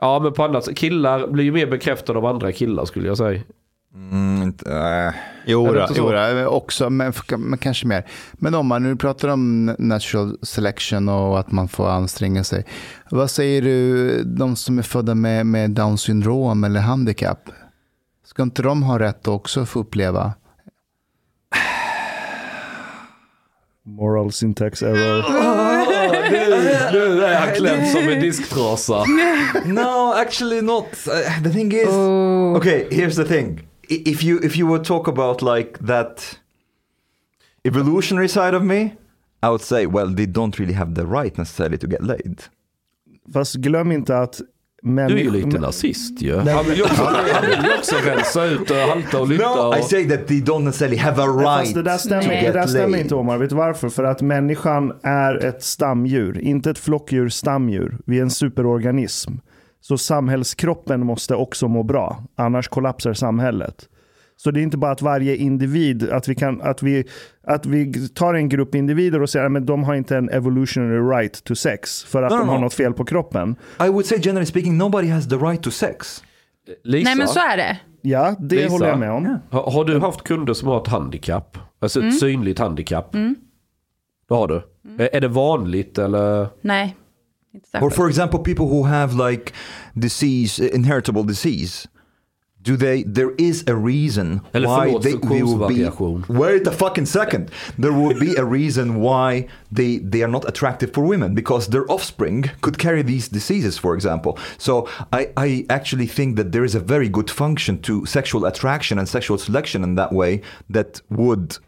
Ja, 0.00 0.18
men 0.18 0.32
på 0.32 0.44
annat 0.44 0.64
sätt, 0.64 0.76
killar 0.76 1.26
blir 1.26 1.44
ju 1.44 1.52
mer 1.52 1.66
bekräftade 1.66 2.18
av 2.18 2.26
andra 2.26 2.52
killar 2.52 2.84
skulle 2.84 3.06
jag 3.06 3.16
säga. 3.16 3.40
Mm, 3.96 4.42
inte, 4.42 4.72
äh. 4.72 5.14
Jo, 5.48 5.66
Är 5.66 5.72
det 5.72 5.78
då, 5.78 5.82
inte 5.82 5.94
så? 5.94 6.00
jo 6.00 6.12
då, 6.12 6.46
också, 6.46 6.90
men, 6.90 7.12
men 7.38 7.58
kanske 7.58 7.86
mer. 7.86 8.06
Men 8.32 8.54
om 8.54 8.66
man 8.66 8.82
nu 8.82 8.96
pratar 8.96 9.28
om 9.28 9.74
natural 9.78 10.38
selection 10.42 11.08
och 11.08 11.38
att 11.38 11.52
man 11.52 11.68
får 11.68 11.88
anstränga 11.88 12.44
sig. 12.44 12.64
Vad 13.10 13.30
säger 13.30 13.62
du, 13.62 14.22
de 14.24 14.56
som 14.56 14.78
är 14.78 14.82
födda 14.82 15.14
med, 15.14 15.46
med 15.46 15.70
down 15.70 15.98
syndrom 15.98 16.64
eller 16.64 16.80
handikapp? 16.80 17.50
Ska 18.24 18.42
inte 18.42 18.62
de 18.62 18.82
ha 18.82 18.98
rätt 18.98 19.20
att 19.20 19.28
också 19.28 19.66
få 19.66 19.80
uppleva? 19.80 20.32
Moral 23.84 24.32
syntax 24.32 24.82
error. 24.82 25.24
Nu 26.92 27.24
är 27.24 27.34
han 27.38 27.54
klämd 27.54 27.88
som 27.88 28.08
en 28.08 28.20
disktrasa. 28.20 29.04
no, 29.66 30.12
actually 30.16 30.62
not. 30.62 30.86
The 31.44 31.50
thing 31.50 31.72
is, 31.72 31.88
okay. 32.56 32.84
Here's 32.90 33.16
the 33.16 33.24
thing. 33.24 33.68
If 33.88 34.24
you 34.24 34.44
if 34.44 34.56
you 34.56 34.68
would 34.68 34.84
talk 34.84 35.08
about 35.08 35.42
like 35.42 35.78
that 35.86 36.38
evolutionary 37.64 38.28
side 38.28 38.54
of 38.54 38.62
me, 38.62 38.80
I 39.42 39.48
would 39.48 39.62
say, 39.62 39.86
well, 39.86 40.14
they 40.14 40.26
don't 40.26 40.58
really 40.58 40.74
have 40.74 40.94
the 40.94 41.06
right 41.06 41.38
necessarily 41.38 41.78
to 41.78 41.86
get 41.86 42.02
laid. 42.02 42.42
Fast 43.32 43.54
glöm 43.54 43.92
inte 43.92 44.18
att 44.18 44.40
Du 44.82 45.02
är 45.02 45.08
ju 45.08 45.30
lite 45.30 45.58
nazist 45.58 46.22
ju. 46.22 46.36
Han 46.36 46.64
vill 46.64 46.76
ju 46.76 46.82
också, 46.82 47.94
rensa 48.04 48.44
ut 48.44 48.70
och 48.70 48.76
halta 48.76 49.20
och 49.20 49.28
lytta. 49.28 49.54
No, 49.54 49.68
Och... 49.68 49.78
I 49.78 49.82
say 49.82 50.08
that 50.08 50.26
they 50.26 50.40
don't 50.40 50.64
necessarily 50.64 50.96
have 50.96 51.22
a 51.22 51.26
right 51.26 51.44
Fast 51.44 51.74
det 51.74 51.82
där 51.82 51.98
stämmer, 51.98 52.42
det 52.42 52.52
där 52.52 52.66
stämmer 52.66 52.98
inte 52.98 53.14
Omar. 53.14 53.38
Vet 53.38 53.50
du 53.50 53.56
varför? 53.56 53.88
För 53.88 54.04
att 54.04 54.22
människan 54.22 54.92
är 55.02 55.44
ett 55.44 55.62
stamdjur. 55.62 56.38
Inte 56.38 56.70
ett 56.70 56.78
flockdjur, 56.78 57.28
stamdjur. 57.28 57.98
Vi 58.06 58.18
är 58.18 58.22
en 58.22 58.30
superorganism. 58.30 59.32
Så 59.88 59.98
samhällskroppen 59.98 61.06
måste 61.06 61.34
också 61.34 61.68
må 61.68 61.82
bra. 61.82 62.24
Annars 62.36 62.68
kollapsar 62.68 63.12
samhället. 63.14 63.88
Så 64.36 64.50
det 64.50 64.60
är 64.60 64.62
inte 64.62 64.76
bara 64.76 64.90
att 64.90 65.02
varje 65.02 65.36
individ, 65.36 66.10
att 66.10 66.28
vi, 66.28 66.34
kan, 66.34 66.62
att 66.62 66.82
vi, 66.82 67.04
att 67.46 67.66
vi 67.66 68.08
tar 68.08 68.34
en 68.34 68.48
grupp 68.48 68.74
individer 68.74 69.22
och 69.22 69.30
säger 69.30 69.56
att 69.56 69.66
de 69.66 69.84
har 69.84 69.94
inte 69.94 70.16
en 70.16 70.28
evolutionary 70.28 71.18
right 71.18 71.44
to 71.44 71.54
sex 71.54 72.04
för 72.04 72.22
att 72.22 72.32
No, 72.32 72.34
no, 72.34 72.40
de 72.40 72.48
har 72.48 72.56
no. 72.58 72.60
något 72.60 72.74
fel 72.74 72.92
på 72.92 73.04
kroppen. 73.04 73.56
I 73.80 73.88
would 73.88 74.06
say 74.06 74.18
generally 74.18 74.46
speaking, 74.46 74.78
nobody 74.78 75.08
has 75.08 75.28
the 75.28 75.36
right 75.36 75.62
to 75.62 75.70
sex. 75.70 76.24
Lisa, 76.84 77.08
Nej 77.08 77.16
men 77.16 77.28
så 77.28 77.40
är 77.40 77.56
det. 77.56 77.78
Ja, 78.00 78.34
det 78.38 78.56
Lisa? 78.56 78.68
håller 78.72 78.88
jag 78.88 78.98
med 78.98 79.10
om. 79.10 79.38
har, 79.50 79.70
har 79.70 79.84
du 79.84 79.98
haft 80.00 80.22
kunder 80.22 80.54
som 80.54 80.68
har 80.68 80.80
ett 80.80 80.88
handikapp? 80.88 81.58
Alltså 81.80 82.00
ett 82.02 82.18
synligt 82.18 82.58
handikapp? 82.58 83.12
Det 84.28 84.34
har 84.34 84.48
du. 84.48 84.62
Är, 85.04 85.08
är 85.16 85.20
det 85.20 85.28
vanligt 85.28 85.98
eller? 85.98 86.48
Nej. 86.60 86.96
Inte 87.56 87.78
Or 87.86 87.90
for 87.90 88.08
example, 88.08 88.38
people 88.38 88.66
who 88.66 88.82
have 88.84 89.14
like 89.30 89.52
disease, 89.94 90.58
inheritable 90.74 91.22
disease. 91.26 91.88
Do 92.62 92.76
they? 92.76 93.04
There 93.04 93.30
is 93.38 93.64
a 93.68 93.74
reason 93.76 94.40
Eller 94.52 94.66
why 94.68 94.86
förlåt, 94.86 95.02
they, 95.02 95.12
they 95.12 95.42
will 95.42 95.58
funktionsvariation. 95.58 96.24
be. 96.26 96.38
Wait 96.38 96.66
a 96.66 96.72
fucking 96.72 97.06
second. 97.06 97.50
There 97.78 97.92
would 97.92 98.18
be 98.18 98.34
a 98.36 98.44
reason 98.44 98.94
why 99.00 99.46
they 99.76 99.98
they 100.10 100.22
are 100.24 100.32
not 100.32 100.44
attractive 100.48 100.90
for 100.92 101.04
women 101.08 101.34
because 101.34 101.70
their 101.70 101.84
offspring 101.88 102.50
could 102.60 102.76
carry 102.78 103.02
these 103.04 103.28
diseases, 103.32 103.78
for 103.78 103.94
example. 103.94 104.32
So 104.58 104.88
I 105.12 105.26
I 105.36 105.66
actually 105.68 106.08
think 106.08 106.36
that 106.36 106.50
there 106.52 106.64
is 106.64 106.74
a 106.74 106.80
very 106.80 107.08
good 107.08 107.30
function 107.30 107.78
to 107.82 108.04
sexual 108.06 108.44
attraction 108.46 108.98
and 108.98 109.08
sexual 109.08 109.38
selection 109.38 109.84
in 109.84 109.96
that 109.96 110.12
way 110.12 110.40
that 110.74 111.00
would. 111.08 111.58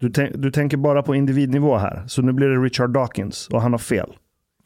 Du, 0.00 0.08
tän- 0.08 0.36
du 0.36 0.50
tänker 0.50 0.76
bara 0.76 1.02
på 1.02 1.14
individnivå 1.14 1.76
här. 1.78 2.04
Så 2.06 2.22
nu 2.22 2.32
blir 2.32 2.46
det 2.48 2.56
Richard 2.64 2.90
Dawkins 2.90 3.48
och 3.48 3.62
han 3.62 3.72
har 3.72 3.78
fel. 3.78 4.12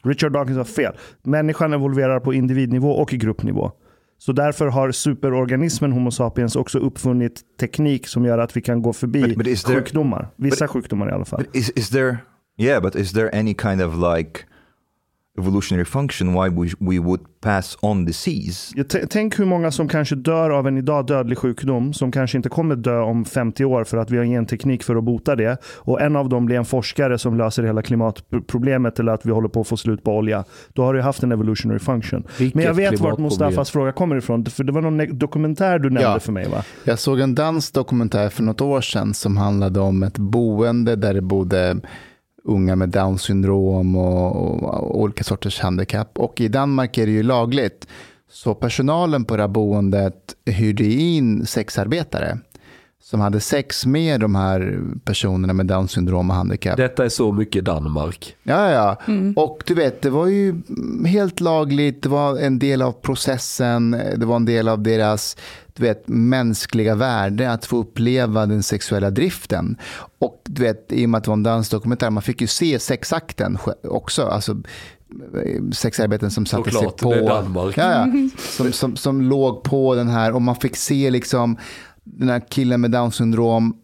Richard 0.03 0.31
Dawkins 0.31 0.57
har 0.57 0.63
fel. 0.63 0.93
Människan 1.23 1.73
evolverar 1.73 2.19
på 2.19 2.33
individnivå 2.33 2.91
och 2.91 3.13
i 3.13 3.17
gruppnivå. 3.17 3.71
Så 4.17 4.31
därför 4.31 4.67
har 4.67 4.91
superorganismen 4.91 5.91
Homo 5.91 6.11
sapiens 6.11 6.55
också 6.55 6.79
uppfunnit 6.79 7.41
teknik 7.59 8.07
som 8.07 8.25
gör 8.25 8.37
att 8.37 8.57
vi 8.57 8.61
kan 8.61 8.81
gå 8.81 8.93
förbi 8.93 9.23
But- 9.23 9.37
but 9.37 9.47
there- 9.47 9.75
sjukdomar. 9.75 10.27
Vissa 10.35 10.67
sjukdomar 10.67 11.09
i 11.09 11.11
alla 11.11 11.25
fall. 11.25 11.43
But 11.43 11.55
is 11.55 11.69
is 11.69 11.89
there? 11.89 12.17
Yeah, 12.57 12.81
but 12.83 12.95
is 12.95 13.13
there 13.13 13.29
any 13.39 13.53
kind 13.53 13.81
of 13.81 13.93
like 14.17 14.39
evolutionary 15.41 15.85
function 15.85 16.33
why 16.33 16.49
we 16.49 16.69
we 16.79 16.99
would 16.99 17.19
pass 17.41 17.77
on 17.81 18.05
disease? 18.05 18.73
Jag 18.75 19.09
Tänk 19.09 19.39
hur 19.39 19.45
många 19.45 19.71
som 19.71 19.87
kanske 19.87 20.15
dör 20.15 20.49
av 20.49 20.67
en 20.67 20.77
idag 20.77 21.07
dödlig 21.07 21.37
sjukdom 21.37 21.93
som 21.93 22.11
kanske 22.11 22.37
inte 22.37 22.49
kommer 22.49 22.75
dö 22.75 22.99
om 22.99 23.25
50 23.25 23.65
år 23.65 23.83
för 23.83 23.97
att 23.97 24.11
vi 24.11 24.17
har 24.17 24.25
genteknik 24.25 24.83
för 24.83 24.95
att 24.95 25.03
bota 25.03 25.35
det. 25.35 25.57
Och 25.77 26.01
en 26.01 26.15
av 26.15 26.29
dem 26.29 26.45
blir 26.45 26.57
en 26.57 26.65
forskare 26.65 27.17
som 27.17 27.37
löser 27.37 27.63
hela 27.63 27.81
klimatproblemet 27.81 28.99
eller 28.99 29.11
att 29.11 29.25
vi 29.25 29.31
håller 29.31 29.49
på 29.49 29.61
att 29.61 29.67
få 29.67 29.77
slut 29.77 30.03
på 30.03 30.17
olja. 30.17 30.43
Då 30.73 30.83
har 30.83 30.93
du 30.93 31.01
haft 31.01 31.23
en 31.23 31.31
evolutionary 31.31 31.79
function. 31.79 32.23
Vilket 32.39 32.55
Men 32.55 32.65
jag 32.65 32.73
vet 32.73 32.99
vart? 32.99 33.19
Mustafas 33.19 33.71
fråga 33.71 33.91
kommer 33.91 34.15
ifrån. 34.15 34.45
För 34.45 34.63
det 34.63 34.71
var 34.71 34.81
någon 34.81 35.17
dokumentär 35.17 35.79
du 35.79 35.89
nämnde 35.89 36.01
Ja. 36.01 36.19
för 36.19 36.31
mig 36.31 36.49
va? 36.49 36.63
Jag 36.83 36.99
såg 36.99 37.19
en 37.19 37.35
dansk 37.35 37.73
dokumentär 37.73 38.29
för 38.29 38.43
något 38.43 38.61
år 38.61 38.81
sedan 38.81 39.13
som 39.13 39.37
handlade 39.37 39.79
om 39.79 40.03
ett 40.03 40.17
boende 40.17 40.95
där 40.95 41.13
det 41.13 41.21
bodde 41.21 41.77
unga 42.43 42.75
med 42.75 42.89
down 42.89 43.19
syndrom 43.19 43.95
och, 43.95 44.35
och, 44.35 44.63
och 44.63 45.01
olika 45.01 45.23
sorters 45.23 45.59
handikapp. 45.59 46.19
Och 46.19 46.41
i 46.41 46.47
Danmark 46.47 46.97
är 46.97 47.05
det 47.05 47.11
ju 47.11 47.23
lagligt. 47.23 47.87
Så 48.29 48.55
personalen 48.55 49.25
på 49.25 49.37
det 49.37 49.43
här 49.43 49.47
boendet 49.47 50.35
hyrde 50.45 50.85
in 50.85 51.45
sexarbetare 51.45 52.37
som 53.03 53.19
hade 53.19 53.39
sex 53.39 53.85
med 53.85 54.19
de 54.19 54.35
här 54.35 54.79
personerna 55.03 55.53
med 55.53 55.65
down 55.65 55.87
syndrom 55.87 56.29
och 56.29 56.35
handikapp. 56.35 56.77
Detta 56.77 57.05
är 57.05 57.09
så 57.09 57.31
mycket 57.31 57.65
Danmark. 57.65 58.35
Ja, 58.43 58.71
ja. 58.71 59.01
Och 59.35 59.63
du 59.65 59.73
vet, 59.73 60.01
det 60.01 60.09
var 60.09 60.27
ju 60.27 60.61
helt 61.05 61.39
lagligt. 61.39 62.03
Det 62.03 62.09
var 62.09 62.39
en 62.39 62.59
del 62.59 62.81
av 62.81 62.91
processen. 62.91 63.91
Det 63.91 64.25
var 64.25 64.35
en 64.35 64.45
del 64.45 64.67
av 64.67 64.83
deras 64.83 65.37
du 65.81 65.87
vet, 65.87 66.07
mänskliga 66.07 66.95
värde 66.95 67.51
att 67.51 67.65
få 67.65 67.77
uppleva 67.77 68.45
den 68.45 68.63
sexuella 68.63 69.09
driften. 69.09 69.77
Och 70.19 70.41
du 70.43 70.61
vet, 70.61 70.91
i 70.91 71.05
och 71.05 71.09
med 71.09 71.17
att 71.17 71.23
det 71.23 71.29
var 71.29 71.37
en 71.37 71.43
dansdokumentär, 71.43 72.09
man 72.09 72.23
fick 72.23 72.41
ju 72.41 72.47
se 72.47 72.79
sexakten 72.79 73.57
också. 73.83 74.23
Alltså, 74.23 74.57
sexarbeten 75.73 76.31
som 76.31 76.45
satte 76.45 76.71
sig 76.71 76.89
på... 76.99 77.13
Det 77.13 77.19
är 77.19 77.27
Danmark. 77.27 77.77
Ja, 77.77 77.91
ja, 77.91 78.29
som, 78.37 78.71
som, 78.71 78.95
som 78.95 79.21
låg 79.21 79.63
på 79.63 79.95
den 79.95 80.07
här 80.07 80.31
och 80.31 80.41
man 80.41 80.55
fick 80.55 80.75
se 80.75 81.09
liksom 81.09 81.57
den 82.03 82.29
här 82.29 82.41
killen 82.49 82.81
med 82.81 82.91
down 82.91 83.11
syndrom 83.11 83.75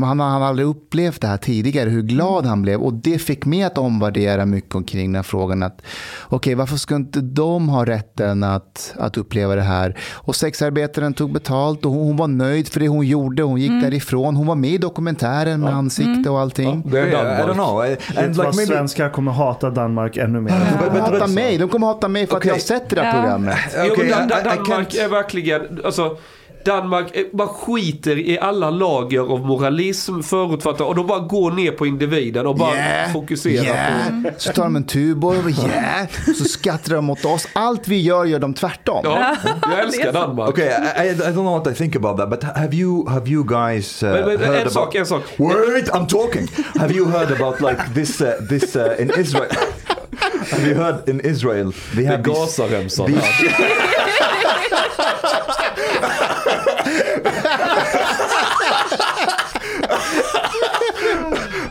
han 0.00 0.20
har 0.20 0.40
aldrig 0.40 0.68
upplevt 0.68 1.20
det 1.20 1.26
här 1.26 1.36
tidigare, 1.36 1.90
hur 1.90 2.02
glad 2.02 2.46
han 2.46 2.62
blev. 2.62 2.80
Och 2.80 2.94
det 2.94 3.18
fick 3.18 3.44
mig 3.44 3.62
att 3.62 3.78
omvärdera 3.78 4.46
mycket 4.46 4.74
omkring 4.74 5.06
den 5.06 5.14
här 5.14 5.22
frågan. 5.22 5.62
att 5.62 5.82
Okej, 6.24 6.36
okay, 6.36 6.54
varför 6.54 6.76
ska 6.76 6.96
inte 6.96 7.20
de 7.20 7.68
ha 7.68 7.84
rätten 7.84 8.42
att, 8.42 8.94
att 8.98 9.16
uppleva 9.16 9.54
det 9.54 9.62
här? 9.62 9.98
Och 10.12 10.36
sexarbetaren 10.36 11.14
tog 11.14 11.32
betalt 11.32 11.84
och 11.84 11.92
hon, 11.92 12.06
hon 12.06 12.16
var 12.16 12.28
nöjd 12.28 12.68
för 12.68 12.80
det 12.80 12.88
hon 12.88 13.06
gjorde. 13.06 13.42
Hon 13.42 13.60
gick 13.60 13.70
mm. 13.70 13.82
därifrån. 13.82 14.36
Hon 14.36 14.46
var 14.46 14.54
med 14.54 14.70
i 14.70 14.78
dokumentären 14.78 15.60
med 15.60 15.72
ja. 15.72 15.76
ansikte 15.76 16.30
och 16.30 16.40
allting. 16.40 16.82
Ja, 16.84 16.90
det 16.90 17.00
är 17.00 17.12
Danmark. 17.12 17.38
I 17.38 17.42
don't 17.42 17.54
know. 17.54 17.80
And 18.24 18.36
like 18.36 18.42
maybe... 18.42 18.66
Svenskar 18.66 19.10
kommer 19.10 19.32
hata 19.32 19.70
Danmark 19.70 20.16
ännu 20.16 20.40
mer. 20.40 20.50
De 20.50 20.88
kommer 20.88 21.00
hata 21.00 21.26
mig. 21.26 21.58
De 21.58 21.68
kommer 21.68 21.86
hata 21.86 22.08
mig 22.08 22.26
för 22.26 22.36
okay. 22.36 22.50
att 22.50 22.70
jag 22.70 22.74
har 22.74 22.80
sett 22.80 22.90
det 22.90 22.96
där 22.96 23.12
programmet. 23.12 23.58
Okay, 23.92 24.06
jo, 24.08 24.28
Danmark 24.44 24.94
är 24.94 25.08
verkligen... 25.08 25.80
Alltså, 25.84 26.16
Danmark 26.64 27.14
bara 27.32 27.48
skiter 27.48 28.18
i 28.18 28.38
alla 28.38 28.70
lager 28.70 29.20
av 29.20 29.46
moralism, 29.46 30.20
förutfattat 30.20 30.80
och 30.80 30.94
de 30.94 31.06
bara 31.06 31.18
går 31.18 31.50
ner 31.50 31.72
på 31.72 31.86
individen 31.86 32.46
och 32.46 32.56
bara 32.56 32.76
yeah, 32.76 33.12
fokuserar 33.12 33.64
yeah. 33.64 34.22
på... 34.22 34.30
Så 34.38 34.52
tar 34.52 34.64
de 34.64 34.76
en 34.76 34.86
Tuborg 34.86 35.38
och 35.38 35.50
yeah, 35.50 36.06
så 36.38 36.44
skrattar 36.44 36.94
de 36.94 37.04
mot 37.04 37.24
oss. 37.24 37.48
Allt 37.52 37.88
vi 37.88 38.00
gör 38.00 38.24
gör 38.24 38.38
de 38.38 38.54
tvärtom. 38.54 39.00
Ja, 39.04 39.36
jag 39.62 39.80
älskar 39.80 40.12
Danmark. 40.12 40.48
Okay, 40.48 40.66
I, 40.66 41.08
I 41.08 41.14
don't 41.14 41.32
know 41.32 41.58
what 41.58 41.72
I 41.72 41.74
think 41.74 41.96
about 41.96 42.16
that, 42.16 42.30
but 42.30 42.42
have 42.42 42.74
you, 42.74 43.08
have 43.08 43.30
you 43.30 43.44
guys 43.44 44.02
uh, 44.02 44.10
men, 44.10 44.24
men, 44.24 44.38
heard 44.38 44.54
en 44.54 44.60
about... 44.60 44.72
Sak, 44.72 44.94
en 44.94 45.06
sak. 45.06 45.22
Wait, 45.38 45.88
I'm 45.88 46.06
talking. 46.06 46.48
Have 46.78 46.94
you 46.94 47.06
heard 47.06 47.40
about 47.40 47.60
like 47.60 47.94
this, 47.94 48.20
uh, 48.20 48.32
this 48.48 48.76
uh, 48.76 48.96
in 48.98 49.10
Israel? 49.10 49.50
have 50.50 50.66
you 50.66 50.74
heard 50.74 51.08
in 51.08 51.20
Israel? 51.20 51.72
They 51.94 52.04
have 52.04 52.22
det 52.22 52.30
gasar 52.30 52.68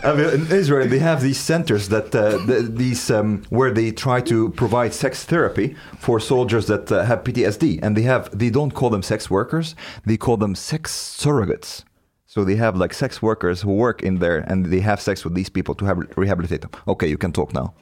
remsan 0.04 0.34
in 0.34 0.52
Israel, 0.52 0.88
they 0.88 1.00
have 1.00 1.22
these 1.22 1.40
centers 1.40 1.90
that 1.90 2.14
uh, 2.16 2.38
the, 2.46 2.62
these 2.62 3.12
um, 3.12 3.44
where 3.50 3.72
they 3.72 3.92
try 3.92 4.22
to 4.22 4.50
provide 4.52 4.94
sex 4.94 5.24
therapy 5.24 5.76
for 5.98 6.20
soldiers 6.20 6.68
that 6.68 6.92
uh, 6.92 7.04
have 7.04 7.24
PTSD, 7.24 7.80
and 7.84 7.96
they 7.96 8.04
have 8.04 8.38
they 8.38 8.50
don't 8.50 8.72
call 8.72 8.90
them 8.90 9.04
sex 9.04 9.30
workers, 9.30 9.76
they 10.06 10.18
call 10.18 10.38
them 10.38 10.56
sex 10.56 10.92
surrogates. 11.20 11.84
So 12.26 12.46
they 12.46 12.56
have 12.56 12.78
like 12.78 12.94
sex 12.94 13.22
workers 13.22 13.62
who 13.62 13.74
work 13.74 14.02
in 14.02 14.20
there, 14.20 14.40
and 14.48 14.68
they 14.68 14.80
have 14.80 15.02
sex 15.02 15.24
with 15.26 15.36
these 15.36 15.50
people 15.50 15.76
to 15.76 15.86
have, 15.86 15.98
rehabilitate 16.16 16.62
them. 16.62 16.72
Okay, 16.88 17.08
you 17.08 17.18
can 17.18 17.34
talk 17.34 17.54
now. 17.54 17.74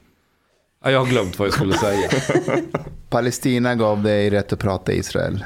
Jag 0.83 0.99
har 0.99 1.05
glömt 1.05 1.39
vad 1.39 1.47
jag 1.47 1.53
skulle 1.53 1.73
säga. 1.73 2.09
Palestina 3.09 3.75
gav 3.75 4.03
dig 4.03 4.29
rätt 4.29 4.53
att 4.53 4.59
prata 4.59 4.91
Israel. 4.91 5.45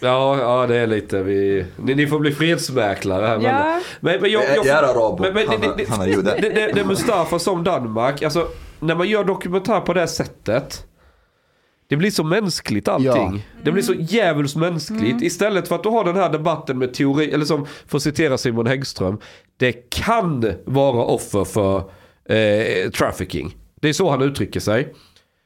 Ja, 0.00 0.38
ja 0.38 0.66
det 0.66 0.76
är 0.76 0.86
lite 0.86 1.22
vi... 1.22 1.66
Ni, 1.76 1.94
ni 1.94 2.06
får 2.06 2.18
bli 2.18 2.32
fredsmäklare 2.32 3.26
här. 3.26 3.40
Ja. 3.40 3.80
Men, 4.00 4.20
men 4.20 4.30
jag, 4.30 4.44
jag, 4.44 4.66
jag 4.66 4.66
är 4.66 4.82
arab. 4.82 5.20
Men, 5.20 5.34
men, 5.34 5.48
han, 5.48 5.60
det, 5.60 5.88
han 5.88 6.00
är 6.00 6.06
jude. 6.06 6.38
Det, 6.40 6.48
det, 6.48 6.72
det 6.72 6.84
Mustafa 6.84 7.38
som 7.38 7.64
Danmark, 7.64 8.22
alltså 8.22 8.48
när 8.80 8.94
man 8.94 9.08
gör 9.08 9.24
dokumentär 9.24 9.80
på 9.80 9.92
det 9.92 10.08
sättet. 10.08 10.84
Det 11.88 11.96
blir 11.96 12.10
så 12.10 12.24
mänskligt 12.24 12.88
allting. 12.88 13.34
Ja. 13.36 13.62
Det 13.62 13.72
blir 13.72 13.82
så 13.82 13.94
djävulskt 13.94 14.56
mänskligt. 14.56 15.02
Mm. 15.02 15.22
Istället 15.22 15.68
för 15.68 15.74
att 15.74 15.82
du 15.82 15.88
har 15.88 16.04
den 16.04 16.16
här 16.16 16.32
debatten 16.32 16.78
med 16.78 16.94
teori, 16.94 17.32
eller 17.32 17.44
som, 17.44 17.66
för 17.86 17.96
att 17.96 18.02
citera 18.02 18.38
Simon 18.38 18.66
Häggström. 18.66 19.20
Det 19.56 19.72
kan 19.90 20.52
vara 20.64 21.04
offer 21.04 21.44
för 21.44 21.78
eh, 22.28 22.90
trafficking. 22.90 23.56
Det 23.80 23.88
är 23.88 23.92
så 23.92 24.10
han 24.10 24.22
uttrycker 24.22 24.60
sig. 24.60 24.94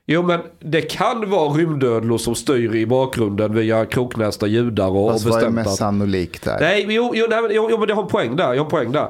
Jo 0.06 0.22
men 0.22 0.40
det 0.60 0.80
kan 0.82 1.30
vara 1.30 1.48
rymdödlor 1.52 2.18
som 2.18 2.34
styr 2.34 2.74
i 2.74 2.86
bakgrunden 2.86 3.54
via 3.54 3.86
kroknästa 3.86 4.46
judar 4.46 4.88
och, 4.88 5.10
Fast 5.10 5.26
och 5.26 5.32
bestämt 5.32 5.54
vad 5.54 5.60
är 5.60 5.64
mest 5.64 5.76
sannolikt 5.76 6.44
där? 6.44 6.60
Nej, 6.60 6.86
jo, 6.88 7.12
jo, 7.14 7.26
nej, 7.30 7.40
jo, 7.50 7.68
jo, 7.70 7.78
men 7.78 7.88
det 7.88 7.94
har 7.94 8.02
en 8.02 8.08
poäng 8.08 8.36
där. 8.36 8.44
Jag 8.54 8.60
har 8.60 8.64
en 8.64 8.70
poäng 8.70 8.92
där. 8.92 9.08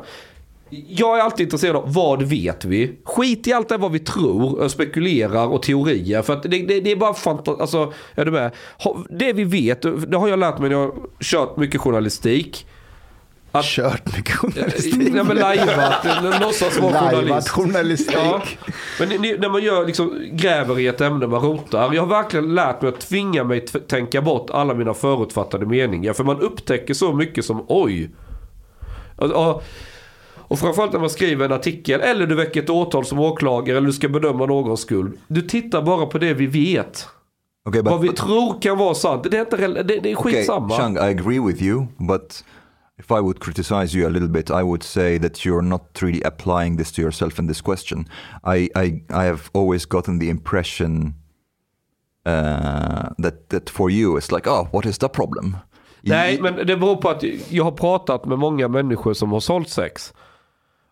Jag 0.88 1.18
är 1.18 1.22
alltid 1.22 1.46
intresserad 1.46 1.76
av 1.76 1.94
vad 1.94 2.22
vet 2.22 2.64
vi? 2.64 2.98
Skit 3.04 3.46
i 3.46 3.52
allt 3.52 3.68
det 3.68 3.76
vad 3.76 3.92
vi 3.92 3.98
tror, 3.98 4.68
spekulerar 4.68 5.46
och 5.46 5.62
teorier. 5.62 6.22
För 6.22 6.32
att 6.32 6.42
det, 6.42 6.48
det, 6.48 6.80
det 6.80 6.92
är 6.92 6.96
bara 6.96 7.14
fantasi. 7.14 7.60
Alltså, 7.60 7.92
är 8.14 8.24
du 8.24 8.30
med? 8.30 8.50
Det 9.10 9.32
vi 9.32 9.44
vet, 9.44 9.82
det 9.82 10.16
har 10.16 10.28
jag 10.28 10.38
lärt 10.38 10.58
mig 10.58 10.70
när 10.70 10.76
jag 10.76 10.86
har 10.86 10.94
kört 11.20 11.56
mycket 11.56 11.80
journalistik. 11.80 12.66
Att, 13.52 13.64
Kört 13.64 14.16
mycket 14.16 14.36
journalistik. 14.36 15.12
Ja 15.14 15.24
men 15.24 15.36
lajvat, 15.36 16.06
låtsas 16.40 16.78
vara 16.78 17.10
journalist. 17.10 17.48
journalistik. 17.48 18.16
Ja. 18.16 18.42
Men 19.00 19.08
ni, 19.08 19.36
när 19.38 19.48
man 19.48 19.62
gör, 19.62 19.86
liksom, 19.86 20.28
gräver 20.32 20.78
i 20.78 20.86
ett 20.86 21.00
ämne, 21.00 21.26
man 21.26 21.40
rotar. 21.40 21.92
Jag 21.92 22.02
har 22.02 22.08
verkligen 22.08 22.54
lärt 22.54 22.82
mig 22.82 22.88
att 22.88 23.00
tvinga 23.00 23.44
mig 23.44 23.64
att 23.64 23.88
tänka 23.88 24.22
bort 24.22 24.50
alla 24.50 24.74
mina 24.74 24.94
förutfattade 24.94 25.66
meningar. 25.66 26.12
För 26.12 26.24
man 26.24 26.40
upptäcker 26.40 26.94
så 26.94 27.12
mycket 27.12 27.44
som 27.44 27.64
oj. 27.68 28.10
Och, 29.16 29.30
och, 29.30 29.62
och 30.36 30.58
framförallt 30.58 30.92
när 30.92 31.00
man 31.00 31.10
skriver 31.10 31.44
en 31.44 31.52
artikel 31.52 32.00
eller 32.00 32.26
du 32.26 32.34
väcker 32.34 32.62
ett 32.62 32.70
åtal 32.70 33.04
som 33.04 33.18
åklagare 33.18 33.76
eller 33.76 33.86
du 33.86 33.92
ska 33.92 34.08
bedöma 34.08 34.46
någons 34.46 34.80
skuld. 34.80 35.18
Du 35.28 35.42
tittar 35.42 35.82
bara 35.82 36.06
på 36.06 36.18
det 36.18 36.34
vi 36.34 36.46
vet. 36.46 37.08
Okay, 37.68 37.82
but, 37.82 37.92
Vad 37.92 38.00
vi 38.00 38.08
tror 38.08 38.60
kan 38.60 38.78
vara 38.78 38.94
sant. 38.94 39.26
Det 39.30 39.36
är, 39.36 39.40
inte, 39.40 39.82
det, 39.82 39.98
det 39.98 40.12
är 40.12 40.16
skitsamma. 40.16 40.66
Okay, 40.66 40.78
Chang, 40.78 40.96
I 40.96 41.00
agree 41.00 41.40
with 41.40 41.62
you, 41.62 41.86
but 41.98 42.44
if 43.02 43.10
I 43.10 43.20
would 43.20 43.40
criticize 43.40 43.94
you 43.98 44.06
a 44.06 44.12
little 44.16 44.28
bit, 44.28 44.50
I 44.50 44.62
would 44.62 44.82
say 44.82 45.18
that 45.18 45.44
you're 45.44 45.62
not 45.62 46.02
really 46.02 46.22
applying 46.22 46.76
this 46.76 46.92
to 46.92 47.02
yourself 47.02 47.38
in 47.38 47.48
this 47.48 47.60
question. 47.60 48.08
I, 48.44 48.68
I, 48.76 49.02
I 49.10 49.24
have 49.24 49.50
always 49.52 49.84
gotten 49.86 50.18
the 50.18 50.28
impression 50.30 51.14
uh, 52.26 53.08
that, 53.18 53.48
that 53.48 53.70
for 53.70 53.90
you 53.90 54.16
it's 54.16 54.30
like, 54.30 54.46
oh, 54.46 54.68
what 54.70 54.86
is 54.86 54.98
the 54.98 55.08
problem? 55.08 55.56
Nej, 56.04 56.40
men 56.40 56.66
det 56.66 56.76
beror 56.76 56.96
på 56.96 57.08
att 57.08 57.22
jag 57.48 57.64
har 57.64 57.72
pratat 57.72 58.24
med 58.24 58.38
många 58.38 58.68
människor 58.68 59.14
som 59.14 59.32
har 59.32 59.40
sålt 59.40 59.68
sex. 59.68 60.12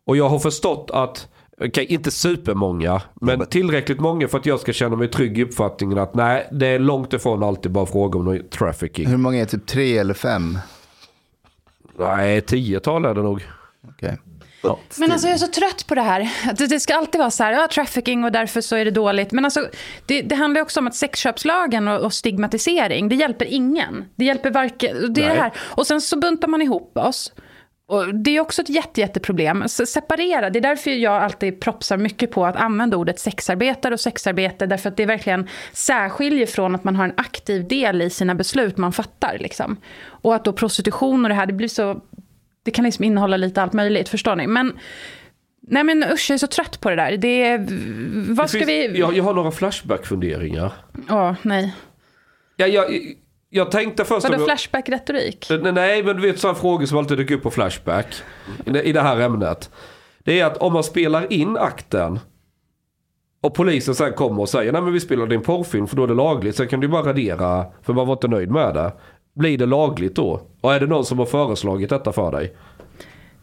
Och 0.06 0.16
jag 0.16 0.28
har 0.28 0.38
förstått 0.38 0.90
att, 0.90 1.28
okej 1.56 1.68
okay, 1.68 1.84
inte 1.84 2.10
supermånga, 2.10 3.02
men 3.20 3.46
tillräckligt 3.46 4.00
många 4.00 4.28
för 4.28 4.38
att 4.38 4.46
jag 4.46 4.60
ska 4.60 4.72
känna 4.72 4.96
mig 4.96 5.08
trygg 5.08 5.38
i 5.38 5.42
uppfattningen 5.42 5.98
att 5.98 6.14
nej, 6.14 6.48
det 6.52 6.66
är 6.66 6.78
långt 6.78 7.12
ifrån 7.12 7.42
alltid 7.42 7.72
bara 7.72 7.86
fråga 7.86 8.18
om 8.18 8.40
trafficking. 8.50 9.08
Hur 9.08 9.16
många 9.16 9.38
är 9.38 9.46
typ 9.46 9.66
tre 9.66 9.98
eller 9.98 10.14
fem? 10.14 10.58
Nej, 12.00 12.40
tiotal 12.40 13.04
är 13.04 13.14
det 13.14 13.22
nog. 13.22 13.42
Okay. 13.88 14.16
Ja. 14.62 14.78
Men 14.96 15.12
alltså 15.12 15.26
jag 15.26 15.34
är 15.34 15.38
så 15.38 15.46
trött 15.46 15.86
på 15.86 15.94
det 15.94 16.02
här. 16.02 16.30
Det 16.68 16.80
ska 16.80 16.96
alltid 16.96 17.18
vara 17.18 17.30
så 17.30 17.44
här, 17.44 17.52
ja, 17.52 17.68
trafficking 17.68 18.24
och 18.24 18.32
därför 18.32 18.60
så 18.60 18.76
är 18.76 18.84
det 18.84 18.90
dåligt. 18.90 19.32
Men 19.32 19.44
alltså, 19.44 19.68
det, 20.06 20.22
det 20.22 20.34
handlar 20.34 20.60
också 20.60 20.80
om 20.80 20.86
att 20.86 20.94
sexköpslagen 20.94 21.88
och, 21.88 22.00
och, 22.00 22.12
stigmatisering, 22.12 23.08
det 23.08 23.14
hjälper 23.14 23.44
ingen. 23.44 24.04
Det 24.16 24.24
hjälper 24.24 24.50
varken, 24.50 25.12
det 25.12 25.22
är 25.24 25.28
det 25.28 25.40
här. 25.40 25.52
Och 25.58 25.86
sen 25.86 26.00
så 26.00 26.18
buntar 26.18 26.48
man 26.48 26.62
ihop 26.62 26.98
oss. 26.98 27.32
Och 27.90 28.14
det 28.14 28.36
är 28.36 28.40
också 28.40 28.62
ett 28.62 28.68
jätte, 28.68 29.00
jätteproblem. 29.00 29.68
Separera, 29.68 30.50
det 30.50 30.58
är 30.58 30.60
därför 30.60 30.90
jag 30.90 31.22
alltid 31.22 31.60
propsar 31.60 31.96
mycket 31.96 32.30
på 32.30 32.46
att 32.46 32.56
använda 32.56 32.96
ordet 32.96 33.18
sexarbetare 33.18 33.94
och 33.94 34.00
sexarbete. 34.00 34.66
Därför 34.66 34.88
att 34.88 34.96
det 34.96 35.06
verkligen 35.06 35.48
särskiljer 35.72 36.46
från 36.46 36.74
att 36.74 36.84
man 36.84 36.96
har 36.96 37.04
en 37.04 37.14
aktiv 37.16 37.68
del 37.68 38.02
i 38.02 38.10
sina 38.10 38.34
beslut 38.34 38.76
man 38.76 38.92
fattar. 38.92 39.38
Liksom. 39.38 39.76
Och 40.02 40.34
att 40.34 40.44
då 40.44 40.52
prostitution 40.52 41.24
och 41.24 41.28
det 41.28 41.34
här, 41.34 41.46
det 41.46 41.52
blir 41.52 41.68
så... 41.68 42.00
Det 42.62 42.70
kan 42.70 42.84
liksom 42.84 43.04
innehålla 43.04 43.36
lite 43.36 43.62
allt 43.62 43.72
möjligt, 43.72 44.08
förstår 44.08 44.36
ni? 44.36 44.46
Men... 44.46 44.72
Nej 45.60 45.84
men 45.84 46.04
usch, 46.12 46.30
jag 46.30 46.34
är 46.34 46.38
så 46.38 46.46
trött 46.46 46.80
på 46.80 46.90
det 46.90 46.96
där. 46.96 47.16
Det 47.16 47.42
är, 47.42 47.58
vad 48.34 48.44
det 48.44 48.48
ska 48.48 48.58
finns, 48.58 48.68
vi... 48.68 48.98
Jag, 48.98 49.16
jag 49.16 49.24
har 49.24 49.34
några 49.34 49.50
Flashback-funderingar. 49.50 50.72
Ja, 51.08 51.36
nej. 51.42 51.74
Ja, 52.56 52.66
jag, 52.66 52.86
jag 53.50 53.70
tänkte 53.70 54.04
först... 54.04 54.28
Vadå 54.28 54.44
Flashback-retorik? 54.44 55.46
Nej, 55.72 56.02
men 56.02 56.16
du 56.16 56.22
vet 56.22 56.38
sådana 56.38 56.58
frågor 56.58 56.86
som 56.86 56.98
alltid 56.98 57.18
dyker 57.18 57.34
upp 57.34 57.42
på 57.42 57.50
Flashback. 57.50 58.14
I 58.84 58.92
det 58.92 59.00
här 59.00 59.20
ämnet. 59.20 59.70
Det 60.18 60.40
är 60.40 60.46
att 60.46 60.56
om 60.56 60.72
man 60.72 60.84
spelar 60.84 61.32
in 61.32 61.56
akten. 61.56 62.18
Och 63.42 63.54
polisen 63.54 63.94
sen 63.94 64.12
kommer 64.12 64.40
och 64.40 64.48
säger 64.48 64.72
nej 64.72 64.82
men 64.82 64.92
vi 64.92 65.00
spelar 65.00 65.26
din 65.26 65.42
porrfilm 65.42 65.86
för 65.86 65.96
då 65.96 66.02
är 66.04 66.06
det 66.06 66.14
lagligt. 66.14 66.56
Sen 66.56 66.68
kan 66.68 66.80
du 66.80 66.88
bara 66.88 67.02
radera 67.02 67.66
för 67.82 67.92
man 67.92 68.06
var 68.06 68.12
inte 68.14 68.28
nöjd 68.28 68.50
med 68.50 68.74
det. 68.74 68.92
Blir 69.34 69.58
det 69.58 69.66
lagligt 69.66 70.16
då? 70.16 70.40
Och 70.60 70.74
är 70.74 70.80
det 70.80 70.86
någon 70.86 71.04
som 71.04 71.18
har 71.18 71.26
föreslagit 71.26 71.90
detta 71.90 72.12
för 72.12 72.32
dig? 72.32 72.56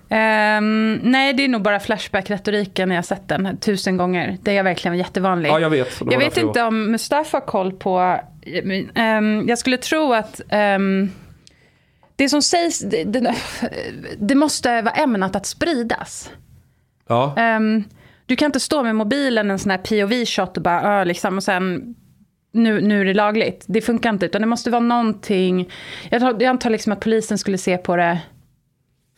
Um, 0.10 0.94
nej, 0.96 1.34
det 1.34 1.44
är 1.44 1.48
nog 1.48 1.62
bara 1.62 1.80
Flashback-retoriken. 1.80 2.90
Jag 2.90 2.98
har 2.98 3.04
sett 3.04 3.28
den 3.28 3.58
tusen 3.58 3.98
gånger. 3.98 4.38
Det 4.42 4.58
är 4.58 4.64
verkligen 4.64 4.98
jättevanlig. 4.98 5.50
Ja, 5.50 5.60
jag 5.60 5.70
vet. 5.70 6.02
Jag 6.12 6.20
vet 6.20 6.38
inte 6.38 6.60
jag... 6.60 6.68
om 6.68 6.92
Mustafa 6.92 7.38
har 7.38 7.46
koll 7.46 7.72
på... 7.72 8.20
Um, 8.96 9.50
jag 9.50 9.58
skulle 9.58 9.78
tro 9.78 10.14
att... 10.14 10.42
Um, 10.52 11.12
det 12.16 12.30
som 12.30 12.42
sägs, 12.42 12.80
det, 12.80 13.04
det, 13.04 13.36
det, 14.18 14.36
måste 14.36 14.82
vara 14.82 14.94
ämnat 14.94 15.36
att 15.36 15.46
spridas. 15.46 16.32
Ja. 17.08 17.36
du 18.26 18.36
kan 18.36 18.46
inte 18.46 18.60
stå 18.60 18.84
med 18.84 18.96
mobilen 18.96 19.52
en 19.52 19.60
sån 19.60 19.72
här 19.72 19.78
POV-shot 19.78 20.58
och 20.58 20.64
bara, 20.64 21.04
liksom, 21.04 21.38
och 21.38 21.44
sen 21.44 21.96
nu, 22.52 22.82
nu 22.82 23.02
är 23.02 23.06
det 23.06 23.14
lagligt. 23.14 23.66
Det 23.68 23.82
funkar 23.82 24.10
inte, 24.10 24.26
utan 24.26 24.42
det 24.42 24.48
måste 24.48 24.70
vara 24.70 24.82
någonting... 24.82 25.72
Jag, 26.10 26.22
tar, 26.22 26.32
jag 26.32 26.44
antar 26.44 26.70
liksom 26.70 26.92
att 26.94 27.00
polisen 27.00 27.38
skulle 27.38 27.58
se 27.58 27.78
på 27.78 27.96
det 27.96 28.20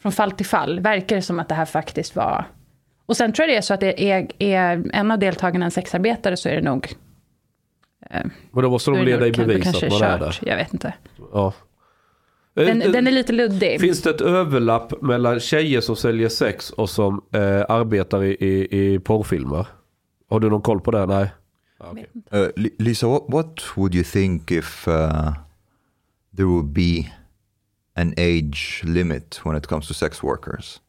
från 0.01 0.11
fall 0.11 0.31
till 0.31 0.45
fall. 0.45 0.79
Verkar 0.79 1.15
det 1.15 1.21
som 1.21 1.39
att 1.39 1.49
det 1.49 1.55
här 1.55 1.65
faktiskt 1.65 2.15
var... 2.15 2.45
Och 3.05 3.17
sen 3.17 3.33
tror 3.33 3.47
jag 3.47 3.53
det 3.53 3.57
är 3.57 3.61
så 3.61 3.73
att 3.73 3.79
det 3.79 4.11
är, 4.11 4.27
är 4.39 4.89
en 4.93 5.11
av 5.11 5.19
deltagarna 5.19 5.65
en 5.65 5.71
sexarbetare 5.71 6.37
så 6.37 6.49
är 6.49 6.55
det 6.55 6.61
nog... 6.61 6.95
Eh, 8.09 8.21
Men 8.51 8.63
då 8.63 8.69
måste 8.69 8.91
de 8.91 9.05
leda 9.05 9.27
i 9.27 9.31
bevis 9.31 9.67
att 9.67 9.91
man 9.91 10.01
är 10.01 10.19
där. 10.19 10.39
Jag 10.41 10.55
vet 10.55 10.73
inte. 10.73 10.93
Ja. 11.33 11.53
Den, 12.53 12.79
den, 12.79 13.07
är 13.07 13.11
lite 13.11 13.33
luddig. 13.33 13.81
Finns 13.81 14.01
det 14.01 14.09
ett 14.09 14.21
överlapp 14.21 15.01
mellan 15.01 15.39
tjejer 15.39 15.81
som 15.81 15.95
säljer 15.95 16.29
sex 16.29 16.69
och 16.69 16.89
som 16.89 17.21
eh, 17.33 17.65
arbetar 17.69 18.23
i, 18.23 18.31
i, 18.39 18.93
i 18.93 18.99
porrfilmer? 18.99 19.67
Har 20.29 20.39
du 20.39 20.49
någon 20.49 20.61
koll 20.61 20.81
på 20.81 20.91
det? 20.91 21.05
Nej. 21.05 21.29
Okay. 21.91 22.05
Uh, 22.33 22.49
Lisa, 22.79 23.07
what, 23.07 23.23
what, 23.27 23.77
would 23.77 23.95
you 23.95 24.03
think 24.03 24.51
if 24.51 24.87
uh, 24.87 25.33
there 26.35 26.45
would 26.45 26.73
be 26.73 27.11
an 27.95 28.13
age 28.17 28.81
limit 28.85 29.39
when 29.43 29.55
it 29.55 29.67
comes 29.67 29.87
to 29.87 29.93
sex 29.93 30.23
workers? 30.23 30.79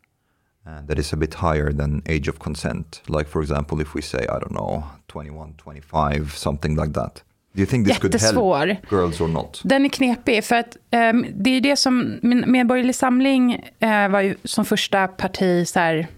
Uh, 0.67 0.87
that 0.87 0.99
is 0.99 1.13
a 1.13 1.17
bit 1.17 1.35
higher 1.35 1.73
than 1.73 2.03
age 2.07 2.29
of 2.29 2.39
consent. 2.39 3.03
Like 3.09 3.29
for 3.29 3.43
example, 3.43 3.81
if 3.81 3.95
we 3.95 4.03
say, 4.03 4.19
I 4.19 4.39
don't 4.39 4.53
know, 4.53 4.85
21, 5.09 5.55
25, 5.57 6.37
something 6.37 6.77
like 6.77 6.93
that. 6.93 7.23
Do 7.55 7.61
you 7.61 7.67
think 7.67 7.87
this 7.87 7.99
Jättesvår. 7.99 8.67
could 8.67 8.77
help 8.77 8.91
girls 8.91 9.21
or 9.21 9.29
not? 9.29 9.61
Den 9.65 9.85
är 9.85 9.89
knepig, 9.89 10.45
för 10.45 10.57
att 10.57 10.77
um, 10.91 11.27
det 11.35 11.51
är 11.51 11.61
det 11.61 11.77
som... 11.77 12.19
Medborgerlig 12.23 12.95
Samling 12.95 13.55
uh, 13.83 14.09
var 14.09 14.21
ju 14.21 14.35
som 14.45 14.65
första 14.65 15.09
parti 15.09 15.69
så 15.69 15.79
här, 15.79 16.09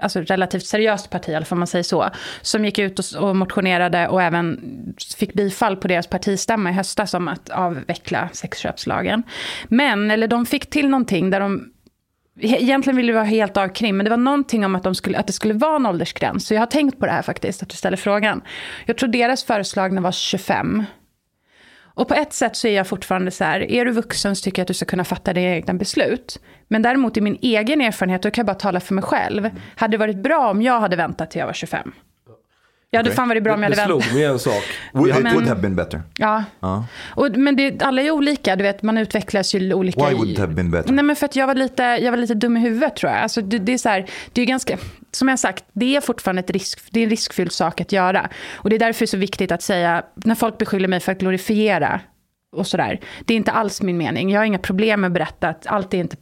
alltså 0.00 0.20
relativt 0.20 0.66
seriöst 0.66 1.10
parti, 1.10 1.28
i 1.28 1.34
alla 1.34 1.44
fall 1.44 1.58
man 1.58 1.66
säger 1.66 1.82
så, 1.82 2.10
som 2.42 2.64
gick 2.64 2.78
ut 2.78 2.98
och, 2.98 3.28
och 3.28 3.36
motionerade 3.36 4.08
och 4.08 4.22
även 4.22 4.60
fick 5.16 5.34
bifall 5.34 5.76
på 5.76 5.88
deras 5.88 6.06
partistämma 6.06 6.70
i 6.70 6.72
höstas 6.72 7.14
om 7.14 7.28
att 7.28 7.50
avveckla 7.50 8.28
sexköpslagen. 8.32 9.22
Men, 9.68 10.10
eller 10.10 10.28
de 10.28 10.46
fick 10.46 10.70
till 10.70 10.88
någonting 10.88 11.30
där 11.30 11.40
de 11.40 11.72
Egentligen 12.42 12.96
ville 12.96 13.12
vi 13.12 13.16
vara 13.16 13.24
helt 13.24 13.56
avkrim, 13.56 13.96
men 13.96 14.04
det 14.04 14.10
var 14.10 14.16
någonting 14.16 14.64
om 14.64 14.74
att, 14.74 14.82
de 14.82 14.94
skulle, 14.94 15.18
att 15.18 15.26
det 15.26 15.32
skulle 15.32 15.54
vara 15.54 15.76
en 15.76 15.86
åldersgräns. 15.86 16.46
Så 16.46 16.54
jag 16.54 16.60
har 16.60 16.66
tänkt 16.66 16.98
på 16.98 17.06
det 17.06 17.12
här 17.12 17.22
faktiskt, 17.22 17.62
att 17.62 17.68
du 17.68 17.76
ställer 17.76 17.96
frågan. 17.96 18.42
Jag 18.86 18.96
tror 18.96 19.08
deras 19.08 19.44
föreslagna 19.44 20.00
var 20.00 20.12
25. 20.12 20.84
Och 22.00 22.08
på 22.08 22.14
ett 22.14 22.32
sätt 22.32 22.56
så 22.56 22.68
är 22.68 22.76
jag 22.76 22.86
fortfarande 22.86 23.30
så 23.30 23.44
här, 23.44 23.70
är 23.70 23.84
du 23.84 23.92
vuxen 23.92 24.36
så 24.36 24.44
tycker 24.44 24.60
jag 24.60 24.64
att 24.64 24.68
du 24.68 24.74
ska 24.74 24.84
kunna 24.84 25.04
fatta 25.04 25.32
dina 25.32 25.46
egna 25.46 25.74
beslut. 25.74 26.40
Men 26.68 26.82
däremot 26.82 27.16
i 27.16 27.20
min 27.20 27.38
egen 27.42 27.80
erfarenhet, 27.80 28.22
då 28.22 28.30
kan 28.30 28.42
jag 28.42 28.46
bara 28.46 28.60
tala 28.60 28.80
för 28.80 28.94
mig 28.94 29.04
själv. 29.04 29.50
Hade 29.76 29.92
det 29.92 29.98
varit 29.98 30.16
bra 30.16 30.50
om 30.50 30.62
jag 30.62 30.80
hade 30.80 30.96
väntat 30.96 31.30
till 31.30 31.38
jag 31.38 31.46
var 31.46 31.52
25? 31.52 31.92
Ja, 32.90 33.02
det 33.02 33.08
okay. 33.08 33.16
fan 33.16 33.28
varit 33.28 33.42
bra 33.42 33.54
om 33.54 33.62
jag 33.62 33.70
hade 33.70 33.76
väntat. 33.76 33.98
Det 33.98 34.04
slog 34.04 34.20
mig 34.20 34.24
en 34.24 34.38
sak. 34.38 34.62
Would, 34.92 35.22
men, 35.22 35.34
would 35.34 35.48
have 35.48 35.60
been 35.60 35.76
better. 35.76 36.02
Ja. 36.18 36.44
Uh. 36.64 36.82
Och, 37.08 37.30
men 37.36 37.56
det, 37.56 37.82
alla 37.82 38.02
är 38.02 38.10
olika, 38.10 38.56
du 38.56 38.62
vet, 38.62 38.82
man 38.82 38.98
utvecklas 38.98 39.54
ju 39.54 39.74
olika. 39.74 40.08
Why 40.08 40.14
would 40.14 40.30
it 40.30 40.38
have 40.38 40.54
been 40.54 40.70
better? 40.70 40.92
Nej, 40.92 41.04
men 41.04 41.16
för 41.16 41.26
att 41.26 41.36
jag 41.36 41.46
var 41.46 41.54
lite, 41.54 41.82
jag 41.82 42.10
var 42.12 42.18
lite 42.18 42.34
dum 42.34 42.56
i 42.56 42.60
huvudet 42.60 42.96
tror 42.96 43.12
jag. 43.12 43.22
Alltså, 43.22 43.40
det, 43.40 43.58
det 43.58 43.72
är 43.72 43.78
så 43.78 43.88
här, 43.88 44.06
det 44.32 44.42
är 44.42 44.46
ganska, 44.46 44.78
som 45.12 45.28
jag 45.28 45.38
sagt, 45.38 45.64
det 45.72 45.96
är 45.96 46.00
fortfarande 46.00 46.40
ett 46.40 46.50
risk, 46.50 46.80
det 46.90 47.00
är 47.00 47.04
en 47.04 47.10
riskfylld 47.10 47.52
sak 47.52 47.80
att 47.80 47.92
göra. 47.92 48.28
Och 48.54 48.70
det 48.70 48.76
är 48.76 48.80
därför 48.80 49.00
det 49.00 49.04
är 49.04 49.06
så 49.06 49.16
viktigt 49.16 49.52
att 49.52 49.62
säga, 49.62 50.02
när 50.14 50.34
folk 50.34 50.58
beskyller 50.58 50.88
mig 50.88 51.00
för 51.00 51.12
att 51.12 51.18
glorifiera 51.18 52.00
och 52.56 52.66
sådär. 52.66 53.00
Det 53.24 53.34
är 53.34 53.36
inte 53.36 53.52
alls 53.52 53.82
min 53.82 53.96
mening. 53.96 54.30
Jag 54.30 54.40
har 54.40 54.44
inga 54.44 54.58
problem 54.58 55.00
med 55.00 55.08
att 55.08 55.14
berätta 55.14 55.48
att 55.48 55.66
allt 55.66 55.94
är 55.94 55.98
inte, 55.98 56.16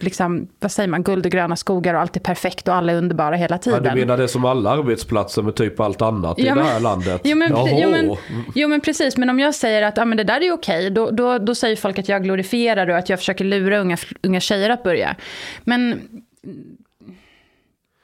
liksom, 0.00 0.48
vad 0.60 0.72
säger 0.72 0.88
man, 0.88 1.02
guld 1.02 1.26
och 1.26 1.32
gröna 1.32 1.56
skogar 1.56 1.94
och 1.94 2.00
allt 2.00 2.16
är 2.16 2.20
perfekt 2.20 2.68
och 2.68 2.74
alla 2.74 2.92
är 2.92 2.96
underbara 2.96 3.36
hela 3.36 3.58
tiden. 3.58 3.84
Ja, 3.84 3.90
du 3.90 4.00
menar 4.00 4.16
det 4.16 4.28
som 4.28 4.44
alla 4.44 4.70
arbetsplatser 4.70 5.42
med 5.42 5.54
typ 5.54 5.80
allt 5.80 6.02
annat 6.02 6.38
ja, 6.38 6.52
i 6.52 6.58
det 6.58 6.64
här 6.64 6.80
landet? 6.80 7.20
Jo 7.24 7.36
men, 7.36 7.52
jo 7.66 7.90
men, 7.90 8.16
jo 8.54 8.68
men, 8.68 8.80
precis, 8.80 9.16
men 9.16 9.30
om 9.30 9.40
jag 9.40 9.54
säger 9.54 9.82
att 9.82 9.98
ah, 9.98 10.04
men 10.04 10.16
det 10.16 10.24
där 10.24 10.40
är 10.40 10.52
okej, 10.52 10.90
då, 10.90 11.10
då, 11.10 11.38
då 11.38 11.54
säger 11.54 11.76
folk 11.76 11.98
att 11.98 12.08
jag 12.08 12.24
glorifierar 12.24 12.88
och 12.88 12.96
att 12.96 13.08
jag 13.08 13.18
försöker 13.18 13.44
lura 13.44 13.78
unga, 13.78 13.96
unga 14.22 14.40
tjejer 14.40 14.70
att 14.70 14.82
börja. 14.82 15.16
Men 15.64 16.00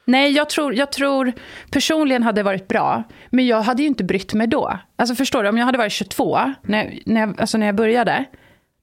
Nej, 0.04 0.32
jag 0.32 0.48
tror, 0.48 0.74
jag 0.74 0.92
tror 0.92 1.32
personligen 1.70 2.22
hade 2.22 2.40
det 2.40 2.44
varit 2.44 2.68
bra. 2.68 3.02
Men 3.30 3.46
jag 3.46 3.62
hade 3.62 3.82
ju 3.82 3.88
inte 3.88 4.04
brytt 4.04 4.34
mig 4.34 4.46
då. 4.46 4.78
Alltså 4.96 5.14
förstår 5.14 5.42
du, 5.42 5.48
om 5.48 5.58
jag 5.58 5.64
hade 5.64 5.78
varit 5.78 5.92
22, 5.92 6.38
när, 6.62 6.98
när, 7.06 7.20
jag, 7.20 7.40
alltså 7.40 7.58
när 7.58 7.66
jag 7.66 7.76
började. 7.76 8.24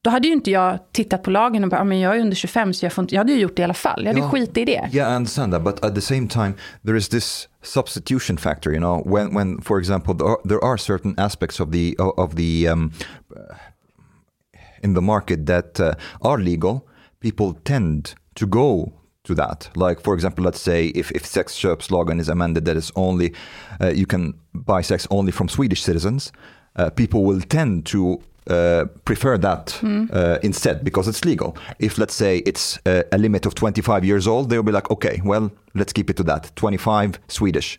Då 0.03 0.09
hade 0.09 0.27
ju 0.27 0.33
inte 0.33 0.51
jag 0.51 0.79
tittat 0.91 1.23
på 1.23 1.31
lagen 1.31 1.63
och 1.63 1.69
bara, 1.69 1.83
men 1.83 1.99
jag 1.99 2.15
är 2.15 2.19
under 2.19 2.35
25 2.35 2.73
så 2.73 2.85
jag 2.85 2.93
får 2.93 3.01
inte, 3.01 3.15
jag 3.15 3.19
hade 3.19 3.31
ju 3.31 3.39
gjort 3.39 3.55
det 3.55 3.61
i 3.61 3.63
alla 3.63 3.73
fall. 3.73 4.01
Jag 4.01 4.07
hade 4.07 4.19
yeah. 4.19 4.31
skit 4.31 4.57
i 4.57 4.65
det. 4.65 4.89
Yeah, 4.91 5.13
I 5.13 5.15
understand 5.15 5.53
that, 5.53 5.63
but 5.63 5.83
at 5.83 5.95
the 5.95 6.01
same 6.01 6.27
time 6.27 6.53
there 6.85 6.97
is 6.97 7.09
this 7.09 7.47
substitution 7.61 8.37
factor, 8.37 8.71
you 8.71 8.79
know, 8.79 9.15
when, 9.15 9.35
when 9.35 9.61
for 9.61 9.79
example 9.79 10.15
there 10.17 10.27
are, 10.27 10.37
there 10.47 10.63
are 10.63 10.77
certain 10.77 11.15
aspects 11.17 11.59
of 11.59 11.71
the, 11.71 11.95
of 11.99 12.35
the, 12.35 12.69
um, 12.69 12.91
in 14.83 14.95
the 14.95 15.01
market 15.01 15.45
that 15.45 15.79
uh, 15.79 15.93
are 16.21 16.43
legal, 16.43 16.87
people 17.19 17.53
tend 17.63 18.15
to 18.35 18.47
go 18.47 18.93
to 19.23 19.35
that. 19.35 19.69
Like, 19.75 20.01
for 20.01 20.13
example, 20.13 20.43
let's 20.43 20.61
say 20.61 20.87
if, 20.87 21.11
if 21.11 21.25
sex 21.25 21.53
Shop's 21.53 21.85
slogan 21.85 22.19
is 22.19 22.29
amended 22.29 22.65
that 22.65 22.77
is 22.77 22.91
only, 22.95 23.33
uh, 23.79 23.89
you 23.89 24.05
can 24.05 24.33
buy 24.53 24.81
sex 24.81 25.07
only 25.11 25.31
from 25.31 25.47
Swedish 25.47 25.83
citizens, 25.83 26.31
uh, 26.75 26.89
people 26.89 27.23
will 27.23 27.41
tend 27.41 27.85
to 27.87 28.21
uh, 28.47 28.85
prefer 29.05 29.37
that 29.37 29.67
mm. 29.81 30.39
instead 30.43 30.83
because 30.83 31.07
it's 31.07 31.23
legal. 31.23 31.55
If 31.79 31.97
let's 31.97 32.15
say 32.15 32.37
it's 32.39 32.79
a 32.85 33.17
limit 33.17 33.45
of 33.45 33.53
25 33.53 34.03
years 34.03 34.27
old, 34.27 34.49
they'll 34.49 34.63
be 34.63 34.71
like, 34.71 34.89
okay, 34.89 35.21
well, 35.23 35.51
let's 35.75 35.93
keep 35.93 36.09
it 36.09 36.17
to 36.17 36.23
that. 36.23 36.51
25 36.55 37.19
Swedish. 37.27 37.77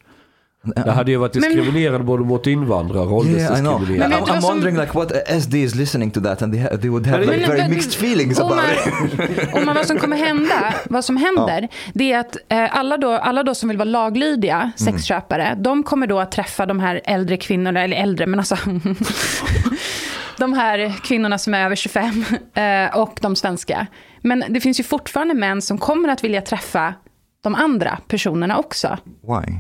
Det 0.65 0.91
hade 0.91 1.11
ju 1.11 1.17
varit 1.17 1.33
diskriminerande 1.33 1.99
men, 1.99 2.07
både 2.07 2.25
mot 2.25 2.47
invandrare 2.47 3.07
och 3.07 3.27
yeah, 3.27 3.59
I 3.59 3.61
know. 3.61 3.91
Men 3.91 4.13
I'm, 4.13 4.25
I'm 4.25 4.43
wondering 4.43 4.77
like 4.77 4.93
what 4.95 5.13
SD 5.43 5.55
is 5.55 5.75
listening 5.75 6.11
to 6.11 6.21
that 6.21 6.43
and 6.43 6.53
they, 6.53 6.79
they 6.79 6.91
would 6.91 7.07
have 7.07 7.25
like 7.25 7.47
very 7.47 7.69
mixed 7.69 7.95
feelings 7.95 8.41
about 8.41 8.59
it. 8.59 9.55
och 9.55 9.75
vad 9.75 9.87
som 9.87 9.99
kommer 9.99 10.17
hända, 10.17 10.75
vad 10.91 11.05
som 11.05 11.17
händer, 11.17 11.63
ja. 11.63 11.69
det 11.95 12.13
är 12.13 12.19
att 12.19 12.37
eh, 12.49 12.79
alla, 12.79 12.97
då, 12.97 13.13
alla 13.13 13.43
då 13.43 13.55
som 13.55 13.69
vill 13.69 13.79
vara 13.79 13.89
laglydiga 13.89 14.57
mm. 14.57 14.73
sexköpare, 14.77 15.47
mm. 15.47 15.63
de 15.63 15.83
kommer 15.83 16.07
då 16.07 16.21
att 16.21 16.33
träffa 16.33 16.67
de 16.67 16.81
här 16.81 17.01
äldre 17.05 17.37
kvinnorna, 17.37 17.83
eller 17.83 17.97
äldre, 17.97 18.27
men 18.27 18.41
alltså 18.41 18.57
de 20.39 20.53
här 20.53 20.95
kvinnorna 21.05 21.39
som 21.39 21.55
är 21.55 21.65
över 21.65 21.77
25 21.77 22.25
eh, 22.55 22.99
och 22.99 23.19
de 23.21 23.37
svenska. 23.37 23.87
Men 24.21 24.45
det 24.49 24.61
finns 24.61 24.81
ju 24.81 24.85
fortfarande 24.85 25.35
män 25.35 25.63
som 25.63 25.79
kommer 25.79 26.09
att 26.09 26.25
vilja 26.25 26.41
träffa 26.41 26.95
de 27.43 27.55
andra 27.55 27.99
personerna 28.09 28.59
också. 28.59 28.99
Why? 29.05 29.59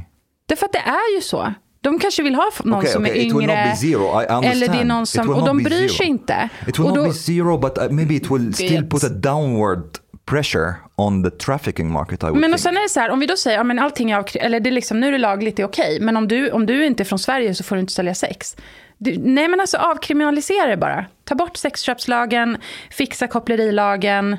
Därför 0.52 0.66
att 0.66 0.72
det 0.72 0.78
är 0.78 1.14
ju 1.14 1.20
så. 1.20 1.54
De 1.80 1.98
kanske 1.98 2.22
vill 2.22 2.34
ha 2.34 2.50
någon 2.64 2.78
okay, 2.78 2.90
som 2.90 3.02
okay. 3.02 3.18
är 3.18 3.24
yngre. 3.24 3.52
Eller 3.52 4.68
det 4.68 4.78
är 4.78 4.84
någon 4.84 5.06
som, 5.06 5.30
och 5.30 5.46
de 5.46 5.62
bryr 5.62 5.88
sig 5.88 6.06
inte. 6.06 6.48
It 6.66 6.78
will 6.78 6.86
och 6.86 6.96
not 6.96 7.06
be 7.06 7.12
zero 7.12 7.58
but 7.58 7.78
uh, 7.78 7.90
maybe 7.90 8.14
it 8.14 8.30
will 8.30 8.54
still 8.54 8.88
put 8.88 9.04
a 9.04 9.08
downward 9.08 9.98
pressure 10.26 10.74
on 10.96 11.24
the 11.24 11.30
trafficking 11.30 11.92
market. 11.92 12.22
I 12.22 12.26
would 12.26 12.34
men 12.34 12.42
think. 12.42 12.54
och 12.54 12.60
sen 12.60 12.76
är 12.76 12.82
det 12.82 12.88
så 12.88 13.00
här, 13.00 13.10
om 13.10 13.20
vi 13.20 13.26
då 13.26 13.36
säger, 13.36 13.56
ja 13.56 13.64
men 13.64 13.78
allting 13.78 14.10
är 14.10 14.16
av, 14.16 14.24
eller 14.34 14.60
det 14.60 14.68
är 14.68 14.72
liksom, 14.72 15.00
nu 15.00 15.08
är 15.08 15.12
det 15.12 15.18
lagligt, 15.18 15.56
det 15.56 15.62
är 15.62 15.66
okej. 15.66 16.00
Men 16.00 16.16
om 16.16 16.28
du, 16.28 16.50
om 16.50 16.66
du 16.66 16.86
inte 16.86 17.02
är 17.02 17.04
från 17.04 17.18
Sverige 17.18 17.54
så 17.54 17.64
får 17.64 17.76
du 17.76 17.80
inte 17.80 17.92
sälja 17.92 18.14
sex. 18.14 18.56
Du, 18.98 19.18
nej 19.18 19.48
men 19.48 19.60
alltså 19.60 19.76
avkriminalisera 19.76 20.66
det 20.66 20.76
bara. 20.76 21.04
Ta 21.24 21.34
bort 21.34 21.56
sexköpslagen, 21.56 22.56
fixa 22.90 23.26
kopplerilagen. 23.26 24.36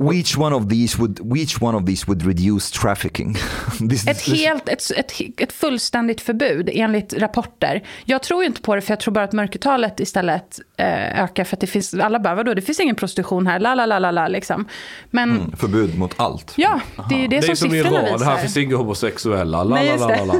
Which 0.00 0.38
one 0.38 0.56
of 0.56 0.68
these 0.68 0.98
would, 0.98 1.18
which 1.22 1.62
one 1.62 1.76
of 1.76 1.86
these 1.86 2.06
would 2.06 2.22
reduce 2.22 2.70
trafficking? 2.70 3.36
this, 3.90 4.06
ett, 4.06 4.20
helt, 4.20 4.68
ett, 4.68 4.90
ett, 4.96 5.12
ett 5.36 5.52
fullständigt 5.52 6.20
förbud 6.20 6.70
enligt 6.72 7.14
rapporter. 7.14 7.82
Jag 8.04 8.22
tror 8.22 8.44
inte 8.44 8.60
på 8.62 8.74
det 8.74 8.80
för 8.80 8.92
jag 8.92 9.00
tror 9.00 9.14
bara 9.14 9.24
att 9.24 9.32
mörkertalet 9.32 10.00
istället 10.00 10.60
eh, 10.76 11.22
ökar 11.22 11.44
för 11.44 11.56
att 11.56 11.60
det 11.60 11.66
finns, 11.66 11.94
alla 11.94 12.20
bara 12.20 12.34
vadå, 12.34 12.54
det 12.54 12.62
finns 12.62 12.80
ingen 12.80 12.96
prostitution 12.96 13.46
här, 13.46 13.58
la 13.58 13.74
la 13.74 13.86
la 13.86 13.98
la 13.98 14.10
la 14.10 14.28
liksom. 14.28 14.68
Men, 15.10 15.30
mm, 15.30 15.56
förbud 15.56 15.98
mot 15.98 16.14
allt? 16.16 16.52
Ja, 16.56 16.80
det 17.08 17.24
är 17.24 17.28
det, 17.28 17.36
det 17.36 17.42
som, 17.42 17.56
som 17.56 17.70
siffrorna 17.70 18.12
visar. 18.12 18.24
här 18.24 18.36
finns 18.36 18.56
inga 18.56 18.76
homosexuella, 18.76 19.64
la 19.64 19.82
la 19.82 19.96
la 19.96 20.24
la. 20.24 20.34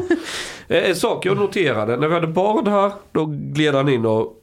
En 0.69 0.97
sak 0.97 1.27
jag 1.27 1.37
noterade, 1.37 1.97
när 1.97 2.09
vi 2.09 2.15
hade 2.15 2.27
barn 2.27 2.67
här, 2.67 2.93
då 3.13 3.27
gled 3.27 3.75
han 3.75 3.89
in 3.89 4.07
och 4.07 4.40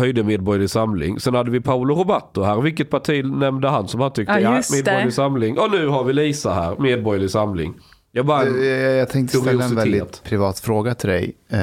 höjde 0.00 0.22
Medborgerlig 0.22 0.70
Samling. 0.70 1.20
Sen 1.20 1.34
hade 1.34 1.50
vi 1.50 1.60
Paolo 1.60 1.94
Roberto 1.94 2.42
här. 2.42 2.60
Vilket 2.60 2.90
parti 2.90 3.24
nämnde 3.24 3.68
han 3.68 3.88
som 3.88 4.00
han 4.00 4.12
tyckte? 4.12 4.32
Ja, 4.32 4.40
ja 4.40 4.62
Medborgerlig 4.72 5.06
det. 5.06 5.12
Samling. 5.12 5.58
Och 5.58 5.70
nu 5.70 5.86
har 5.86 6.04
vi 6.04 6.12
Lisa 6.12 6.54
här, 6.54 6.76
Medborgerlig 6.78 7.30
Samling. 7.30 7.74
Jag, 8.12 8.26
bara, 8.26 8.46
jag, 8.46 8.96
jag 8.96 9.08
tänkte 9.08 9.36
ställa 9.36 9.64
en 9.64 9.76
väldigt 9.76 10.22
privat 10.24 10.60
fråga 10.60 10.94
till 10.94 11.08
dig. 11.08 11.36
Eh, 11.48 11.58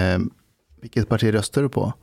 vilket 0.81 1.09
parti 1.09 1.33
röstar 1.33 1.61
du 1.61 1.69
på? 1.69 1.93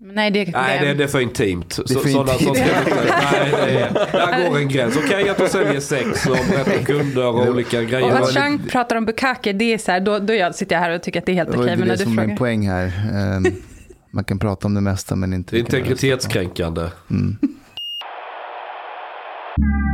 Nej, 0.00 0.30
det, 0.30 0.50
nej 0.52 0.80
det, 0.80 0.94
det, 0.94 1.04
är 1.04 1.08
för 1.08 1.20
intimt. 1.20 1.78
Det 1.86 1.94
är 1.94 1.98
för 1.98 2.08
så, 2.08 2.20
intimt. 2.20 2.40
Sådana, 2.40 2.66
nej, 3.32 3.50
det 3.50 3.80
är, 3.80 4.12
där 4.12 4.50
går 4.50 4.58
en 4.58 4.68
gräns. 4.68 4.96
Okej 4.96 5.08
okay, 5.08 5.28
att 5.28 5.38
du 5.38 5.48
säljer 5.48 5.80
sex 5.80 6.26
och 6.26 6.36
berättar 6.50 6.84
kunder 6.84 7.26
och 7.26 7.48
olika 7.48 7.82
grejer. 7.82 8.12
Och 8.12 8.18
att 8.18 8.34
Chang 8.34 8.58
pratar 8.68 8.96
om 8.96 9.04
bukake, 9.04 9.52
det 9.52 9.74
är 9.74 9.78
så 9.78 9.92
här, 9.92 10.00
då, 10.00 10.18
då 10.18 10.52
sitter 10.52 10.76
jag 10.76 10.82
här 10.82 10.90
och 10.90 11.02
tycker 11.02 11.20
att 11.20 11.26
det 11.26 11.32
är 11.32 11.36
helt 11.36 11.48
okej. 11.48 11.60
Okay, 11.60 11.76
det 11.76 11.82
är 11.82 11.86
det 11.86 11.98
som 11.98 12.18
är 12.18 12.26
min 12.26 12.36
poäng 12.36 12.68
här. 12.68 12.92
Man 14.14 14.24
kan 14.24 14.38
prata 14.38 14.66
om 14.66 14.74
det 14.74 14.80
mesta 14.80 15.16
men 15.16 15.32
inte... 15.32 15.56
Det 15.56 15.58
är 15.58 15.60
integritetskränkande. 15.60 16.90
Mm. 17.10 17.36